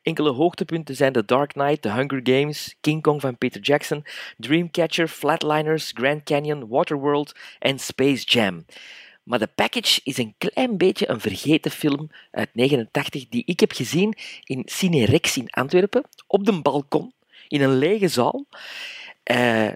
Enkele 0.03 0.31
hoogtepunten 0.31 0.97
zijn 0.97 1.13
The 1.13 1.25
Dark 1.25 1.53
Knight, 1.53 1.83
The 1.83 1.91
Hunger 1.91 2.21
Games, 2.23 2.77
King 2.81 3.03
Kong 3.03 3.21
van 3.21 3.39
Peter 3.39 3.61
Jackson, 3.61 4.05
Dreamcatcher, 4.37 5.09
Flatliners, 5.09 5.91
Grand 5.95 6.23
Canyon, 6.23 6.69
Waterworld 6.69 7.35
en 7.59 7.79
Space 7.79 8.25
Jam. 8.25 8.65
Maar 9.23 9.39
The 9.39 9.49
Package 9.55 10.01
is 10.05 10.19
een 10.19 10.35
klein 10.39 10.77
beetje 10.77 11.09
een 11.09 11.21
vergeten 11.21 11.71
film 11.71 12.11
uit 12.31 12.51
89 12.53 13.29
die 13.29 13.43
ik 13.47 13.61
heb 13.61 13.73
gezien 13.73 14.17
in 14.45 14.63
Cine 14.65 15.05
Rex 15.05 15.37
in 15.37 15.51
Antwerpen, 15.51 16.05
op 16.27 16.45
de 16.45 16.63
balkon, 16.63 17.13
in 17.49 17.63
een 17.63 17.79
lege 17.79 18.09
zaal. 18.09 18.47
Eh, 19.23 19.69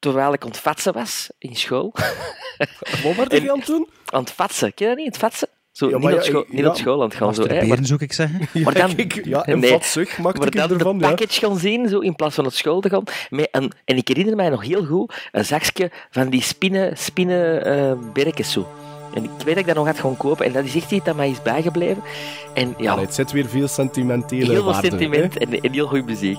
terwijl 0.00 0.32
ik 0.32 0.42
aan 0.42 0.48
het 0.48 0.58
vatsen 0.58 0.92
was 0.92 1.30
in 1.38 1.56
school. 1.56 1.92
Wat 3.04 3.14
werd 3.16 3.32
En- 3.32 3.42
je 3.42 3.52
aan 3.52 3.58
het 3.58 3.66
doen? 3.66 3.88
Aan 4.06 4.20
het 4.20 4.32
vatsen, 4.32 4.74
ken 4.74 4.88
je 4.88 4.94
dat 4.94 5.04
niet? 5.04 5.12
Het 5.14 5.22
vatsen? 5.22 5.48
Zo, 5.72 5.88
Ja, 5.88 5.96
niet, 5.96 6.04
op 6.06 6.12
ja, 6.12 6.22
school, 6.22 6.40
ik- 6.40 6.52
niet 6.52 6.60
ja. 6.60 6.68
op 6.68 6.76
school 6.76 7.02
aan 7.02 7.08
het 7.08 7.14
gaan. 7.16 7.34
Zo, 7.34 7.42
hè, 7.42 7.48
maar, 7.48 7.54
Masturberen 7.56 7.86
zou 7.86 8.00
ik 8.02 8.12
zeggen. 8.12 8.48
maar 8.64 8.74
dan, 8.74 8.90
ja, 9.24 9.48
een 9.48 9.58
nee, 9.58 9.70
vatsug 9.70 10.18
maakte 10.18 10.38
maar 10.38 10.46
ik 10.46 10.56
dan 10.56 10.70
ervan, 10.70 10.98
de 10.98 11.04
ja. 11.04 11.10
package 11.10 11.40
gaan 11.46 11.58
zien, 11.58 11.88
zo, 11.88 11.98
in 11.98 12.16
plaats 12.16 12.34
van 12.34 12.44
naar 12.44 12.52
school 12.52 12.80
te 12.80 12.88
gaan. 12.88 13.02
Met 13.30 13.48
een, 13.52 13.72
en 13.84 13.96
ik 13.96 14.08
herinner 14.08 14.36
mij 14.36 14.48
nog 14.48 14.62
heel 14.64 14.84
goed 14.84 15.28
een 15.32 15.44
zakje 15.44 15.90
van 16.10 16.28
die 16.28 16.42
spinnen, 16.42 16.96
spinnen 16.98 17.64
eh, 18.14 18.44
zo. 18.44 18.68
En 19.14 19.24
ik 19.24 19.30
weet 19.30 19.46
dat 19.46 19.56
ik 19.56 19.66
dat 19.66 19.74
nog 19.74 19.86
had 19.86 19.98
gaan 19.98 20.16
kopen. 20.16 20.46
En 20.46 20.52
dat 20.52 20.64
is 20.64 20.74
echt 20.74 20.90
iets 20.90 21.04
dat 21.04 21.16
mij 21.16 21.30
is 21.30 21.42
bijgebleven. 21.42 22.02
En 22.54 22.74
ja, 22.78 22.92
Allee, 22.92 23.04
het 23.04 23.14
zit 23.14 23.32
weer 23.32 23.48
veel 23.48 23.68
sentimentele 23.68 24.52
heel 24.52 24.62
veel 24.62 24.74
sentiment 24.74 25.34
hè. 25.34 25.40
en, 25.40 25.60
en 25.60 25.72
heel 25.72 25.86
goede 25.86 26.04
muziek. 26.04 26.38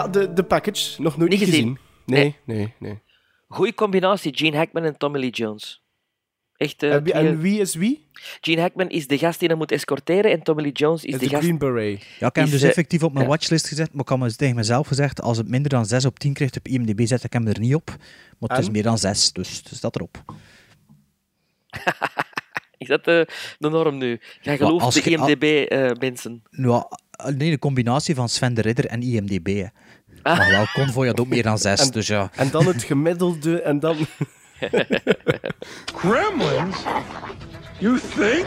Ja, 0.00 0.08
de, 0.08 0.32
de 0.32 0.42
package. 0.42 1.02
Nog 1.02 1.16
nooit 1.16 1.30
Niet 1.30 1.38
gezien. 1.38 1.54
gezien? 1.54 1.78
Nee, 2.06 2.36
nee, 2.44 2.74
nee. 2.78 3.00
Goeie 3.48 3.74
combinatie, 3.74 4.36
Gene 4.36 4.56
Hackman 4.56 4.84
en 4.84 4.96
Tommy 4.98 5.18
Lee 5.18 5.30
Jones. 5.30 5.82
Echt, 6.56 6.82
eh, 6.82 6.94
En 6.94 7.02
wie- 7.02 7.12
en 7.12 7.40
wie 7.40 7.60
is 7.60 7.74
wie? 7.74 8.06
Gene 8.40 8.60
Hackman 8.60 8.88
is 8.88 9.06
de 9.06 9.18
gast 9.18 9.38
die 9.38 9.48
hem 9.48 9.56
moet 9.58 9.72
escorteren 9.72 10.30
en 10.30 10.42
Tommy 10.42 10.62
Lee 10.62 10.72
Jones 10.72 11.04
is 11.04 11.12
Is 11.14 11.18
de, 11.20 11.24
de 11.24 11.30
gast... 11.30 11.42
Green 11.42 11.58
Beret. 11.58 12.00
Ja, 12.02 12.06
ik 12.06 12.20
heb 12.20 12.34
hem 12.34 12.50
dus 12.50 12.62
eh, 12.62 12.68
effectief 12.68 13.02
op 13.02 13.12
mijn 13.12 13.24
ja. 13.24 13.30
watchlist 13.30 13.66
gezet, 13.68 13.92
maar 13.92 14.02
ik 14.02 14.08
had 14.08 14.18
me 14.18 14.34
tegen 14.36 14.56
mezelf 14.56 14.86
gezegd, 14.86 15.20
als 15.22 15.36
het 15.36 15.48
minder 15.48 15.70
dan 15.70 15.86
6 15.86 16.04
op 16.04 16.18
10 16.18 16.32
krijgt 16.32 16.56
op 16.56 16.68
IMDb, 16.68 17.06
zet 17.06 17.24
ik 17.24 17.32
hem 17.32 17.46
er 17.46 17.58
niet 17.60 17.74
op. 17.74 17.96
Maar 18.38 18.50
het 18.50 18.58
is 18.58 18.70
meer 18.70 18.82
dan 18.82 18.98
6, 18.98 19.32
dus 19.32 19.56
het 19.56 19.76
staat 19.76 19.94
erop. 19.96 20.24
Is 22.78 22.88
dat 22.88 23.04
de, 23.04 23.26
de 23.58 23.68
norm 23.68 23.98
nu? 23.98 24.20
Jij 24.40 24.56
gelooft 24.56 25.04
de 25.04 25.10
IMDB-mensen. 25.10 26.42
Ja, 26.50 26.88
nee, 27.36 27.50
de 27.50 27.58
combinatie 27.58 28.14
van 28.14 28.28
Sven 28.28 28.54
de 28.54 28.60
Ridder 28.60 28.86
en 28.86 29.02
IMDb. 29.02 29.46
hè. 29.46 29.66
Maar 30.22 30.50
wel, 30.50 30.64
Convoy 30.72 31.06
had 31.06 31.20
ook 31.20 31.28
meer 31.28 31.42
dan 31.42 31.58
6, 31.58 31.80
En- 31.80 31.90
dus 31.90 32.06
ja. 32.06 32.30
En 32.36 32.50
dan 32.50 32.66
het 32.66 32.82
gemiddelde 32.82 33.62
en 33.62 33.78
dan... 33.80 33.96
Gremlins? 36.02 36.76
You 37.78 37.98
think? 38.16 38.46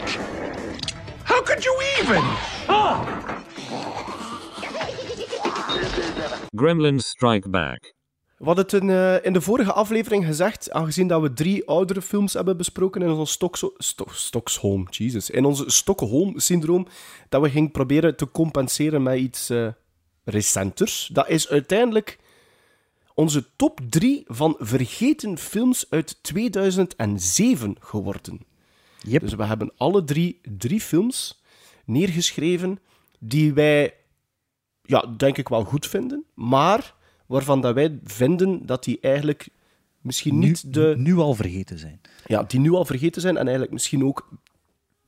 How 1.24 1.44
could 1.44 1.62
you 1.62 1.82
even? 2.00 2.22
Gremlins 6.56 7.06
Strike 7.08 7.48
Back. 7.48 7.93
We 8.44 8.50
hadden 8.50 8.64
het 8.64 8.82
in, 8.82 8.90
eh, 8.90 9.24
in 9.24 9.32
de 9.32 9.40
vorige 9.40 9.72
aflevering 9.72 10.24
gezegd, 10.24 10.70
aangezien 10.70 11.08
dat 11.08 11.22
we 11.22 11.32
drie 11.32 11.68
oudere 11.68 12.02
films 12.02 12.32
hebben 12.32 12.56
besproken 12.56 13.02
in 13.02 13.10
ons 13.10 13.30
Sto 13.78 14.06
Stockholm, 14.10 14.86
Jesus, 14.90 15.30
in 15.30 15.44
onze 15.44 15.64
Stockholm-syndroom, 15.70 16.86
dat 17.28 17.42
we 17.42 17.50
gingen 17.50 17.70
proberen 17.70 18.16
te 18.16 18.30
compenseren 18.30 19.02
met 19.02 19.18
iets 19.18 19.50
eh, 19.50 19.68
recenters. 20.24 21.10
Dat 21.12 21.28
is 21.28 21.48
uiteindelijk 21.48 22.18
onze 23.14 23.44
top 23.56 23.80
drie 23.88 24.24
van 24.26 24.56
vergeten 24.58 25.38
films 25.38 25.86
uit 25.90 26.18
2007 26.22 27.76
geworden. 27.80 28.40
Yep. 29.00 29.20
Dus 29.20 29.34
we 29.34 29.44
hebben 29.44 29.72
alle 29.76 30.04
drie 30.04 30.40
drie 30.58 30.80
films 30.80 31.42
neergeschreven 31.84 32.78
die 33.18 33.52
wij, 33.52 33.94
ja, 34.82 35.06
denk 35.16 35.38
ik 35.38 35.48
wel 35.48 35.64
goed 35.64 35.86
vinden, 35.86 36.24
maar 36.34 37.02
waarvan 37.26 37.60
dat 37.60 37.74
wij 37.74 37.98
vinden 38.04 38.66
dat 38.66 38.84
die 38.84 38.98
eigenlijk 39.00 39.48
misschien 40.00 40.38
Nu, 40.38 40.46
niet 40.46 40.74
de... 40.74 40.94
nu 40.96 41.16
al 41.16 41.34
vergeten 41.34 41.78
zijn. 41.78 42.00
Ja, 42.26 42.42
die 42.42 42.60
nu 42.60 42.70
al 42.70 42.84
vergeten 42.84 43.20
zijn 43.20 43.36
en 43.36 43.42
eigenlijk 43.42 43.72
misschien 43.72 44.04
ook 44.04 44.28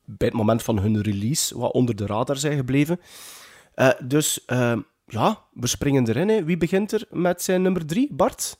bij 0.05 0.27
het 0.27 0.37
moment 0.37 0.63
van 0.63 0.79
hun 0.79 1.01
release 1.01 1.57
wat 1.57 1.71
onder 1.71 1.95
de 1.95 2.05
radar 2.05 2.37
zijn 2.37 2.57
gebleven. 2.57 2.99
Eh, 3.73 3.89
dus 4.03 4.45
eh, 4.45 4.77
ja, 5.05 5.41
we 5.53 5.67
springen 5.67 6.07
erin. 6.07 6.29
Hè. 6.29 6.43
Wie 6.43 6.57
begint 6.57 6.91
er 6.91 7.05
met 7.11 7.41
zijn 7.41 7.61
nummer 7.61 7.85
drie? 7.85 8.13
Bart? 8.13 8.57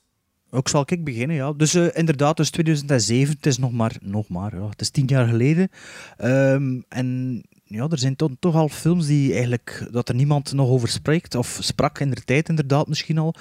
Ook 0.50 0.68
zal 0.68 0.84
ik 0.86 1.04
beginnen, 1.04 1.36
ja. 1.36 1.54
Dus 1.54 1.74
eh, 1.74 1.88
inderdaad, 1.94 2.38
dus 2.38 2.50
2007, 2.50 3.36
het 3.36 3.46
is 3.46 3.58
nog 3.58 3.72
maar, 3.72 3.98
nog 4.02 4.30
maar 4.30 4.56
ja, 4.56 4.70
het 4.70 4.82
is 4.82 4.90
tien 4.90 5.06
jaar 5.06 5.28
geleden. 5.28 5.70
Ehm, 6.18 6.82
en 6.90 7.44
ja, 7.68 7.88
er 7.90 7.98
zijn 7.98 8.16
toch, 8.16 8.32
toch 8.40 8.56
al 8.56 8.70
films 8.70 9.06
die 9.06 9.32
eigenlijk, 9.32 9.88
dat 9.92 10.10
er 10.10 10.16
niemand 10.16 10.54
nog 10.54 10.70
over 10.70 10.88
spreekt, 10.88 11.36
of 11.36 11.58
sprak 11.62 12.00
in 12.00 12.10
de 12.10 12.22
tijd 12.22 12.50
inderdaad 12.50 12.88
misschien 12.88 13.18
al, 13.18 13.34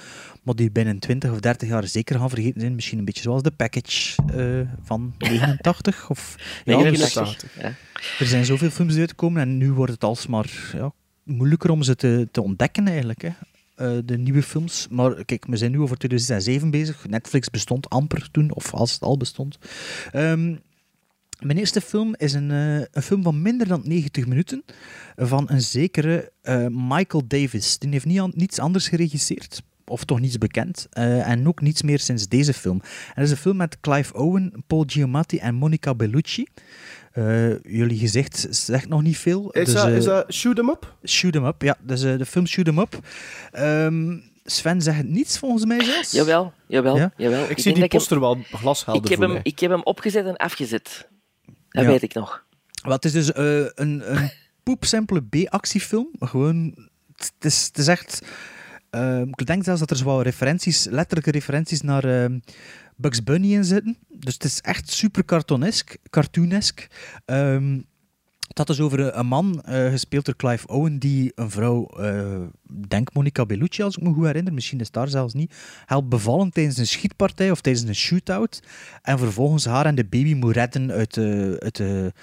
maar 0.43 0.55
die 0.55 0.71
binnen 0.71 0.99
20 0.99 1.31
of 1.31 1.39
30 1.39 1.69
jaar 1.69 1.87
zeker 1.87 2.19
gaan 2.19 2.29
vergeten 2.29 2.61
zijn. 2.61 2.75
Misschien 2.75 2.99
een 2.99 3.05
beetje 3.05 3.21
zoals 3.21 3.41
de 3.41 3.51
Package 3.51 4.15
eh, 4.35 4.69
van 4.83 5.13
89. 5.17 6.09
Of, 6.09 6.35
ja, 6.65 6.77
dus 6.77 6.83
89, 6.83 7.61
ja. 7.61 7.73
er 8.19 8.25
zijn 8.25 8.45
zoveel 8.45 8.69
films 8.69 8.91
die 8.91 9.01
uitkomen 9.01 9.41
en 9.41 9.57
nu 9.57 9.71
wordt 9.71 9.91
het 9.91 10.03
alsmaar 10.03 10.69
ja, 10.73 10.91
moeilijker 11.23 11.69
om 11.69 11.83
ze 11.83 11.95
te, 11.95 12.27
te 12.31 12.41
ontdekken 12.41 12.87
eigenlijk. 12.87 13.21
Hè. 13.21 13.29
eh, 13.75 13.97
de 14.05 14.17
nieuwe 14.17 14.43
films. 14.43 14.87
Maar 14.89 15.25
kijk, 15.25 15.45
we 15.45 15.57
zijn 15.57 15.71
nu 15.71 15.79
over 15.79 15.97
2007 15.97 16.69
bezig. 16.69 17.07
Netflix 17.07 17.49
bestond 17.49 17.89
amper 17.89 18.31
toen, 18.31 18.55
of 18.55 18.73
als 18.73 18.93
het 18.93 19.01
al 19.01 19.17
bestond. 19.17 19.57
Ehm, 20.11 20.55
mijn 21.39 21.57
eerste 21.57 21.81
film 21.81 22.15
is 22.17 22.33
een, 22.33 22.51
eh, 22.51 22.75
een 22.91 23.01
film 23.01 23.23
van 23.23 23.41
minder 23.41 23.67
dan 23.67 23.81
90 23.83 24.27
minuten 24.27 24.63
van 25.15 25.45
een 25.49 25.61
zekere 25.61 26.31
eh, 26.41 26.65
Michael 26.69 27.23
Davis. 27.27 27.77
Die 27.79 27.89
heeft 27.89 28.05
niet 28.05 28.19
an- 28.19 28.31
niets 28.35 28.59
anders 28.59 28.87
geregisseerd, 28.87 29.61
of 29.85 30.03
toch 30.03 30.19
niets 30.19 30.37
bekend, 30.37 30.87
eh, 30.91 31.27
en 31.29 31.47
ook 31.47 31.61
niets 31.61 31.81
meer 31.81 31.99
sinds 31.99 32.27
deze 32.27 32.53
film. 32.53 32.81
En 32.81 33.13
dat 33.15 33.23
is 33.25 33.31
een 33.31 33.37
film 33.37 33.57
met 33.57 33.79
Clive 33.79 34.13
Owen, 34.13 34.53
Paul 34.67 34.83
Giamatti 34.87 35.37
en 35.37 35.55
Monica 35.55 35.95
Bellucci. 35.95 36.45
Eh, 37.11 37.59
jullie 37.63 37.97
gezicht 37.99 38.47
zegt 38.49 38.87
nog 38.89 39.01
niet 39.01 39.17
veel. 39.17 39.51
Is, 39.51 39.65
dus, 39.65 39.73
dat, 39.73 39.87
is 39.87 40.03
dat 40.03 40.33
Shoot 40.33 40.57
'em 40.59 40.69
Up? 40.69 40.95
Shoot 41.05 41.35
'em 41.35 41.45
Up, 41.45 41.61
ja. 41.61 41.77
Dus 41.81 42.01
de 42.01 42.25
film 42.25 42.47
Shoot 42.47 42.67
'em 42.67 42.79
Up. 42.79 42.99
Ehm, 43.51 44.17
Sven 44.45 44.81
zegt 44.81 45.03
niets 45.03 45.37
volgens 45.39 45.65
mij 45.65 45.83
zelfs. 45.83 46.11
Jawel, 46.11 46.53
jawel, 46.67 46.97
Ja? 46.97 47.11
jawel. 47.17 47.41
Ik, 47.41 47.47
denk 47.47 47.59
zie 47.59 47.73
die 47.73 47.83
ik 47.83 47.91
hem- 47.91 47.99
poster 47.99 48.19
wel 48.19 48.37
glashelder 48.51 49.03
ik 49.03 49.09
heb, 49.09 49.19
voor 49.19 49.33
hem, 49.33 49.39
ik 49.43 49.59
heb 49.59 49.69
hem 49.71 49.83
opgezet 49.83 50.25
en 50.25 50.35
afgezet. 50.35 51.07
Dat 51.77 51.85
Ja. 51.85 51.91
weet 51.91 52.01
ik 52.03 52.13
nog. 52.13 52.45
Wat 52.81 53.05
is 53.05 53.11
dus 53.11 53.31
eh, 53.31 53.59
een, 53.59 54.15
een 54.15 54.31
poepsimpele 54.63 55.21
B-actiefilm. 55.23 56.09
Gewoon, 56.19 56.73
het 57.15 57.33
is, 57.39 57.65
het 57.65 57.77
is 57.77 57.87
echt... 57.87 58.21
eh, 58.89 59.21
ik 59.21 59.45
denk 59.45 59.63
zelfs 59.63 59.79
dat 59.79 59.89
er 59.89 59.97
zo 59.97 60.19
referenties, 60.19 60.85
letterlijke 60.85 61.31
referenties 61.31 61.81
naar 61.81 62.03
eh, 62.23 62.35
Bugs 62.95 63.23
Bunny 63.23 63.53
in 63.53 63.63
zitten. 63.65 63.97
Dus 64.09 64.33
het 64.33 64.43
is 64.43 64.61
echt 64.61 64.89
super 64.91 65.25
cartoonesk. 65.25 65.95
cartoonesk. 66.09 66.87
Ehm, 67.25 67.79
het 68.47 68.57
had 68.57 68.67
dus 68.67 68.79
over 68.79 69.17
een- 69.17 69.25
man, 69.25 69.61
eh, 69.63 69.89
gespeeld 69.89 70.25
door 70.25 70.35
Clive 70.35 70.67
Owen, 70.67 70.99
die 70.99 71.31
een 71.35 71.49
vrouw, 71.51 71.85
eh 71.85 72.41
denk 72.87 73.13
Monica 73.13 73.45
Bellucci 73.45 73.83
als 73.83 73.97
ik 73.97 74.03
me 74.03 74.13
goed 74.13 74.25
herinner, 74.25 74.53
misschien 74.53 74.79
is 74.79 74.85
het 74.85 74.93
daar 74.95 75.07
zelfs 75.07 75.33
niet, 75.33 75.55
helpt 75.85 76.09
bevallen 76.09 76.51
tijdens 76.51 76.77
een 76.77 76.87
schietpartij 76.87 77.51
of 77.51 77.61
tijdens 77.61 77.87
een 77.87 77.95
shootout. 77.95 78.61
En 79.01 79.17
vervolgens 79.19 79.65
haar 79.65 79.85
en 79.85 79.95
de 79.95 80.05
baby 80.05 80.33
moet 80.33 80.55
redden 80.55 80.91
uit 80.91 81.13
de, 81.13 81.55
uit 81.59 81.75
de, 81.75 82.13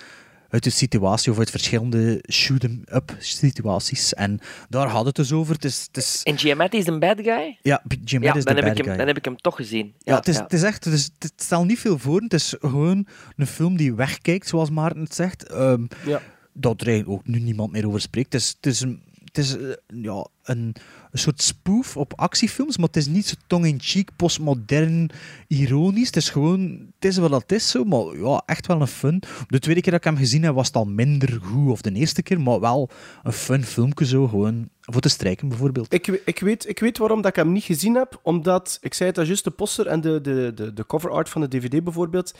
uit 0.54 0.64
de 0.64 0.70
situatie 0.70 1.32
of 1.32 1.38
uit 1.38 1.50
verschillende 1.50 2.24
shoot-em-up 2.32 3.16
situaties. 3.18 4.14
En 4.14 4.38
daar 4.68 4.88
had 4.88 5.06
het 5.06 5.14
dus 5.14 5.32
over. 5.32 5.54
Het 5.54 5.64
is, 5.64 5.84
het 5.86 5.96
is, 5.96 6.20
En 6.22 6.38
Giamatti 6.38 6.78
is 6.78 6.86
een 6.86 6.98
bad 6.98 7.20
guy? 7.20 7.58
ja, 7.62 7.82
ja, 8.04 8.34
is 8.34 8.44
de 8.44 8.52
heb 8.52 8.60
bad 8.64 8.70
ik 8.70 8.76
hem, 8.76 8.86
guy. 8.86 8.96
dan 8.96 9.06
heb 9.06 9.16
ik 9.16 9.24
hem 9.24 9.36
toch 9.36 9.56
gezien. 9.56 9.94
Ja, 9.98 10.16
het 10.16 10.28
is, 10.28 10.36
Het 10.36 10.52
is 10.52 10.62
echt, 10.62 10.84
het, 10.84 10.94
is, 10.94 11.10
het 11.18 11.32
stelt 11.36 11.66
niet 11.66 11.78
veel 11.78 11.98
voor. 11.98 12.20
Het 12.20 12.32
is 12.32 12.54
gewoon 12.60 13.06
een 13.36 13.46
film 13.46 13.76
die 13.76 13.94
wegkijkt, 13.94 14.48
zoals 14.48 14.70
Maarten 14.70 15.02
het 15.02 15.14
zegt. 15.14 15.48
Ehm, 15.48 15.84
Ja. 16.06 16.20
Dat 16.52 16.80
er 16.80 16.86
eigenlijk 16.88 17.18
ook 17.18 17.26
nu 17.26 17.38
niemand 17.40 17.72
meer 17.72 17.86
over 17.86 18.00
spreekt. 18.00 18.32
Het 18.32 18.42
is, 18.42 18.48
het 18.56 18.66
is, 18.66 18.80
een, 18.80 19.02
het 19.24 19.38
is 19.38 19.56
eh, 19.56 19.70
ja, 19.86 20.26
een, 20.42 20.74
een 21.14 21.20
soort 21.20 21.42
spoof 21.42 21.96
op 21.96 22.12
actiefilms, 22.16 22.76
maar 22.76 22.86
het 22.86 22.96
is 22.96 23.06
niet 23.06 23.26
zo 23.26 23.34
tong-in-cheek, 23.46 24.10
postmodern, 24.16 25.10
ironisch. 25.48 26.06
Het 26.06 26.16
is 26.16 26.30
gewoon, 26.30 26.92
het 26.94 27.04
is 27.04 27.16
wat 27.16 27.30
het 27.30 27.52
is, 27.52 27.70
zo, 27.70 27.84
maar 27.84 28.18
ja, 28.18 28.42
echt 28.46 28.66
wel 28.66 28.80
een 28.80 28.86
fun. 28.86 29.22
De 29.46 29.58
tweede 29.58 29.80
keer 29.80 29.92
dat 29.92 30.00
ik 30.00 30.06
hem 30.06 30.16
gezien 30.16 30.42
heb, 30.42 30.54
was 30.54 30.66
het 30.66 30.76
al 30.76 30.84
minder 30.84 31.40
goed, 31.42 31.70
of 31.70 31.80
de 31.80 31.92
eerste 31.92 32.22
keer, 32.22 32.40
maar 32.40 32.60
wel 32.60 32.90
een 33.22 33.32
fun 33.32 33.64
filmpje 33.64 34.06
zo, 34.06 34.28
gewoon 34.28 34.68
voor 34.80 35.00
te 35.00 35.08
strijken 35.08 35.48
bijvoorbeeld. 35.48 35.92
Ik, 35.92 36.06
ik, 36.06 36.38
weet, 36.38 36.68
ik 36.68 36.78
weet 36.78 36.98
waarom 36.98 37.20
dat 37.20 37.30
ik 37.30 37.36
hem 37.36 37.52
niet 37.52 37.64
gezien 37.64 37.94
heb. 37.94 38.20
Omdat, 38.22 38.78
ik 38.80 38.94
zei 38.94 39.08
het 39.08 39.18
al 39.18 39.24
juist, 39.24 39.44
de 39.44 39.50
poster 39.50 39.86
en 39.86 40.00
de, 40.00 40.20
de, 40.20 40.52
de, 40.54 40.72
de 40.72 40.86
cover 40.86 41.10
art 41.10 41.28
van 41.28 41.40
de 41.40 41.48
DVD 41.48 41.84
bijvoorbeeld, 41.84 42.34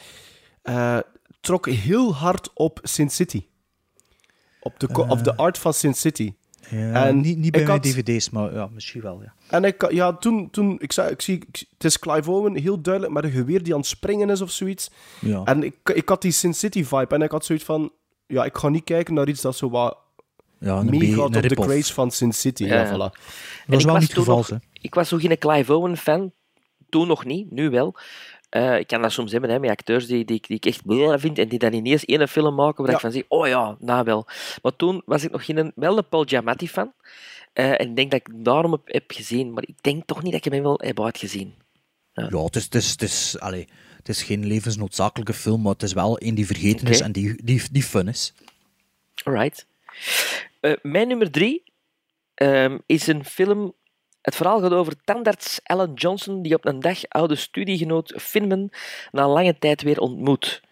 eh, 0.63 0.99
trok 1.41 1.69
heel 1.69 2.15
hard 2.15 2.51
op 2.55 2.81
Sin 2.83 3.11
City. 3.11 3.45
Op 4.61 4.81
de, 4.81 5.07
op 5.09 5.25
de 5.25 5.37
art 5.37 5.59
van 5.59 5.75
Sin 5.75 5.95
City. 5.95 6.33
Ja, 6.75 7.07
En 7.07 7.21
niet, 7.21 7.39
niet 7.39 7.53
bij 7.53 7.61
ik 7.61 7.67
mijn 7.67 7.81
had- 7.81 7.83
dvd's, 7.93 8.31
maar 8.31 8.53
ja, 8.55 8.69
misschien 8.73 9.01
wel, 9.01 9.23
ja. 9.23 9.35
En 9.49 9.65
ik, 9.65 9.91
ja, 9.93 10.13
toen, 10.17 10.51
toen 10.51 10.77
ik, 10.81 10.93
zei, 10.93 11.11
ik 11.11 11.21
zie, 11.23 11.37
ik- 11.37 11.65
het 11.73 11.85
is 11.85 11.99
Clive 11.99 12.31
Owen, 12.31 12.57
heel 12.57 12.81
duidelijk, 12.81 13.15
met 13.15 13.25
een 13.25 13.31
geweer 13.31 13.63
die 13.63 13.73
aan 13.73 13.79
het 13.79 13.89
springen 13.89 14.31
is 14.31 14.41
of 14.41 14.51
zoiets. 14.51 14.91
Ja. 15.21 15.43
En 15.45 15.63
ik, 15.63 15.75
ik 15.95 16.09
had 16.09 16.23
die 16.23 16.31
Sin 16.33 16.55
City 16.55 16.85
vibe 16.85 17.15
en 17.15 17.23
ik 17.23 17.31
had 17.31 17.45
zoiets 17.45 17.65
van, 17.65 17.93
ja, 18.27 18.45
ik 18.45 18.57
ga 18.57 18.69
niet 18.69 18.85
kijken 18.85 19.15
naar 19.15 19.29
iets 19.29 19.41
dat 19.41 19.57
zo 19.57 19.71
wat 19.71 19.99
Ja, 20.59 20.83
meegaat 20.83 21.35
een 21.35 21.43
op 21.43 21.49
de 21.49 21.55
craze 21.55 21.93
van 21.93 22.11
Sin 22.11 22.33
City. 22.33 22.65
Ja, 22.65 22.75
Ja. 22.75 22.87
voilà. 22.87 22.99
Dat 22.99 23.15
En 23.67 23.73
was 23.73 23.79
ik 23.79 23.85
wel 23.85 23.93
was 23.93 24.01
niet 24.01 24.11
het 24.11 24.19
geval, 24.19 24.37
nog-. 24.37 24.59
Ik 24.73 24.95
was 24.95 25.09
zo 25.09 25.17
geen 25.17 25.39
Clive 25.39 25.75
Owen-fan. 25.75 26.33
Toen 26.89 27.07
nog 27.09 27.25
niet, 27.25 27.51
nu 27.51 27.71
wel. 27.71 27.95
Eh, 28.55 28.79
ik 28.79 28.87
kan 28.87 29.03
dat 29.03 29.13
soms 29.13 29.33
hebben 29.33 29.51
hè, 29.51 29.59
met 29.59 29.71
acteurs 29.71 30.07
die, 30.07 30.25
die, 30.25 30.41
die 30.47 30.57
ik 30.57 30.67
echt 30.67 30.85
bleh 30.85 31.19
vind 31.19 31.39
en 31.39 31.49
die 31.49 31.59
dan 31.59 31.73
ineens 31.73 32.05
één 32.05 32.29
film 32.29 32.55
maken 32.55 32.83
waar 32.83 32.91
Ja. 32.91 32.95
ik 32.97 33.01
van 33.03 33.13
zeg, 33.13 33.23
oh 33.29 33.47
ja, 33.47 33.77
nou 33.79 34.05
wel. 34.05 34.27
Maar 34.63 34.77
toen 34.77 35.03
was 35.07 35.25
ik 35.25 35.31
nog 35.31 35.45
geen, 35.45 35.73
wel 35.75 35.99
een 35.99 36.09
Paul 36.09 36.25
Giamatti 36.25 36.69
fan. 36.69 36.93
Eh, 37.53 37.71
en 37.71 37.89
ik 37.89 37.97
denk 37.97 38.11
dat 38.11 38.21
ik 38.21 38.45
daarom 38.45 38.73
heb, 38.73 38.81
heb 38.85 39.05
gezien. 39.11 39.53
Maar 39.53 39.63
ik 39.67 39.83
denk 39.83 40.07
toch 40.07 40.23
niet 40.23 40.33
dat 40.33 40.47
ik 40.47 40.53
hem 40.53 40.63
wel 40.63 40.81
heb 40.83 41.01
uitgezien. 41.03 41.55
Ja, 42.13 42.45
het 42.45 42.57
is, 42.57 42.65
het 42.65 42.75
is, 42.75 42.91
het 42.91 43.03
is, 43.03 43.37
allee, 43.41 43.69
het 43.97 44.09
is 44.09 44.23
geen 44.23 44.47
levensnoodzakelijke 44.47 45.33
film, 45.35 45.63
maar 45.63 45.73
het 45.73 45.83
is 45.83 45.93
wel 45.93 46.23
een 46.23 46.35
die 46.35 46.47
vergeten 46.47 46.87
is 46.87 46.97
Oké. 46.97 47.05
en 47.05 47.13
die, 47.13 47.45
die, 47.45 47.63
die 47.73 47.83
fun 47.83 48.09
is. 48.09 48.35
Alright. 49.25 49.67
Eh, 50.61 50.73
mijn 50.83 51.09
nummer 51.09 51.31
drie 51.31 51.63
ehm, 52.35 52.79
is 52.87 53.07
een 53.07 53.25
film. 53.25 53.75
Het 54.25 54.37
verhaal 54.37 54.61
gaat 54.61 54.73
over 54.73 54.95
tandarts 55.05 55.61
Alan 55.63 55.93
Johnson, 55.95 56.43
die 56.43 56.55
op 56.55 56.65
een 56.65 56.81
dag 56.81 57.09
oude 57.09 57.35
studiegenoot 57.35 58.15
Finman 58.17 58.71
na 59.13 59.29
lange 59.29 59.59
tijd 59.59 59.83
weer 59.83 59.99
ontmoet. 59.99 60.63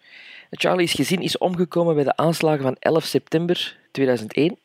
Charlie's 0.49 0.93
gezin 0.93 1.21
is 1.21 1.37
omgekomen 1.37 1.95
bij 1.95 2.03
de 2.03 2.15
aanslagen 2.15 2.63
van 2.63 2.75
11 2.79 3.03
september 3.03 3.77
2001. 3.91 4.59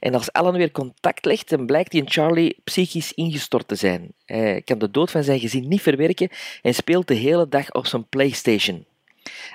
En 0.00 0.14
als 0.14 0.32
Alan 0.32 0.56
weer 0.56 0.70
contact 0.70 1.24
legt, 1.24 1.48
dan 1.48 1.66
blijkt 1.66 1.92
hij 1.92 2.00
in 2.00 2.10
Charlie 2.10 2.60
psychisch 2.64 3.12
ingestort 3.12 3.68
te 3.68 3.74
zijn. 3.74 4.12
Hij 4.26 4.62
kan 4.64 4.78
de 4.78 4.90
dood 4.90 5.10
van 5.10 5.24
zijn 5.24 5.40
gezin 5.40 5.68
niet 5.68 5.82
verwerken 5.82 6.28
en 6.62 6.74
speelt 6.74 7.08
de 7.08 7.14
hele 7.14 7.48
dag 7.48 7.72
op 7.72 7.86
zijn 7.86 8.08
PlayStation. 8.08 8.84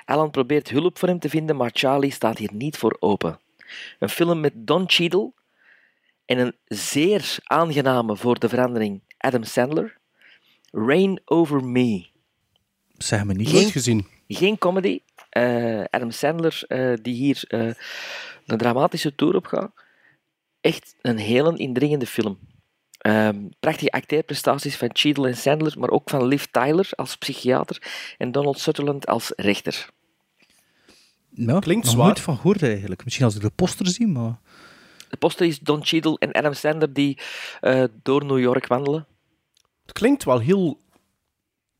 Alan 0.04 0.30
probeert 0.30 0.70
hulp 0.70 0.98
voor 0.98 1.08
hem 1.08 1.18
te 1.18 1.28
vinden, 1.28 1.56
maar 1.56 1.70
Charlie 1.72 2.12
staat 2.12 2.38
hier 2.38 2.52
niet 2.52 2.76
voor 2.76 2.96
open. 3.00 3.38
Een 3.98 4.08
film 4.08 4.40
met 4.40 4.52
Don 4.54 4.84
Cheadle 4.86 5.32
en 6.30 6.38
een 6.38 6.56
zeer 6.64 7.38
aangename 7.44 8.16
voor 8.16 8.38
de 8.38 8.48
verandering 8.48 9.00
Adam 9.18 9.44
Sandler. 9.44 9.98
Rain 10.70 11.20
Over 11.24 11.64
Me. 11.64 12.06
Zeg 12.98 13.24
me 13.24 13.32
niet. 13.34 13.48
Geen- 13.48 13.70
gezien. 13.70 14.06
Geen 14.28 14.58
comedy. 14.58 15.00
Eh, 15.30 15.84
Adam 15.90 16.10
Sandler, 16.10 16.62
eh, 16.66 16.92
die 17.02 17.14
hier 17.14 17.44
eh, 17.48 17.70
een 18.46 18.58
dramatische 18.58 19.14
tour 19.14 19.36
op 19.36 19.46
gaat. 19.46 19.72
Echt 20.60 20.94
een 21.00 21.18
hele 21.18 21.56
indringende 21.56 22.06
film. 22.06 22.38
Ehm, 22.98 23.36
prachtige 23.60 23.90
acteerprestaties 23.90 24.76
van 24.76 24.90
Cheadle 24.92 25.28
en 25.28 25.36
Sandler, 25.36 25.78
maar 25.78 25.90
ook 25.90 26.10
van 26.10 26.26
Liv 26.26 26.44
Tyler 26.44 26.88
als 26.96 27.16
psychiater 27.16 27.82
en 28.18 28.32
Donald 28.32 28.58
Sutherland 28.58 29.06
als 29.06 29.32
rechter. 29.36 29.88
Ja, 31.30 31.58
Klinkt 31.58 31.86
zwaar. 31.86 32.04
nooit 32.06 32.20
van 32.20 32.36
gehoord 32.36 32.62
eigenlijk. 32.62 33.04
Misschien 33.04 33.26
als 33.26 33.34
ik 33.34 33.42
de 33.42 33.50
poster 33.50 33.86
zie, 33.88 34.06
maar... 34.06 34.38
De 35.10 35.16
poster 35.16 35.46
is 35.46 35.58
Don 35.58 35.84
Cheadle 35.84 36.16
en 36.18 36.32
Adam 36.32 36.52
Sandler 36.54 36.92
die 36.92 37.18
eh, 37.60 37.84
door 38.02 38.24
New 38.24 38.38
York 38.38 38.66
wandelen. 38.66 39.06
Het 39.82 39.92
klinkt 39.92 40.24
wel 40.24 40.38
heel 40.38 40.78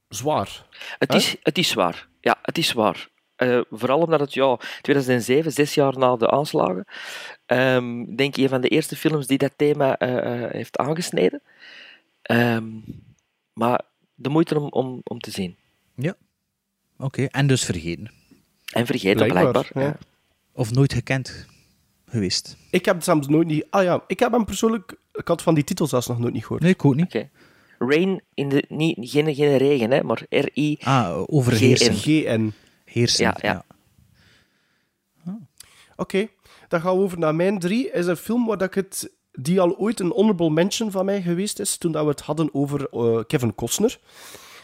zwaar. 0.09 0.66
Het 0.99 1.11
Hè? 1.12 1.18
is, 1.18 1.37
het 1.43 1.59
is 1.59 1.68
zwaar. 1.68 2.09
Ja, 2.20 2.39
het 2.43 2.59
is 2.59 2.68
zwaar. 2.68 3.09
Eh, 3.37 3.61
vooral 3.70 3.99
omdat 4.01 4.20
het 4.20 4.35
ja, 4.35 4.59
2007, 4.81 5.53
zes 5.53 5.74
jaar 5.74 5.99
na 5.99 6.16
de 6.16 6.31
aanslagen, 6.31 6.85
ehm, 7.47 8.14
denk 8.14 8.37
ik 8.37 8.43
een 8.43 8.49
van 8.49 8.61
de 8.61 8.68
eerste 8.68 8.97
films 8.97 9.26
die 9.26 9.39
dat 9.39 9.53
thema 9.57 9.99
eh, 9.99 10.45
eh, 10.45 10.51
heeft 10.51 10.76
aangesneden. 10.78 11.43
Ehm, 12.22 12.64
maar 13.53 13.80
de 14.14 14.29
moeite 14.29 14.59
om, 14.61 14.68
om, 14.68 15.00
om 15.05 15.21
te 15.21 15.30
zien. 15.30 15.57
Ja. 15.95 16.14
Oké, 16.99 17.25
en 17.25 17.46
dus 17.46 17.64
vergeten. 17.64 18.11
En 18.72 18.87
vergeten 18.87 19.17
Blijkbaar, 19.29 19.50
blijkbaar. 19.50 19.83
ja. 19.83 19.88
ja. 19.88 19.99
Of 20.53 20.71
nooit 20.71 20.92
gekend 20.92 21.46
geweest. 22.11 22.57
Ik 22.70 22.84
heb 22.84 22.95
het 22.95 23.04
zelfs 23.04 23.28
nooit 23.28 23.46
niet... 23.46 23.66
Ah 23.70 23.82
ja, 23.82 24.04
ik 24.07 24.18
heb 24.18 24.32
hem 24.32 24.45
persoonlijk... 24.45 24.96
Ik 25.12 25.28
had 25.28 25.42
van 25.42 25.54
die 25.54 25.64
titel 25.64 25.87
zelfs 25.87 26.07
nog 26.07 26.18
nooit 26.18 26.32
niet 26.32 26.42
gehoord. 26.42 26.62
Nee, 26.62 26.72
ik 26.72 26.84
ook 26.84 26.95
niet. 26.95 27.04
Oké. 27.04 27.30
Rain, 27.78 28.22
in 28.34 28.49
de, 28.49 28.64
niet, 28.68 28.96
geen, 29.00 29.34
geen 29.34 29.57
regen, 29.57 29.91
hè, 29.91 30.03
maar 30.03 30.26
R-I. 30.28 30.78
Ah, 30.82 31.22
overheersen. 31.26 31.95
GN. 31.95 32.24
GN. 32.26 32.53
Heersen. 32.84 33.24
Ja, 33.24 33.37
ja. 33.41 33.64
Oké, 35.96 36.28
dan 36.68 36.80
gaan 36.80 36.96
we 36.96 37.03
over 37.03 37.18
naar 37.18 37.34
mijn 37.34 37.58
drie. 37.58 37.91
is 37.91 38.07
een 38.07 38.16
film 38.16 38.46
waar 38.46 38.58
dat 38.58 38.68
ik 38.68 38.74
het, 38.74 39.12
die 39.32 39.61
al 39.61 39.76
ooit 39.76 40.00
een 40.00 40.12
honorable 40.12 40.50
mention 40.50 40.91
van 40.91 41.04
mij 41.04 41.22
geweest 41.22 41.58
is, 41.58 41.76
toen 41.76 41.92
dat 41.92 42.04
we 42.04 42.11
het 42.11 42.20
hadden 42.20 42.54
over 42.54 42.88
eh, 42.91 43.18
Kevin 43.26 43.54
Costner. 43.54 43.99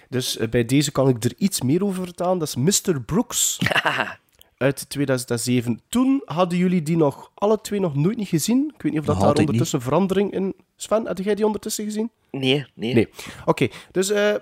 Dus 0.09 0.37
eh, 0.37 0.49
bij 0.49 0.65
deze 0.65 0.93
kan 0.93 1.09
ik 1.09 1.25
er 1.25 1.33
iets 1.37 1.61
meer 1.61 1.85
over 1.85 2.05
vertellen. 2.05 2.39
Dat 2.39 2.49
is 2.49 2.57
Mr. 2.57 3.03
Brooks 3.03 3.59
uit 4.57 4.89
2007. 4.89 5.81
Toen 5.89 6.23
hadden 6.25 6.59
jullie 6.59 6.83
die 6.83 6.97
nog 6.97 7.31
alle 7.35 7.61
twee 7.61 7.81
nog 7.81 7.95
nooit 7.95 8.17
niet 8.17 8.29
gezien. 8.29 8.73
Ik 8.75 8.83
weet 8.83 8.93
niet 8.93 9.01
of 9.01 9.07
dat 9.07 9.21
daar 9.21 9.35
ondertussen 9.35 9.83
verandering 9.83 10.33
in... 10.33 10.55
Sven, 10.77 11.07
had 11.07 11.25
jij 11.25 11.35
die 11.35 11.47
ondertussen 11.47 11.85
gezien? 11.85 12.11
Nee, 12.31 12.67
nee. 12.75 12.95
Nee. 12.95 13.09
Oké, 13.45 13.69
dus 13.93 14.11
eh, 14.11 14.35
eh, 14.35 14.41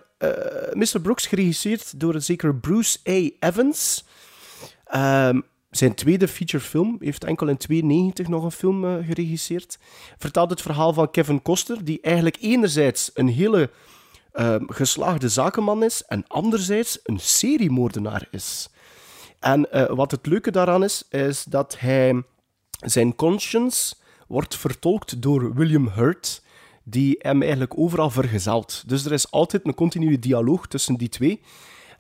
Mr. 0.73 1.01
Brooks, 1.03 1.27
geregisseerd 1.27 2.01
door 2.01 2.15
een 2.15 2.23
zekere 2.23 2.55
Bruce 2.55 2.99
A. 3.09 3.47
Evans. 3.49 4.05
Ehm, 4.85 5.41
zijn 5.71 5.95
tweede 5.95 6.29
featurefilm. 6.29 6.97
heeft 7.01 7.25
enkel 7.25 7.49
in 7.49 7.57
92 7.57 8.29
nog 8.29 8.45
een 8.45 8.51
film 8.51 8.85
eh, 8.85 9.07
geregisseerd. 9.07 9.79
Vertelt 10.19 10.51
het 10.51 10.63
verhaal 10.63 10.93
van 10.93 11.11
Kevin 11.11 11.43
Costner, 11.43 11.85
die 11.85 12.01
eigenlijk 12.01 12.37
enerzijds 12.41 13.11
een 13.15 13.29
hele 13.29 13.71
ehm, 14.33 14.65
geslaagde 14.67 15.29
zakenman 15.29 15.83
is 15.83 16.03
en 16.03 16.25
anderzijds 16.27 16.99
een 17.03 17.19
seriemoordenaar 17.21 18.29
is. 18.31 18.69
En 19.45 19.71
eh, 19.73 19.85
wat 19.97 20.11
het 20.11 20.27
leuke 20.27 20.51
daaraan 20.51 20.85
is, 20.85 21.05
is 21.11 21.45
dat 21.45 21.77
hij 21.79 22.23
zijn 22.79 23.15
conscience 23.15 23.95
wordt 24.29 24.57
vertolkt 24.57 25.23
door 25.23 25.55
William 25.55 25.89
Hurt, 25.89 26.43
die 26.85 27.17
hem 27.19 27.41
eigenlijk 27.41 27.79
overal 27.79 28.11
vergezelt. 28.11 28.83
Dus 28.87 29.05
er 29.05 29.13
is 29.13 29.31
altijd 29.31 29.67
een 29.67 29.75
continue 29.75 30.19
dialoog 30.19 30.67
tussen 30.67 30.95
die 30.95 31.09
twee. 31.09 31.41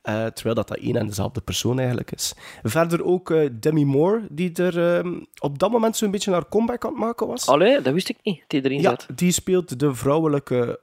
eh, 0.02 0.26
terwijl 0.26 0.54
dat, 0.54 0.68
dat 0.68 0.76
één 0.78 0.96
en 0.96 1.06
dezelfde 1.06 1.40
persoon 1.40 1.78
eigenlijk 1.78 2.12
is. 2.12 2.34
Verder 2.62 3.04
ook 3.04 3.30
eh, 3.30 3.48
Demi 3.52 3.84
Moore, 3.84 4.26
die 4.30 4.52
er 4.52 4.96
ehm, 4.98 5.20
op 5.38 5.58
dat 5.58 5.70
moment 5.70 5.96
zo'n 5.96 6.10
beetje 6.10 6.30
naar 6.30 6.48
comeback 6.48 6.84
aan 6.84 6.90
het 6.90 7.00
maken 7.00 7.26
was. 7.26 7.46
Allee, 7.48 7.80
dat 7.80 7.92
wist 7.92 8.08
ik 8.08 8.16
niet, 8.22 8.44
die 8.46 8.64
erin 8.64 8.80
Ja, 8.80 8.90
zat. 8.90 9.06
die 9.14 9.32
speelt 9.32 9.78
de 9.80 9.94
vrouwelijke 9.94 10.80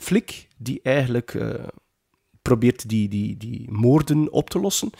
flik 0.00 0.48
die 0.58 0.80
eigenlijk 0.82 1.36
probeert 2.42 2.88
die, 2.88 3.08
die, 3.08 3.36
die 3.36 3.70
moorden 3.70 4.32
op 4.32 4.50
te 4.50 4.60
lossen. 4.60 4.90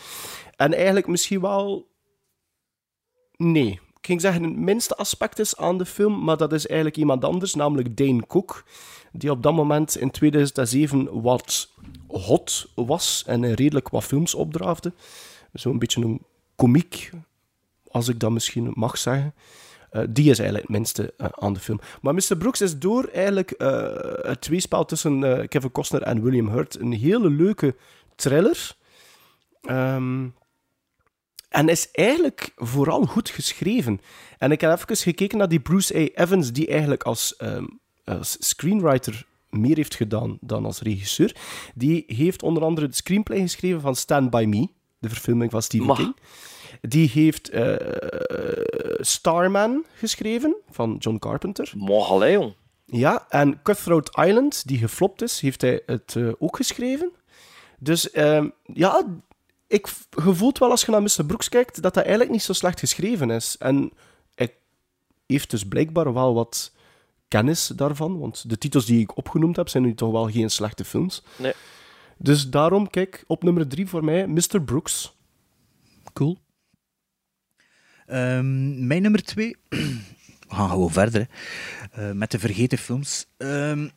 En 0.56 0.74
eigenlijk 0.74 1.06
misschien 1.06 1.40
wel... 1.40 1.90
Nee, 3.36 3.70
ik 3.70 4.06
ging 4.09 4.20
zeggen 4.20 4.43
het 4.43 4.56
minste 4.56 4.97
aspect 4.97 5.39
is 5.39 5.56
aan 5.56 5.78
de 5.78 5.86
film, 5.86 6.24
maar 6.24 6.36
dat 6.36 6.52
is 6.52 6.66
eigenlijk 6.66 6.97
iemand 6.97 7.24
anders, 7.24 7.55
namelijk 7.55 7.97
Dane 7.97 8.27
Cook, 8.27 8.64
die 9.12 9.31
op 9.31 9.43
dat 9.43 9.55
moment 9.55 9.97
in 9.97 10.10
2007 10.10 11.23
wat 11.23 11.70
hot 12.06 12.69
was 12.74 13.24
en 13.27 13.55
redelijk 13.55 13.89
wat 13.89 14.05
films 14.05 14.35
opdraafde. 14.35 14.93
Zo'n 15.52 15.78
beetje 15.78 16.02
een 16.02 16.23
komiek, 16.56 17.10
als 17.90 18.09
ik 18.09 18.20
dat 18.20 18.31
misschien 18.31 18.73
mag 18.74 18.98
zeggen. 18.98 19.35
Eh, 19.93 20.02
die 20.09 20.31
is 20.31 20.39
eigenlijk 20.39 20.69
het 20.69 20.77
minste 20.77 21.14
eh, 21.16 21.27
aan 21.31 21.52
de 21.52 21.60
film. 21.60 21.81
Maar 22.02 22.14
Mr. 22.14 22.36
Brooks 22.39 22.60
is 22.60 22.78
door 22.78 23.05
eigenlijk 23.05 23.51
eh, 23.51 23.94
het 24.23 24.40
tweespel 24.40 24.85
tussen 24.85 25.48
Kevin 25.48 25.73
Costner 25.73 26.02
en 26.02 26.23
William 26.23 26.48
Hurt 26.48 26.81
een 26.81 26.93
hele 26.93 27.31
leuke 27.31 27.77
thriller. 28.16 28.77
Ehm, 29.62 30.28
en 31.48 31.69
is 31.69 31.90
eigenlijk 31.90 32.52
vooral 32.56 33.06
goed 33.06 33.31
geschreven. 33.31 34.01
En 34.39 34.51
ik 34.51 34.60
heb 34.60 34.73
even 34.73 34.97
gekeken 34.97 35.39
naar 35.39 35.48
die 35.48 35.60
Bruce 35.60 35.97
A. 35.97 36.23
Evans, 36.23 36.52
die 36.52 36.66
eigenlijk 36.66 37.02
als, 37.02 37.36
ehm, 37.36 37.66
als 38.05 38.36
screenwriter 38.39 39.27
meer 39.51 39.77
heeft 39.77 39.94
gedaan 39.94 40.39
dan 40.40 40.64
als 40.64 40.81
regisseur. 40.81 41.36
Die 41.74 42.05
heeft 42.06 42.43
onder 42.43 42.62
andere 42.62 42.89
de 42.89 42.94
screenplay 42.94 43.40
geschreven 43.40 43.81
van 43.81 43.97
Stand 43.97 44.31
By 44.31 44.44
Me, 44.48 44.69
de 44.98 45.09
verfilming 45.09 45.51
van 45.51 45.62
Stephen. 45.62 45.94
King. 45.94 46.14
Die 46.88 47.09
heeft 47.09 47.48
eh, 47.48 47.74
Starman 49.00 49.84
geschreven 49.94 50.56
van 50.70 50.96
John 50.98 51.18
Carpenter. 51.18 51.72
Jong. 52.32 52.54
Ja, 52.86 53.26
en 53.28 53.62
Cutthroat 53.62 54.10
Island, 54.26 54.66
die 54.68 54.78
geflopt 54.78 55.22
is, 55.22 55.40
heeft 55.40 55.60
hij 55.60 55.82
het 55.86 56.14
eh, 56.16 56.28
ook 56.38 56.56
geschreven. 56.56 57.10
Dus 57.78 58.10
ehm, 58.10 58.48
ja, 58.72 59.06
ik 59.66 59.86
v- 59.88 60.02
je 60.24 60.34
voelt 60.34 60.59
wel 60.59 60.70
als 60.70 60.84
je 60.84 60.90
naar 60.90 61.02
Mr. 61.02 61.24
Brooks 61.26 61.48
kijkt, 61.48 61.82
dat 61.82 61.94
dat 61.94 62.02
eigenlijk 62.02 62.30
niet 62.30 62.42
zo 62.42 62.52
slecht 62.52 62.78
geschreven 62.78 63.30
is. 63.30 63.56
En 63.59 63.92
hij 64.34 64.54
heeft 65.26 65.50
dus 65.50 65.68
blijkbaar 65.68 66.12
wel 66.12 66.34
wat 66.34 66.72
kennis 67.28 67.66
daarvan, 67.66 68.18
want 68.18 68.48
de 68.48 68.59
titels 68.59 68.84
die 68.86 69.00
ik 69.00 69.16
opgenoemd 69.16 69.56
heb, 69.56 69.68
zijn 69.68 69.82
nu 69.82 69.94
toch 69.94 70.10
wel 70.12 70.30
geen 70.30 70.50
slechte 70.50 70.84
films. 70.84 71.22
Nee. 71.36 71.52
Dus 72.18 72.50
daarom, 72.50 72.90
kijk, 72.90 73.24
op 73.26 73.42
nummer 73.42 73.68
drie 73.68 73.88
voor 73.88 74.04
mij, 74.04 74.26
Mr. 74.26 74.62
Brooks. 74.64 75.16
Cool. 76.12 76.38
Ehm, 78.06 78.86
mijn 78.86 79.02
nummer 79.02 79.22
twee. 79.22 79.56
We 79.68 79.98
gaan 80.48 80.68
gewoon 80.68 80.92
verder. 80.92 81.28
hè. 81.90 82.08
Eh, 82.08 82.14
met 82.14 82.30
de 82.30 82.38
vergeten 82.38 82.78
films. 82.78 83.26
Ehm, 83.36 83.88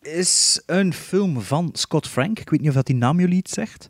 is 0.00 0.62
een 0.66 0.92
film 0.94 1.40
van 1.40 1.70
Scott 1.72 2.08
Frank. 2.08 2.38
Ik 2.38 2.50
weet 2.50 2.60
niet 2.60 2.68
of 2.68 2.74
dat 2.74 2.86
die 2.86 2.96
naam 2.96 3.20
jullie 3.20 3.36
iets 3.36 3.52
zegt. 3.52 3.88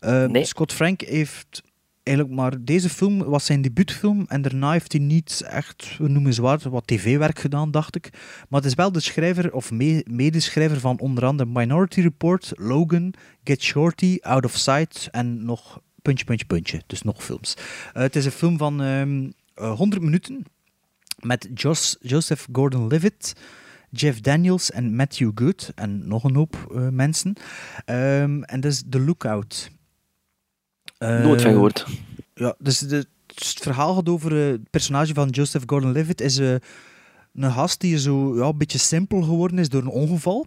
Ehm, 0.00 0.44
Scott 0.44 0.72
Frank 0.72 1.00
heeft 1.00 1.62
eigenlijk 2.02 2.36
maar... 2.36 2.52
Deze 2.64 2.88
film 2.88 3.18
was 3.24 3.44
zijn 3.44 3.62
debuutfilm 3.62 4.24
en 4.28 4.42
daarna 4.42 4.72
heeft 4.72 4.92
hij 4.92 5.00
niet 5.00 5.42
echt, 5.48 5.96
we 5.98 6.08
noemen 6.08 6.34
zwaar, 6.34 6.58
wat 6.70 6.86
tv-werk 6.86 7.38
gedaan, 7.38 7.70
dacht 7.70 7.96
ik. 7.96 8.08
Maar 8.48 8.60
het 8.60 8.68
is 8.70 8.74
wel 8.74 8.92
de 8.92 9.00
schrijver 9.00 9.52
of 9.52 9.70
me- 9.70 10.04
medeschrijver 10.10 10.80
van 10.80 10.98
onder 10.98 11.24
andere 11.24 11.48
Minority 11.52 12.00
Report, 12.00 12.52
Logan, 12.56 13.14
Get 13.44 13.62
Shorty, 13.62 14.18
Out 14.20 14.44
of 14.44 14.56
Sight 14.56 15.08
en 15.10 15.44
nog 15.44 15.80
puntje, 16.04 16.24
puntje, 16.24 16.46
puntje. 16.46 16.82
Dus 16.86 17.02
nog 17.02 17.24
films. 17.24 17.56
Eh, 17.92 18.02
het 18.02 18.16
is 18.16 18.24
een 18.24 18.30
film 18.30 18.58
van 18.58 18.82
ehm, 18.82 19.30
eh, 19.54 19.76
100 19.76 20.02
minuten 20.02 20.44
met 21.18 21.48
Jos, 21.54 21.96
Joseph 22.00 22.46
Gordon-Levitt, 22.52 23.32
Jeff 23.90 24.20
Daniels 24.20 24.70
en 24.70 24.96
Matthew 24.96 25.30
Good 25.34 25.72
en 25.74 26.08
nog 26.08 26.24
een 26.24 26.34
hoop 26.34 26.72
eh, 26.74 26.88
mensen. 26.88 27.34
Ehm, 27.84 28.42
en 28.42 28.60
dat 28.60 28.72
is 28.72 28.82
The 28.88 29.00
Lookout. 29.00 29.70
Nooit 30.98 31.40
van 31.40 31.50
Eh, 31.50 31.56
gehoord. 31.56 31.86
Ja, 32.34 32.54
dus 32.58 32.78
de, 32.78 33.06
het 33.34 33.58
verhaal 33.60 33.94
gaat 33.94 34.08
over 34.08 34.32
eh, 34.44 34.50
het 34.50 34.70
personage 34.70 35.14
van 35.14 35.28
Joseph 35.28 35.62
Gordon-Levitt 35.66 36.20
is 36.20 36.38
eh, 36.38 36.54
een 37.34 37.52
gast 37.52 37.80
die 37.80 37.98
zo 37.98 38.36
ja, 38.36 38.46
een 38.46 38.58
beetje 38.58 38.78
simpel 38.78 39.22
geworden 39.22 39.58
is 39.58 39.68
door 39.68 39.82
een 39.82 39.88
ongeval. 39.88 40.46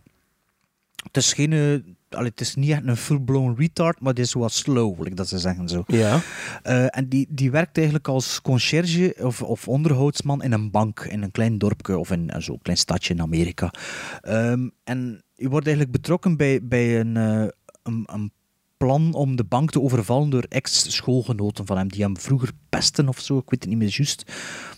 Het 1.03 1.17
is 1.17 1.33
geen... 1.33 1.96
allee, 2.09 2.29
het 2.29 2.41
is 2.41 2.55
niet 2.55 2.71
echt 2.71 2.81
een 2.85 2.97
full-blown 2.97 3.55
retard, 3.57 3.99
maar 3.99 4.09
het 4.09 4.19
is 4.19 4.33
wat 4.33 4.51
slow, 4.51 5.15
dat 5.15 5.27
ze 5.27 5.39
zeggen 5.39 5.69
zo. 5.69 5.83
Ja. 5.87 6.21
Eh, 6.63 6.97
en 6.97 7.09
die, 7.09 7.27
die 7.29 7.51
werkt 7.51 7.77
eigenlijk 7.77 8.07
als 8.07 8.41
conciërge 8.41 9.15
of, 9.21 9.41
of 9.41 9.67
onderhoudsman 9.67 10.43
in 10.43 10.51
een 10.51 10.71
bank 10.71 10.99
in 10.99 11.23
een 11.23 11.31
klein 11.31 11.57
dorpje 11.57 11.97
of 11.97 12.11
in 12.11 12.29
eh, 12.29 12.41
zo'n 12.41 12.61
klein 12.61 12.77
stadje 12.77 13.13
in 13.13 13.21
Amerika. 13.21 13.73
Ehm, 14.21 14.69
en 14.83 15.23
je 15.33 15.49
wordt 15.49 15.65
eigenlijk 15.67 15.95
betrokken 15.97 16.37
bij, 16.37 16.59
bij 16.63 16.99
een, 16.99 17.17
eh, 17.17 17.47
een, 17.83 18.03
een 18.05 18.31
plan 18.77 19.13
om 19.13 19.35
de 19.35 19.43
bank 19.43 19.71
te 19.71 19.81
overvallen 19.81 20.29
door 20.29 20.45
ex-schoolgenoten 20.49 21.65
van 21.65 21.77
hem, 21.77 21.87
die 21.87 22.01
hem 22.01 22.17
vroeger 22.17 22.49
pesten 22.69 23.07
of 23.07 23.19
zo, 23.19 23.37
ik 23.37 23.49
weet 23.49 23.59
het 23.59 23.69
niet 23.69 23.77
meer 23.77 23.89
juist. 23.95 24.23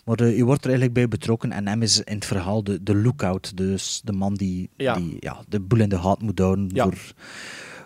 Maar 0.05 0.19
eh, 0.19 0.37
je 0.37 0.43
wordt 0.43 0.59
er 0.61 0.65
eigenlijk 0.69 0.93
bij 0.99 1.07
betrokken 1.07 1.51
en 1.51 1.67
hem 1.67 1.81
is 1.81 1.99
in 2.03 2.15
het 2.15 2.25
verhaal 2.25 2.63
de, 2.63 2.83
de 2.83 2.95
lookout, 2.95 3.57
dus 3.57 4.01
de 4.03 4.11
man 4.11 4.33
die, 4.33 4.69
Ja. 4.77 4.93
die 4.93 5.17
ja, 5.19 5.43
de 5.47 5.59
boel 5.59 5.79
in 5.79 5.89
de 5.89 5.97
haat 5.97 6.21
moet 6.21 6.39
houden 6.39 6.69
Ja. 6.73 6.83
voor, 6.83 6.97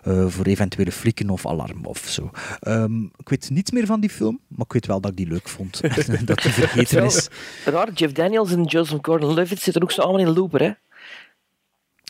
eh, 0.02 0.26
voor 0.28 0.44
eventuele 0.44 0.92
flikken 0.92 1.30
of 1.30 1.46
alarm 1.46 1.84
of 1.86 1.98
zo. 1.98 2.30
Ehm, 2.60 3.02
ik 3.04 3.28
weet 3.28 3.50
niets 3.50 3.70
meer 3.70 3.86
van 3.86 4.00
die 4.00 4.10
film, 4.10 4.40
maar 4.48 4.66
ik 4.66 4.72
weet 4.72 4.86
wel 4.86 5.00
dat 5.00 5.10
ik 5.10 5.16
die 5.16 5.26
leuk 5.28 5.48
vond. 5.48 5.80
dat 6.26 6.42
die 6.42 6.52
vergeten 6.52 7.04
is. 7.04 7.28
Raar, 7.64 7.92
Jeff 7.92 8.12
Daniels 8.12 8.52
en 8.52 8.64
Joseph 8.64 8.98
Gordon-Levitt 9.02 9.60
zitten 9.62 9.82
ook 9.82 9.90
zo 9.92 10.00
allemaal 10.00 10.26
in 10.26 10.32
looper, 10.34 10.60
hè? 10.62 10.70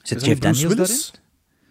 Zit 0.03 0.25
Jeff 0.25 0.41
Daniels 0.41 0.63
Willis? 0.63 0.77
daarin? 0.77 1.23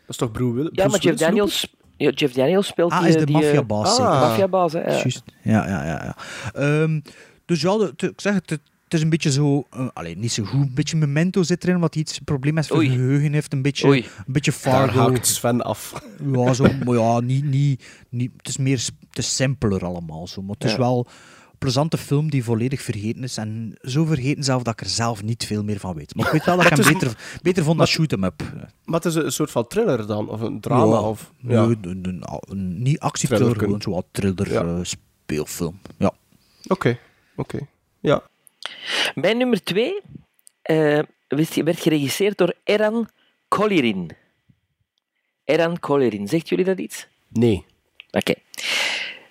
Dat 0.02 0.10
is 0.10 0.18
toch 0.18 0.32
Bruce 0.32 0.54
Willis? 0.54 0.72
Ja, 0.74 0.88
maar 0.88 1.00
Jeff 1.00 1.18
Daniels, 1.18 1.74
Jeff 1.98 2.34
Daniels 2.34 2.68
speelt 2.68 2.92
Ah, 2.92 3.00
die... 3.00 3.08
is 3.10 3.16
de 3.16 3.26
die, 3.26 3.36
eh, 3.36 3.42
maffiabaas? 3.42 4.00
Ah. 4.00 4.22
Maffiabaas, 4.22 4.74
hè? 4.74 4.80
Ja. 4.80 4.92
Juist. 4.92 5.24
Ja, 5.42 5.68
ja, 5.68 5.86
ja. 5.86 6.04
ja. 6.04 6.16
Ehm, 6.54 7.00
dus 7.46 7.62
ja, 7.62 7.78
de- 7.78 7.94
te- 7.96 8.08
ik 8.10 8.22
zeg 8.22 8.34
het, 8.34 8.50
het 8.50 8.62
is 8.94 9.02
een 9.02 9.10
beetje 9.10 9.32
zo... 9.32 9.64
eh, 9.72 9.88
allee, 9.94 10.18
niet 10.18 10.32
zo 10.32 10.44
goed. 10.44 10.60
Een 10.62 10.72
beetje 10.74 10.98
memento 10.98 11.44
zit 11.44 11.64
erin, 11.64 11.80
hij 11.80 11.90
iets 11.92 12.20
probleem 12.20 12.54
met 12.54 12.66
zijn 12.66 12.80
Oei. 12.80 12.90
geheugen 12.90 13.34
heeft. 13.34 13.54
Een 13.54 13.62
beetje, 13.62 13.88
Oei. 13.88 14.06
een 14.26 14.34
beetje 14.34 14.52
Daar 14.52 14.60
Fargo. 14.60 15.00
haakt 15.00 15.28
Sven 15.28 15.62
af. 15.62 15.94
Ja, 16.34 16.54
zo, 16.54 16.66
maar 16.86 16.96
ja, 16.98 17.20
niet, 17.20 17.44
niet, 17.46 17.84
niet, 18.10 18.32
het 18.38 18.48
is 18.48 18.58
meer 18.58 18.78
het 19.10 19.18
is 19.18 19.36
simpeler 19.36 19.86
allemaal. 19.86 20.28
Zo. 20.28 20.42
Maar 20.42 20.56
het 20.60 20.64
is 20.64 20.72
Ja. 20.72 20.78
wel 20.78 21.08
plezante 21.64 21.98
film 21.98 22.30
die 22.30 22.44
volledig 22.44 22.82
vergeten 22.82 23.24
is. 23.24 23.38
En 23.38 23.78
zo 23.82 24.06
vergeten 24.06 24.44
zelf 24.44 24.64
dat 24.64 24.74
ik 24.74 24.82
er 24.82 24.90
zelf 24.92 25.24
niet 25.24 25.46
veel 25.46 25.64
meer 25.64 25.80
van 25.80 25.96
weet. 25.96 26.16
Maar 26.16 26.26
ik 26.26 26.32
weet 26.32 26.46
wel 26.46 26.58
dat 26.58 26.66
ik 26.66 26.78
hem 26.78 26.94
beter, 26.94 27.18
beter 27.42 27.64
vond 27.64 27.78
dan 27.78 27.88
Shoot 27.88 28.12
'em 28.12 28.24
Up. 28.24 28.42
Maar 28.86 28.96
het 29.02 29.06
is 29.06 29.16
een 29.16 29.32
soort 29.32 29.52
van 29.52 29.68
thriller 29.68 30.08
dan, 30.08 30.30
of 30.30 30.42
een 30.42 30.60
drama, 30.62 30.86
Ja. 30.96 31.02
of... 31.02 31.32
Ja. 31.38 31.66
Nee, 31.66 31.78
een, 31.82 32.06
een, 32.08 32.24
een- 32.48 32.82
niet 32.82 33.00
actiethriller, 33.00 33.48
Thriller 33.56 33.80
gewoon 33.82 33.82
zo'n 33.82 34.04
thriller 34.12 34.52
Ja. 34.52 34.78
eh, 34.78 34.84
speelfilm. 34.84 35.80
Ja. 35.98 36.12
Oké, 36.68 36.98
oké. 37.36 37.60
Ja. 38.00 38.22
Mijn 39.16 39.38
nummer 39.38 39.64
twee 39.64 40.02
eh, 40.62 41.00
werd 41.28 41.56
werd 41.64 41.80
geregisseerd 41.80 42.38
door 42.38 42.54
Eran 42.64 43.10
Kolirin. 43.48 44.10
Eran 45.44 45.80
Kolirin, 45.80 46.28
zegt 46.28 46.50
jullie 46.50 46.66
dat 46.66 46.80
iets? 46.80 47.08
Nee. 47.30 47.66
Oké. 48.12 48.34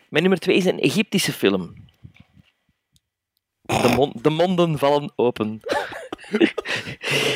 Mijn 0.08 0.22
nummer 0.22 0.38
twee 0.40 0.56
is 0.56 0.64
een 0.64 0.80
Egyptische 0.80 1.32
film. 1.32 1.74
De, 3.80 3.92
mon- 3.96 4.12
de 4.22 4.30
monden 4.30 4.78
vallen 4.78 5.12
open. 5.16 5.60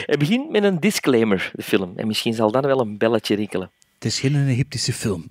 Het 0.06 0.18
begint 0.18 0.50
met 0.50 0.62
een 0.64 0.80
disclaimer, 0.80 1.50
de 1.54 1.62
film. 1.62 1.92
En 1.96 2.06
misschien 2.06 2.34
zal 2.34 2.50
dan 2.50 2.62
wel 2.62 2.80
een 2.80 2.98
belletje 2.98 3.34
rinkelen. 3.34 3.70
Het 3.94 4.04
is 4.04 4.20
geen 4.20 4.48
Egyptische 4.48 4.92
film. 4.92 5.28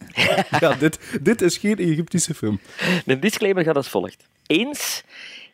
ja, 0.60 0.74
dit, 0.74 1.18
dit 1.22 1.42
is 1.42 1.56
geen 1.56 1.78
Egyptische 1.78 2.34
film. 2.34 2.60
De 3.04 3.18
disclaimer 3.18 3.64
gaat 3.64 3.76
als 3.76 3.88
volgt. 3.88 4.24
Eens, 4.46 5.02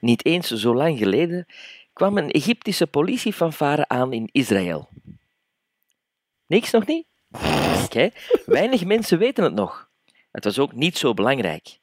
niet 0.00 0.24
eens 0.24 0.48
zo 0.50 0.74
lang 0.74 0.98
geleden, 0.98 1.46
kwam 1.92 2.18
een 2.18 2.30
Egyptische 2.30 2.86
politiefanfare 2.86 3.88
aan 3.88 4.12
in 4.12 4.28
Israël. 4.32 4.88
Niks 6.46 6.70
nog 6.70 6.86
niet? 6.86 7.06
Oké, 7.84 8.10
weinig 8.46 8.84
mensen 8.84 9.18
weten 9.18 9.44
het 9.44 9.54
nog. 9.54 9.88
Het 10.32 10.44
was 10.44 10.58
ook 10.58 10.72
niet 10.72 10.98
zo 10.98 11.14
belangrijk. 11.14 11.78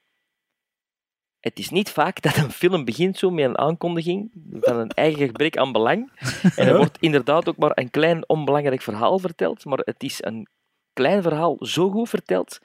Het 1.42 1.60
is 1.60 1.70
niet 1.70 1.90
vaak 1.90 2.22
dat 2.22 2.38
een 2.38 2.52
film 2.52 2.86
begint 2.86 3.18
zo 3.18 3.30
met 3.30 3.46
een 3.46 3.58
aankondiging 3.58 4.32
van 4.62 4.78
een 4.78 4.90
eigen 4.90 5.26
gebrek 5.26 5.58
aan 5.58 5.72
belang. 5.72 6.12
En 6.56 6.68
er 6.68 6.78
wordt 6.78 6.98
inderdaad 7.00 7.50
ook 7.50 7.58
maar 7.58 7.72
een 7.74 7.90
klein 7.90 8.30
onbelangrijk 8.30 8.82
verhaal 8.82 9.20
verteld, 9.20 9.66
maar 9.66 9.78
het 9.78 10.04
is 10.04 10.18
een 10.24 10.48
klein 10.94 11.22
verhaal 11.22 11.58
zo 11.60 11.90
goed 11.90 12.10
verteld 12.10 12.60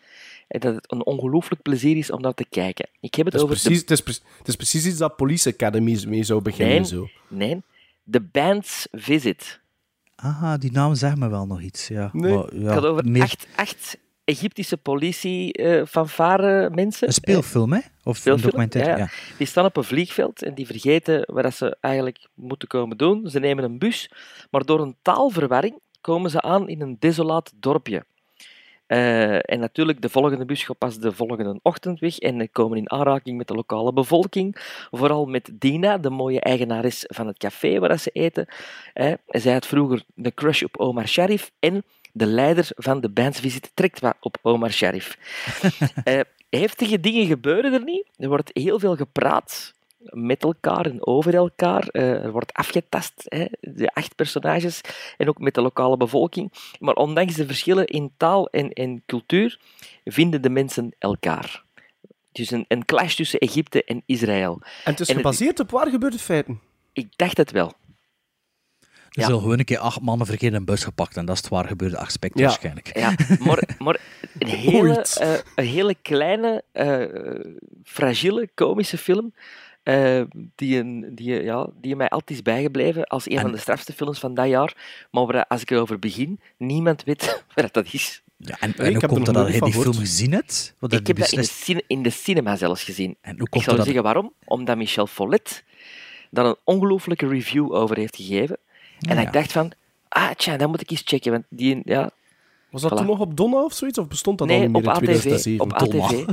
en 0.48 0.60
dat 0.60 0.74
het 0.74 0.92
een 0.92 1.06
ongelooflijk 1.06 1.62
plezier 1.62 1.96
is 1.96 2.10
om 2.10 2.20
naar 2.20 2.34
te 2.34 2.46
kijken. 2.50 2.88
Ik 3.00 3.14
heb 3.14 3.26
het, 3.26 3.34
over 3.34 3.48
precies, 3.48 3.80
het, 3.80 3.90
is, 3.90 4.00
pre- 4.00 4.12
het 4.38 4.48
is 4.48 4.56
precies 4.56 4.86
iets 4.86 4.98
dat 4.98 5.16
Police 5.16 5.48
Academy 5.52 6.04
mee 6.08 6.22
zou 6.22 6.42
de... 6.42 6.50
beginnen. 6.50 6.74
Nee, 6.76 6.84
Zo. 6.84 7.08
nee, 7.28 7.62
The 8.10 8.20
Band's 8.20 8.88
Visit. 8.92 9.60
Ah, 10.16 10.54
die 10.58 10.72
naam 10.72 10.94
zegt 10.94 11.16
me 11.16 11.28
wel 11.28 11.46
nog 11.46 11.60
iets. 11.60 11.88
Ja. 11.88 12.10
Nee. 12.12 12.34
Maar, 12.34 12.54
ja, 12.54 12.60
Het 12.64 12.72
gaat 12.72 12.84
over 12.84 13.08
meer 13.08 13.22
acht, 13.22 13.46
acht 13.56 13.98
Egyptische 14.26 14.76
politie 14.76 15.52
eh 15.52 15.84
fanfare 15.86 16.70
mensen. 16.70 17.06
een 17.06 17.12
speelfilm, 17.12 17.72
hè? 17.72 17.78
Of 17.78 17.84
een 18.04 18.14
Speelfilm, 18.14 18.50
documentaire? 18.50 18.98
ja. 18.98 19.08
Die 19.38 19.46
staan 19.46 19.64
op 19.64 19.76
een 19.76 19.84
vliegveld 19.84 20.42
en 20.42 20.54
die 20.54 20.66
vergeten 20.66 21.28
wat 21.32 21.42
dat 21.42 21.54
ze 21.54 21.76
eigenlijk 21.80 22.26
moeten 22.34 22.68
komen 22.68 22.96
doen. 22.96 23.30
Ze 23.30 23.38
nemen 23.38 23.64
een 23.64 23.78
bus, 23.78 24.10
maar 24.50 24.64
door 24.64 24.80
een 24.80 24.96
taalverwarring 25.02 25.80
komen 26.00 26.30
ze 26.30 26.40
aan 26.40 26.68
in 26.68 26.80
een 26.80 26.96
desolaat 26.98 27.52
dorpje. 27.56 28.04
Eh, 28.86 29.50
en 29.50 29.60
natuurlijk, 29.60 30.02
de 30.02 30.08
volgende 30.08 30.44
bus 30.44 30.62
gaat 30.64 30.78
pas 30.78 30.98
de 30.98 31.12
volgende 31.12 31.58
ochtend 31.62 32.00
weg 32.00 32.18
en 32.18 32.40
eh, 32.40 32.48
komen 32.52 32.78
in 32.78 32.90
aanraking 32.90 33.36
met 33.36 33.48
de 33.48 33.54
lokale 33.54 33.92
bevolking. 33.92 34.56
Vooral 34.90 35.26
met 35.26 35.50
Dina, 35.52 35.98
de 35.98 36.10
mooie 36.10 36.40
eigenares 36.40 37.04
van 37.06 37.26
het 37.26 37.38
café 37.38 37.78
waar 37.78 37.88
dat 37.88 38.00
ze 38.00 38.10
eten. 38.10 38.46
Eh, 38.92 39.12
zij 39.26 39.52
had 39.52 39.66
vroeger 39.66 40.02
een 40.14 40.34
crush 40.34 40.62
op 40.62 40.76
Omar 40.76 41.08
Sharif 41.08 41.50
en 41.58 41.84
de 42.16 42.26
leider 42.26 42.68
van 42.74 43.00
de 43.00 43.08
bandsvisit 43.10 43.70
trekt 43.74 44.00
wat 44.00 44.16
op 44.20 44.36
Omar 44.42 44.72
Sharif. 44.72 45.16
Eh, 46.04 46.20
heftige 46.50 47.00
dingen 47.00 47.26
gebeuren 47.26 47.72
er 47.72 47.84
niet. 47.84 48.06
Er 48.16 48.28
wordt 48.28 48.50
heel 48.52 48.78
veel 48.78 48.96
gepraat 48.96 49.74
met 49.98 50.42
elkaar 50.42 50.86
en 50.86 51.06
over 51.06 51.34
elkaar. 51.34 51.88
Eh, 51.88 52.10
er 52.24 52.30
wordt 52.32 52.52
afgetast, 52.52 53.12
hè, 53.24 53.46
de 53.60 53.88
acht 53.94 54.14
personages, 54.14 54.80
en 55.16 55.28
ook 55.28 55.38
met 55.38 55.54
de 55.54 55.60
lokale 55.60 55.96
bevolking. 55.96 56.52
Maar 56.78 56.94
ondanks 56.94 57.34
de 57.34 57.46
verschillen 57.46 57.86
in 57.86 58.12
taal 58.16 58.48
en, 58.48 58.70
en 58.72 59.02
cultuur, 59.06 59.58
vinden 60.04 60.42
de 60.42 60.50
mensen 60.50 60.94
elkaar. 60.98 61.64
Dus 62.32 62.50
een, 62.50 62.64
een 62.68 62.84
clash 62.84 63.14
tussen 63.14 63.38
Egypte 63.38 63.84
en 63.84 64.02
Israël. 64.06 64.60
En 64.84 64.90
het 64.90 65.00
is 65.00 65.08
En 65.08 65.14
het- 65.16 65.24
gebaseerd 65.24 65.60
op 65.60 65.70
waar 65.70 65.88
gebeurde 65.90 66.18
feiten. 66.18 66.60
Ik 66.92 67.08
dacht 67.16 67.36
het 67.36 67.50
wel. 67.50 67.72
Er 69.16 69.24
zullen 69.24 69.40
gewoon 69.40 69.58
een 69.58 69.64
keer 69.64 69.78
acht 69.78 70.00
mannen 70.00 70.26
verkeerd 70.26 70.52
in 70.52 70.58
een 70.58 70.64
bus 70.64 70.84
gepakt 70.84 71.16
en 71.16 71.26
dat 71.26 71.34
is 71.36 71.40
het 71.42 71.50
waar 71.50 71.66
gebeurde 71.66 71.98
aspect 71.98 72.38
Ja. 72.38 72.44
waarschijnlijk. 72.46 72.98
Ja, 72.98 73.14
maar, 73.46 73.62
maar 73.78 74.00
een, 74.38 74.46
hele, 74.48 75.02
eh, 75.20 75.34
een 75.54 75.64
hele 75.66 75.94
kleine, 76.02 76.62
eh 76.72 77.04
fragiele, 77.84 78.48
komische 78.54 78.98
film. 78.98 79.34
eh, 79.82 80.22
die, 80.54 80.78
een, 80.78 81.10
die, 81.14 81.42
ja, 81.42 81.68
die 81.80 81.96
mij 81.96 82.08
altijd 82.08 82.30
is 82.38 82.42
bijgebleven 82.42 83.04
als 83.04 83.30
een 83.30 83.40
van 83.40 83.52
de 83.52 83.58
strafste 83.58 83.92
films 83.92 84.18
van 84.18 84.34
dat 84.34 84.48
jaar. 84.48 84.74
Maar 85.10 85.26
waar, 85.26 85.46
als 85.46 85.60
ik 85.62 85.70
erover 85.70 85.98
begin, 85.98 86.40
niemand 86.56 87.04
weet 87.04 87.42
wat 87.54 87.72
dat 87.74 87.92
is. 87.92 88.22
Ja, 88.38 88.56
en, 88.60 88.70
ik 88.70 88.76
en 88.78 88.84
hoe 88.84 88.92
heb 88.92 89.02
er 89.02 89.08
komt 89.08 89.26
het 89.26 89.36
dat 89.36 89.54
je 89.54 89.60
die 89.60 89.72
film 89.72 89.94
gezien 89.94 90.32
hebt? 90.32 90.74
Ik 90.80 90.90
heb 90.90 90.90
dat 90.90 91.08
in 91.08 91.14
de, 91.14 91.14
beslist- 91.14 91.52
cine- 91.62 91.82
in 91.86 92.02
de 92.02 92.10
cinema 92.10 92.56
zelfs 92.56 92.82
gezien. 92.84 93.16
En 93.20 93.38
hoe 93.38 93.46
Ik 93.50 93.62
zou 93.62 93.76
dat? 93.76 93.84
zeggen 93.84 94.02
waarom. 94.02 94.32
Omdat 94.44 94.76
Michel 94.76 95.06
Follet 95.06 95.64
daar 96.30 96.44
een 96.44 96.56
ongelooflijke 96.64 97.28
review 97.28 97.74
over 97.74 97.96
heeft 97.96 98.16
gegeven. 98.16 98.58
En 99.00 99.16
Ah, 99.16 99.22
ik 99.22 99.32
dacht 99.32 99.52
van, 99.52 99.72
ah 100.08 100.30
tja, 100.30 100.56
dat 100.56 100.68
moet 100.68 100.80
ik 100.80 100.90
eens 100.90 101.02
checken. 101.04 101.32
Want 101.32 101.44
die, 101.48 101.80
ja, 101.84 102.10
Was 102.70 102.82
dat 102.82 102.92
Voilà. 102.92 102.96
toen 102.96 103.06
nog 103.06 103.18
op 103.20 103.36
Donna 103.36 103.64
of 103.64 103.72
zoiets? 103.72 103.98
Of 103.98 104.08
bestond 104.08 104.38
dat 104.38 104.48
al 104.50 104.54
nee, 104.54 104.68
niet 104.68 104.82
meer 104.82 104.94
op 104.96 105.02
in 105.02 105.08
ATV. 105.08 105.20
2007? 105.20 105.64
Op. 105.64 105.72
ATV. 105.82 106.24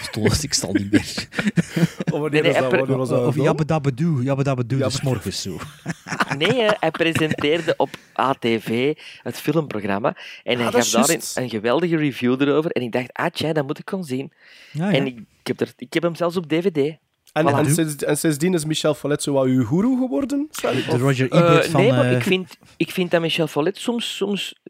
Stond 0.00 0.42
ik 0.42 0.52
stal 0.52 0.72
niet 0.72 0.90
meer. 0.90 1.28
Of 2.12 2.20
wanneer 2.20 2.42
Nee, 2.42 2.52
nee, 2.52 2.60
was 2.96 3.08
dat? 3.08 3.08
was 3.08 3.10
Of 3.10 3.34
dan? 3.34 3.44
Jabba 3.44 3.64
Dabba 3.64 3.90
Doo, 3.94 4.22
Jabba 4.22 4.42
Dabba 4.42 4.62
Doo, 4.66 4.78
Ja, 4.78 4.84
de 4.84 4.90
smorgens 4.92 5.42
zo. 5.42 5.56
Nee, 6.38 6.68
hij 6.80 6.90
presenteerde 6.90 7.74
op 7.76 7.88
ATV 8.12 8.94
het 9.22 9.40
filmprogramma. 9.40 10.16
En 10.42 10.56
hij 10.58 10.66
Ah, 10.66 10.72
gaf 10.72 10.90
daarin 10.90 11.20
een 11.34 11.50
geweldige 11.50 11.96
review 11.96 12.40
erover. 12.40 12.70
En 12.70 12.82
ik 12.82 12.92
dacht, 12.92 13.12
ah 13.12 13.26
tja, 13.30 13.52
dat 13.52 13.66
moet 13.66 13.78
ik 13.78 13.88
gewoon 13.88 14.04
zien. 14.04 14.32
Ja, 14.72 14.90
ja. 14.90 14.96
En 14.96 15.06
ik, 15.06 15.16
ik, 15.18 15.46
heb 15.46 15.60
er, 15.60 15.72
ik 15.76 15.92
heb 15.92 16.02
hem 16.02 16.14
zelfs 16.14 16.36
op 16.36 16.48
DVD. 16.48 16.96
En, 17.32 17.44
Voilà. 17.46 17.54
en, 17.58 17.70
sinds, 17.70 17.96
en 17.96 18.16
sindsdien 18.18 18.54
is 18.54 18.64
Michel 18.64 18.94
Follet 18.94 19.22
zo 19.22 19.32
wat 19.32 19.44
uw 19.44 19.64
guru 19.64 19.96
geworden? 19.96 20.48
De 20.60 20.96
Roger 20.98 21.30
Eh, 21.30 21.38
Ebert 21.40 21.66
van... 21.66 21.80
nee, 21.80 21.90
maar 21.90 22.04
eh, 22.04 22.16
ik, 22.16 22.22
vind, 22.22 22.58
ik 22.76 22.90
vind 22.90 23.10
dat 23.10 23.20
Michel 23.20 23.46
Follet 23.46 23.76
soms, 23.76 24.16
soms 24.16 24.60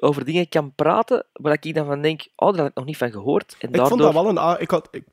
over 0.00 0.24
dingen 0.24 0.48
kan 0.48 0.74
praten 0.74 1.26
waar 1.32 1.58
ik 1.60 1.74
dan 1.74 1.86
van 1.86 2.02
denk, 2.02 2.26
oh, 2.36 2.48
daar 2.48 2.58
had 2.60 2.68
ik 2.68 2.74
nog 2.76 2.84
niet 2.84 2.96
van 2.96 3.10
gehoord. 3.10 3.56
En 3.58 3.68
Ik 3.68 3.74
daardoor... 3.74 3.88
vond 3.98 4.00
dat 4.14 4.22
wel 4.24 4.28
een... 4.52 4.60
Ik 4.60 4.70
had, 4.70 4.88
ik, 4.90 5.04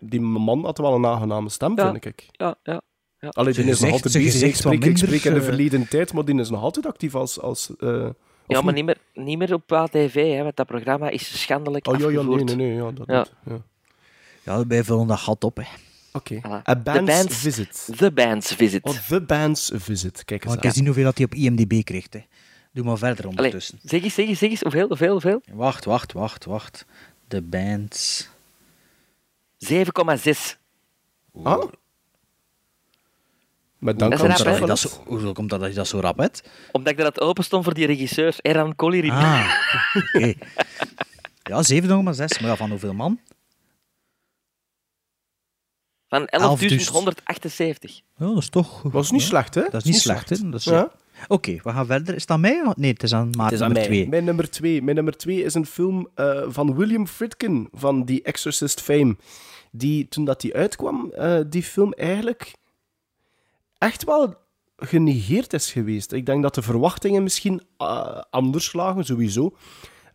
die 0.00 0.20
man 0.20 0.64
had 0.64 0.78
wel 0.78 0.94
een 0.94 1.06
aangename 1.06 1.48
stem, 1.48 1.76
Ja. 1.76 1.90
vind 1.90 2.04
ik. 2.04 2.26
Ja, 2.30 2.54
ja. 2.62 2.82
Allee, 3.28 3.52
die 3.52 3.62
Zijn 3.62 3.68
is 3.74 3.80
nog 3.80 3.92
altijd 3.92 4.14
bezig. 4.14 4.48
Ik 4.48 4.54
spreek, 4.56 4.72
ik 4.72 4.80
minder, 4.80 4.98
spreek 4.98 5.24
in 5.24 5.32
de 5.34 5.38
eh, 5.40 5.44
verleden 5.44 5.88
tijd, 5.88 6.12
maar 6.12 6.24
die 6.24 6.38
is 6.38 6.50
nog 6.50 6.62
altijd 6.62 6.86
actief 6.86 7.14
als... 7.14 7.40
als 7.40 7.70
eh, 7.78 8.08
ja, 8.46 8.60
maar 8.60 8.74
niet 8.74 8.84
meer, 8.84 8.96
niet 9.14 9.38
meer 9.38 9.54
op 9.54 9.72
ATV, 9.72 10.14
hè, 10.36 10.42
want 10.42 10.56
dat 10.56 10.66
programma 10.66 11.08
is 11.08 11.40
schandelijk 11.42 11.86
Oh 11.88 11.98
ja, 11.98 12.08
ja, 12.10 12.22
nee, 12.22 12.44
nee, 12.44 12.56
nee. 12.56 12.74
Ja, 12.74 12.90
dat, 12.90 13.06
Ja. 13.06 13.26
ja. 13.44 13.58
Ja, 14.44 14.66
wij 14.66 14.84
vullen 14.84 15.06
dat 15.06 15.18
gat 15.18 15.44
op, 15.44 15.56
hè. 15.56 15.62
Oké. 16.12 16.40
A 16.46 16.62
The 16.64 16.80
Band's 16.82 17.04
Band's- 17.12 17.36
Visit. 17.36 17.88
The 17.96 18.12
Band's 18.12 18.54
Visit. 18.54 18.82
Oh, 18.84 18.94
The 19.08 19.20
Band's 19.20 19.70
Visit. 19.74 20.24
Kijk 20.24 20.40
eens 20.40 20.48
Maar 20.48 20.56
ik 20.56 20.64
eens 20.64 20.74
zien 20.74 20.84
hoeveel 20.86 21.04
dat 21.04 21.16
hij 21.16 21.26
op 21.26 21.34
IMDb 21.34 21.84
kreeg, 21.84 22.06
hè. 22.10 22.20
Doe 22.72 22.84
maar 22.84 22.98
verder 22.98 23.24
Allee, 23.24 23.36
ondertussen. 23.36 23.78
zeg 23.82 24.02
eens, 24.02 24.14
zeg 24.14 24.26
eens, 24.28 24.38
zeg 24.38 24.50
eens, 24.50 24.60
hoeveel, 24.60 24.86
hoeveel, 24.88 25.10
hoeveel? 25.12 25.42
Wacht, 25.52 25.84
wacht, 25.84 26.12
wacht, 26.12 26.44
wacht. 26.44 26.84
De 27.28 27.42
bands... 27.42 28.28
7,6. 29.68 30.56
Ah? 31.42 31.62
Maar 33.78 33.96
dan 33.96 34.10
Dat 34.10 34.20
rap, 34.20 34.38
wel 34.38 34.58
dat 34.60 34.68
eens. 34.68 34.80
zo, 34.80 34.88
hoezo 35.06 35.32
komt 35.32 35.50
dat 35.50 35.60
dat 35.60 35.68
je 35.68 35.74
dat 35.74 35.88
zo 35.88 36.00
rap 36.00 36.18
hebt? 36.18 36.42
Omdat 36.72 36.92
ik 36.92 36.98
dat 36.98 37.20
open 37.20 37.44
stond 37.44 37.64
voor 37.64 37.74
die 37.74 37.86
regisseur, 37.86 38.34
Eran 38.42 38.74
Collier. 38.74 39.10
Ah, 39.12 39.54
oké. 39.94 40.32
Ja, 41.42 41.62
7,6. 41.62 42.40
Maar 42.40 42.50
ja, 42.50 42.56
van 42.56 42.70
hoeveel 42.70 42.94
man? 42.94 43.20
Van 46.10 46.22
11.178. 46.22 48.02
Ja, 48.16 48.26
dat 48.26 48.36
is 48.36 48.48
toch... 48.48 48.82
Dat 48.82 49.04
is 49.04 49.10
niet 49.10 49.22
slecht, 49.22 49.54
hè? 49.54 49.62
Dat 49.70 49.74
is 49.74 49.84
niet 49.84 50.00
slecht, 50.00 50.28
hè. 50.28 50.50
Dat 50.50 50.60
is, 50.60 50.64
Ja. 50.64 50.90
Oké, 51.28 51.56
we 51.62 51.70
gaan 51.70 51.86
verder. 51.86 52.14
Is 52.14 52.26
dat 52.26 52.38
mij? 52.38 52.72
Nee, 52.76 52.92
het 52.92 53.02
is 53.02 53.14
aan 53.14 53.26
Het 53.26 53.36
Maarten 53.36 53.56
is 53.56 53.62
aan 53.62 53.72
nummer 53.72 53.88
mij. 53.88 53.98
2. 53.98 54.08
Mijn 54.08 54.24
nummer 54.24 54.50
twee. 54.50 54.82
Mijn 54.82 54.96
nummer 54.96 55.16
twee 55.16 55.42
is 55.42 55.54
een 55.54 55.66
film 55.66 56.08
eh, 56.14 56.42
van 56.48 56.74
William 56.74 57.06
Friedkin 57.06 57.68
van 57.72 58.04
The 58.04 58.22
Exorcist 58.22 58.80
fame. 58.80 59.16
Die, 59.72 60.08
toen 60.08 60.24
dat 60.24 60.40
die 60.40 60.54
uitkwam, 60.54 61.10
eh, 61.12 61.40
die 61.46 61.62
film 61.62 61.92
eigenlijk 61.92 62.52
echt 63.78 64.04
wel 64.04 64.34
genegeerd 64.76 65.52
is 65.52 65.72
geweest. 65.72 66.12
Ik 66.12 66.26
denk 66.26 66.42
dat 66.42 66.54
de 66.54 66.62
verwachtingen 66.62 67.22
misschien 67.22 67.62
eh, 67.76 68.20
anders 68.30 68.72
lagen, 68.72 69.04
sowieso, 69.04 69.56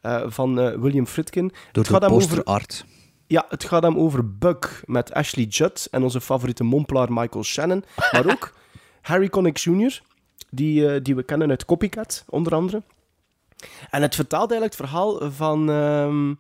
eh, 0.02 0.24
van 0.26 0.60
eh, 0.60 0.80
William 0.80 1.08
Friedkin. 1.08 1.52
Door 1.72 1.84
het 1.84 2.02
de 2.02 2.10
over. 2.10 2.44
Ja, 3.28 3.46
het 3.50 3.64
gaat 3.64 3.84
hem 3.84 3.98
over 3.98 4.38
Bug 4.38 4.84
met 4.86 5.14
Ashley 5.14 5.46
Judd 5.46 5.88
en 5.92 6.04
onze 6.04 6.22
favoriete 6.22 6.64
mompelaar 6.64 7.14
Michael 7.14 7.44
Shannon. 7.44 7.84
Maar 8.12 8.26
ook 8.26 8.54
Harry 9.02 9.30
Connick 9.30 9.58
Jr., 9.58 10.02
die, 10.50 10.90
eh, 10.90 11.04
die 11.04 11.16
we 11.16 11.24
kennen 11.24 11.50
uit 11.50 11.66
Copycat, 11.66 12.24
onder 12.30 12.56
andere. 12.56 12.84
En 13.90 14.02
het 14.02 14.16
vertaalt 14.16 14.52
eigenlijk 14.52 14.80
het 14.80 14.90
verhaal 14.90 15.32
van 15.32 15.70
ehm, 15.70 16.34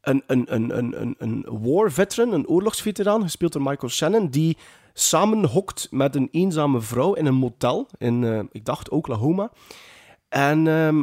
een, 0.00 0.22
een, 0.26 0.54
een, 0.54 0.78
een, 0.78 1.00
een, 1.00 1.14
een 1.18 1.44
war 1.48 1.92
veteran, 1.92 2.32
een 2.32 2.48
oorlogsveteraan, 2.48 3.22
gespeeld 3.22 3.52
door 3.52 3.62
Michael 3.62 3.92
Shannon, 3.92 4.28
die 4.28 4.56
samenhokt 4.92 5.88
met 5.90 6.14
een 6.14 6.28
eenzame 6.30 6.80
vrouw 6.80 7.14
in 7.14 7.26
een 7.26 7.34
motel 7.34 7.88
in, 7.98 8.24
eh, 8.24 8.40
ik 8.50 8.64
dacht, 8.64 8.88
Oklahoma. 8.88 9.50
En 10.28 10.66
ehm, 10.68 11.02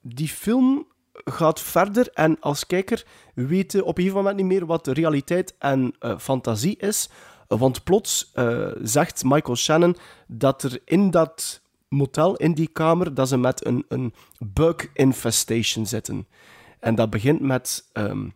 die 0.00 0.28
film 0.28 0.86
gaat 1.24 1.60
verder 1.60 2.08
en 2.12 2.36
als 2.40 2.66
kijker 2.66 3.04
weet 3.34 3.72
je 3.72 3.84
op 3.84 3.88
een 3.88 4.02
gegeven 4.02 4.16
moment 4.16 4.36
niet 4.36 4.46
meer 4.46 4.66
wat 4.66 4.86
realiteit 4.86 5.54
en 5.58 5.94
eh, 5.98 6.18
fantasie 6.18 6.76
is. 6.76 7.08
Want 7.48 7.84
plots 7.84 8.30
eh, 8.34 8.68
zegt 8.82 9.24
Michael 9.24 9.56
Shannon 9.56 9.96
dat 10.26 10.62
er 10.62 10.80
in 10.84 11.10
dat 11.10 11.60
motel, 11.88 12.36
in 12.36 12.52
die 12.52 12.68
kamer, 12.72 13.14
dat 13.14 13.28
ze 13.28 13.36
met 13.36 13.66
een, 13.66 13.84
een 13.88 14.14
bug 14.38 14.88
infestation 14.92 15.86
zitten. 15.86 16.26
En 16.80 16.94
dat 16.94 17.10
begint 17.10 17.40
met 17.40 17.88
ehm, 17.92 18.28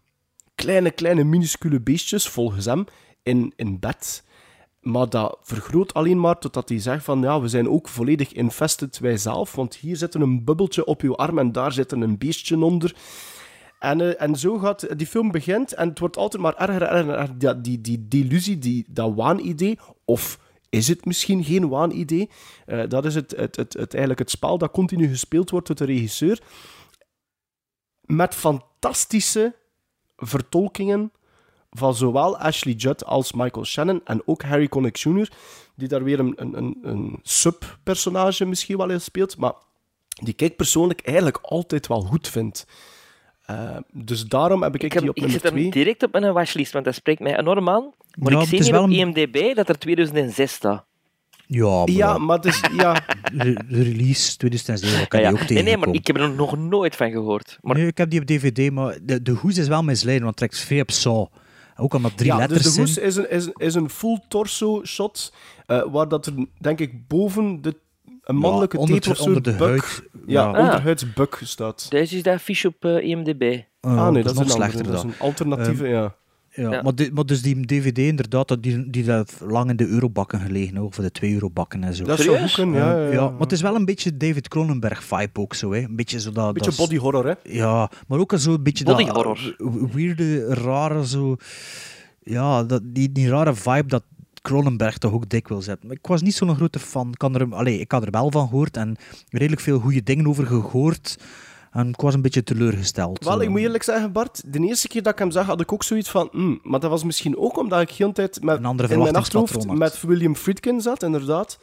kleine, 0.54 0.90
kleine, 0.90 1.24
minuscule 1.24 1.80
beestjes, 1.80 2.28
volgens 2.28 2.64
hem, 2.64 2.84
in, 3.22 3.52
in 3.56 3.78
bed. 3.78 4.24
Maar 4.86 5.08
dat 5.08 5.38
vergroot 5.42 5.94
alleen 5.94 6.20
maar 6.20 6.38
totdat 6.38 6.68
hij 6.68 6.78
zegt 6.78 7.04
van 7.04 7.20
ja, 7.20 7.40
we 7.40 7.48
zijn 7.48 7.68
ook 7.68 7.88
volledig 7.88 8.32
infested 8.32 8.98
wij 8.98 9.16
zelf, 9.16 9.54
want 9.54 9.74
hier 9.74 9.96
zit 9.96 10.14
een 10.14 10.44
bubbeltje 10.44 10.84
op 10.84 11.00
uw 11.00 11.16
arm 11.16 11.38
en 11.38 11.52
daar 11.52 11.72
zit 11.72 11.92
een 11.92 12.18
beestje 12.18 12.58
onder. 12.58 12.96
En, 13.78 14.00
eh, 14.00 14.22
en 14.22 14.36
zo 14.36 14.58
gaat 14.58 14.98
die 14.98 15.06
film 15.06 15.30
begint 15.30 15.72
en 15.72 15.88
het 15.88 15.98
wordt 15.98 16.16
altijd 16.16 16.42
maar 16.42 16.56
erger 16.56 16.82
en 16.82 17.08
erger. 17.08 17.38
Die, 17.38 17.60
die, 17.60 17.80
die 17.80 18.08
delusie, 18.08 18.58
die, 18.58 18.84
dat 18.88 19.14
waanidee, 19.14 19.78
of 20.04 20.38
is 20.68 20.88
het 20.88 21.04
misschien 21.04 21.44
geen 21.44 21.68
waanidee? 21.68 22.30
Eh 22.66 22.88
dat 22.88 23.04
is 23.04 23.14
het, 23.14 23.30
het, 23.36 23.56
het, 23.56 23.72
het, 23.72 23.90
eigenlijk 23.90 24.18
het 24.18 24.30
spel 24.30 24.58
dat 24.58 24.70
continu 24.70 25.08
gespeeld 25.08 25.50
wordt 25.50 25.66
door 25.66 25.76
de 25.76 25.84
regisseur. 25.84 26.42
Met 28.00 28.34
fantastische 28.34 29.54
vertolkingen 30.16 31.12
van 31.77 31.94
zowel 31.94 32.39
Ashley 32.39 32.74
Judd 32.74 33.05
als 33.05 33.32
Michael 33.32 33.65
Shannon 33.65 34.01
en 34.05 34.23
ook 34.24 34.43
Harry 34.43 34.69
Connick 34.69 34.97
Jr., 34.97 35.28
die 35.74 35.89
daar 35.89 36.05
weer 36.05 36.19
een, 36.19 36.32
een, 36.36 36.57
een, 36.57 36.78
een 36.82 37.19
sub-personage 37.23 38.44
misschien 38.44 38.77
wel 38.77 38.90
in 38.90 39.01
speelt, 39.01 39.36
maar 39.36 39.53
die 40.23 40.35
ik 40.36 40.57
persoonlijk 40.57 41.01
eigenlijk 41.01 41.39
altijd 41.43 41.86
wel 41.86 42.01
goed 42.01 42.28
vind. 42.28 42.66
Eh, 43.47 43.77
dus 43.93 44.24
daarom 44.24 44.62
heb 44.62 44.74
ik, 44.74 44.82
Ik, 44.82 44.90
die 44.98 45.09
op 45.09 45.16
ik 45.16 45.23
nummer 45.23 45.40
zet 45.40 45.51
hem 45.51 45.53
2. 45.61 45.70
direct 45.70 46.03
op 46.03 46.12
mijn 46.12 46.32
watchlist, 46.32 46.73
want 46.73 46.85
dat 46.85 46.94
spreekt 46.94 47.20
mij 47.20 47.39
enorm 47.39 47.69
aan. 47.69 47.90
Maar 48.19 48.32
Ja, 48.32 48.40
ik 48.40 48.47
zie 48.47 48.62
hier 48.62 48.73
wel 48.73 48.82
op 48.82 48.89
een- 48.89 48.94
IMDb 48.94 49.55
dat 49.55 49.69
er 49.69 49.78
2006 49.78 50.53
staat. 50.53 50.85
Ja, 51.48 51.69
maar, 51.78 51.90
Ja, 51.90 52.19
maar 52.19 52.40
dus, 52.40 52.61
ja, 52.77 53.05
release 53.69 54.36
2007 54.36 55.03
ik 55.03 55.09
kan 55.09 55.20
Ja, 55.20 55.28
ja. 55.28 55.32
ook 55.32 55.39
Nee, 55.39 55.48
nee, 55.48 55.77
maar 55.77 55.86
tegenkomen. 55.86 55.94
ik 56.01 56.07
heb 56.07 56.16
er 56.16 56.31
nog 56.31 56.57
nooit 56.59 56.97
van 56.97 57.11
gehoord. 57.11 57.59
Maar 57.61 57.77
Nee, 57.77 57.86
ik 57.86 57.98
heb 57.98 58.11
die 58.11 58.20
op 58.20 58.27
DVD, 58.27 58.70
maar 58.73 58.98
de, 59.03 59.23
de 59.23 59.31
hoes 59.32 59.57
is 59.59 59.69
wel 59.69 59.82
misleidend, 59.82 60.24
want 60.24 60.40
het 60.40 60.51
trekt 60.51 60.65
veel 60.66 60.81
op 60.81 60.90
Saw. 60.90 61.27
Ook 61.77 61.94
omdat 61.94 62.16
drie 62.16 62.31
ja, 62.31 62.36
letters 62.36 62.62
dus 62.62 62.74
de 62.74 62.81
hoes 62.81 62.98
is 62.98 63.16
een, 63.16 63.31
is, 63.31 63.47
een- 63.47 63.53
is 63.57 63.74
een 63.74 63.90
full 63.90 64.20
torso 64.28 64.85
shot, 64.85 65.32
eh, 65.66 65.82
waar 65.90 66.09
dat 66.09 66.27
er, 66.27 66.32
denk 66.59 66.81
ik, 66.81 67.09
boven 67.09 67.62
de, 67.62 67.77
een 68.23 68.36
mannelijke 68.36 68.78
onder 68.78 69.09
of 69.11 69.16
zo 69.16 69.23
onder 69.23 69.43
de 69.43 69.51
buk- 69.51 69.69
huid, 69.69 70.03
Ja, 70.27 70.43
ja. 70.43 70.48
onderhuidsbuk 70.48 71.40
staat. 71.44 71.90
deze 71.90 72.16
is 72.16 72.23
dat 72.23 72.40
fish 72.40 72.65
op 72.65 72.85
eh, 72.85 73.03
IMDb. 73.09 73.43
Eh, 73.43 73.98
ah 73.98 74.11
nee, 74.12 74.23
dat 74.23 74.24
dat, 74.24 74.32
is 74.32 74.39
nog 74.39 74.44
een 74.47 74.51
slechter 74.51 74.81
andere, 74.81 74.82
dat 74.82 74.94
is 74.94 75.01
dan. 75.03 75.11
een 75.11 75.19
alternatieve, 75.19 75.86
ja. 75.89 76.15
Ja, 76.56 76.72
Ja. 76.72 76.82
Maar, 76.82 77.26
dus 77.26 77.42
die 77.42 77.66
DVD 77.66 77.98
inderdaad, 77.98 78.48
dat 78.48 78.62
die, 78.62 78.90
die 78.90 79.04
dat 79.04 79.40
lang 79.46 79.70
in 79.70 79.76
de 79.76 79.86
eurobakken 79.86 80.40
gelegen, 80.40 80.78
ook 80.78 80.94
voor 80.94 81.04
de 81.04 81.10
2 81.10 81.32
euro 81.32 81.50
bakken 81.50 81.84
en 81.84 81.94
zo. 81.94 82.04
Dat 82.04 82.20
zou 82.20 82.50
kunnen, 82.54 82.80
ja, 82.80 83.10
ja, 83.10 83.30
maar 83.30 83.40
het 83.40 83.52
is 83.52 83.60
wel 83.60 83.74
een 83.74 83.84
beetje 83.84 84.16
David 84.16 84.48
Cronenberg-vibe 84.48 85.40
ook 85.40 85.54
zo, 85.54 85.72
hè. 85.72 85.80
Een 85.80 85.96
beetje 85.96 86.20
zo 86.20 86.32
dat... 86.32 86.52
Beetje 86.52 86.70
dat- 86.70 86.78
body 86.78 86.96
horror, 86.98 87.26
hè? 87.26 87.34
Ja, 87.42 87.90
maar 88.06 88.18
ook 88.18 88.32
zo 88.36 88.52
een 88.52 88.62
beetje 88.62 88.84
Body 88.84 89.04
dat... 89.04 89.14
horror. 89.14 89.56
weirde, 89.92 90.54
rare 90.54 91.06
zo... 91.06 91.36
Ja, 92.22 92.64
dat, 92.64 92.82
die, 92.84 93.12
die 93.12 93.28
rare 93.28 93.54
vibe 93.54 93.86
dat 93.86 94.02
Cronenberg 94.42 94.98
toch 94.98 95.12
ook 95.12 95.28
dikwijls 95.28 95.66
heeft. 95.66 95.82
Maar 95.82 95.96
ik 95.96 96.06
was 96.06 96.22
niet 96.22 96.34
zo'n 96.34 96.54
grote 96.56 96.78
fan. 96.78 97.14
Kan 97.16 97.34
er, 97.34 97.54
allee, 97.54 97.80
ik 97.80 97.92
had 97.92 98.04
er 98.04 98.10
wel 98.10 98.30
van 98.30 98.48
gehoord 98.48 98.76
en 98.76 98.96
redelijk 99.28 99.60
veel 99.60 99.78
goede 99.78 100.02
dingen 100.02 100.26
over 100.26 100.46
gehoord. 100.46 101.16
En 101.77 101.89
ik 101.89 102.01
was 102.01 102.15
een 102.15 102.23
beetje 102.23 102.43
teleurgesteld. 102.43 103.24
Wel, 103.24 103.40
ik 103.40 103.48
moet 103.48 103.61
eerlijk 103.61 103.82
zeggen, 103.82 104.12
Bart, 104.12 104.53
de 104.53 104.59
eerste 104.59 104.89
keer 104.89 105.03
dat 105.03 105.12
ik 105.12 105.19
hem 105.19 105.31
zag, 105.31 105.47
had 105.47 105.61
ik 105.61 105.73
ook 105.73 105.82
zoiets 105.82 106.11
van... 106.11 106.28
hmm, 106.32 106.61
maar 106.62 106.81
dat 106.81 106.90
was 106.90 107.05
misschien 107.05 107.36
ook 107.36 107.59
omdat 107.59 107.81
ik 107.81 107.90
heel 107.90 108.12
tijd 108.12 108.43
met, 108.43 108.59
Een 108.59 108.65
andere 108.65 108.93
in 108.93 108.98
mijn 108.98 109.16
achterhoofd 109.16 109.66
met 109.73 110.01
William 110.01 110.36
Friedkin 110.36 110.81
zat, 110.81 111.03
inderdaad. 111.03 111.59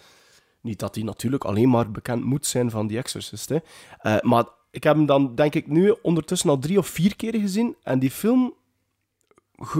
Niet 0.61 0.80
dat 0.80 0.95
hij 0.95 1.03
natuurlijk 1.03 1.44
alleen 1.44 1.69
maar 1.69 1.91
bekend 1.91 2.23
moet 2.23 2.45
zijn 2.45 2.69
van 2.69 2.88
The 2.88 2.98
Exorcist, 2.98 3.49
hè. 3.49 3.57
Eh, 3.98 4.22
maar 4.22 4.45
ik 4.72 4.84
heb 4.84 4.95
hem 4.95 5.06
dan, 5.06 5.35
denk 5.35 5.56
ik, 5.56 5.68
nu 5.68 5.95
ondertussen 6.02 6.49
al 6.49 6.60
drie 6.60 6.77
of 6.77 6.88
vier 6.88 7.15
keer 7.15 7.35
gezien. 7.35 7.76
En 7.84 7.99
die 7.99 8.11
film 8.11 8.53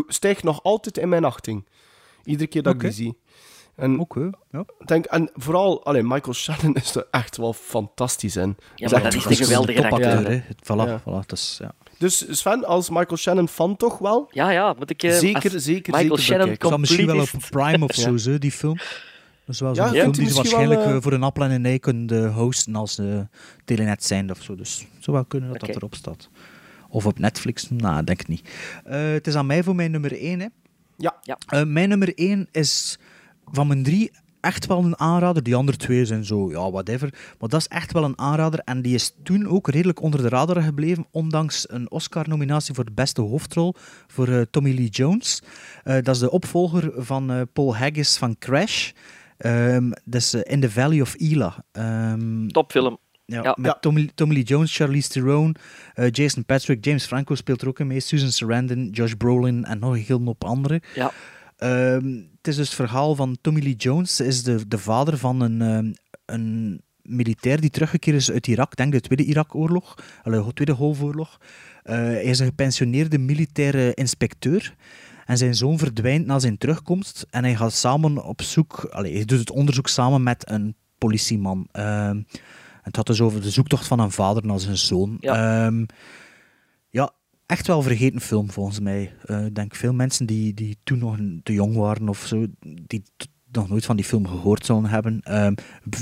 stijgt 0.08 0.44
nog 0.44 0.64
altijd 0.64 0.98
in 0.98 1.10
mijn 1.10 1.26
achting. 1.26 1.66
Iedere 2.24 2.50
keer 2.50 2.64
dat 2.64 2.74
ik 2.74 2.80
die 2.80 2.92
zie. 2.92 3.18
En, 3.76 4.00
Oké, 4.00 4.30
ja. 4.52 4.60
ik 4.80 4.88
denk, 4.88 5.06
en 5.06 5.30
vooral, 5.34 5.86
allee, 5.86 6.04
Michael 6.04 6.34
Shannon 6.34 6.74
is 6.76 6.96
er 6.96 7.08
echt 7.12 7.38
wel 7.38 7.54
fantastisch 7.54 8.36
in. 8.36 8.56
Ja, 8.76 8.90
maar 8.90 9.02
echt 9.04 9.14
dat 9.22 9.32
is 9.32 9.40
een 9.40 9.46
geweldige 9.46 9.90
acteur. 9.90 10.26
hè. 10.28 10.34
Het- 10.36 10.64
Voilà, 10.64 10.88
Ja. 10.88 11.02
voilà, 11.02 11.04
dat 11.26 11.32
is, 11.32 11.58
ja. 11.62 11.72
Dus 11.98 12.26
Sven, 12.40 12.66
als 12.66 12.90
Michael 12.90 13.18
Shannon 13.18 13.48
fan 13.48 13.76
toch 13.78 13.98
wel? 13.98 14.28
Ja, 14.32 14.50
ja, 14.52 14.74
moet 14.78 14.90
ik... 14.90 15.04
eh, 15.04 15.12
Zeker, 15.18 15.60
zeker, 15.60 15.94
Michael 15.94 16.18
zeker 16.18 16.24
Shannon 16.40 16.56
zal 16.60 16.78
misschien 16.78 17.06
wel 17.06 17.20
op. 17.20 17.30
Prime 17.50 17.84
of 17.84 17.96
Ja. 17.96 18.02
zo, 18.02 18.18
zo, 18.18 18.38
die 18.38 18.52
film. 18.52 18.78
Dat 19.46 19.56
is 19.56 19.60
wel 19.60 19.76
zo'n 19.76 19.86
Ja, 19.86 19.92
film 19.92 20.04
die 20.12 20.14
ze 20.14 20.20
misschien 20.22 20.36
waarschijnlijk 20.36 20.80
wel, 20.80 20.90
eh, 20.90 20.96
eh, 20.96 21.02
voor 21.04 21.14
een 21.14 21.24
appel 21.24 21.44
en 21.44 21.52
een 21.52 21.66
ei 21.66 21.80
kunnen 21.80 22.34
hosten 22.34 22.76
als 22.76 23.00
uh, 23.00 23.20
Telenet 23.66 24.04
zijn 24.04 24.32
of 24.32 24.42
zo. 24.42 24.56
Dus 24.56 24.80
het 24.96 25.04
zou 25.04 25.16
wel 25.18 25.26
kunnen 25.26 25.50
dat 25.52 25.60
dat 25.60 25.76
erop 25.76 25.96
staat. 25.96 26.30
Of 26.90 27.06
op 27.06 27.20
Netflix? 27.20 27.70
Nou, 27.70 28.04
denk 28.04 28.20
ik 28.22 28.28
niet. 28.28 28.50
Eh, 28.84 29.12
het 29.12 29.28
is 29.28 29.36
aan 29.36 29.46
mij 29.46 29.64
voor 29.64 29.76
mijn 29.76 29.92
nummer 29.92 30.12
1. 30.22 30.40
Hè. 30.40 30.48
Ja. 30.98 31.16
Ja. 31.22 31.38
Eh, 31.48 31.64
mijn 31.64 31.90
nummer 31.90 32.12
1 32.16 32.48
is 32.52 33.00
van 33.52 33.68
mijn 33.68 33.84
drie 33.84 34.12
echt 34.42 34.66
wel 34.66 34.84
een 34.84 35.00
aanrader. 35.00 35.44
Die 35.44 35.56
andere 35.56 35.78
twee 35.78 36.06
zijn 36.06 36.26
zo, 36.26 36.50
ja, 36.52 36.72
whatever. 36.72 37.10
Maar 37.40 37.50
dat 37.50 37.60
is 37.60 37.68
echt 37.68 37.92
wel 37.94 38.04
een 38.04 38.18
aanrader. 38.20 38.60
En 38.60 38.82
die 38.82 38.94
is 38.94 39.16
toen 39.24 39.48
ook 39.48 39.70
redelijk 39.70 40.02
onder 40.02 40.22
de 40.22 40.30
radar 40.30 40.62
gebleven, 40.62 41.06
ondanks 41.12 41.66
een 41.72 41.92
Oscar-nominatie 41.92 42.74
voor 42.74 42.86
de 42.86 42.92
beste 42.92 43.22
hoofdrol 43.22 43.74
voor 44.08 44.28
eh, 44.28 44.42
Tommy 44.52 44.74
Lee 44.76 44.88
Jones. 44.90 45.42
Eh, 45.84 45.94
dat 46.02 46.16
is 46.16 46.22
de 46.22 46.32
opvolger 46.32 46.92
van 46.96 47.32
eh, 47.32 47.42
Paul 47.54 47.76
Haggis 47.78 48.18
van 48.18 48.38
Crash. 48.38 48.92
Ehm, 49.38 49.90
dat 50.06 50.22
is 50.22 50.34
In 50.34 50.60
the 50.60 50.72
Valley 50.72 51.02
of 51.02 51.16
Elah. 51.18 51.58
Ehm, 51.72 52.48
Topfilm. 52.48 52.98
ja, 53.26 53.44
Ja. 53.44 53.54
met 53.58 53.66
Ja. 53.72 53.78
Tommy, 53.80 54.10
Tommy 54.16 54.34
Lee 54.34 54.44
Jones, 54.44 54.76
Charlize 54.76 55.10
Theron, 55.10 55.56
Jason 56.12 56.46
Patrick, 56.46 56.86
James 56.86 57.06
Franco 57.06 57.36
speelt 57.36 57.62
er 57.62 57.68
ook 57.68 57.80
in 57.80 57.88
mee, 57.88 58.00
Susan 58.00 58.32
Sarandon, 58.32 58.90
Josh 58.92 59.14
Brolin 59.14 59.66
en 59.66 59.80
nog 59.80 59.94
een 59.94 60.04
hele 60.08 60.24
hoop 60.26 60.44
anderen. 60.44 60.82
Ja. 60.96 61.12
Ehm, 61.58 62.22
het 62.44 62.52
is 62.52 62.58
dus 62.58 62.68
het 62.68 62.76
verhaal 62.76 63.16
van 63.16 63.38
Tommy 63.42 63.62
Lee 63.62 63.76
Jones. 63.76 64.20
Is 64.20 64.44
de, 64.44 64.68
de 64.68 64.78
vader 64.78 65.18
van 65.18 65.42
een, 65.42 65.62
ehm, 65.62 65.94
een 66.26 66.82
militair 67.02 67.62
die 67.62 67.70
teruggekeerd 67.70 68.18
is 68.18 68.32
uit 68.32 68.48
Irak. 68.48 68.76
Denk 68.76 68.92
de 68.92 69.02
Tweede 69.02 69.24
Irak-oorlog, 69.24 69.96
de 70.24 70.52
Tweede 70.54 70.74
Golfoorlog. 70.74 71.40
Eh, 71.84 71.96
hij 71.96 72.24
is 72.24 72.40
een 72.40 72.46
gepensioneerde 72.46 73.18
militaire 73.18 73.94
inspecteur. 73.94 74.76
En 75.26 75.38
zijn 75.38 75.56
zoon 75.56 75.78
verdwijnt 75.78 76.26
na 76.26 76.40
zijn 76.40 76.58
terugkomst. 76.58 77.26
En 77.30 77.44
hij 77.44 77.56
gaat 77.56 77.74
samen 77.74 78.26
op 78.26 78.42
zoek... 78.42 78.88
Allee, 78.92 79.16
hij 79.16 79.26
doet 79.26 79.40
het 79.40 79.52
onderzoek 79.52 79.88
samen 79.88 80.24
met 80.24 80.50
een 80.50 80.76
politieman. 80.98 81.68
Ehm, 81.72 82.22
het 82.82 82.96
had 82.96 83.08
dus 83.08 83.22
over 83.22 83.42
de 83.42 83.50
zoektocht 83.50 83.88
van 83.88 84.00
een 84.00 84.12
vader 84.12 84.46
naar 84.46 84.60
zijn 84.60 84.78
zoon. 84.78 85.18
Ja. 85.20 85.66
Ehm, 85.66 85.86
echt 87.46 87.68
wel 87.68 87.82
vergeten 87.82 88.22
film 88.22 88.52
volgens 88.52 88.80
mij. 88.80 89.14
Eh, 89.26 89.46
Ik 89.46 89.56
denk 89.56 89.76
veel 89.76 89.94
mensen 89.94 90.26
die, 90.26 90.54
die 90.54 90.78
toen 90.84 90.98
nog 91.00 91.18
te 91.44 91.54
jong 91.54 91.76
waren 91.76 92.10
of 92.10 92.26
zo, 92.26 92.46
die 92.62 93.04
nog 93.52 93.70
nooit 93.70 93.86
van 93.86 93.96
die 93.96 94.06
film 94.06 94.28
gehoord 94.28 94.66
zullen 94.66 94.86
hebben. 94.86 95.20
Ehm, 95.24 95.54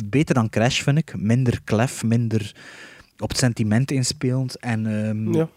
beter 0.06 0.36
dan 0.36 0.50
Crash, 0.50 0.82
vind 0.82 0.98
ik. 0.98 1.18
Minder 1.18 1.62
klef, 1.64 2.04
minder 2.04 2.56
op 3.18 3.30
het 3.30 3.38
sentiment 3.38 3.92
inspelend. 3.92 4.56
En 4.60 4.86
ehm, 4.86 5.34
Ja. 5.34 5.48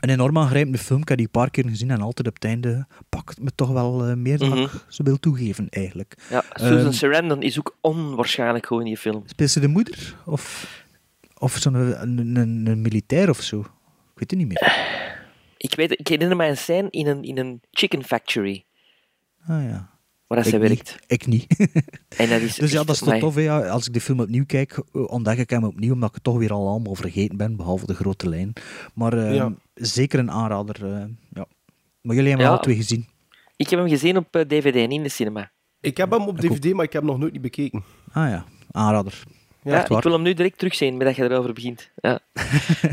een 0.00 0.08
enorm 0.10 0.38
aangrijpende 0.38 0.78
film. 0.78 1.00
Ik 1.00 1.08
heb 1.08 1.16
die 1.16 1.26
een 1.26 1.32
paar 1.40 1.50
keer 1.50 1.64
gezien 1.68 1.90
en 1.90 2.00
altijd 2.00 2.28
op 2.28 2.34
het 2.34 2.44
einde 2.44 2.86
pakt 3.08 3.40
me 3.40 3.50
toch 3.54 3.68
wel 3.70 4.06
eh, 4.06 4.14
meer 4.14 4.38
dan 4.38 4.48
Mhm. 4.48 4.58
ik 4.58 4.70
ze 4.88 5.02
wil 5.02 5.18
toegeven, 5.18 5.68
eigenlijk. 5.68 6.14
Ja, 6.30 6.44
Susan 6.52 6.78
Ehm, 6.78 6.92
Sarandon 6.92 7.42
is 7.42 7.58
ook 7.58 7.76
onwaarschijnlijk 7.80 8.66
goed 8.66 8.78
in 8.78 8.84
die 8.84 8.96
film. 8.96 9.22
Speelt 9.26 9.50
ze 9.50 9.60
de 9.60 9.68
moeder? 9.68 10.14
Of, 10.24 10.68
of 11.38 11.56
zo'n 11.56 11.74
een, 11.74 12.36
een, 12.36 12.66
een 12.66 12.80
militair 12.82 13.28
of 13.30 13.40
zo? 13.42 13.66
Ik 14.18 14.30
weet 14.30 14.30
het 14.30 14.38
niet 14.38 14.48
meer. 14.48 14.96
Ik, 15.56 15.74
weet, 15.74 15.98
ik 16.00 16.08
herinner 16.08 16.36
mij 16.36 16.48
een 16.48 16.56
scène 16.56 16.90
in 16.90 17.06
een, 17.06 17.22
in 17.22 17.38
een 17.38 17.60
chicken 17.70 18.04
factory, 18.04 18.64
Ah 19.46 19.62
ja. 19.62 19.90
waar 20.26 20.38
Ik 20.38 20.44
zij 20.44 20.58
niet. 20.58 20.68
werkt. 20.68 20.98
Ik 21.06 21.26
niet. 21.26 21.46
En 22.16 22.28
dat 22.28 22.40
is 22.40 22.54
Dus 22.64 22.72
ja, 22.72 22.84
dat 22.84 22.94
is 22.94 23.00
toch 23.00 23.18
tof. 23.18 23.34
hè, 23.34 23.40
Ja. 23.40 23.68
Als 23.68 23.86
ik 23.86 23.92
de 23.92 24.00
film 24.00 24.20
opnieuw 24.20 24.44
kijk, 24.46 24.72
eh, 24.92 25.10
ontdek 25.10 25.38
ik 25.38 25.50
hem 25.50 25.64
opnieuw, 25.64 25.92
omdat 25.92 26.08
ik 26.08 26.14
het 26.14 26.24
toch 26.24 26.36
weer 26.38 26.52
al 26.52 26.68
allemaal 26.68 26.94
vergeten 26.94 27.36
ben, 27.36 27.56
behalve 27.56 27.86
de 27.86 27.94
grote 27.94 28.28
lijn. 28.28 28.52
Maar 28.94 29.12
eh, 29.12 29.34
Ja. 29.34 29.52
zeker 29.74 30.18
een 30.18 30.30
aanrader. 30.30 30.84
eh, 30.94 31.04
ja. 31.32 31.46
Maar 32.00 32.14
jullie 32.16 32.28
hebben 32.30 32.46
Ja. 32.46 32.52
al 32.52 32.60
twee 32.60 32.76
gezien. 32.76 33.06
Ik 33.56 33.68
heb 33.68 33.78
hem 33.78 33.88
gezien 33.88 34.16
op 34.16 34.36
eh, 34.36 34.42
DVD 34.42 34.74
en 34.74 34.90
in 34.90 35.02
de 35.02 35.08
cinema. 35.08 35.50
Ik 35.80 35.96
heb 35.96 36.10
hem 36.10 36.22
op 36.22 36.38
Ik 36.38 36.50
ook. 36.50 36.56
DVD, 36.56 36.72
maar 36.74 36.84
ik 36.84 36.92
heb 36.92 37.02
hem 37.02 37.10
nog 37.10 37.20
nooit 37.20 37.32
niet 37.32 37.42
bekeken. 37.42 37.84
Ah 38.12 38.28
ja, 38.28 38.44
aanrader. 38.70 39.22
Ja, 39.68 39.96
ik 39.96 40.02
wil 40.02 40.12
hem 40.12 40.22
nu 40.22 40.34
direct 40.34 40.58
terugzien, 40.58 40.96
met 40.96 41.06
dat 41.06 41.16
je 41.16 41.22
erover 41.22 41.52
begint. 41.52 41.90
Ja. 41.94 42.20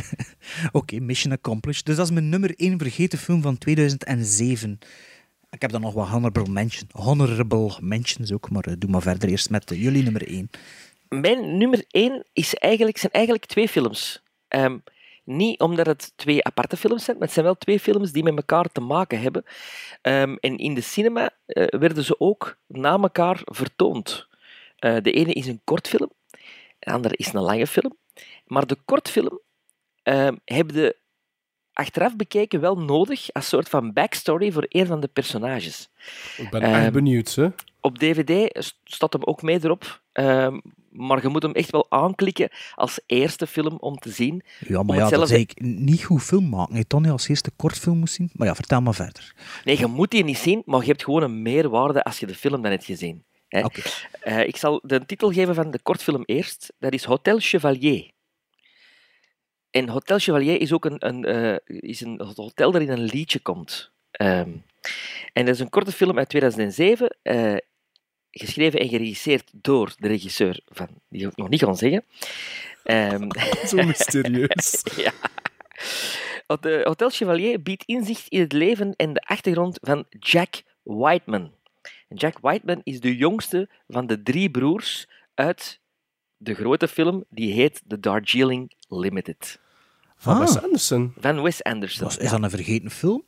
Oké, 0.72 0.99
mission 0.99 1.34
accomplished. 1.34 1.85
Dus 1.85 1.95
dat 1.95 2.06
is 2.06 2.11
mijn 2.11 2.30
nummer 2.30 2.53
1 2.56 2.77
vergeten 2.77 3.19
film 3.19 3.41
van 3.41 3.57
2007. 3.57 4.80
Ik 5.49 5.61
heb 5.61 5.72
dan 5.72 5.81
nog 5.81 5.93
wat 5.93 6.07
honorable, 6.07 6.47
mention, 6.47 6.89
honorable 6.91 7.72
mentions 7.81 8.34
ook, 8.34 8.49
maar 8.49 8.64
eh, 8.64 8.73
doe 8.77 8.89
maar 8.89 9.02
verder 9.02 9.30
eerst 9.30 9.49
met 9.49 9.72
eh, 9.72 9.81
jullie 9.81 10.03
nummer 10.03 10.27
1. 10.27 10.49
Mijn 11.10 11.57
nummer 11.57 11.85
1 11.89 12.26
is 12.34 12.53
eigenlijk, 12.53 12.97
zijn 12.97 13.11
eigenlijk 13.11 13.45
twee 13.45 13.68
films. 13.68 14.23
Ehm, 14.47 14.77
niet 15.23 15.60
omdat 15.60 15.85
het 15.85 16.14
twee 16.15 16.43
aparte 16.43 16.77
films 16.77 17.03
zijn, 17.03 17.18
maar 17.18 17.26
het 17.26 17.35
zijn 17.35 17.45
wel 17.45 17.57
twee 17.57 17.80
films 17.80 18.11
die 18.11 18.23
met 18.23 18.35
elkaar 18.35 18.72
te 18.72 18.81
maken 18.81 19.22
hebben. 19.22 19.43
Ehm, 20.02 20.35
en 20.39 20.57
in 20.57 20.73
de 20.73 20.81
cinema 20.81 21.30
eh, 21.45 21.80
werden 21.80 22.03
ze 22.03 22.19
ook 22.19 22.57
na 22.68 22.91
elkaar 22.91 23.41
vertoond. 23.43 24.27
De 24.76 25.11
ene 25.11 25.34
is 25.34 25.47
een 25.47 25.61
kortfilm, 25.64 26.11
de 26.86 26.91
andere 26.91 27.16
is 27.16 27.34
een 27.34 27.41
lange 27.41 27.68
film. 27.68 27.98
Maar 28.45 28.68
de 28.68 28.78
kortfilm 28.86 29.40
ehm 30.03 30.36
heb 30.45 30.72
je 30.72 30.98
achteraf 31.74 32.16
bekeken 32.16 32.60
wel 32.60 32.78
nodig 32.78 33.34
als 33.34 33.48
soort 33.48 33.70
van 33.70 33.94
backstory 33.94 34.52
voor 34.52 34.66
een 34.70 34.86
van 34.86 34.99
de 34.99 35.07
personages. 35.07 35.90
Ik 36.38 36.49
ben 36.49 36.62
Ehm, 36.62 36.74
echt 36.74 36.91
benieuwd, 36.91 37.36
hè. 37.36 37.48
Op 37.82 37.98
DVD 37.99 38.49
st- 38.64 38.80
staat 38.84 39.14
hem 39.14 39.24
ook 39.24 39.41
mee 39.41 39.60
erop. 39.64 40.02
ehm, 40.12 40.60
maar 40.90 41.22
je 41.22 41.28
moet 41.28 41.41
hem 41.44 41.52
echt 41.53 41.72
wel 41.72 41.86
aanklikken 41.91 42.49
als 42.76 42.99
eerste 43.06 43.48
film 43.48 43.76
om 43.80 43.95
te 43.98 44.10
zien. 44.10 44.41
Ja, 44.68 44.84
maar 44.84 44.95
ja, 44.98 45.02
dat 45.10 45.12
is 45.12 45.20
hetzelfde- 45.20 45.36
eigenlijk 45.36 45.80
niet 45.80 46.03
goed 46.03 46.24
film 46.24 46.49
maken. 46.49 46.76
Je 46.76 46.88
toch 46.88 47.02
niet 47.02 47.12
als 47.12 47.28
eerste 47.28 47.52
kortfilm 47.56 47.98
moest 47.98 48.14
zien? 48.14 48.30
Maar 48.34 48.48
ja, 48.48 48.56
vertel 48.56 48.82
maar 48.82 48.94
verder. 48.94 49.36
Nee, 49.64 49.78
je 49.80 49.86
moet 49.88 50.12
die 50.12 50.24
niet 50.24 50.38
zien, 50.38 50.62
maar 50.66 50.80
je 50.80 50.86
hebt 50.86 51.03
gewoon 51.03 51.24
een 51.24 51.41
meerwaarde 51.41 52.03
als 52.03 52.20
je 52.20 52.26
de 52.26 52.36
film 52.36 52.62
dan 52.62 52.72
hebt 52.72 52.86
gezien. 52.86 53.24
Hè. 53.56 53.65
Eh, 54.22 54.48
ik 54.48 54.57
zal 54.57 54.82
de 54.84 55.06
titel 55.06 55.32
geven 55.32 55.56
van 55.56 55.72
de 55.72 55.80
kortfilm 55.80 56.23
eerst. 56.26 56.73
Dat 56.80 56.94
is 56.94 57.03
Hotel 57.03 57.40
Chevalier. 57.40 58.11
En 59.72 59.90
Hotel 59.90 60.19
Chevalier 60.19 60.61
is 60.61 60.73
ook 60.73 60.86
een, 60.86 61.07
een, 61.07 61.26
eh, 61.26 61.56
is 61.65 62.02
een 62.02 62.22
hotel 62.36 62.72
dat 62.72 62.82
in 62.82 62.90
een 62.90 63.03
liedje 63.03 63.40
komt. 63.40 63.91
Ehm, 64.11 64.49
en 65.34 65.45
dat 65.45 65.56
is 65.56 65.60
een 65.60 65.69
korte 65.69 65.91
film 65.91 66.18
uit 66.18 66.30
2007, 66.30 67.18
eh, 67.22 67.56
geschreven 68.32 68.80
en 68.80 68.90
geregisseerd 68.90 69.49
door 69.53 69.94
de 69.98 70.07
regisseur 70.07 70.60
van, 70.65 70.88
die 71.10 71.27
ik 71.27 71.36
nog 71.36 71.49
niet 71.49 71.64
kan 71.64 71.77
zeggen. 71.77 72.06
Ehm, 72.84 73.30
Zo 73.69 73.84
mysterieus. 73.84 74.84
ja. 75.06 75.11
Hotel 76.84 77.10
Chevalier 77.10 77.61
biedt 77.61 77.84
inzicht 77.86 78.27
in 78.27 78.40
het 78.40 78.53
leven 78.53 78.94
en 78.95 79.14
de 79.14 79.22
achtergrond 79.22 79.77
van 79.82 80.06
Jack 80.10 80.61
Whiteman. 80.84 81.52
Jack 82.07 82.38
Whiteman 82.41 82.82
is 82.84 82.99
de 82.99 83.15
jongste 83.15 83.69
van 83.88 84.07
de 84.07 84.23
drie 84.23 84.49
broers 84.49 85.07
uit 85.34 85.80
de 86.38 86.53
grote 86.53 86.88
film 86.88 87.23
die 87.30 87.53
heet 87.53 87.82
The 87.88 87.99
Darjeeling 87.99 88.72
Limited. 88.88 89.60
Van 90.18 90.34
Ah. 90.34 90.40
Wes 90.40 90.61
Anderson. 90.64 91.14
Van 91.19 91.41
Wes 91.41 91.64
Anderson. 91.64 92.03
Was, 92.03 92.18
is 92.18 92.30
dat 92.30 92.44
een 92.44 92.49
vergeten 92.49 92.91
film? 92.91 93.23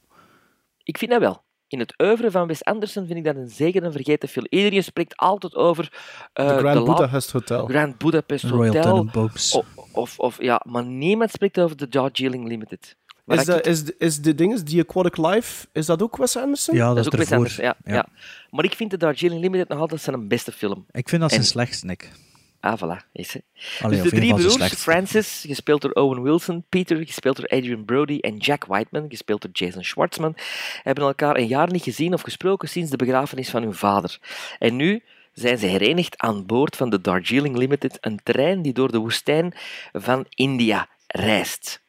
Ik 0.84 0.98
vind 0.98 1.12
dat 1.12 1.20
wel. 1.20 1.46
In 1.68 1.80
het 1.80 1.94
oeuvre 2.02 2.32
van 2.32 2.48
Wes 2.48 2.64
Anderson 2.64 3.06
vind 3.06 3.18
ik 3.18 3.24
dat 3.26 3.36
een, 3.36 3.50
zeker 3.50 3.84
een 3.84 3.92
vergeten 3.92 4.30
film. 4.30 4.46
Iedereen 4.50 4.84
spreekt 4.84 5.16
altijd 5.18 5.56
over 5.56 5.92
eh, 6.34 6.48
The 6.48 6.58
Grand 6.58 6.88
La- 6.88 6.94
Budapest 6.94 7.32
Hotel. 7.32 7.66
Grand 7.66 7.98
Budapest 7.98 8.44
Royal 8.44 8.66
Hotel. 8.76 8.82
Tenenbaums. 8.84 9.54
Of, 9.54 9.66
of, 9.92 10.20
of, 10.20 10.42
ja, 10.42 10.62
maar 10.66 10.86
niemand 10.86 11.32
spreekt 11.32 11.60
over 11.60 11.78
de 11.78 11.88
Darjeeling 11.90 12.48
Limited. 12.48 12.96
Is, 13.28 13.40
ik- 13.40 13.46
dat, 13.46 13.66
is, 13.66 13.84
de- 13.84 13.96
is 13.98 14.22
de 14.22 14.36
dinges, 14.36 14.64
die 14.64 14.82
Aquatic 14.82 15.18
Life, 15.18 15.68
is 15.72 15.86
dat 15.86 16.02
ook 16.02 16.18
Wes 16.18 16.38
Anderson? 16.38 16.76
Ja, 16.76 16.86
dat 16.94 16.96
dat 16.96 17.06
is 17.06 17.12
ook 17.14 17.20
Wes. 17.20 17.32
Anderson, 17.32 17.64
ja, 17.64 17.76
ja. 17.84 18.06
Maar 18.50 18.66
ik 18.66 18.74
vind 18.76 18.92
de 18.92 18.98
Darjeeling 18.98 19.42
Limited 19.42 19.68
nog 19.68 19.80
altijd 19.80 20.02
zijn 20.02 20.28
beste 20.28 20.52
film. 20.52 20.86
Ik 20.92 21.10
vind 21.10 21.22
dat 21.22 21.30
zijn 21.30 21.42
En- 21.42 21.48
slechtste, 21.48 21.86
Nick. 21.86 22.12
Ah, 22.60 22.78
voilà. 22.84 23.12
Is 23.14 23.34
het. 23.34 23.44
Allee, 23.82 24.02
dus 24.02 24.10
de 24.10 24.16
een 24.16 24.22
drie 24.22 24.34
broers. 24.56 24.74
Francis, 24.74 25.44
gespeeld 25.48 25.82
door 25.82 25.92
Owen 25.92 26.22
Wilson, 26.22 26.66
Peter, 26.70 27.06
gespeeld 27.06 27.36
door 27.36 27.48
Adrian 27.48 27.86
Brody 27.86 28.18
en 28.22 28.38
Jack 28.38 28.66
Whiteman, 28.66 29.06
gespeeld 29.10 29.42
door 29.42 29.52
Jason 29.54 29.84
Schwartzman, 29.84 30.36
hebben 30.84 31.04
elkaar 31.04 31.38
een 31.38 31.48
jaar 31.48 31.72
niet 31.72 31.84
gezien 31.84 32.14
of 32.14 32.22
gesproken 32.22 32.70
sinds 32.70 32.92
de 32.92 32.98
begrafenis 32.98 33.50
van 33.50 33.62
hun 33.64 33.74
vader. 33.74 34.20
En 34.60 34.76
nu 34.76 35.04
zijn 35.34 35.58
ze 35.58 35.66
herenigd 35.66 36.18
aan 36.18 36.46
boord 36.46 36.76
van 36.76 36.90
de 36.90 37.02
Darjeeling 37.02 37.58
Limited, 37.58 37.98
een 38.02 38.20
trein 38.24 38.62
die 38.62 38.74
door 38.74 38.92
de 38.92 38.98
woestijn 38.98 39.54
van 39.94 40.26
India 40.30 40.88
reist. 41.08 41.82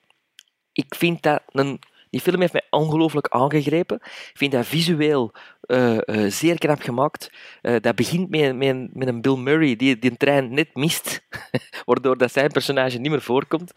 Ik 0.78 0.94
vind 0.94 1.22
dat 1.22 1.42
een... 1.52 1.78
Die 2.10 2.20
film 2.20 2.40
heeft 2.40 2.52
mij 2.52 2.66
ongelooflijk 2.70 3.28
aangegrepen. 3.28 3.96
Ik 4.04 4.32
vind 4.34 4.52
dat 4.52 4.66
visueel 4.66 5.32
eh, 5.60 5.96
eh, 6.08 6.30
zeer 6.32 6.58
knap 6.58 6.80
gemaakt. 6.80 7.30
Eh, 7.62 7.76
dat 7.80 7.94
begint 7.94 8.30
met, 8.30 8.56
met, 8.56 8.68
een- 8.68 8.90
met 8.92 9.08
een 9.08 9.20
Bill 9.20 9.36
Murray 9.36 9.76
die 9.76 9.98
die 9.98 10.16
trein 10.16 10.54
net 10.54 10.74
mist, 10.74 11.20
waardoor 11.86 12.18
dat 12.18 12.32
zijn 12.32 12.50
personage 12.50 12.98
niet 12.98 13.10
meer 13.10 13.20
voorkomt. 13.22 13.72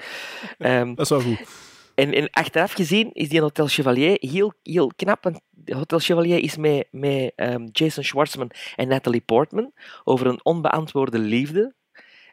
Ehm, 0.58 0.88
Dat 0.96 1.00
is 1.00 1.10
wel 1.10 1.22
goed. 1.22 1.40
en, 1.96 2.14
en 2.14 2.30
achteraf 2.30 2.72
gezien 2.74 3.10
is 3.14 3.30
die 3.30 3.42
Hotel 3.42 3.68
Chevalier 3.68 4.18
heel, 4.20 4.54
heel 4.64 4.92
knap. 4.96 5.24
Want 5.24 5.40
Hotel 5.66 6.00
Chevalier 6.00 6.38
is 6.44 6.58
met, 6.58 6.88
met 6.92 7.32
ehm, 7.36 7.68
Jason 7.72 8.04
Schwartzman 8.04 8.52
en 8.76 8.88
Natalie 8.88 9.22
Portman 9.22 9.72
over 10.04 10.28
een 10.28 10.40
onbeantwoorde 10.46 11.20
liefde. 11.20 11.74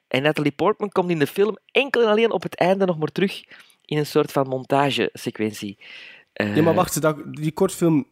En 0.09 0.23
Natalie 0.23 0.53
Portman 0.53 0.89
komt 0.89 1.11
in 1.11 1.19
de 1.19 1.27
film 1.27 1.57
enkel 1.73 2.03
en 2.03 2.09
alleen 2.09 2.31
op 2.33 2.43
het 2.43 2.55
einde 2.57 2.85
nog 2.87 2.99
maar 2.99 3.13
terug 3.13 3.43
in 3.89 3.99
een 3.99 4.07
soort 4.07 4.33
van 4.33 4.49
montagesequentie. 4.49 5.79
Eh, 6.33 6.57
Ja, 6.57 6.63
maar 6.63 6.75
wacht, 6.75 7.01
dat, 7.01 7.17
die 7.31 7.53
kortfilm 7.53 8.07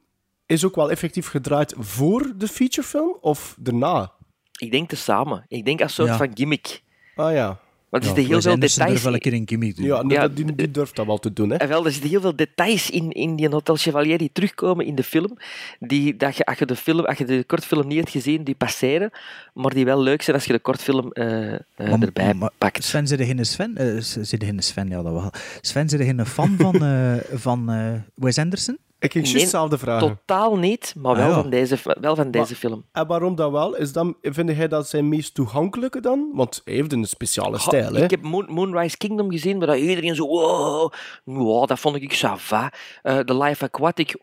is 0.46 0.64
ook 0.64 0.74
wel 0.74 0.90
effectief 0.90 1.26
gedraaid 1.28 1.74
voor 1.78 2.32
de 2.36 2.48
featurefilm 2.48 3.16
of 3.20 3.56
daarna? 3.58 4.12
Ik 4.58 4.70
denk 4.70 4.88
tezamen. 4.88 5.44
Ik 5.48 5.64
denk 5.64 5.82
als 5.82 5.94
soort 5.94 6.08
Ja. 6.08 6.16
van 6.16 6.30
gimmick. 6.34 6.82
Ah 7.14 7.32
ja. 7.32 7.60
Want 7.88 8.02
er 8.04 8.08
Ja, 8.10 8.14
zitten 8.16 8.32
heel 8.34 8.42
veel 8.42 8.52
Anderson 8.52 8.78
details 8.82 9.02
wel 9.04 9.12
een 9.14 9.18
keer 9.20 9.32
een 9.32 9.42
gimmick 9.48 9.76
doen. 9.76 9.84
Ja, 9.86 10.02
nee, 10.02 10.16
Ja, 10.16 10.22
dat- 10.22 10.36
die, 10.36 10.54
die 10.54 10.70
durft 10.70 10.96
dat 10.96 11.06
wel 11.06 11.18
te 11.18 11.32
doen, 11.32 11.50
hè. 11.50 11.56
En 11.56 11.68
wel, 11.68 11.84
er 11.84 11.90
zitten 11.92 12.10
heel 12.10 12.20
veel 12.20 12.36
details 12.36 12.90
in, 12.90 13.10
in 13.10 13.36
die 13.36 13.48
Hotel 13.48 13.76
Chevalier 13.76 14.18
die 14.18 14.30
terugkomen 14.32 14.86
in 14.86 14.94
de 14.94 15.02
film. 15.02 15.36
Die, 15.78 16.16
dat 16.16 16.36
je, 16.36 16.44
als, 16.44 16.58
je 16.58 16.66
de 16.66 16.76
film, 16.76 17.04
als 17.04 17.18
je 17.18 17.24
de 17.24 17.44
kortfilm 17.46 17.86
niet 17.86 17.96
hebt 17.98 18.10
gezien, 18.10 18.44
die 18.44 18.54
passeren. 18.54 19.10
Maar 19.54 19.74
die 19.74 19.84
wel 19.84 20.02
leuk 20.02 20.22
zijn 20.22 20.36
als 20.36 20.44
je 20.44 20.52
de 20.52 20.58
kortfilm 20.58 21.12
eh, 21.12 21.52
eh, 21.54 21.58
Maar- 21.76 22.00
erbij 22.02 22.34
maar- 22.34 22.50
pakt. 22.58 22.84
Sven, 22.84 23.06
zit 23.06 23.18
je 23.18 23.24
geen 23.24 23.44
Sven? 23.46 24.02
z- 24.04 24.16
zit 24.16 24.40
je 24.40 24.46
geen 24.46 24.62
Sven, 24.62 24.88
ja, 24.88 25.02
dat 25.02 25.12
wel. 25.12 25.30
Sven, 25.60 25.88
zit 25.88 25.98
je 26.00 26.04
geen 26.06 26.26
fan 26.26 26.54
van, 26.58 26.74
eh, 26.84 27.14
van 27.32 27.70
eh, 27.70 27.92
Wes 28.14 28.38
Anderson? 28.38 28.78
Ik 28.98 29.12
ging 29.12 29.24
Nee, 29.24 29.32
juist 29.32 29.46
hetzelfde 29.52 29.78
vragen. 29.78 30.08
Totaal 30.08 30.56
niet, 30.58 30.94
maar 30.96 31.14
wel 31.16 31.24
Ah, 31.24 31.30
ja. 31.34 31.40
van 31.40 31.50
deze, 31.50 31.78
wel 32.00 32.16
van 32.16 32.30
deze 32.30 32.46
Maar- 32.46 32.54
film. 32.60 32.84
En 32.92 33.06
waarom 33.06 33.34
dat 33.34 33.50
wel? 33.50 33.76
Is 33.76 33.92
dan, 33.92 34.16
vind 34.22 34.50
jij 34.50 34.68
dat 34.68 34.88
zijn 34.88 35.08
meest 35.08 35.34
toegankelijke 35.34 36.00
dan? 36.00 36.30
Want 36.32 36.60
hij 36.64 36.74
heeft 36.74 36.92
een 36.92 37.04
speciale 37.04 37.58
stijl, 37.58 37.94
hè? 37.94 38.04
Ik 38.04 38.10
heb 38.10 38.22
Moon, 38.22 38.46
Moonrise 38.48 38.96
Kingdom 38.96 39.30
gezien, 39.30 39.58
waar 39.58 39.66
dat 39.66 39.76
iedereen 39.76 40.14
zo... 40.14 40.26
Wow, 40.26 40.92
wow 41.24 41.68
dat 41.68 41.78
vond 41.78 41.96
ik 41.96 42.14
ça 42.14 42.32
va. 42.36 42.72
Eh, 43.02 43.18
The 43.18 43.36
Life 43.36 43.64
Aquatic, 43.64 44.16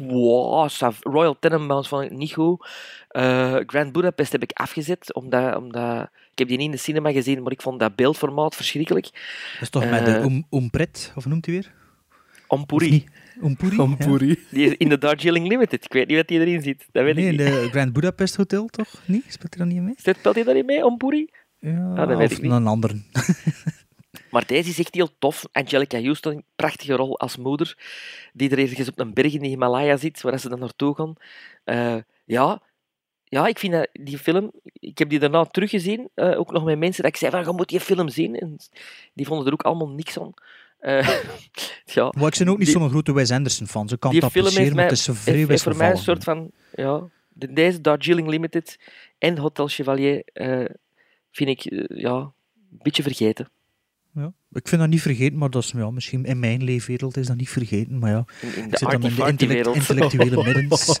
wow, 0.00 0.68
ça 0.70 0.76
va. 0.76 0.92
Royal 1.00 1.36
Tenenbaums 1.38 1.88
vond 1.88 2.04
ik 2.04 2.10
niet 2.10 2.32
goed. 2.32 2.66
Eh, 3.08 3.56
Grand 3.66 3.92
Budapest 3.92 4.32
heb 4.32 4.42
ik 4.42 4.50
afgezet, 4.52 5.14
omdat, 5.14 5.56
omdat... 5.56 6.02
Ik 6.32 6.38
heb 6.38 6.48
die 6.48 6.56
niet 6.56 6.66
in 6.66 6.72
de 6.72 6.82
cinema 6.82 7.12
gezien, 7.12 7.42
maar 7.42 7.52
ik 7.52 7.62
vond 7.62 7.80
dat 7.80 7.96
beeldformaat 7.96 8.54
verschrikkelijk. 8.56 9.04
Dat 9.52 9.62
is 9.62 9.70
toch 9.70 9.90
met 9.90 10.06
de 10.06 10.68
Pret, 10.70 11.12
of 11.16 11.26
noemt 11.26 11.46
hij 11.46 11.54
weer? 11.54 11.72
Of 12.48 12.66
Ompuri. 13.40 13.74
Van 13.76 13.96
Ja. 13.98 14.16
Die 14.50 14.66
is 14.66 14.76
in 14.76 14.88
de 14.88 14.98
Darjeeling 14.98 15.46
Limited. 15.48 15.84
Ik 15.84 15.92
weet 15.92 16.06
niet 16.08 16.16
wat 16.16 16.28
die 16.28 16.40
erin 16.40 16.62
zit. 16.62 16.86
Dat 16.92 17.04
weet 17.04 17.14
Nee, 17.14 17.24
ik 17.32 17.38
in 17.38 17.44
niet. 17.44 17.54
de 17.62 17.68
Grand 17.70 17.92
Budapest 17.92 18.36
Hotel, 18.36 18.66
toch? 18.66 19.02
Nee? 19.06 19.22
Speelt 19.28 19.54
hij 19.54 19.64
daar 19.66 19.74
niet 19.74 19.82
mee? 19.82 19.94
Speelt 19.96 20.34
hij 20.34 20.44
daarin 20.44 20.64
mee, 20.66 20.84
Ompuri? 20.84 21.30
Ja, 21.58 21.90
Ah, 21.90 22.08
dat 22.08 22.16
weet 22.18 22.30
of 22.30 22.36
ik 22.36 22.42
niet. 22.42 22.52
een 22.52 22.66
ander. 22.66 22.90
Maar 24.30 24.46
deze 24.46 24.70
is 24.70 24.78
echt 24.78 24.94
heel 24.94 25.18
tof. 25.18 25.44
Angelica 25.52 26.00
Houston, 26.00 26.42
prachtige 26.56 26.92
rol 26.94 27.18
als 27.18 27.36
moeder, 27.36 27.78
die 28.32 28.50
er 28.50 28.58
ergens 28.58 28.88
op 28.88 28.98
een 28.98 29.14
berg 29.14 29.32
in 29.34 29.40
de 29.40 29.48
Himalaya 29.48 29.96
zit, 29.96 30.20
waar 30.20 30.38
ze 30.38 30.48
dan 30.48 30.58
naartoe 30.58 30.94
gaan. 30.94 31.14
Eh, 31.64 31.96
ja, 32.24 32.62
ja, 33.24 33.46
ik 33.46 33.58
vind 33.58 33.72
dat, 33.72 33.88
die 33.92 34.18
film... 34.18 34.50
Ik 34.72 34.98
heb 34.98 35.08
die 35.08 35.18
daarna 35.18 35.44
teruggezien, 35.44 36.08
eh, 36.14 36.38
ook 36.38 36.52
nog 36.52 36.64
met 36.64 36.78
mensen, 36.78 37.02
dat 37.02 37.12
ik 37.12 37.18
zei 37.18 37.30
van, 37.30 37.44
je 37.44 37.52
moet 37.52 37.68
die 37.68 37.80
film 37.80 38.08
zien. 38.08 38.34
En 38.38 38.56
die 39.14 39.26
vonden 39.26 39.46
er 39.46 39.52
ook 39.52 39.62
allemaal 39.62 39.88
niks 39.88 40.18
aan. 40.18 40.32
Eh, 40.78 41.08
ja, 41.94 42.12
Maar 42.18 42.26
ik 42.32 42.38
ben 42.38 42.48
ook 42.48 42.58
niet 42.58 42.68
zo'n 42.68 42.88
grote 42.90 43.12
Wes 43.12 43.30
Anderson 43.30 43.66
fan. 43.66 43.88
Ze 43.88 43.96
kan 43.98 44.10
die 44.10 44.20
het 44.20 44.30
film 44.32 44.44
heeft, 44.46 44.56
maar 44.56 44.74
mij, 44.74 44.84
het 44.84 44.92
is 44.92 45.06
heeft, 45.06 45.48
heeft 45.48 45.62
voor 45.62 45.76
mij 45.76 45.90
een 45.90 45.96
soort 45.96 46.24
van... 46.24 46.50
Ja, 46.74 47.02
de- 47.28 47.52
deze 47.52 47.80
Darjeeling 47.80 48.28
Limited 48.28 48.78
en 49.18 49.38
Hotel 49.38 49.68
Chevalier 49.68 50.22
eh, 50.32 50.64
vind 51.30 51.48
ik 51.50 51.64
eh, 51.72 51.98
ja, 52.00 52.14
een 52.16 52.78
beetje 52.82 53.02
vergeten. 53.02 53.48
Ja. 54.14 54.32
Ik 54.52 54.68
vind 54.68 54.80
dat 54.80 54.90
niet 54.90 55.02
vergeten, 55.02 55.38
maar 55.38 55.50
dat 55.50 55.62
is, 55.64 55.72
ja, 55.76 55.90
misschien 55.90 56.24
in 56.24 56.38
mijn 56.38 56.64
leefwereld 56.64 57.16
is 57.16 57.26
dat 57.26 57.36
niet 57.36 57.48
vergeten. 57.50 57.98
Maar 57.98 58.10
ja, 58.10 58.24
In, 58.40 58.48
in 58.56 58.64
ik 58.64 58.70
de 58.70 58.76
zit 58.78 58.90
dan 58.90 59.02
in 59.02 59.14
de 59.14 59.26
intellect- 59.26 59.66
intellectuele 59.74 60.42
middens. 60.52 61.00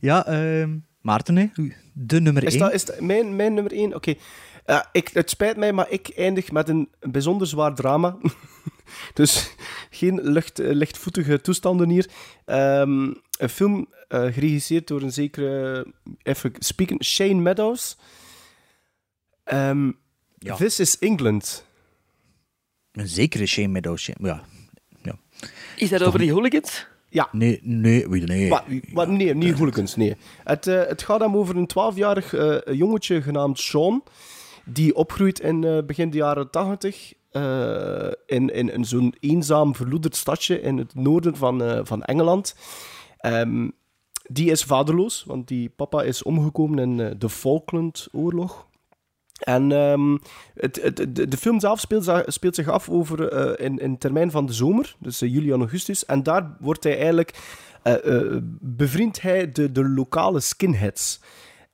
ja, 0.00 0.26
ehm, 0.26 0.76
Maarten, 1.00 1.36
hè, 1.36 1.46
de 1.92 2.20
nummer 2.20 2.44
Is 2.44 2.52
1. 2.52 2.60
dat, 2.62 2.72
is 2.72 2.84
dat 2.84 3.00
mijn, 3.00 3.36
mijn 3.36 3.54
nummer 3.54 3.72
één? 3.72 3.94
Oké. 3.94 4.14
Ja, 4.66 4.88
ik, 4.92 5.08
het 5.08 5.30
spijt 5.30 5.56
mij, 5.56 5.72
maar 5.72 5.90
ik 5.90 6.08
eindig 6.16 6.52
met 6.52 6.68
een 6.68 6.88
bijzonder 7.00 7.46
zwaar 7.46 7.74
drama. 7.74 8.16
dus 9.14 9.54
geen 9.90 10.20
lucht, 10.22 10.58
eh, 10.58 10.72
lichtvoetige 10.72 11.40
toestanden 11.40 11.88
hier. 11.88 12.10
Ehm, 12.44 13.12
een 13.38 13.48
film 13.48 13.86
eh, 14.08 14.24
geregisseerd 14.32 14.86
door 14.86 15.02
een 15.02 15.12
zekere, 15.12 15.86
even 16.22 16.52
spieken, 16.58 17.04
Shane 17.04 17.34
Meadows. 17.40 17.96
Ehm, 19.44 19.90
Ja. 20.38 20.56
This 20.56 20.80
is 20.80 20.98
England. 20.98 21.66
Een 22.92 23.08
zekere 23.08 23.46
Shane 23.46 23.68
Meadows. 23.68 24.06
Ja, 24.06 24.42
ja. 25.02 25.16
Is 25.76 25.88
dat 25.88 26.02
over 26.02 26.18
die 26.18 26.32
hooligans? 26.32 26.86
Ja. 27.08 27.28
Nee, 27.32 27.60
nee, 27.62 28.06
nee. 28.08 28.48
Maar, 28.48 28.64
maar 28.92 29.08
nee, 29.08 29.34
niet 29.34 29.58
hooligans, 29.58 29.96
nee. 29.96 30.16
Het, 30.44 30.66
eh, 30.66 30.86
het 30.86 31.02
gaat 31.02 31.20
hem 31.20 31.36
over 31.36 31.56
een 31.56 31.66
12-jarig 31.68 32.34
eh, 32.34 32.58
jongetje 32.74 33.22
genaamd 33.22 33.58
Sean, 33.58 34.02
die 34.64 34.94
opgroeit 34.94 35.40
in 35.40 35.64
eh, 35.64 35.78
begin 35.86 36.10
de 36.10 36.16
jaren 36.16 36.50
80 36.50 37.12
eh, 37.30 38.10
in, 38.26 38.54
in, 38.54 38.72
in 38.72 38.84
zo'n 38.84 39.14
eenzaam, 39.20 39.74
verloederd 39.74 40.16
stadje 40.16 40.60
in 40.60 40.78
het 40.78 40.94
noorden 40.94 41.36
van, 41.36 41.62
eh, 41.62 41.80
van 41.82 42.02
Engeland. 42.02 42.56
Ehm, 43.18 43.68
die 44.22 44.50
is 44.50 44.64
vaderloos, 44.64 45.24
want 45.26 45.48
die 45.48 45.68
papa 45.68 46.02
is 46.02 46.22
omgekomen 46.22 46.78
in 46.78 47.18
de 47.18 47.28
Falklandoorlog. 47.28 48.66
En 49.38 49.72
ehm, 49.72 50.16
het, 50.54 51.02
de, 51.30 51.36
film 51.36 51.60
zelf 51.60 51.80
speelt, 52.26 52.54
zich 52.54 52.68
af 52.68 52.88
over, 52.88 53.60
in, 53.60 53.78
in 53.78 53.98
termijn 53.98 54.30
van 54.30 54.46
de 54.46 54.52
zomer, 54.52 54.96
dus 54.98 55.18
juli 55.18 55.52
en 55.52 55.58
augustus. 55.58 56.04
En 56.04 56.22
daar 56.22 56.56
wordt 56.60 56.84
hij 56.84 56.96
eigenlijk, 56.96 57.38
bevriendt 58.60 59.20
hij 59.20 59.52
de, 59.52 59.72
de 59.72 59.88
lokale 59.88 60.40
skinheads. 60.40 61.20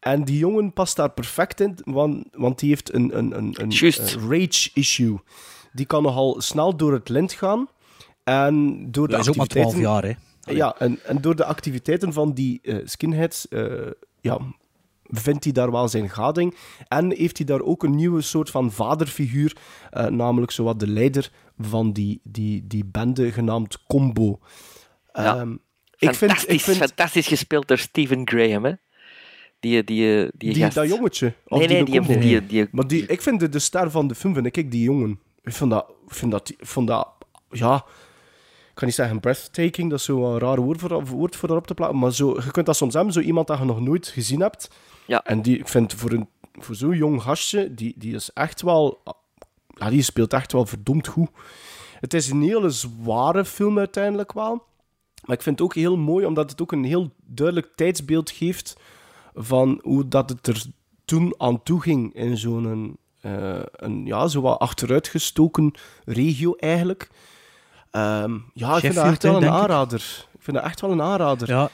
En 0.00 0.24
die 0.24 0.38
jongen 0.38 0.72
past 0.72 0.96
daar 0.96 1.10
perfect 1.10 1.60
in, 1.60 1.78
want, 1.84 2.24
want 2.32 2.58
die 2.58 2.68
heeft 2.68 2.94
een, 2.94 3.18
een, 3.18 3.36
een, 3.38 3.54
een 3.62 3.70
Juist. 3.70 3.98
eh, 4.14 4.22
rage-issue. 4.28 5.18
Die 5.72 5.86
kan 5.86 6.02
nogal 6.02 6.40
snel 6.40 6.76
door 6.76 6.92
het 6.92 7.08
lint 7.08 7.32
gaan. 7.32 7.68
En 8.24 8.86
door 8.90 9.06
de 9.08 9.12
Dat 9.12 9.20
is 9.22 9.28
ook 9.28 9.36
maar 9.36 9.46
12 9.46 9.66
activiteiten- 9.66 9.80
jaar, 10.10 10.16
hè. 10.44 10.52
ja, 10.52 10.74
en, 10.78 10.98
en 11.04 11.20
door 11.20 11.36
de 11.36 11.44
activiteiten 11.44 12.12
van 12.12 12.32
die 12.32 12.60
eh, 12.62 12.76
skinheads, 12.84 13.48
eh, 13.48 13.86
ja, 14.20 14.38
vindt 15.02 15.44
hij 15.44 15.52
daar 15.52 15.70
wel 15.70 15.88
zijn 15.88 16.10
gading. 16.10 16.54
En 16.88 17.12
heeft 17.12 17.36
hij 17.36 17.46
daar 17.46 17.60
ook 17.60 17.82
een 17.82 17.94
nieuwe 17.94 18.20
soort 18.20 18.50
van 18.50 18.72
vaderfiguur, 18.72 19.56
eh, 19.90 20.06
namelijk 20.06 20.52
zowat 20.52 20.80
de 20.80 20.88
leider 20.88 21.30
van 21.58 21.92
die, 21.92 22.20
die, 22.24 22.66
die 22.66 22.84
bende 22.84 23.32
genaamd 23.32 23.82
Combo. 23.86 24.38
Ja. 25.12 25.36
Ehm, 25.36 25.52
ik 25.52 25.58
vind, 25.98 26.16
fantastisch, 26.16 26.54
ik 26.54 26.60
vind 26.60 26.76
fantastisch 26.76 27.26
gespeeld 27.26 27.68
door 27.68 27.78
Stephen 27.78 28.28
Graham, 28.28 28.64
hè? 28.64 28.72
Die, 29.60 29.84
die, 29.84 30.30
die, 30.36 30.68
dat 30.68 30.88
jongetje. 30.88 31.32
Of 31.46 31.58
Nee, 31.58 31.68
nee, 31.68 31.84
die, 31.84 32.18
die, 32.18 32.46
die, 32.46 32.68
Maar 32.72 32.86
die, 32.86 33.06
ik 33.06 33.22
vind 33.22 33.40
de, 33.40 33.48
de 33.48 33.58
ster 33.58 33.90
van 33.90 34.08
de 34.08 34.14
film, 34.14 34.34
vind 34.34 34.56
ik 34.56 34.70
die 34.70 34.82
jongen. 34.82 35.20
Ik 35.42 35.52
vond 35.52 35.70
dat, 35.70 35.86
ik 36.08 36.14
vind 36.14 36.30
dat, 36.30 36.48
ik 36.48 37.58
ja, 37.58 37.74
ik 38.68 38.74
kan 38.74 38.86
niet 38.86 38.94
zeggen 38.94 39.20
breathtaking, 39.20 39.90
dat 39.90 39.98
is 39.98 40.04
zo'n 40.04 40.38
raar 40.38 40.60
woord 40.60 40.80
voor, 40.80 41.04
woord 41.04 41.36
voor 41.36 41.50
erop 41.50 41.66
te 41.66 41.74
plaatsen, 41.74 41.98
maar 41.98 42.12
zo, 42.12 42.34
je 42.44 42.50
kunt 42.50 42.66
dat 42.66 42.76
soms 42.76 42.94
hebben, 42.94 43.12
zo 43.12 43.20
iemand 43.20 43.46
dat 43.46 43.58
je 43.58 43.64
nog 43.64 43.80
nooit 43.80 44.06
gezien 44.06 44.40
hebt. 44.40 44.70
Ja. 45.06 45.22
En 45.24 45.42
die, 45.42 45.58
ik 45.58 45.68
vind 45.68 45.94
voor, 45.94 46.10
een, 46.10 46.28
voor 46.52 46.74
zo'n 46.74 46.96
jong 46.96 47.22
gastje, 47.22 47.74
die, 47.74 47.94
die 47.96 48.14
is 48.14 48.30
echt 48.32 48.62
wel, 48.62 49.02
ja, 49.68 49.90
die 49.90 50.02
speelt 50.02 50.32
echt 50.32 50.52
wel 50.52 50.66
verdomd 50.66 51.06
goed. 51.06 51.30
Het 52.00 52.14
is 52.14 52.30
een 52.30 52.42
hele 52.42 52.70
zware 52.70 53.44
film 53.44 53.78
uiteindelijk 53.78 54.32
wel. 54.32 54.66
Maar 55.24 55.36
ik 55.36 55.42
vind 55.42 55.58
het 55.58 55.68
ook 55.68 55.74
heel 55.74 55.96
mooi, 55.96 56.26
omdat 56.26 56.50
het 56.50 56.62
ook 56.62 56.72
een 56.72 56.84
heel 56.84 57.10
duidelijk 57.26 57.72
tijdsbeeld 57.74 58.30
geeft 58.30 58.76
van 59.38 59.80
hoe 59.82 60.08
dat 60.08 60.28
het 60.28 60.46
er 60.46 60.64
toen 61.04 61.34
aan 61.36 61.62
toe 61.62 61.80
ging 61.82 62.14
in 62.14 62.36
zo'n 62.36 62.96
eh, 63.20 63.58
een, 63.72 64.06
ja, 64.06 64.26
zo 64.28 64.40
wat 64.40 64.58
achteruitgestoken 64.58 65.72
regio 66.04 66.54
eigenlijk. 66.54 67.08
Ehm, 67.90 68.38
ja, 68.54 68.74
ik 68.74 68.80
vind 68.80 68.94
dat 68.94 69.04
echt 69.06 69.22
wel 69.22 69.36
een 69.36 69.42
ik. 69.42 69.48
aanrader. 69.48 70.26
Ik 70.32 70.42
vind 70.42 70.56
dat 70.56 70.66
echt 70.66 70.80
wel 70.80 70.90
een 70.90 71.02
aanrader. 71.02 71.48
Ja, 71.48 71.70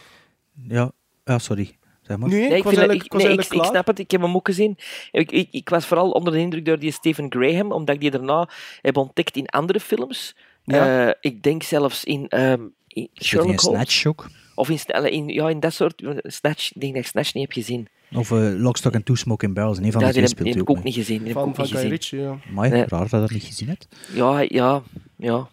ja. 0.68 0.90
ja 1.24 1.38
sorry. 1.38 1.76
Zeg 2.02 2.16
maar. 2.16 2.28
Nee, 2.28 2.38
Nee, 2.38 2.48
ik 2.50 2.56
ik, 2.56 2.62
was 2.64 2.72
vind 2.74 2.86
dat- 2.86 2.90
eigenlijk, 2.90 3.00
ik, 3.00 3.04
ik 3.06 3.12
was 3.12 3.22
nee, 3.22 3.30
ik, 3.32 3.38
eigenlijk 3.38 3.52
ik 3.52 3.58
klaar. 3.60 3.70
snap 3.72 3.86
het, 3.86 3.98
ik 3.98 4.10
heb 4.10 4.20
hem 4.20 4.34
ook 4.36 4.46
gezien. 4.46 4.76
Ik, 5.10 5.32
ik, 5.32 5.48
ik 5.50 5.68
was 5.68 5.86
vooral 5.86 6.10
onder 6.10 6.32
de 6.32 6.38
indruk 6.38 6.64
door 6.64 6.78
die 6.78 6.92
Stephen 6.92 7.26
Graham, 7.32 7.72
omdat 7.72 7.94
ik 7.94 8.00
die 8.00 8.10
daarna 8.10 8.48
heb 8.82 8.96
ontdekt 8.96 9.36
in 9.36 9.46
andere 9.46 9.80
films. 9.80 10.36
Ja. 10.64 11.06
Eh, 11.06 11.14
ik 11.20 11.42
denk 11.42 11.62
zelfs 11.62 12.04
in, 12.04 12.28
ehm 12.28 12.62
in 12.88 13.08
Zit 13.12 13.26
Sherlock 13.26 13.48
in 13.50 13.58
Holmes. 13.58 13.78
Snatch 13.80 14.06
ook. 14.06 14.26
Of 14.54 14.70
in, 14.70 14.78
in, 15.12 15.28
ja, 15.28 15.48
in 15.48 15.60
dat 15.60 15.72
soort... 15.72 16.02
Snatch, 16.22 16.74
ik 16.74 16.80
denk 16.80 16.94
dat 16.94 17.02
ik 17.02 17.08
Snatch 17.08 17.34
niet 17.34 17.42
heb 17.42 17.52
gezien. 17.52 17.88
Of 18.12 18.30
uh, 18.30 18.60
Lockstock 18.60 18.94
and 18.94 19.04
Two 19.04 19.14
Smoking 19.14 19.54
Barrels. 19.54 19.78
Een 19.78 19.92
van 19.92 20.00
Ja, 20.00 20.06
de 20.06 20.12
die 20.12 20.26
speelt 20.26 20.38
die 20.44 20.46
heb 20.46 20.54
hij 20.54 20.62
ik 20.62 20.70
ook 20.70 20.76
mee. 20.76 20.84
niet 20.84 20.94
gezien. 20.94 21.18
Die 21.18 21.26
heb 21.28 21.36
ik 21.36 21.42
Van, 21.42 21.48
ook 21.64 21.68
van 21.70 21.80
niet. 21.82 21.90
Ritchie, 21.90 22.20
ja. 22.20 22.38
Nee. 22.54 22.70
raar 22.70 22.88
dat 23.00 23.10
je 23.10 23.16
dat 23.18 23.30
niet 23.30 23.42
gezien 23.44 23.68
hebt. 23.68 23.88
Ja, 24.12 24.40
ja, 24.48 24.82
ja. 25.16 25.48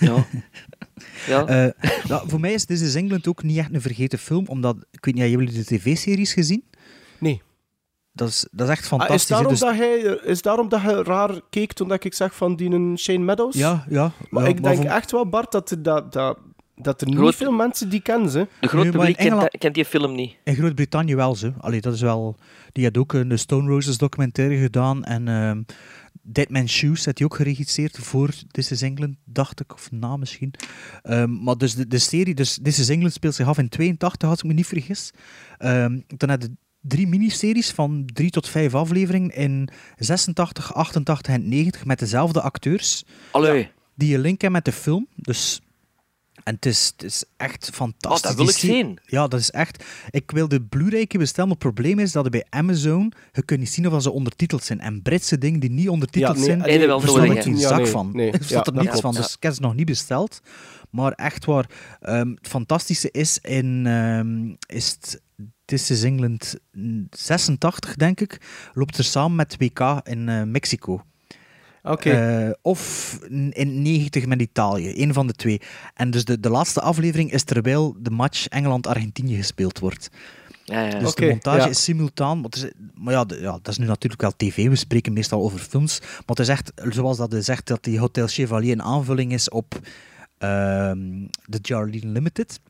Ja. 0.00 0.26
ja. 1.26 1.46
Eh, 1.46 1.70
ja, 2.08 2.22
voor 2.26 2.40
mij 2.40 2.52
is 2.52 2.64
This 2.64 2.80
is 2.80 2.94
England 2.94 3.28
ook 3.28 3.42
niet 3.42 3.58
echt 3.58 3.74
een 3.74 3.80
vergeten 3.80 4.18
film, 4.18 4.46
omdat, 4.46 4.76
ik 4.90 5.04
weet 5.04 5.14
niet, 5.14 5.22
hebben 5.24 5.44
jullie 5.46 5.64
de 5.64 5.76
tv-series 5.76 6.32
gezien? 6.32 6.64
Nee. 7.18 7.42
Dat 8.12 8.28
is, 8.28 8.46
dat 8.50 8.66
is 8.68 8.72
echt 8.72 8.82
Ah, 8.82 8.88
fantastisch. 8.88 9.22
is, 9.22 9.26
daarom 9.28 9.48
dus- 9.50 9.60
dat 9.60 9.74
hij, 9.74 9.96
is 10.24 10.42
daarom 10.42 10.68
dat 10.68 10.82
je 10.82 11.02
raar 11.02 11.40
keek 11.50 11.72
toen 11.72 11.88
dat 11.88 12.04
ik 12.04 12.14
zeg 12.14 12.34
van 12.34 12.56
die 12.56 12.70
een 12.70 12.98
Shane 12.98 13.18
Meadows? 13.18 13.56
ja, 13.56 13.84
ja. 13.88 14.12
Maar 14.30 14.42
ja, 14.42 14.48
ik 14.48 14.62
denk 14.62 14.76
voor- 14.76 14.84
echt 14.84 15.10
wel, 15.10 15.28
Bart, 15.28 15.52
dat 15.52 15.76
dat, 15.78 16.12
dat, 16.12 16.38
dat 16.80 17.00
er 17.00 17.06
niet 17.06 17.16
Groot- 17.16 17.34
veel 17.34 17.52
mensen 17.52 17.88
die 17.88 18.00
kennen. 18.00 18.30
Ze. 18.30 18.46
De 18.60 18.68
Nee, 18.74 18.84
in 18.84 18.90
publiek 18.90 19.16
kent, 19.16 19.28
Engeland- 19.28 19.58
kent 19.58 19.74
die 19.74 19.84
film 19.84 20.14
niet. 20.14 20.36
In 20.44 20.54
Groot-Brittannië 20.54 21.14
wel 21.14 21.34
zo. 21.34 21.52
Allee, 21.58 21.80
dat 21.80 21.94
is 21.94 22.00
wel... 22.00 22.36
Die 22.72 22.84
had 22.84 22.96
ook 22.98 23.12
een 23.12 23.38
Stone 23.38 23.68
Roses 23.70 23.98
documentaire 23.98 24.56
gedaan. 24.56 25.04
En 25.04 25.28
ehm 25.28 25.62
Dead 26.22 26.48
Man's 26.48 26.72
Shoes 26.72 27.04
had 27.04 27.18
hij 27.18 27.26
ook 27.26 27.34
geregisseerd 27.34 27.98
voor 27.98 28.30
This 28.50 28.70
is 28.70 28.82
England, 28.82 29.16
dacht 29.24 29.60
ik. 29.60 29.72
Of 29.74 29.90
na 29.90 30.16
misschien. 30.16 30.54
Ehm, 31.02 31.42
maar 31.42 31.56
dus 31.56 31.74
de, 31.74 31.86
de 31.86 31.98
serie, 31.98 32.34
dus 32.34 32.58
This 32.62 32.78
is 32.78 32.88
England 32.88 33.12
speelt 33.12 33.34
zich 33.34 33.46
af 33.46 33.58
in 33.58 33.68
82, 33.68 34.28
als 34.28 34.38
ik 34.38 34.44
me 34.44 34.52
niet 34.52 34.66
vergis. 34.66 35.10
Ehm, 35.58 36.00
dan 36.16 36.28
had 36.28 36.42
je 36.42 36.50
drie 36.80 37.06
miniseries 37.06 37.70
van 37.70 38.02
drie 38.12 38.30
tot 38.30 38.48
vijf 38.48 38.74
afleveringen 38.74 39.30
in 39.34 39.68
86, 39.96 40.74
88 40.74 41.32
en 41.34 41.48
90 41.48 41.84
met 41.84 41.98
dezelfde 41.98 42.40
acteurs. 42.40 43.04
Allee. 43.30 43.70
Die 43.94 44.08
je 44.10 44.18
link 44.18 44.40
hebben 44.40 44.62
met 44.64 44.74
de 44.74 44.80
film. 44.80 45.06
Dus... 45.16 45.60
En 46.44 46.54
het 46.54 46.66
is, 46.66 46.92
het 46.96 47.02
is 47.02 47.24
echt 47.36 47.70
fantastisch. 47.72 48.20
Oh, 48.20 48.28
dat 48.28 48.34
wil 48.36 48.48
ik 48.48 48.56
zien. 48.56 48.98
Ja, 49.06 49.28
dat 49.28 49.40
is 49.40 49.50
echt... 49.50 49.84
Ik 50.10 50.30
wil 50.30 50.48
de 50.48 50.62
Blu-ray 50.62 51.06
bestellen, 51.06 51.48
maar 51.50 51.58
het 51.60 51.74
probleem 51.74 51.98
is 51.98 52.12
dat 52.12 52.24
er 52.24 52.30
bij 52.30 52.46
Amazon... 52.50 53.12
Je 53.32 53.42
kunt 53.42 53.60
niet 53.60 53.70
zien 53.70 53.92
of 53.92 54.02
ze 54.02 54.10
ondertiteld 54.10 54.64
zijn. 54.64 54.80
En 54.80 55.02
Britse 55.02 55.38
dingen 55.38 55.60
die 55.60 55.70
niet 55.70 55.88
ondertiteld 55.88 56.32
Ja, 56.32 56.38
nee, 56.38 56.44
zijn... 56.44 56.58
nee, 56.58 56.88
verstaan 57.00 57.26
nodig, 57.26 57.36
ik 57.36 57.42
geen. 57.42 57.58
Ja, 57.58 57.68
zak 57.68 57.76
nee, 57.78 57.86
van. 57.86 58.10
nee. 58.12 58.30
Er 58.30 58.44
staat 58.44 58.66
er 58.66 58.72
niets 58.72 59.00
van, 59.00 59.14
dus 59.14 59.34
ik 59.34 59.42
heb 59.42 59.54
ze 59.54 59.60
nog 59.60 59.74
niet 59.74 59.86
besteld. 59.86 60.40
Maar 60.90 61.12
echt 61.12 61.44
waar... 61.44 61.70
ehm, 62.00 62.28
het 62.28 62.48
fantastische 62.48 63.10
is 63.10 63.38
in... 63.38 63.86
ehm, 63.86 64.54
is 64.76 64.90
het, 64.90 65.22
This 65.64 65.90
is 65.90 66.02
England 66.02 66.54
86, 67.10 67.94
denk 67.94 68.20
ik. 68.20 68.40
Loopt 68.74 68.98
er 68.98 69.04
samen 69.04 69.36
met 69.36 69.56
WK 69.58 70.00
in 70.02 70.28
eh, 70.28 70.42
Mexico. 70.42 71.02
Oké. 71.82 72.10
Eh, 72.10 72.50
of 72.62 73.18
in 73.50 73.82
90 73.82 74.26
met 74.26 74.40
Italië, 74.40 75.02
een 75.02 75.12
van 75.12 75.26
de 75.26 75.32
twee. 75.32 75.60
En 75.94 76.10
dus 76.10 76.24
de, 76.24 76.40
de 76.40 76.50
laatste 76.50 76.80
aflevering 76.80 77.32
is 77.32 77.42
terwijl 77.42 77.96
de 77.98 78.10
match 78.10 78.46
Engeland-Argentinië 78.48 79.36
gespeeld 79.36 79.78
wordt. 79.78 80.10
Ja, 80.64 80.80
ja. 80.86 80.98
Dus 80.98 81.14
de 81.14 81.26
montage 81.26 81.58
ja. 81.58 81.68
is 81.68 81.82
simultaan. 81.84 82.40
Maar, 82.40 82.50
is, 82.56 82.70
maar 82.94 83.12
ja, 83.12 83.24
de- 83.24 83.40
ja, 83.40 83.52
dat 83.52 83.68
is 83.68 83.78
nu 83.78 83.86
natuurlijk 83.86 84.20
wel 84.20 84.32
tv. 84.36 84.68
We 84.68 84.76
spreken 84.76 85.12
meestal 85.12 85.42
over 85.42 85.58
films. 85.58 86.00
Maar 86.00 86.22
het 86.26 86.38
is 86.38 86.48
echt, 86.48 86.72
zoals 86.88 87.16
dat 87.16 87.34
zegt, 87.38 87.66
dat 87.66 87.84
die 87.84 87.98
Hotel 87.98 88.26
Chevalier 88.26 88.72
een 88.72 88.82
aanvulling 88.82 89.32
is 89.32 89.48
op 89.48 89.78
ehm 90.38 91.26
The 91.48 91.58
Jardine 91.62 92.12
Limited. 92.12 92.60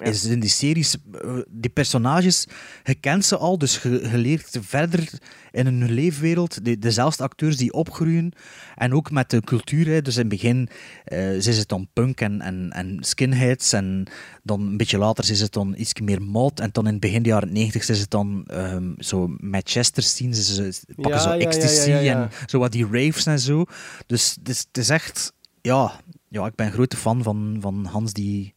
Is 0.00 0.24
in 0.24 0.40
die 0.40 0.50
series, 0.50 0.96
eh, 1.12 1.38
die 1.48 1.70
personages, 1.70 2.46
je 2.84 2.94
kent 2.94 3.24
ze 3.24 3.36
al, 3.36 3.58
dus 3.58 3.82
je, 3.82 4.08
je 4.10 4.18
leert 4.18 4.58
verder 4.60 5.10
in 5.50 5.66
hun 5.66 5.92
leefwereld. 5.92 6.64
De, 6.64 6.78
dezelfde 6.78 7.22
acteurs 7.22 7.56
die 7.56 7.72
opgroeien. 7.72 8.32
En 8.76 8.94
ook 8.94 9.10
met 9.10 9.30
de 9.30 9.40
cultuur. 9.40 9.86
Hè. 9.86 10.02
Dus 10.02 10.14
in 10.14 10.20
het 10.20 10.30
begin 10.30 10.68
eh 11.04 11.34
is 11.34 11.58
het 11.58 11.68
dan 11.68 11.88
punk 11.92 12.20
en, 12.20 12.40
en, 12.40 12.70
en 12.70 12.96
skinheads. 13.00 13.72
En 13.72 14.06
dan 14.42 14.60
een 14.60 14.76
beetje 14.76 14.98
later 14.98 15.30
is 15.30 15.40
het 15.40 15.52
dan 15.52 15.74
iets 15.76 16.00
meer 16.00 16.22
mod. 16.22 16.60
En 16.60 16.68
dan 16.72 16.86
in 16.86 16.92
het 16.92 17.00
begin 17.00 17.22
jaren 17.22 17.52
90 17.52 17.88
is 17.88 18.00
het 18.00 18.10
dan 18.10 18.44
ehm, 18.46 18.92
zo 18.98 19.36
Manchester 19.38 20.02
scenes. 20.02 20.54
Ze 20.54 20.72
ze 20.72 20.80
pakken 20.94 21.12
Ja, 21.12 21.18
zo 21.18 21.34
ja, 21.34 21.38
ecstasy 21.38 21.90
ja, 21.90 22.22
en 22.22 22.30
zo 22.46 22.58
wat 22.58 22.72
die 22.72 22.86
raves 22.90 23.26
en 23.26 23.38
zo. 23.38 23.64
Dus 24.06 24.34
het 24.38 24.48
is, 24.48 24.58
het 24.58 24.78
is 24.78 24.88
echt... 24.88 25.32
Ja, 25.62 26.00
ja, 26.28 26.46
ik 26.46 26.54
ben 26.54 26.66
een 26.66 26.72
grote 26.72 26.96
fan 26.96 27.22
van, 27.22 27.58
van 27.60 27.84
Hans 27.84 28.12
die... 28.12 28.54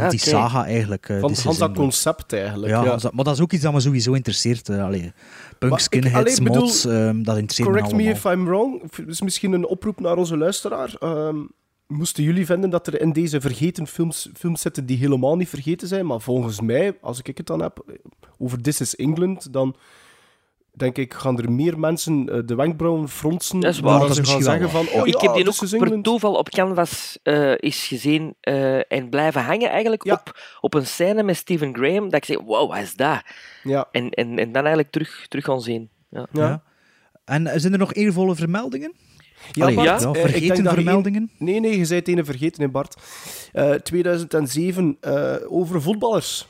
Hans 0.00 0.10
die 0.10 0.20
Oké. 0.20 0.28
saga 0.28 0.64
eigenlijk. 0.64 1.08
eh, 1.08 1.20
Van, 1.20 1.54
dat 1.58 1.72
concept 1.72 2.32
eigenlijk. 2.32 2.72
Ja, 2.72 2.98
maar 3.12 3.24
dat 3.24 3.34
is 3.34 3.40
ook 3.40 3.52
iets 3.52 3.62
dat 3.62 3.72
me 3.72 3.80
sowieso 3.80 4.12
interesseert. 4.12 4.68
eh, 4.68 4.84
allee, 4.84 5.12
punk, 5.58 5.78
skinheads, 5.78 6.40
mods, 6.40 6.84
ehm, 6.84 7.22
dat 7.22 7.36
interesseert 7.36 7.68
me 7.68 7.74
Correct 7.74 7.92
me 7.96 8.02
if 8.02 8.24
I'm 8.24 8.44
wrong. 8.44 8.82
Het 8.96 9.08
is 9.08 9.20
misschien 9.22 9.52
een 9.52 9.66
oproep 9.66 10.00
naar 10.00 10.16
onze 10.16 10.36
luisteraar. 10.36 10.94
Ehm, 10.98 11.36
moesten 11.86 12.24
jullie 12.24 12.46
vinden 12.46 12.70
dat 12.70 12.86
er 12.86 13.00
in 13.00 13.12
deze 13.12 13.40
vergeten 13.40 13.86
films, 13.86 14.30
films 14.34 14.60
zitten 14.60 14.86
die 14.86 14.96
helemaal 14.98 15.36
niet 15.36 15.48
vergeten 15.48 15.88
zijn? 15.88 16.06
Maar 16.06 16.20
volgens 16.20 16.60
mij, 16.60 16.96
als 17.00 17.18
ik 17.22 17.36
het 17.36 17.46
dan 17.46 17.62
heb 17.62 17.84
over 18.38 18.60
This 18.62 18.80
is 18.80 18.96
England, 18.96 19.52
dan 19.52 19.76
denk 20.76 20.98
ik, 20.98 21.14
gaan 21.14 21.38
er 21.38 21.52
meer 21.52 21.78
mensen 21.78 22.28
eh, 22.28 22.38
de 22.44 22.54
wenkbrauwen 22.54 23.08
fronsen 23.08 23.60
Dat 23.60 23.72
is 23.72 23.80
waar. 23.80 23.98
dan 23.98 24.08
Dat 24.08 24.16
ze 24.16 24.24
gaan 24.24 24.42
zeggen 24.42 24.70
van, 24.70 24.86
oh 24.88 25.06
ik 25.06 25.20
ja, 25.20 25.20
heb 25.20 25.34
die 25.34 25.44
This 25.44 25.74
ook 25.74 25.88
per 25.88 26.02
toeval 26.02 26.34
op 26.34 26.48
Canvas 26.48 27.18
eh 27.22 27.52
is 27.56 27.86
gezien 27.86 28.34
eh, 28.40 28.92
en 28.92 29.08
blijven 29.10 29.42
hangen 29.42 29.70
eigenlijk 29.70 30.04
Ja. 30.04 30.12
op, 30.12 30.38
op 30.60 30.74
een 30.74 30.86
scène 30.86 31.22
met 31.22 31.36
Stephen 31.36 31.74
Graham. 31.74 32.04
Dat 32.04 32.14
ik 32.14 32.24
zeg, 32.24 32.40
wow, 32.40 32.70
wat 32.70 32.78
is 32.78 32.94
dat? 32.94 33.22
Ja, 33.62 33.88
En, 33.92 34.10
en, 34.10 34.38
en 34.38 34.52
dan 34.52 34.62
eigenlijk 34.62 34.90
terug, 34.90 35.26
terug 35.28 35.44
gaan 35.44 35.60
zien. 35.60 35.90
Ja. 36.10 36.26
ja. 36.32 36.48
Ja. 36.48 36.62
En 37.24 37.60
zijn 37.60 37.72
er 37.72 37.78
nog 37.78 37.94
eervolle 37.94 38.34
vermeldingen? 38.34 38.92
Ja, 39.52 39.62
Allee, 39.62 39.74
Bart, 39.76 40.02
ja, 40.02 40.12
vergeten 40.12 40.64
vermeldingen? 40.70 41.30
Nee, 41.38 41.60
nee, 41.60 41.78
je 41.78 41.84
zei 41.84 41.98
het 41.98 42.08
ene 42.08 42.24
vergeten, 42.24 42.62
hè, 42.62 42.68
Bart. 42.68 42.96
Eh, 43.52 43.72
2007, 43.72 44.96
eh, 45.00 45.34
over 45.48 45.82
voetballers. 45.82 46.46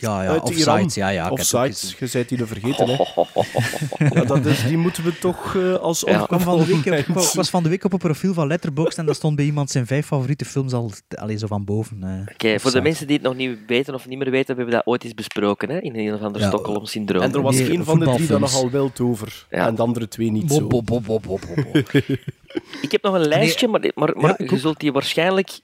Ja, 0.00 0.22
ja, 0.22 0.30
Uit. 0.30 0.48
Iran. 0.48 0.90
Ja, 0.94 1.08
ja, 1.08 1.30
gezien. 1.34 1.94
je 1.98 2.06
zei 2.06 2.24
die 2.26 2.38
er 2.38 2.46
vergeten. 2.46 2.88
Hè. 2.88 2.96
Ja, 4.14 4.24
dat 4.24 4.46
is, 4.46 4.64
die 4.64 4.76
moeten 4.76 5.04
we 5.04 5.18
toch 5.18 5.56
eh, 5.56 5.74
als 5.74 6.00
Ja. 6.06 6.20
Ik 6.20 6.26
kwam 6.26 6.40
van 6.40 6.58
de 6.58 6.66
week, 6.66 6.84
ik 6.84 7.06
ik 7.08 7.14
was 7.14 7.50
van 7.50 7.62
de 7.62 7.68
week 7.68 7.84
op 7.84 7.92
een 7.92 7.98
profiel 7.98 8.34
van 8.34 8.46
Letterboxd 8.46 8.98
en 8.98 9.06
daar 9.06 9.14
stond 9.14 9.36
bij 9.36 9.44
iemand 9.44 9.70
zijn 9.70 9.86
vijf 9.86 10.06
favoriete 10.06 10.44
films 10.44 10.72
al 10.72 10.90
alleen 11.14 11.38
zo 11.38 11.46
van 11.46 11.64
boven. 11.64 12.02
eh, 12.02 12.32
Oké, 12.34 12.60
voor 12.60 12.70
de 12.70 12.80
mensen 12.80 13.06
die 13.06 13.16
het 13.16 13.24
nog 13.24 13.36
niet 13.36 13.58
weten 13.66 13.94
of 13.94 14.08
niet 14.08 14.18
meer 14.18 14.30
weten, 14.30 14.46
hebben 14.46 14.64
we 14.64 14.70
dat 14.70 14.86
ooit 14.86 15.04
eens 15.04 15.14
besproken 15.14 15.70
hè, 15.70 15.78
in 15.80 15.96
een 15.96 16.14
of 16.14 16.20
ander 16.20 16.40
Ja. 16.40 16.48
Stockholm-syndroom. 16.48 17.22
En 17.22 17.32
er 17.34 17.42
was 17.42 17.58
één 17.58 17.84
van 17.84 17.98
de 17.98 18.04
drie 18.14 18.26
dat 18.26 18.40
nogal 18.40 18.70
wild 18.70 19.00
over. 19.00 19.46
Ja. 19.50 19.66
En 19.66 19.74
de 19.74 19.82
andere 19.82 20.08
twee 20.08 20.30
niet 20.30 20.46
Bob, 20.46 20.58
zo. 20.58 20.66
bob, 20.66 20.86
bob, 20.86 21.04
bob, 21.04 21.22
bob, 21.26 21.40
bob, 21.46 21.72
bob. 21.72 21.88
Ik 22.82 22.92
heb 22.92 23.02
nog 23.02 23.14
een 23.14 23.26
lijstje, 23.28 23.68
maar, 23.68 23.90
maar, 23.94 24.12
maar 24.16 24.42
je 24.44 24.58
zult 24.58 24.80
die 24.80 24.92
waarschijnlijk 24.92 25.60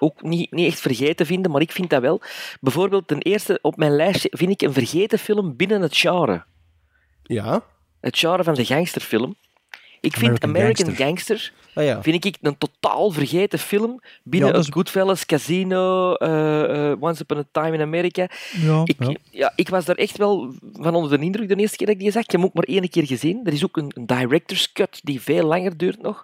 ook 0.00 0.22
niet, 0.22 0.50
niet 0.50 0.66
echt 0.66 0.80
vergeten 0.80 1.26
vinden, 1.26 1.50
maar 1.50 1.60
ik 1.60 1.72
vind 1.72 1.90
dat 1.90 2.00
wel. 2.02 2.20
Bijvoorbeeld, 2.60 3.08
ten 3.08 3.18
eerste 3.18 3.58
op 3.62 3.76
mijn 3.76 3.96
lijstje 3.96 4.28
vind 4.32 4.50
ik 4.50 4.62
een 4.62 4.72
vergeten 4.72 5.18
film 5.18 5.56
binnen 5.56 5.82
het 5.82 5.96
genre. 5.96 6.44
Ja? 7.22 7.62
Het 8.00 8.18
genre 8.18 8.44
van 8.44 8.54
de 8.54 8.64
gangsterfilm. 8.64 9.34
Ik 10.00 10.16
vind 10.16 10.42
American 10.42 10.50
American, 10.50 11.06
Gangster. 11.06 11.36
Gangster, 11.36 11.58
Ah, 11.74 11.84
ja. 11.84 12.02
vind 12.02 12.24
ik 12.24 12.36
een 12.40 12.58
totaal 12.58 13.10
vergeten 13.10 13.58
film 13.58 14.00
binnen 14.22 14.52
Ja, 14.52 14.56
het 14.58 14.72
Goodfellas, 14.72 15.26
Casino, 15.26 16.14
eh, 16.14 16.90
eh, 16.90 17.02
Once 17.02 17.22
Upon 17.22 17.38
a 17.38 17.44
Time 17.52 17.72
in 17.72 17.80
America. 17.80 18.28
Ja, 18.60 18.82
Ik, 18.84 18.96
ja. 18.98 19.14
ja. 19.30 19.52
ik 19.56 19.68
was 19.68 19.84
daar 19.84 19.96
echt 19.96 20.16
wel 20.16 20.54
van 20.72 20.94
onder 20.94 21.18
de 21.18 21.24
indruk 21.24 21.48
de 21.48 21.56
eerste 21.56 21.76
keer 21.76 21.86
dat 21.86 21.96
ik 21.96 22.02
die 22.02 22.10
zag. 22.10 22.22
Ik 22.22 22.30
heb 22.30 22.40
hem 22.40 22.48
ook 22.48 22.54
maar 22.54 22.64
één 22.64 22.88
keer 22.88 23.06
gezien. 23.06 23.40
Er 23.44 23.52
is 23.52 23.64
ook 23.64 23.76
een, 23.76 23.92
een 23.94 24.06
director's 24.06 24.72
cut 24.72 25.00
die 25.02 25.20
veel 25.20 25.46
langer 25.46 25.76
duurt 25.76 26.02
nog. 26.02 26.22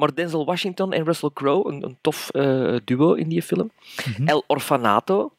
Maar 0.00 0.14
Denzel 0.14 0.44
Washington 0.44 0.92
en 0.92 1.04
Russell 1.04 1.30
Crowe, 1.34 1.70
een, 1.70 1.82
een 1.84 1.96
tof 2.00 2.30
eh, 2.30 2.76
duo 2.84 3.12
in 3.12 3.28
die 3.28 3.42
film. 3.42 3.70
Mhm. 4.16 4.28
El 4.28 4.44
Orfanato, 4.46 5.32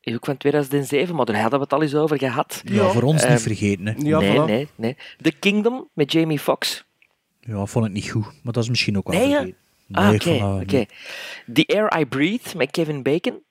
is 0.00 0.14
ook 0.14 0.24
van 0.24 0.36
2007, 0.36 1.14
maar 1.14 1.24
daar 1.26 1.40
hadden 1.40 1.58
we 1.58 1.64
het 1.64 1.72
al 1.74 1.82
eens 1.82 1.94
over 1.94 2.18
gehad. 2.18 2.62
Ja, 2.64 2.88
voor 2.88 3.02
ons 3.02 3.22
Ehm, 3.22 3.32
niet 3.32 3.42
vergeten. 3.42 3.86
Hè. 3.86 3.92
Ja, 3.98 4.18
nee, 4.18 4.38
voilà. 4.40 4.44
nee, 4.44 4.68
nee. 4.74 4.96
The 5.22 5.32
Kingdom 5.32 5.88
met 5.92 6.12
Jamie 6.12 6.38
Foxx. 6.38 6.84
Ja, 7.40 7.66
vond 7.66 7.86
ik 7.86 7.92
niet 7.92 8.10
goed. 8.10 8.24
Maar 8.42 8.52
dat 8.52 8.62
is 8.62 8.68
misschien 8.68 8.96
ook 8.98 9.08
wel 9.08 9.20
Nee, 9.20 9.28
ja? 9.28 9.36
vergeten. 9.36 10.44
Ah, 10.46 10.60
ik 10.60 10.62
oké. 10.62 10.84
The 11.52 11.64
Air 11.74 12.00
I 12.00 12.06
Breathe 12.06 12.56
met 12.56 12.70
Kevin 12.70 13.02
Bacon. 13.02 13.42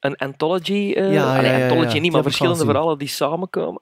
Een 0.00 0.16
anthology. 0.16 0.92
eh 0.96 1.12
Ja, 1.12 1.36
allee, 1.36 1.50
ja, 1.50 1.56
ja, 1.56 1.62
anthology 1.68 1.94
ja. 1.94 2.00
niet, 2.00 2.12
maar 2.12 2.22
verschillende 2.22 2.64
verhalen 2.64 2.98
die 2.98 3.08
samenkomen. 3.08 3.80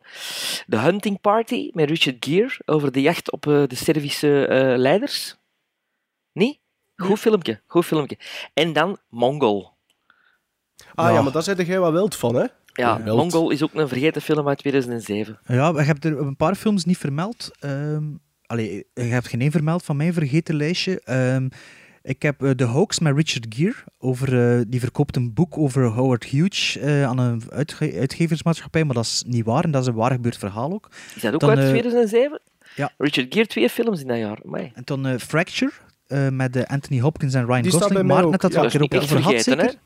The 0.68 0.76
Hunting 0.76 1.20
Party 1.20 1.70
met 1.72 1.88
Richard 1.88 2.16
Gere 2.20 2.50
over 2.64 2.92
de 2.92 3.00
jacht 3.00 3.32
op 3.32 3.46
eh, 3.46 3.62
de 3.66 3.74
Servische 3.74 4.46
eh, 4.46 4.78
leiders. 4.78 5.36
Nee? 6.34 6.60
Goed 6.96 7.18
filmpje, 7.18 7.60
goed 7.66 7.84
filmpje. 7.84 8.18
En 8.54 8.72
dan 8.72 8.98
Mongol. 9.08 9.72
Ah 10.94 11.06
ja, 11.08 11.12
Ja. 11.14 11.22
maar 11.22 11.32
daar 11.32 11.42
zit 11.42 11.66
jij 11.66 11.80
wel 11.80 11.92
wild 11.92 12.16
van, 12.16 12.34
hè? 12.34 12.46
Ja, 12.72 13.02
Wild. 13.02 13.16
Mongol 13.16 13.50
is 13.50 13.62
ook 13.62 13.74
een 13.74 13.88
vergeten 13.88 14.22
film 14.22 14.48
uit 14.48 14.58
2007. 14.58 15.38
Ja, 15.46 15.68
ik 15.78 15.86
heb 15.86 16.04
er 16.04 16.18
een 16.18 16.36
paar 16.36 16.54
films 16.54 16.84
niet 16.84 16.98
vermeld. 16.98 17.50
Ehm 17.60 18.04
allee, 18.46 18.86
je 18.94 19.02
hebt 19.02 19.28
geen 19.28 19.40
één 19.40 19.50
vermeld 19.50 19.84
van 19.84 19.96
mijn 19.96 20.12
vergeten 20.12 20.54
lijstje. 20.56 21.00
Ehm, 21.00 21.48
ik 22.02 22.22
heb 22.22 22.42
eh, 22.42 22.50
The 22.50 22.64
Hoax 22.64 22.98
met 22.98 23.16
Richard 23.16 23.46
Gere. 23.48 23.74
Over, 23.98 24.56
eh, 24.58 24.64
die 24.68 24.80
verkoopt 24.80 25.16
een 25.16 25.32
boek 25.34 25.58
over 25.58 25.84
Howard 25.86 26.24
Hughes 26.24 26.76
eh, 26.76 27.04
aan 27.04 27.18
een 27.18 27.42
uitge- 27.50 27.98
uitgeversmaatschappij, 27.98 28.84
maar 28.84 28.94
dat 28.94 29.04
is 29.04 29.22
niet 29.26 29.44
waar 29.44 29.64
en 29.64 29.70
dat 29.70 29.82
is 29.82 29.88
een 29.88 29.94
waar 29.94 30.10
gebeurd 30.12 30.38
verhaal 30.38 30.72
ook. 30.72 30.88
Is 31.14 31.22
dat 31.22 31.34
ook 31.34 31.40
Dan, 31.40 31.48
uit 31.50 31.58
eh, 31.58 31.68
2007? 31.68 32.40
ja. 32.76 32.92
Richard 32.98 33.34
Gere, 33.34 33.46
twee 33.46 33.68
films 33.68 34.00
in 34.00 34.06
dat 34.06 34.18
jaar. 34.18 34.38
Amai. 34.44 34.70
En 34.74 34.82
dan 34.84 35.06
eh, 35.06 35.18
Fracture 35.18 35.72
eh, 36.06 36.28
met 36.28 36.56
eh, 36.56 36.62
Anthony 36.62 37.00
Hopkins 37.00 37.34
en 37.34 37.46
Ryan 37.46 37.62
Die 37.62 37.70
staat 37.70 37.80
bij 37.80 37.88
Gosling. 37.88 38.06
mij 38.06 38.16
Maar 38.16 38.24
ook, 38.24 38.30
net 38.30 38.40
dat 38.40 38.52
ja. 38.52 38.60
we 38.60 38.66
is 38.66 38.74
er 38.74 38.82
ook 38.82 38.90
niet 38.92 39.00
echt 39.02 39.12
over 39.12 39.24
had, 39.24 39.32
hè? 39.34 39.40
zeker? 39.42 39.64
Dat 39.64 39.76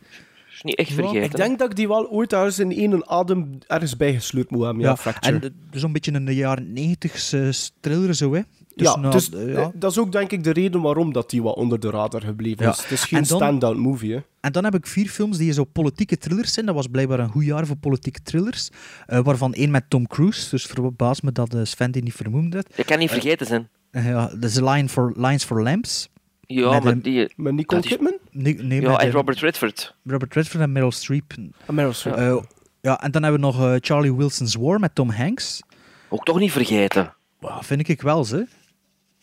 is 0.56 0.62
niet 0.62 0.76
echt 0.78 0.88
Ja, 0.88 0.94
vergeten. 0.94 1.22
Ik 1.22 1.36
denk 1.36 1.58
dat 1.58 1.70
ik 1.70 1.76
die 1.76 1.88
wel 1.88 2.08
ooit 2.10 2.32
ergens 2.32 2.58
in 2.58 2.72
één 2.72 3.08
adem 3.08 3.58
ergens 3.66 3.96
bijgesleurd 3.96 4.50
moet 4.50 4.64
hebben. 4.64 4.82
Ja, 4.82 4.96
Fracture. 4.96 5.34
en 5.36 5.42
eh, 5.70 5.80
zo'n 5.80 5.92
beetje 5.92 6.12
een 6.12 6.24
de 6.24 6.34
jaren 6.34 6.72
90 6.72 7.32
thriller 7.80 8.14
zo, 8.14 8.34
hè. 8.34 8.40
Dus, 8.74 8.86
ja, 8.86 8.96
nou, 8.96 9.12
dus, 9.12 9.30
eh, 9.30 9.56
eh, 9.62 9.68
dat 9.74 9.90
is 9.90 9.98
ook 9.98 10.12
denk 10.12 10.30
ik 10.32 10.44
de 10.44 10.50
reden 10.50 10.80
waarom 10.80 11.12
dat 11.12 11.30
die 11.30 11.42
wat 11.42 11.56
onder 11.56 11.80
de 11.80 11.90
radar 11.90 12.20
gebleven 12.22 12.64
Ja. 12.64 12.70
is. 12.70 12.82
Het 12.82 12.90
is 12.90 13.04
geen 13.04 13.24
stand-out 13.24 13.76
movie, 13.76 14.14
hè. 14.14 14.20
En 14.40 14.52
dan 14.52 14.64
heb 14.64 14.74
ik 14.74 14.86
vier 14.86 15.08
films 15.08 15.38
die 15.38 15.52
zo 15.52 15.64
politieke 15.64 16.18
thrillers 16.18 16.52
zijn. 16.52 16.66
Dat 16.66 16.74
was 16.74 16.86
blijkbaar 16.86 17.18
een 17.18 17.28
goed 17.28 17.44
jaar 17.44 17.66
voor 17.66 17.76
politieke 17.76 18.22
thrillers. 18.22 18.68
Eh, 19.06 19.20
waarvan 19.20 19.54
één 19.54 19.70
met 19.70 19.84
Tom 19.90 20.06
Cruise. 20.06 20.50
Dus 20.50 20.64
verbaas 20.66 21.20
me 21.20 21.32
dat 21.32 21.54
eh, 21.54 21.60
Sven 21.64 21.90
die 21.90 22.02
niet 22.02 22.14
vermoemd 22.14 22.52
heeft. 22.54 22.76
Dat 22.76 22.86
kan 22.86 22.98
niet 22.98 23.10
vergeten 23.10 23.46
zijn. 23.46 23.68
Ja, 23.90 24.26
dat 24.26 24.44
is 24.50 24.60
Line 24.60 24.88
for, 24.88 25.12
Lines 25.16 25.44
for 25.44 25.62
Lamps. 25.62 26.08
Ja, 26.40 26.70
Met 26.70 26.84
maar 26.84 27.00
die... 27.00 27.32
Met 27.36 27.52
Nicole 27.54 27.80
Kidman? 27.82 28.18
Nee, 28.30 28.54
nee, 28.62 28.80
Ja, 28.80 28.90
met, 28.90 29.00
en 29.00 29.10
Robert 29.10 29.38
Redford. 29.38 29.94
Robert 30.04 30.34
Redford 30.34 30.62
en 30.62 30.72
Meryl 30.72 30.92
Streep. 30.92 31.34
Meryl 31.70 31.92
Streep. 31.92 32.14
Eh, 32.16 32.36
ja, 32.80 33.00
en 33.00 33.10
dan 33.10 33.22
hebben 33.22 33.40
we 33.40 33.46
nog 33.46 33.60
eh, 33.62 33.74
Charlie 33.80 34.14
Wilson's 34.14 34.54
War 34.54 34.80
met 34.80 34.94
Tom 34.94 35.10
Hanks. 35.10 35.60
Ook 36.08 36.24
toch 36.24 36.38
niet 36.38 36.52
vergeten. 36.52 37.14
Wow, 37.40 37.62
vind 37.62 37.88
ik 37.88 38.02
wel, 38.02 38.24
ze. 38.24 38.46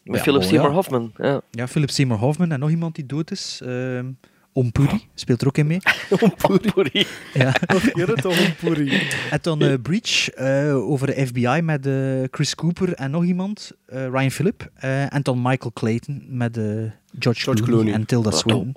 Met 0.03 0.15
Ja, 0.15 0.21
Philip 0.21 0.43
Seymour 0.43 0.69
ja. 0.69 0.75
Hoffman. 0.75 1.11
Ja. 1.17 1.41
Ja, 1.51 1.67
Philip 1.67 1.89
Seymour 1.89 2.19
Hoffman 2.19 2.51
en 2.51 2.59
nog 2.59 2.69
iemand 2.69 2.95
die 2.95 3.05
dood 3.05 3.31
is. 3.31 3.61
ehm 3.63 4.11
Om 4.57 4.71
Puri 4.71 5.07
speelt 5.15 5.41
er 5.41 5.47
ook 5.47 5.57
in 5.57 5.67
mee. 5.67 5.79
Puri. 6.73 7.05
Ja. 7.33 7.53
Het 7.61 8.55
poerie. 8.59 9.01
En 9.29 9.39
dan 9.41 9.61
eh, 9.61 9.73
Breach 9.81 10.29
eh, 10.29 10.75
over 10.89 11.07
de 11.07 11.25
FBI 11.27 11.59
met 11.63 11.85
eh, 11.87 11.93
Chris 12.31 12.55
Cooper 12.55 12.93
en 12.93 13.11
nog 13.11 13.23
iemand, 13.23 13.71
eh, 13.85 14.07
Ryan 14.07 14.31
Phillip. 14.31 14.69
Eh, 14.75 15.13
en 15.13 15.21
dan 15.21 15.41
Michael 15.41 15.71
Clayton 15.73 16.25
met 16.29 16.55
George, 17.19 17.41
George 17.41 17.63
Clooney, 17.63 17.93
en 17.93 18.05
Tilda 18.05 18.31
Swinton. 18.31 18.75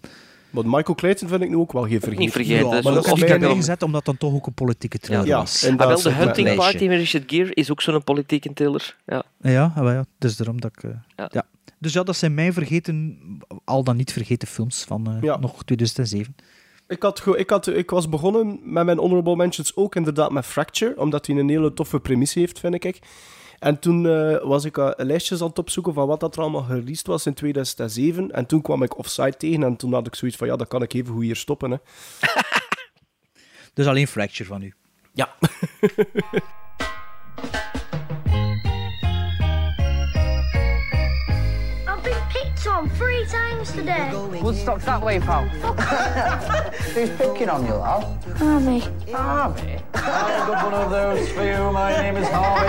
Want 0.50 0.66
Michael 0.66 0.94
Clayton 0.94 1.28
vind 1.28 1.42
ik 1.42 1.48
nu 1.48 1.56
ook 1.56 1.72
wel 1.72 1.82
geen 1.82 1.90
vergeten. 2.00 2.18
Niet 2.18 2.32
vergeten. 2.32 2.56
Ja, 2.64 2.70
dat 2.70 2.78
is 2.78 2.84
maar 2.84 2.92
ook 2.92 2.98
dat 2.98 3.04
heb 3.04 3.14
of 3.14 3.18
ik 3.20 3.24
mij 3.24 3.34
erbij 3.34 3.48
wel- 3.48 3.56
gezet 3.56 3.82
omdat 3.82 4.04
dat 4.04 4.18
toch 4.18 4.32
ook 4.34 4.46
een 4.46 4.54
politieke 4.54 4.98
thriller 4.98 5.26
Ja, 5.26 5.36
was. 5.38 5.62
en 5.62 5.72
Ah, 5.72 5.78
dat 5.78 5.86
wel, 5.88 5.96
is 5.96 6.02
de 6.02 6.10
Hunting. 6.12 6.54
Party 6.54 6.86
met 6.86 6.98
Richard 6.98 7.24
Gere 7.26 7.54
is 7.54 7.70
ook 7.70 7.80
zo'n 7.82 8.04
politieke 8.04 8.52
thriller. 8.52 8.96
Ja. 9.06 9.22
Ja, 9.40 9.72
ah, 9.76 9.84
ja, 9.92 10.04
dus 10.18 10.36
daarom 10.36 10.60
dat 10.60 10.70
ik... 10.76 10.82
eh, 10.82 10.90
Ja. 11.30 11.44
Dus 11.78 11.92
ja, 11.92 12.02
dat 12.02 12.16
zijn 12.16 12.34
mijn 12.34 12.52
vergeten, 12.52 13.18
al 13.64 13.84
dan 13.84 13.96
niet 13.96 14.12
vergeten 14.12 14.48
films 14.48 14.84
van 14.84 15.06
eh, 15.10 15.22
Ja. 15.22 15.38
nog 15.38 15.64
2007. 15.64 16.34
Ik, 16.88 17.02
had, 17.02 17.26
ik, 17.36 17.50
had, 17.50 17.66
ik 17.66 17.90
was 17.90 18.08
begonnen 18.08 18.60
met 18.62 18.84
mijn 18.84 18.98
honorable 18.98 19.36
mentions 19.36 19.76
ook 19.76 19.94
inderdaad 19.94 20.30
met 20.30 20.46
Fracture, 20.46 20.98
omdat 21.00 21.26
hij 21.26 21.36
een 21.36 21.48
hele 21.48 21.72
toffe 21.72 22.00
premisse 22.00 22.38
heeft, 22.38 22.58
vind 22.58 22.84
ik. 22.84 22.98
En 23.58 23.78
toen 23.78 24.06
eh, 24.06 24.42
was 24.42 24.64
ik 24.64 24.78
eh, 24.78 24.90
lijstjes 24.96 25.40
aan 25.40 25.48
het 25.48 25.58
opzoeken 25.58 25.94
van 25.94 26.06
wat 26.06 26.20
dat 26.20 26.36
er 26.36 26.42
allemaal 26.42 26.62
gereleased 26.62 27.06
was 27.06 27.26
in 27.26 27.34
2007. 27.34 28.30
En 28.30 28.46
toen 28.46 28.62
kwam 28.62 28.82
ik 28.82 28.98
Offside 28.98 29.36
tegen 29.36 29.62
en 29.62 29.76
toen 29.76 29.92
had 29.92 30.06
ik 30.06 30.14
zoiets 30.14 30.36
van, 30.36 30.46
ja, 30.46 30.56
dat 30.56 30.68
kan 30.68 30.82
ik 30.82 30.92
even 30.92 31.14
goed 31.14 31.22
hier 31.22 31.36
stoppen. 31.36 31.70
Hè. 31.70 31.76
Dus 33.74 33.86
alleen 33.86 34.08
Fracture 34.08 34.48
van 34.48 34.62
u. 34.62 34.74
Ja. 35.12 35.34
on 42.78 42.88
three 42.90 43.24
times 43.26 43.72
today. 43.72 44.08
Woodstock's 44.40 44.84
that 44.84 45.02
way, 45.02 45.18
pal. 45.18 45.48
Who's 46.94 47.10
picking 47.10 47.48
on 47.48 47.66
you, 47.66 47.74
lad? 47.74 48.06
Army. 48.40 48.78
Harvey? 49.10 49.80
I've 49.94 50.46
got 50.46 50.64
one 50.64 50.74
of 50.74 50.88
those 50.88 51.28
for 51.32 51.42
you. 51.42 51.72
My 51.72 51.90
name 52.00 52.16
is 52.18 52.28
Harvey. 52.28 52.68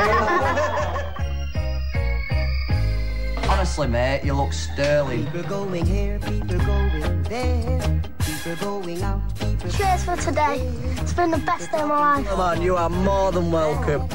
Honestly, 3.50 3.88
mate, 3.88 4.24
you 4.24 4.34
look 4.34 4.52
sterling. 4.52 5.26
People 5.26 5.44
going 5.44 5.86
here, 5.86 6.18
people 6.18 6.58
going 6.58 7.22
there. 7.24 8.02
People 8.18 8.56
going 8.56 9.04
out, 9.04 9.22
people 9.40 9.70
Cheers 9.70 10.06
for 10.06 10.16
today. 10.16 10.68
It's 10.98 11.14
been 11.14 11.30
the 11.30 11.38
best 11.38 11.70
day 11.72 11.82
of 11.82 11.88
my 11.88 12.16
life. 12.16 12.26
Come 12.26 12.40
on, 12.40 12.64
you 12.64 12.76
are 12.76 12.90
more 12.90 13.32
than 13.32 13.52
welcome. 13.52 14.10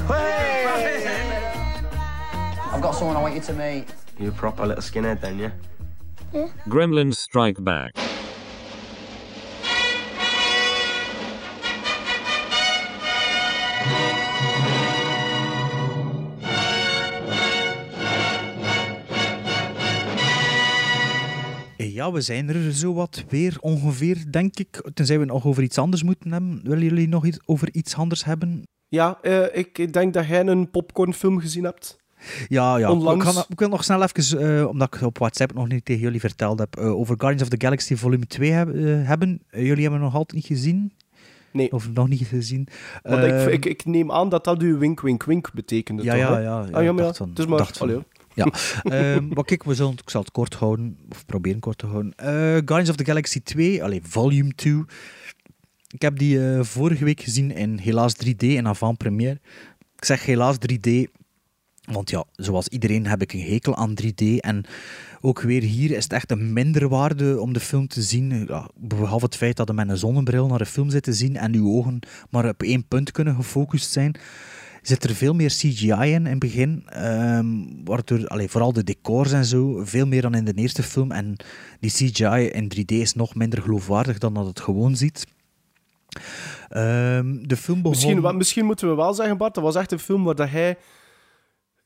I've 2.72 2.82
got 2.82 2.96
someone 2.96 3.16
I 3.16 3.22
want 3.22 3.36
you 3.36 3.40
to 3.42 3.52
meet. 3.52 3.84
You're 4.18 4.30
a 4.30 4.34
proper 4.34 4.66
little 4.66 4.82
skinhead 4.82 5.20
then, 5.20 5.38
yeah? 5.38 5.50
Gremlins 6.68 7.20
Strike 7.20 7.62
Back. 7.62 7.92
Eh, 21.76 21.94
Ja, 21.94 22.12
we 22.12 22.20
zijn 22.20 22.48
er 22.48 22.72
zo 22.72 22.94
wat 22.94 23.24
weer 23.28 23.56
ongeveer, 23.60 24.24
denk 24.30 24.58
ik. 24.58 24.90
Tenzij 24.94 25.18
we 25.18 25.24
nog 25.24 25.46
over 25.46 25.62
iets 25.62 25.78
anders 25.78 26.02
moeten 26.02 26.32
hebben. 26.32 26.60
Willen 26.62 26.84
jullie 26.84 27.08
nog 27.08 27.26
iets 27.26 27.38
over 27.44 27.68
iets 27.72 27.94
anders 27.96 28.24
hebben? 28.24 28.62
Ja, 28.88 29.18
eh, 29.22 29.56
ik 29.58 29.92
denk 29.92 30.14
dat 30.14 30.26
jij 30.26 30.46
een 30.46 30.70
popcornfilm 30.70 31.40
gezien 31.40 31.64
hebt. 31.64 31.96
Ja, 32.48 32.76
ja. 32.76 32.90
Onlangs. 32.90 33.26
Ik, 33.26 33.32
ga- 33.32 33.44
ik 33.48 33.58
wil 33.58 33.68
nog 33.68 33.84
snel 33.84 34.02
even, 34.02 34.58
eh, 34.58 34.66
omdat 34.68 34.94
ik 34.94 35.00
op 35.02 35.18
WhatsApp 35.18 35.54
nog 35.54 35.68
niet 35.68 35.84
tegen 35.84 36.02
jullie 36.02 36.20
verteld 36.20 36.58
heb, 36.58 36.76
eh, 36.76 36.94
over 36.96 37.14
Guardians 37.18 37.42
of 37.42 37.48
the 37.58 37.64
Galaxy 37.66 37.94
volume 37.96 38.26
2 38.26 38.50
heb- 38.50 38.74
eh, 38.74 38.82
hebben. 38.84 39.42
Jullie 39.50 39.68
hebben 39.68 39.92
hem 39.92 40.00
nog 40.00 40.14
altijd 40.14 40.32
niet 40.32 40.46
gezien? 40.58 40.92
Nee. 41.52 41.72
Of 41.72 41.90
nog 41.92 42.08
niet 42.08 42.26
gezien? 42.26 42.68
Want 43.02 43.22
Ehm, 43.24 43.48
ik, 43.48 43.52
ik, 43.52 43.64
ik 43.64 43.84
neem 43.84 44.12
aan 44.12 44.28
dat 44.28 44.44
dat 44.44 44.62
uw 44.62 44.78
wink, 44.78 45.00
wink, 45.00 45.24
wink 45.24 45.52
betekende, 45.52 46.02
ja, 46.02 46.10
toch? 46.12 46.20
ja, 46.20 46.38
ja, 46.38 46.40
ja. 46.40 46.70
Ah, 46.72 46.84
ja, 46.84 46.92
ja. 47.04 47.12
van- 47.14 47.30
is 47.36 47.46
maar... 47.46 47.58
dacht 47.58 47.76
van- 47.78 47.88
allee, 47.88 48.02
Ja, 48.34 48.46
Ehm, 48.82 49.28
maar 49.34 49.44
kijk, 49.44 49.64
we 49.64 49.74
zullen, 49.74 49.92
ik 49.92 50.10
zal 50.10 50.20
het 50.20 50.30
kort 50.30 50.54
houden, 50.54 50.96
of 51.10 51.26
proberen 51.26 51.60
kort 51.60 51.78
te 51.78 51.86
houden. 51.86 52.12
Eh, 52.16 52.26
Guardians 52.36 52.88
of 52.88 52.96
the 52.96 53.04
Galaxy 53.04 53.40
2, 53.42 53.82
allee, 53.82 54.00
volume 54.02 54.54
2. 54.54 54.82
Ik 55.88 56.02
heb 56.02 56.18
die 56.18 56.38
vorige 56.62 57.04
week 57.04 57.20
gezien 57.20 57.50
in 57.50 57.78
helaas 57.78 58.14
3D 58.16 58.56
en 58.56 58.66
avant-première. 58.66 59.40
Ik 59.96 60.04
zeg 60.04 60.24
helaas 60.26 60.56
3D, 60.58 60.90
want 61.84 62.10
ja, 62.10 62.24
zoals 62.36 62.68
iedereen 62.68 63.06
heb 63.06 63.22
ik 63.22 63.32
een 63.32 63.40
hekel 63.40 63.76
aan 63.76 63.94
3D. 64.02 64.24
En 64.38 64.64
ook 65.20 65.40
weer 65.40 65.62
hier 65.62 65.90
is 65.90 66.02
het 66.02 66.12
echt 66.12 66.30
een 66.30 66.52
minderwaarde 66.52 67.40
om 67.40 67.52
de 67.52 67.60
film 67.60 67.88
te 67.88 68.02
zien. 68.02 68.48
Behalve 68.74 69.24
het 69.24 69.36
feit 69.36 69.56
dat 69.56 69.68
je 69.68 69.74
met 69.74 69.88
een 69.88 69.96
zonnebril 69.98 70.46
naar 70.46 70.60
een 70.60 70.66
film 70.66 70.90
zit 70.90 71.02
te 71.02 71.12
zien 71.12 71.36
en 71.36 71.54
uw 71.54 71.76
ogen 71.76 72.00
maar 72.30 72.48
op 72.48 72.62
één 72.62 72.88
punt 72.88 73.10
kunnen 73.10 73.34
gefocust 73.34 73.90
zijn 73.90 74.16
zit 74.86 75.04
er 75.04 75.14
veel 75.14 75.34
meer 75.34 75.48
CGI 75.48 75.92
in 75.92 76.12
in 76.12 76.26
het 76.26 76.38
begin. 76.38 76.82
ehm, 76.86 77.46
waardoor, 77.84 78.26
allee, 78.26 78.48
vooral 78.48 78.72
de 78.72 78.84
decors 78.84 79.32
en 79.32 79.44
zo, 79.44 79.80
veel 79.84 80.06
meer 80.06 80.22
dan 80.22 80.34
in 80.34 80.44
de 80.44 80.54
eerste 80.54 80.82
film. 80.82 81.12
En 81.12 81.36
die 81.80 81.90
CGI 81.90 82.48
in 82.52 82.68
3D 82.68 82.92
is 82.92 83.14
nog 83.14 83.34
minder 83.34 83.62
geloofwaardig 83.62 84.18
dan 84.18 84.34
dat 84.34 84.46
het 84.46 84.60
gewoon 84.60 84.96
ziet. 84.96 85.26
Ehm, 86.68 87.36
de 87.42 87.56
film 87.56 87.82
begon... 87.82 87.90
Misschien, 87.90 88.36
misschien 88.36 88.64
moeten 88.64 88.88
we 88.88 88.94
wel 88.94 89.14
zeggen, 89.14 89.36
Bart, 89.36 89.54
dat 89.54 89.64
was 89.64 89.74
echt 89.74 89.92
een 89.92 89.98
film 89.98 90.24
waar 90.24 90.34
dat 90.34 90.48
hij 90.48 90.76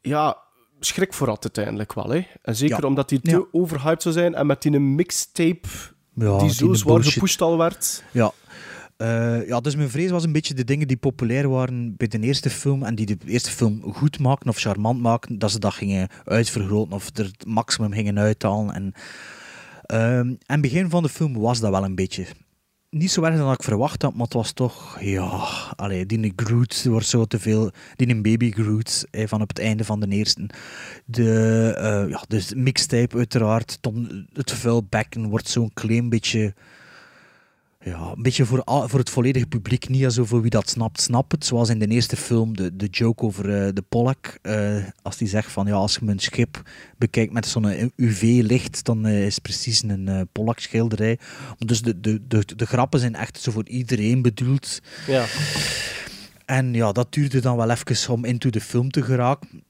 ja, 0.01 0.37
schrik 0.81 1.13
voor 1.13 1.29
had 1.29 1.43
uiteindelijk 1.43 1.93
wel. 1.95 2.09
Hè. 2.11 2.27
En 2.43 2.57
zeker 2.57 2.81
Ja. 2.81 2.87
omdat 2.89 3.09
die 3.09 3.21
te 3.21 3.31
Ja. 3.31 3.45
overhyped 3.53 4.03
zou 4.03 4.15
zijn 4.15 4.35
en 4.35 4.47
met 4.47 4.63
die 4.63 4.73
een 4.73 4.95
mixtape 4.95 5.69
Ja, 6.15 6.39
die 6.39 6.53
zo 6.55 6.75
zwaar 6.75 7.05
gepusht 7.05 7.41
al 7.41 7.59
werd. 7.59 8.05
Ja. 8.13 8.33
Eh, 8.97 9.47
ja, 9.47 9.61
dus 9.61 9.77
mijn 9.77 9.91
vrees 9.91 10.11
was 10.11 10.25
een 10.25 10.33
beetje 10.33 10.55
de 10.55 10.65
dingen 10.65 10.89
die 10.89 10.97
populair 10.97 11.49
waren 11.49 11.97
bij 11.97 12.09
de 12.09 12.21
eerste 12.21 12.51
film 12.51 12.83
en 12.83 12.95
die 12.95 13.07
de 13.07 13.17
eerste 13.27 13.51
film 13.51 13.93
goed 13.93 14.19
maakten 14.19 14.49
of 14.49 14.57
charmant 14.59 15.01
maakten, 15.01 15.39
dat 15.39 15.51
ze 15.51 15.59
dat 15.59 15.75
gingen 15.75 16.09
uitvergroten 16.25 16.93
of 16.93 17.11
er 17.17 17.25
het 17.25 17.47
maximum 17.47 17.93
gingen 17.93 18.19
uithalen. 18.19 18.75
En 18.75 18.93
ehm, 19.87 20.35
en 20.47 20.61
begin 20.61 20.91
van 20.91 21.03
de 21.03 21.09
film 21.09 21.39
was 21.39 21.61
dat 21.61 21.71
wel 21.71 21.85
een 21.85 21.95
beetje. 21.95 22.27
Niet 22.91 23.11
zo 23.11 23.23
erg 23.23 23.37
dan 23.37 23.53
ik 23.53 23.63
verwacht 23.63 24.03
had, 24.03 24.13
maar 24.13 24.25
het 24.25 24.33
was 24.33 24.53
toch, 24.53 25.01
ja, 25.01 25.45
allee, 25.77 26.07
die 26.07 26.33
Groot 26.37 26.85
wordt 26.85 27.07
zo 27.07 27.25
te 27.25 27.39
veel, 27.39 27.71
die 27.97 28.21
baby 28.21 28.51
Groot 28.51 29.07
eh, 29.11 29.27
van 29.27 29.43
op 29.43 29.49
het 29.49 29.59
einde 29.59 29.85
van 29.85 30.01
de 30.01 30.09
eerste. 30.09 30.51
De, 31.05 31.75
eh, 31.79 32.09
ja, 32.11 32.25
dus 32.29 32.55
mixtape 32.55 33.17
uiteraard, 33.17 33.79
Tom, 33.81 34.27
het 34.33 34.53
vuilbekken 34.53 35.29
wordt 35.29 35.49
zo'n 35.49 35.71
klein 35.75 36.09
beetje 36.09 36.55
ja, 37.85 38.13
een 38.17 38.23
beetje 38.23 38.45
voor, 38.45 38.63
voor 38.65 38.99
het 38.99 39.11
volledige 39.11 39.47
publiek, 39.47 39.89
niet 39.89 40.13
zo 40.13 40.25
voor 40.25 40.41
wie 40.41 40.51
dat 40.51 40.69
snapt, 40.71 41.01
snap 41.01 41.31
het. 41.31 41.45
Zoals 41.45 41.69
in 41.69 41.79
de 41.79 41.87
eerste 41.87 42.17
film, 42.17 42.57
de, 42.57 42.77
de 42.77 42.87
joke 42.87 43.25
over 43.25 43.67
eh, 43.67 43.69
de 43.75 43.83
Pollack. 43.89 44.39
eh, 44.43 44.85
als 45.03 45.17
die 45.17 45.29
zegt 45.29 45.53
van, 45.53 45.67
ja, 45.67 45.75
als 45.75 45.95
je 45.95 46.05
mijn 46.05 46.19
schip 46.19 46.63
bekijkt 46.97 47.33
met 47.33 47.47
zo'n 47.47 47.93
UV-licht, 47.97 48.85
dan 48.85 49.07
eh, 49.07 49.27
is 49.27 49.35
het 49.35 49.43
precies 49.43 49.83
een 49.83 50.09
eh 50.09 50.21
Pollack-schilderij. 50.33 51.19
Dus 51.59 51.83
de, 51.83 52.01
de, 52.01 52.21
de, 52.29 52.45
de 52.57 52.67
grappen 52.67 53.01
zijn 53.01 53.15
echt 53.15 53.41
zo 53.41 53.51
voor 53.51 53.69
iedereen 53.69 54.23
bedoeld. 54.23 54.81
Ja. 55.07 55.25
En 56.45 56.75
ja, 56.75 56.93
dat 56.93 57.13
duurde 57.13 57.41
dan 57.41 57.57
wel 57.57 57.71
even 57.71 58.13
om 58.13 58.25
into 58.25 58.51
de 58.51 58.61
film 58.61 58.91
te 58.91 59.03
geraken. 59.03 59.63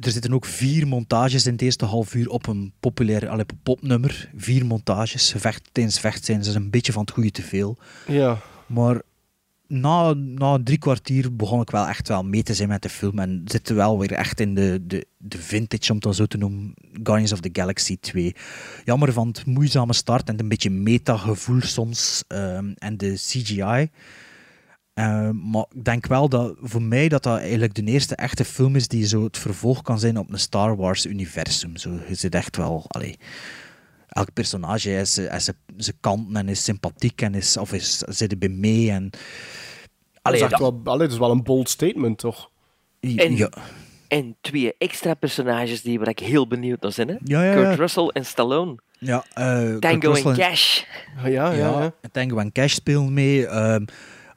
Er 0.00 0.10
zitten 0.10 0.34
ook 0.34 0.44
vier 0.44 0.86
montages 0.86 1.46
in 1.46 1.52
het 1.52 1.62
eerste 1.62 1.84
half 1.84 2.14
uur 2.14 2.28
op 2.28 2.46
een 2.46 2.72
populair 2.80 3.28
allee, 3.28 3.44
popnummer. 3.62 4.30
Vier 4.36 4.66
montages. 4.66 5.34
Vecht, 5.36 5.68
tijdens 5.72 6.00
vecht 6.00 6.24
zijn 6.24 6.44
ze 6.44 6.54
een 6.54 6.70
beetje 6.70 6.92
van 6.92 7.02
het 7.02 7.10
goede 7.10 7.30
te 7.30 7.42
veel. 7.42 7.78
Ja. 8.06 8.38
Maar 8.66 9.02
na, 9.66 10.14
na 10.14 10.58
drie 10.64 10.78
kwartier 10.78 11.36
begon 11.36 11.60
ik 11.60 11.70
wel 11.70 11.86
echt 11.86 12.08
wel 12.08 12.24
mee 12.24 12.42
te 12.42 12.54
zijn 12.54 12.68
met 12.68 12.82
de 12.82 12.88
film. 12.88 13.18
En 13.18 13.42
zitten 13.44 13.76
wel 13.76 13.98
weer 13.98 14.12
echt 14.12 14.40
in 14.40 14.54
de, 14.54 14.82
de, 14.86 15.06
de 15.16 15.38
vintage, 15.38 15.88
om 15.88 15.94
het 15.94 16.04
dan 16.04 16.14
zo 16.14 16.26
te 16.26 16.38
noemen, 16.38 16.74
Guardians 17.02 17.32
of 17.32 17.40
the 17.40 17.50
Galaxy 17.52 17.96
2. 18.00 18.34
Jammer 18.84 19.12
van 19.12 19.28
het 19.28 19.46
moeizame 19.46 19.92
start 19.92 20.28
en 20.28 20.40
een 20.40 20.48
beetje 20.48 20.70
meta-gevoel 20.70 21.60
soms. 21.60 22.24
ehm, 22.28 22.72
en 22.74 22.96
de 22.96 23.12
CGI. 23.14 23.90
Eh, 25.00 25.30
maar 25.30 25.64
ik 25.74 25.84
denk 25.84 26.06
wel 26.06 26.28
dat 26.28 26.54
voor 26.60 26.82
mij 26.82 27.08
dat 27.08 27.22
dat 27.22 27.38
eigenlijk 27.38 27.74
de 27.74 27.84
eerste 27.84 28.14
echte 28.14 28.44
film 28.44 28.76
is 28.76 28.88
die 28.88 29.06
zo 29.06 29.24
het 29.24 29.38
vervolg 29.38 29.82
kan 29.82 29.98
zijn 29.98 30.18
op 30.18 30.32
een 30.32 30.38
Star 30.38 30.76
Wars 30.76 31.06
universum. 31.06 31.76
Zo, 31.76 31.90
je 32.08 32.14
zit 32.14 32.34
echt 32.34 32.56
wel, 32.56 32.84
allee, 32.88 33.18
elk 34.08 34.32
personage 34.32 34.90
is, 34.96 35.18
is 35.18 35.44
zijn- 35.44 35.56
zijn 35.76 35.96
kanten 36.00 36.36
en 36.36 36.48
is 36.48 36.64
sympathiek 36.64 37.22
en 37.22 37.34
is, 37.34 37.56
of 37.56 37.72
is, 37.72 37.98
zit 37.98 38.32
erbij 38.32 38.48
mee. 38.48 38.90
En, 38.90 39.10
dat, 40.22 40.34
is 40.34 40.40
wel, 40.58 40.80
allee, 40.84 40.98
dat 41.06 41.12
is 41.12 41.18
wel 41.18 41.30
een 41.30 41.42
bold 41.42 41.68
statement, 41.68 42.18
toch? 42.18 42.50
En, 43.00 43.36
ja. 43.36 43.50
en 44.08 44.36
twee 44.40 44.74
extra 44.78 45.14
personages 45.14 45.82
die 45.82 45.98
waar 45.98 46.08
ik 46.08 46.18
heel 46.18 46.46
benieuwd 46.46 46.80
naar 46.80 46.92
ben. 46.96 47.08
Hè? 47.08 47.16
Ja, 47.24 47.44
ja, 47.44 47.52
Kurt 47.54 47.68
ja. 47.68 47.74
Russell 47.74 48.06
en 48.06 48.24
Stallone. 48.26 48.76
Ja, 48.98 49.24
eh, 49.34 49.44
Kurt 49.58 49.80
Tango 49.80 50.10
Russell 50.12 50.30
en 50.30 50.36
Cash. 50.36 50.82
Ja, 51.24 51.28
ja, 51.52 51.52
ja. 51.52 51.92
Tango 52.12 52.38
en 52.38 52.52
Cash 52.52 52.74
spelen 52.74 53.12
mee. 53.14 53.46
Ehm, 53.46 53.84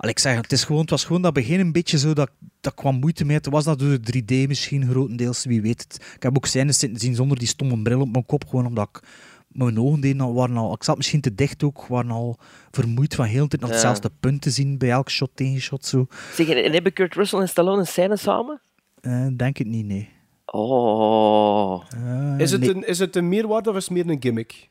al 0.04 0.10
ik 0.10 0.20
zeg, 0.20 0.36
het, 0.36 0.52
is 0.52 0.64
gewoon, 0.64 0.82
het 0.82 0.90
was 0.90 1.04
gewoon 1.04 1.22
dat 1.22 1.34
begin 1.34 1.60
een 1.60 1.72
beetje 1.72 1.98
zo 1.98 2.14
dat, 2.14 2.30
dat 2.62 2.74
kwam 2.74 3.00
moeite 3.00 3.26
mee. 3.26 3.40
Was 3.42 3.64
dat 3.64 3.80
door 3.80 4.02
de 4.02 4.22
3D 4.22 4.48
misschien 4.48 4.90
grotendeels, 4.90 5.46
wie 5.46 5.62
weet 5.62 5.82
het. 5.82 6.14
Ik 6.16 6.24
heb 6.24 6.36
ook 6.36 6.46
scènes 6.46 6.80
zitten 6.80 7.00
zien 7.00 7.16
zonder 7.16 7.38
die 7.40 7.48
stomme 7.48 7.82
bril 7.82 8.02
op 8.02 8.12
mijn 8.12 8.26
kop, 8.26 8.46
gewoon 8.48 8.66
omdat 8.66 8.90
ik 8.94 9.04
mijn 9.48 9.80
ogen 9.80 10.00
deden 10.02 10.22
al, 10.22 10.34
waren 10.34 10.58
al, 10.58 10.74
ik 10.74 10.84
zat 10.84 10.98
misschien 10.98 11.22
te 11.22 11.36
dicht 11.36 11.64
ook, 11.64 11.86
waren 11.88 12.12
al 12.12 12.38
vermoeid 12.72 13.16
van 13.16 13.26
heel 13.26 13.42
de 13.44 13.48
tijd 13.48 13.62
nog 13.62 13.70
Ja. 13.70 13.76
hetzelfde 13.76 14.12
punt 14.20 14.42
te 14.42 14.50
zien 14.50 14.78
bij 14.78 14.90
elk 14.90 15.10
shot 15.10 15.30
tegen 15.34 15.62
shot 15.62 15.86
zo. 15.86 16.08
Zeg, 16.34 16.48
en 16.50 16.72
hebben 16.74 16.94
Kurt 16.94 17.16
Russell 17.16 17.40
en 17.40 17.50
Stallone 17.50 17.80
een 17.80 17.88
scène 17.88 18.18
samen? 18.18 18.62
Eh, 19.02 19.28
denk 19.38 19.58
het 19.58 19.68
niet, 19.68 19.86
nee. 19.86 20.10
Oh. 20.46 21.84
Eh, 21.96 22.40
Is 22.40 22.52
het, 22.52 22.62
nee. 22.62 22.70
een, 22.70 22.88
is 22.88 23.00
het 23.00 23.16
een 23.16 23.30
meerwaarde 23.30 23.70
of 23.70 23.76
is 23.76 23.84
het 23.84 23.94
meer 23.94 24.10
een 24.10 24.22
gimmick? 24.22 24.70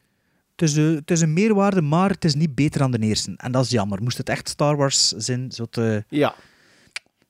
Het 0.63 0.71
is, 0.71 0.77
een, 0.77 0.95
het 0.95 1.11
is 1.11 1.21
een 1.21 1.33
meerwaarde, 1.33 1.81
maar 1.83 2.11
het 2.11 2.25
is 2.25 2.35
niet 2.35 2.55
beter 2.55 2.79
dan 2.81 2.91
de 2.91 2.99
eerste. 2.99 3.35
En 3.37 3.53
dat 3.53 3.65
is 3.65 3.71
jammer. 3.71 4.03
Moest 4.03 4.19
het 4.19 4.29
echt 4.29 4.49
Star 4.49 4.77
Wars 4.77 5.09
zijn, 5.09 5.53
zou 5.53 5.69
het, 5.71 5.85
eh, 6.11 6.19
Ja. 6.19 6.35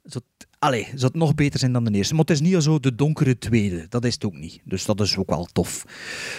het, 0.03 0.23
allee, 0.59 0.83
zou 0.85 1.05
het 1.05 1.15
nog 1.15 1.35
beter 1.35 1.59
zijn 1.59 1.73
dan 1.73 1.85
de 1.85 1.91
eerste. 1.93 2.15
Maar 2.15 2.25
het 2.25 2.31
is 2.33 2.41
niet 2.41 2.63
zo 2.63 2.81
de 2.81 2.95
donkere 2.95 3.39
tweede. 3.39 3.87
Dat 3.89 4.05
is 4.05 4.15
het 4.15 4.25
ook 4.25 4.35
niet. 4.35 4.61
Dus 4.65 4.85
dat 4.85 5.01
is 5.01 5.17
ook 5.17 5.29
wel 5.31 5.49
tof. 5.53 5.85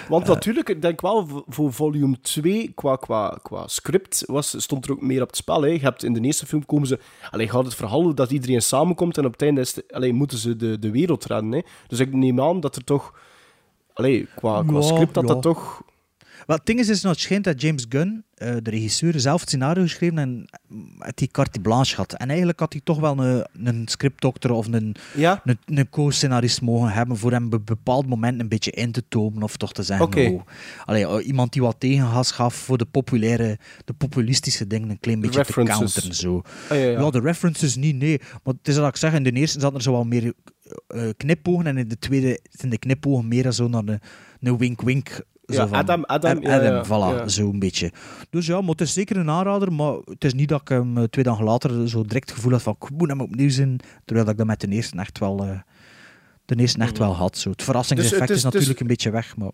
Want 0.10 0.24
Eh. 0.28 0.34
natuurlijk, 0.34 0.70
ik 0.70 0.82
denk 0.82 1.02
wel 1.02 1.44
voor 1.48 1.74
volume 1.74 2.20
2 2.22 2.72
qua, 2.76 2.96
qua, 2.96 3.40
qua 3.42 3.68
script 3.68 4.24
was, 4.26 4.62
stond 4.62 4.86
er 4.86 4.92
ook 4.92 5.02
meer 5.02 5.22
op 5.22 5.28
het 5.28 5.38
spel. 5.38 5.62
Hè. 5.62 5.68
Je 5.68 5.80
hebt 5.80 6.04
in 6.04 6.14
de 6.14 6.22
eerste 6.22 6.46
film 6.46 6.66
komen 6.66 6.88
ze. 6.88 7.00
Alleen 7.32 7.50
gaat 7.50 7.66
het 7.66 7.76
verhaal 7.76 8.16
dat 8.16 8.32
iedereen 8.32 8.62
samenkomt 8.62 9.18
en 9.18 9.26
op 9.26 9.32
het 9.32 9.42
einde 9.42 9.62
is 9.62 9.76
het- 9.76 9.94
allee, 9.94 10.14
moeten 10.14 10.38
ze 10.38 10.56
de, 10.56 10.80
de 10.80 10.92
wereld 10.92 11.26
redden. 11.26 11.52
Hè. 11.52 11.62
Dus 11.88 12.00
ik 12.00 12.14
neem 12.14 12.42
aan 12.42 12.60
dat 12.60 12.76
er 12.76 12.84
toch. 12.84 13.20
Allee, 13.94 14.28
qua, 14.36 14.64
qua 14.64 14.74
Ja, 14.80 14.82
script 14.82 15.14
dat 15.14 15.28
ja. 15.28 15.34
dat 15.34 15.42
toch. 15.42 15.82
Wat 16.46 16.58
het 16.58 16.66
ding 16.66 16.80
is, 16.80 16.90
is 16.90 17.04
het 17.04 17.20
schijnt 17.20 17.44
dat 17.44 17.62
James 17.62 17.86
Gunn, 17.90 18.24
eh, 18.34 18.56
de 18.62 18.70
regisseur, 18.70 19.20
zelf 19.20 19.40
het 19.40 19.50
scenario 19.50 19.84
geschreven 19.84 20.18
en 20.18 20.46
het 21.00 21.18
die 21.18 21.28
carte 21.28 21.60
blanche 21.60 21.96
had. 21.96 22.14
En 22.14 22.28
eigenlijk 22.28 22.60
had 22.60 22.74
hij 22.74 22.82
toch 22.84 23.00
wel 23.00 23.18
een, 23.18 23.46
een 23.64 23.88
scriptdokter 23.88 24.52
of 24.52 24.68
een, 24.68 24.96
Ja? 25.16 25.42
een, 25.46 25.58
een 25.66 25.90
co-scenarist 25.90 26.62
mogen 26.62 26.90
hebben 26.90 27.18
voor 27.18 27.32
hem 27.32 27.46
op 27.46 27.54
een 27.54 27.64
bepaald 27.64 28.08
moment 28.08 28.40
een 28.40 28.48
beetje 28.48 28.72
in 28.72 28.92
te 28.92 29.04
tomen 29.08 29.44
of 29.44 29.58
toch 29.58 29.74
te 29.74 29.84
zeggen, 29.84 30.34
oh, 30.34 30.42
allee, 30.86 31.10
oh, 31.10 31.26
iemand 31.26 31.54
die 31.54 31.62
wat 31.62 31.76
tegengas 31.80 32.32
gaf 32.32 32.56
voor 32.56 32.78
de 32.78 32.86
populaire, 32.86 33.58
de 33.86 33.94
populistische 33.94 34.68
dingen 34.68 34.90
een 34.90 35.00
klein 35.00 35.20
beetje 35.20 35.42
References. 35.44 35.94
te 35.94 36.00
counteren. 36.02 36.16
Zo. 36.16 36.42
Ah, 36.70 36.78
ja, 36.78 36.86
ja. 36.86 37.10
de 37.10 37.20
references 37.20 37.76
niet, 37.76 37.96
nee. 37.96 38.22
Maar 38.44 38.54
het 38.54 38.68
is 38.68 38.76
dat 38.76 38.88
ik 38.88 38.96
zeg, 38.96 39.14
in 39.14 39.24
de 39.24 39.32
eerste 39.32 39.60
zat 39.60 39.74
er 39.76 39.82
zo 39.82 39.92
wel 39.92 40.04
meer 40.04 40.34
eh, 40.88 41.10
knipogen 41.18 41.68
en 41.68 41.78
in 41.78 41.88
de 41.88 42.00
tweede 42.00 42.40
zijn 42.52 42.72
de 42.72 42.78
knipogen 42.78 43.28
meer 43.28 43.52
zo 43.52 43.68
naar 43.68 44.00
een 44.42 44.58
wink-wink. 44.58 45.22
Zo 45.46 45.54
Ja, 45.54 45.68
van, 45.68 45.78
Adam- 45.78 46.04
Adam, 46.06 46.38
Ad- 46.38 46.44
ja, 46.44 46.62
ja, 46.64 46.86
voilà, 46.86 46.90
ja. 47.18 47.28
zo'n 47.28 47.60
beetje. 47.60 47.92
Dus 48.30 48.46
ja, 48.46 48.60
maar 48.62 48.70
het 48.70 48.82
is 48.82 48.94
zeker 48.94 49.18
een 49.18 49.30
aanrader, 49.30 49.74
maar 49.74 49.94
het 50.06 50.24
is 50.24 50.34
niet 50.34 50.50
dat 50.50 50.62
ik 50.62 50.68
hem 50.68 50.98
eh, 50.98 51.04
twee 51.04 51.24
dagen 51.26 51.44
later 51.46 51.90
zo 51.90 52.02
direct 52.04 52.26
het 52.30 52.36
gevoel 52.38 52.52
had 52.52 52.62
van 52.62 52.76
ik 52.80 52.90
moet 52.98 53.10
hem 53.10 53.22
opnieuw 53.22 53.50
zien, 53.50 53.80
terwijl 54.06 54.30
ik 54.30 54.38
dat 54.38 54.48
met 54.48 54.60
de 54.62 54.68
eerste 54.68 54.98
echt 54.98 55.20
wel, 55.20 55.44
eh, 55.44 55.60
de 56.46 56.56
eerste 56.56 56.80
echt 56.80 56.98
wel 56.98 57.14
had. 57.16 57.38
Zo. 57.38 57.50
Het 57.50 57.64
verrassingseffect 57.64 58.28
Dus 58.28 58.30
het 58.30 58.38
is, 58.38 58.38
is- 58.38 58.44
natuurlijk 58.44 58.72
dus- 58.72 58.82
een 58.82 58.88
beetje 58.88 59.12
weg, 59.12 59.38
maar 59.38 59.52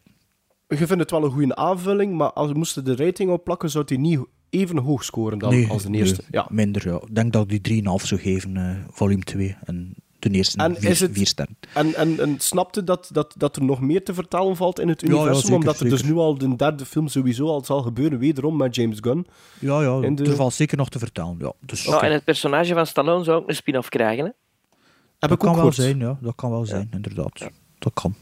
Je 0.68 0.88
vindt 0.88 1.02
het 1.02 1.12
wel 1.12 1.24
een 1.24 1.32
goede 1.32 1.56
aanvulling, 1.56 2.14
maar 2.18 2.34
als 2.34 2.52
we 2.52 2.58
moesten 2.58 2.86
de 2.86 2.96
rating 2.96 3.30
opplakken, 3.32 3.70
zou 3.70 3.84
hij 3.88 3.98
niet 3.98 4.20
even 4.50 4.78
hoog 4.78 5.04
scoren 5.04 5.40
dan 5.40 5.50
nee, 5.50 5.68
als 5.68 5.84
de 5.84 5.90
nee, 5.90 6.00
eerste. 6.00 6.24
ja. 6.32 6.48
minder. 6.52 6.88
Ja. 6.88 6.96
Ik 6.96 7.16
denk 7.16 7.34
dat 7.34 7.52
ik 7.52 7.64
die 7.64 7.84
3,5 7.84 8.06
zou 8.08 8.22
geven, 8.22 8.58
eh, 8.58 8.76
volume 8.92 9.24
2. 9.24 9.56
En 9.64 9.96
de 10.20 10.30
eerste 10.30 10.58
En 10.58 10.76
vier, 10.76 10.90
is 10.90 11.00
het- 11.00 11.12
vier 11.14 11.26
sterren. 11.28 11.58
En, 11.74 11.96
en, 11.96 12.20
en 12.20 12.40
snapte 12.40 12.84
dat, 12.84 13.10
dat, 13.14 13.34
dat 13.38 13.56
er 13.56 13.64
nog 13.64 13.82
meer 13.82 14.04
te 14.04 14.14
vertellen 14.14 14.56
valt 14.56 14.80
in 14.80 14.88
het 14.88 15.02
Ja, 15.02 15.08
ja, 15.08 15.14
universum? 15.14 15.42
zeker, 15.42 15.56
omdat 15.56 15.80
er 15.80 15.90
dus 15.90 16.04
nu 16.04 16.14
al 16.16 16.38
de 16.38 16.56
derde 16.56 16.86
film 16.86 17.08
sowieso 17.08 17.48
al 17.48 17.64
zal 17.66 17.82
gebeuren, 17.82 18.20
wederom 18.20 18.58
met 18.58 18.76
James 18.76 18.98
Gunn. 19.02 19.28
Ja, 19.60 19.82
ja, 19.82 20.00
de- 20.10 20.24
er 20.24 20.36
valt 20.36 20.54
zeker 20.54 20.78
nog 20.78 20.90
te 20.90 21.00
vertellen. 21.00 21.36
Ja. 21.40 21.54
Dus, 21.60 21.86
Nou, 21.86 22.04
en 22.06 22.12
het 22.12 22.24
personage 22.24 22.74
van 22.74 22.86
Stallone 22.88 23.24
zou 23.24 23.42
ook 23.42 23.48
een 23.50 23.56
spin-off 23.56 23.90
krijgen. 23.90 24.26
Hè? 24.26 24.32
Heb 25.20 25.30
dat 25.30 25.32
ik 25.32 25.38
kan 25.40 25.50
ook 25.56 25.62
wel 25.62 25.72
zijn, 25.72 26.00
ja. 26.00 26.18
Dat 26.22 26.36
kan 26.36 26.50
wel 26.50 26.66
zijn, 26.66 26.88
inderdaad. 26.92 27.50
Dat 27.80 27.94
kan. 27.94 28.16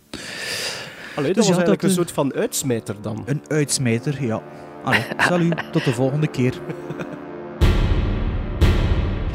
Allee, 1.15 1.33
dat 1.33 1.35
Dus 1.35 1.35
was 1.35 1.45
ja, 1.47 1.51
eigenlijk 1.65 1.65
dat, 1.65 1.83
een 1.83 1.89
eh, 1.89 1.95
soort 1.95 2.11
van 2.11 2.33
uitsmijter 2.33 2.95
dan. 3.01 3.23
Een 3.25 3.41
uitsmijter, 3.47 4.23
ja. 4.23 4.43
Allee, 4.83 5.01
salut, 5.27 5.71
tot 5.71 5.83
de 5.83 5.91
volgende 5.93 6.27
keer. 6.27 6.53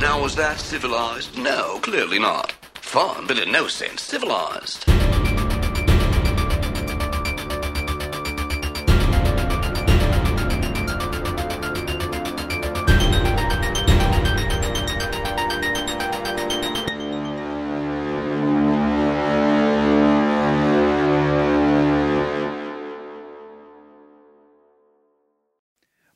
Now, 0.03 0.21
was 0.21 0.35
that 0.35 0.59
civilized? 0.59 1.39
No, 1.39 1.79
clearly 1.81 2.19
not. 2.19 2.51
Fun, 2.81 3.25
but 3.29 3.39
in 3.39 3.53
no 3.53 3.69
sense 3.69 4.03
civilized. 4.03 4.85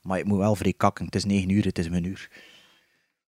Maar 0.02 0.18
ik 0.18 0.24
moet 0.24 0.38
wel 0.38 0.54
vrij 0.54 0.72
kakken. 0.72 1.04
Het 1.04 1.14
is 1.14 1.24
9 1.24 1.48
uur, 1.50 1.64
het 1.64 1.78
is 1.78 1.88
mijn 1.88 2.04
uur. 2.04 2.28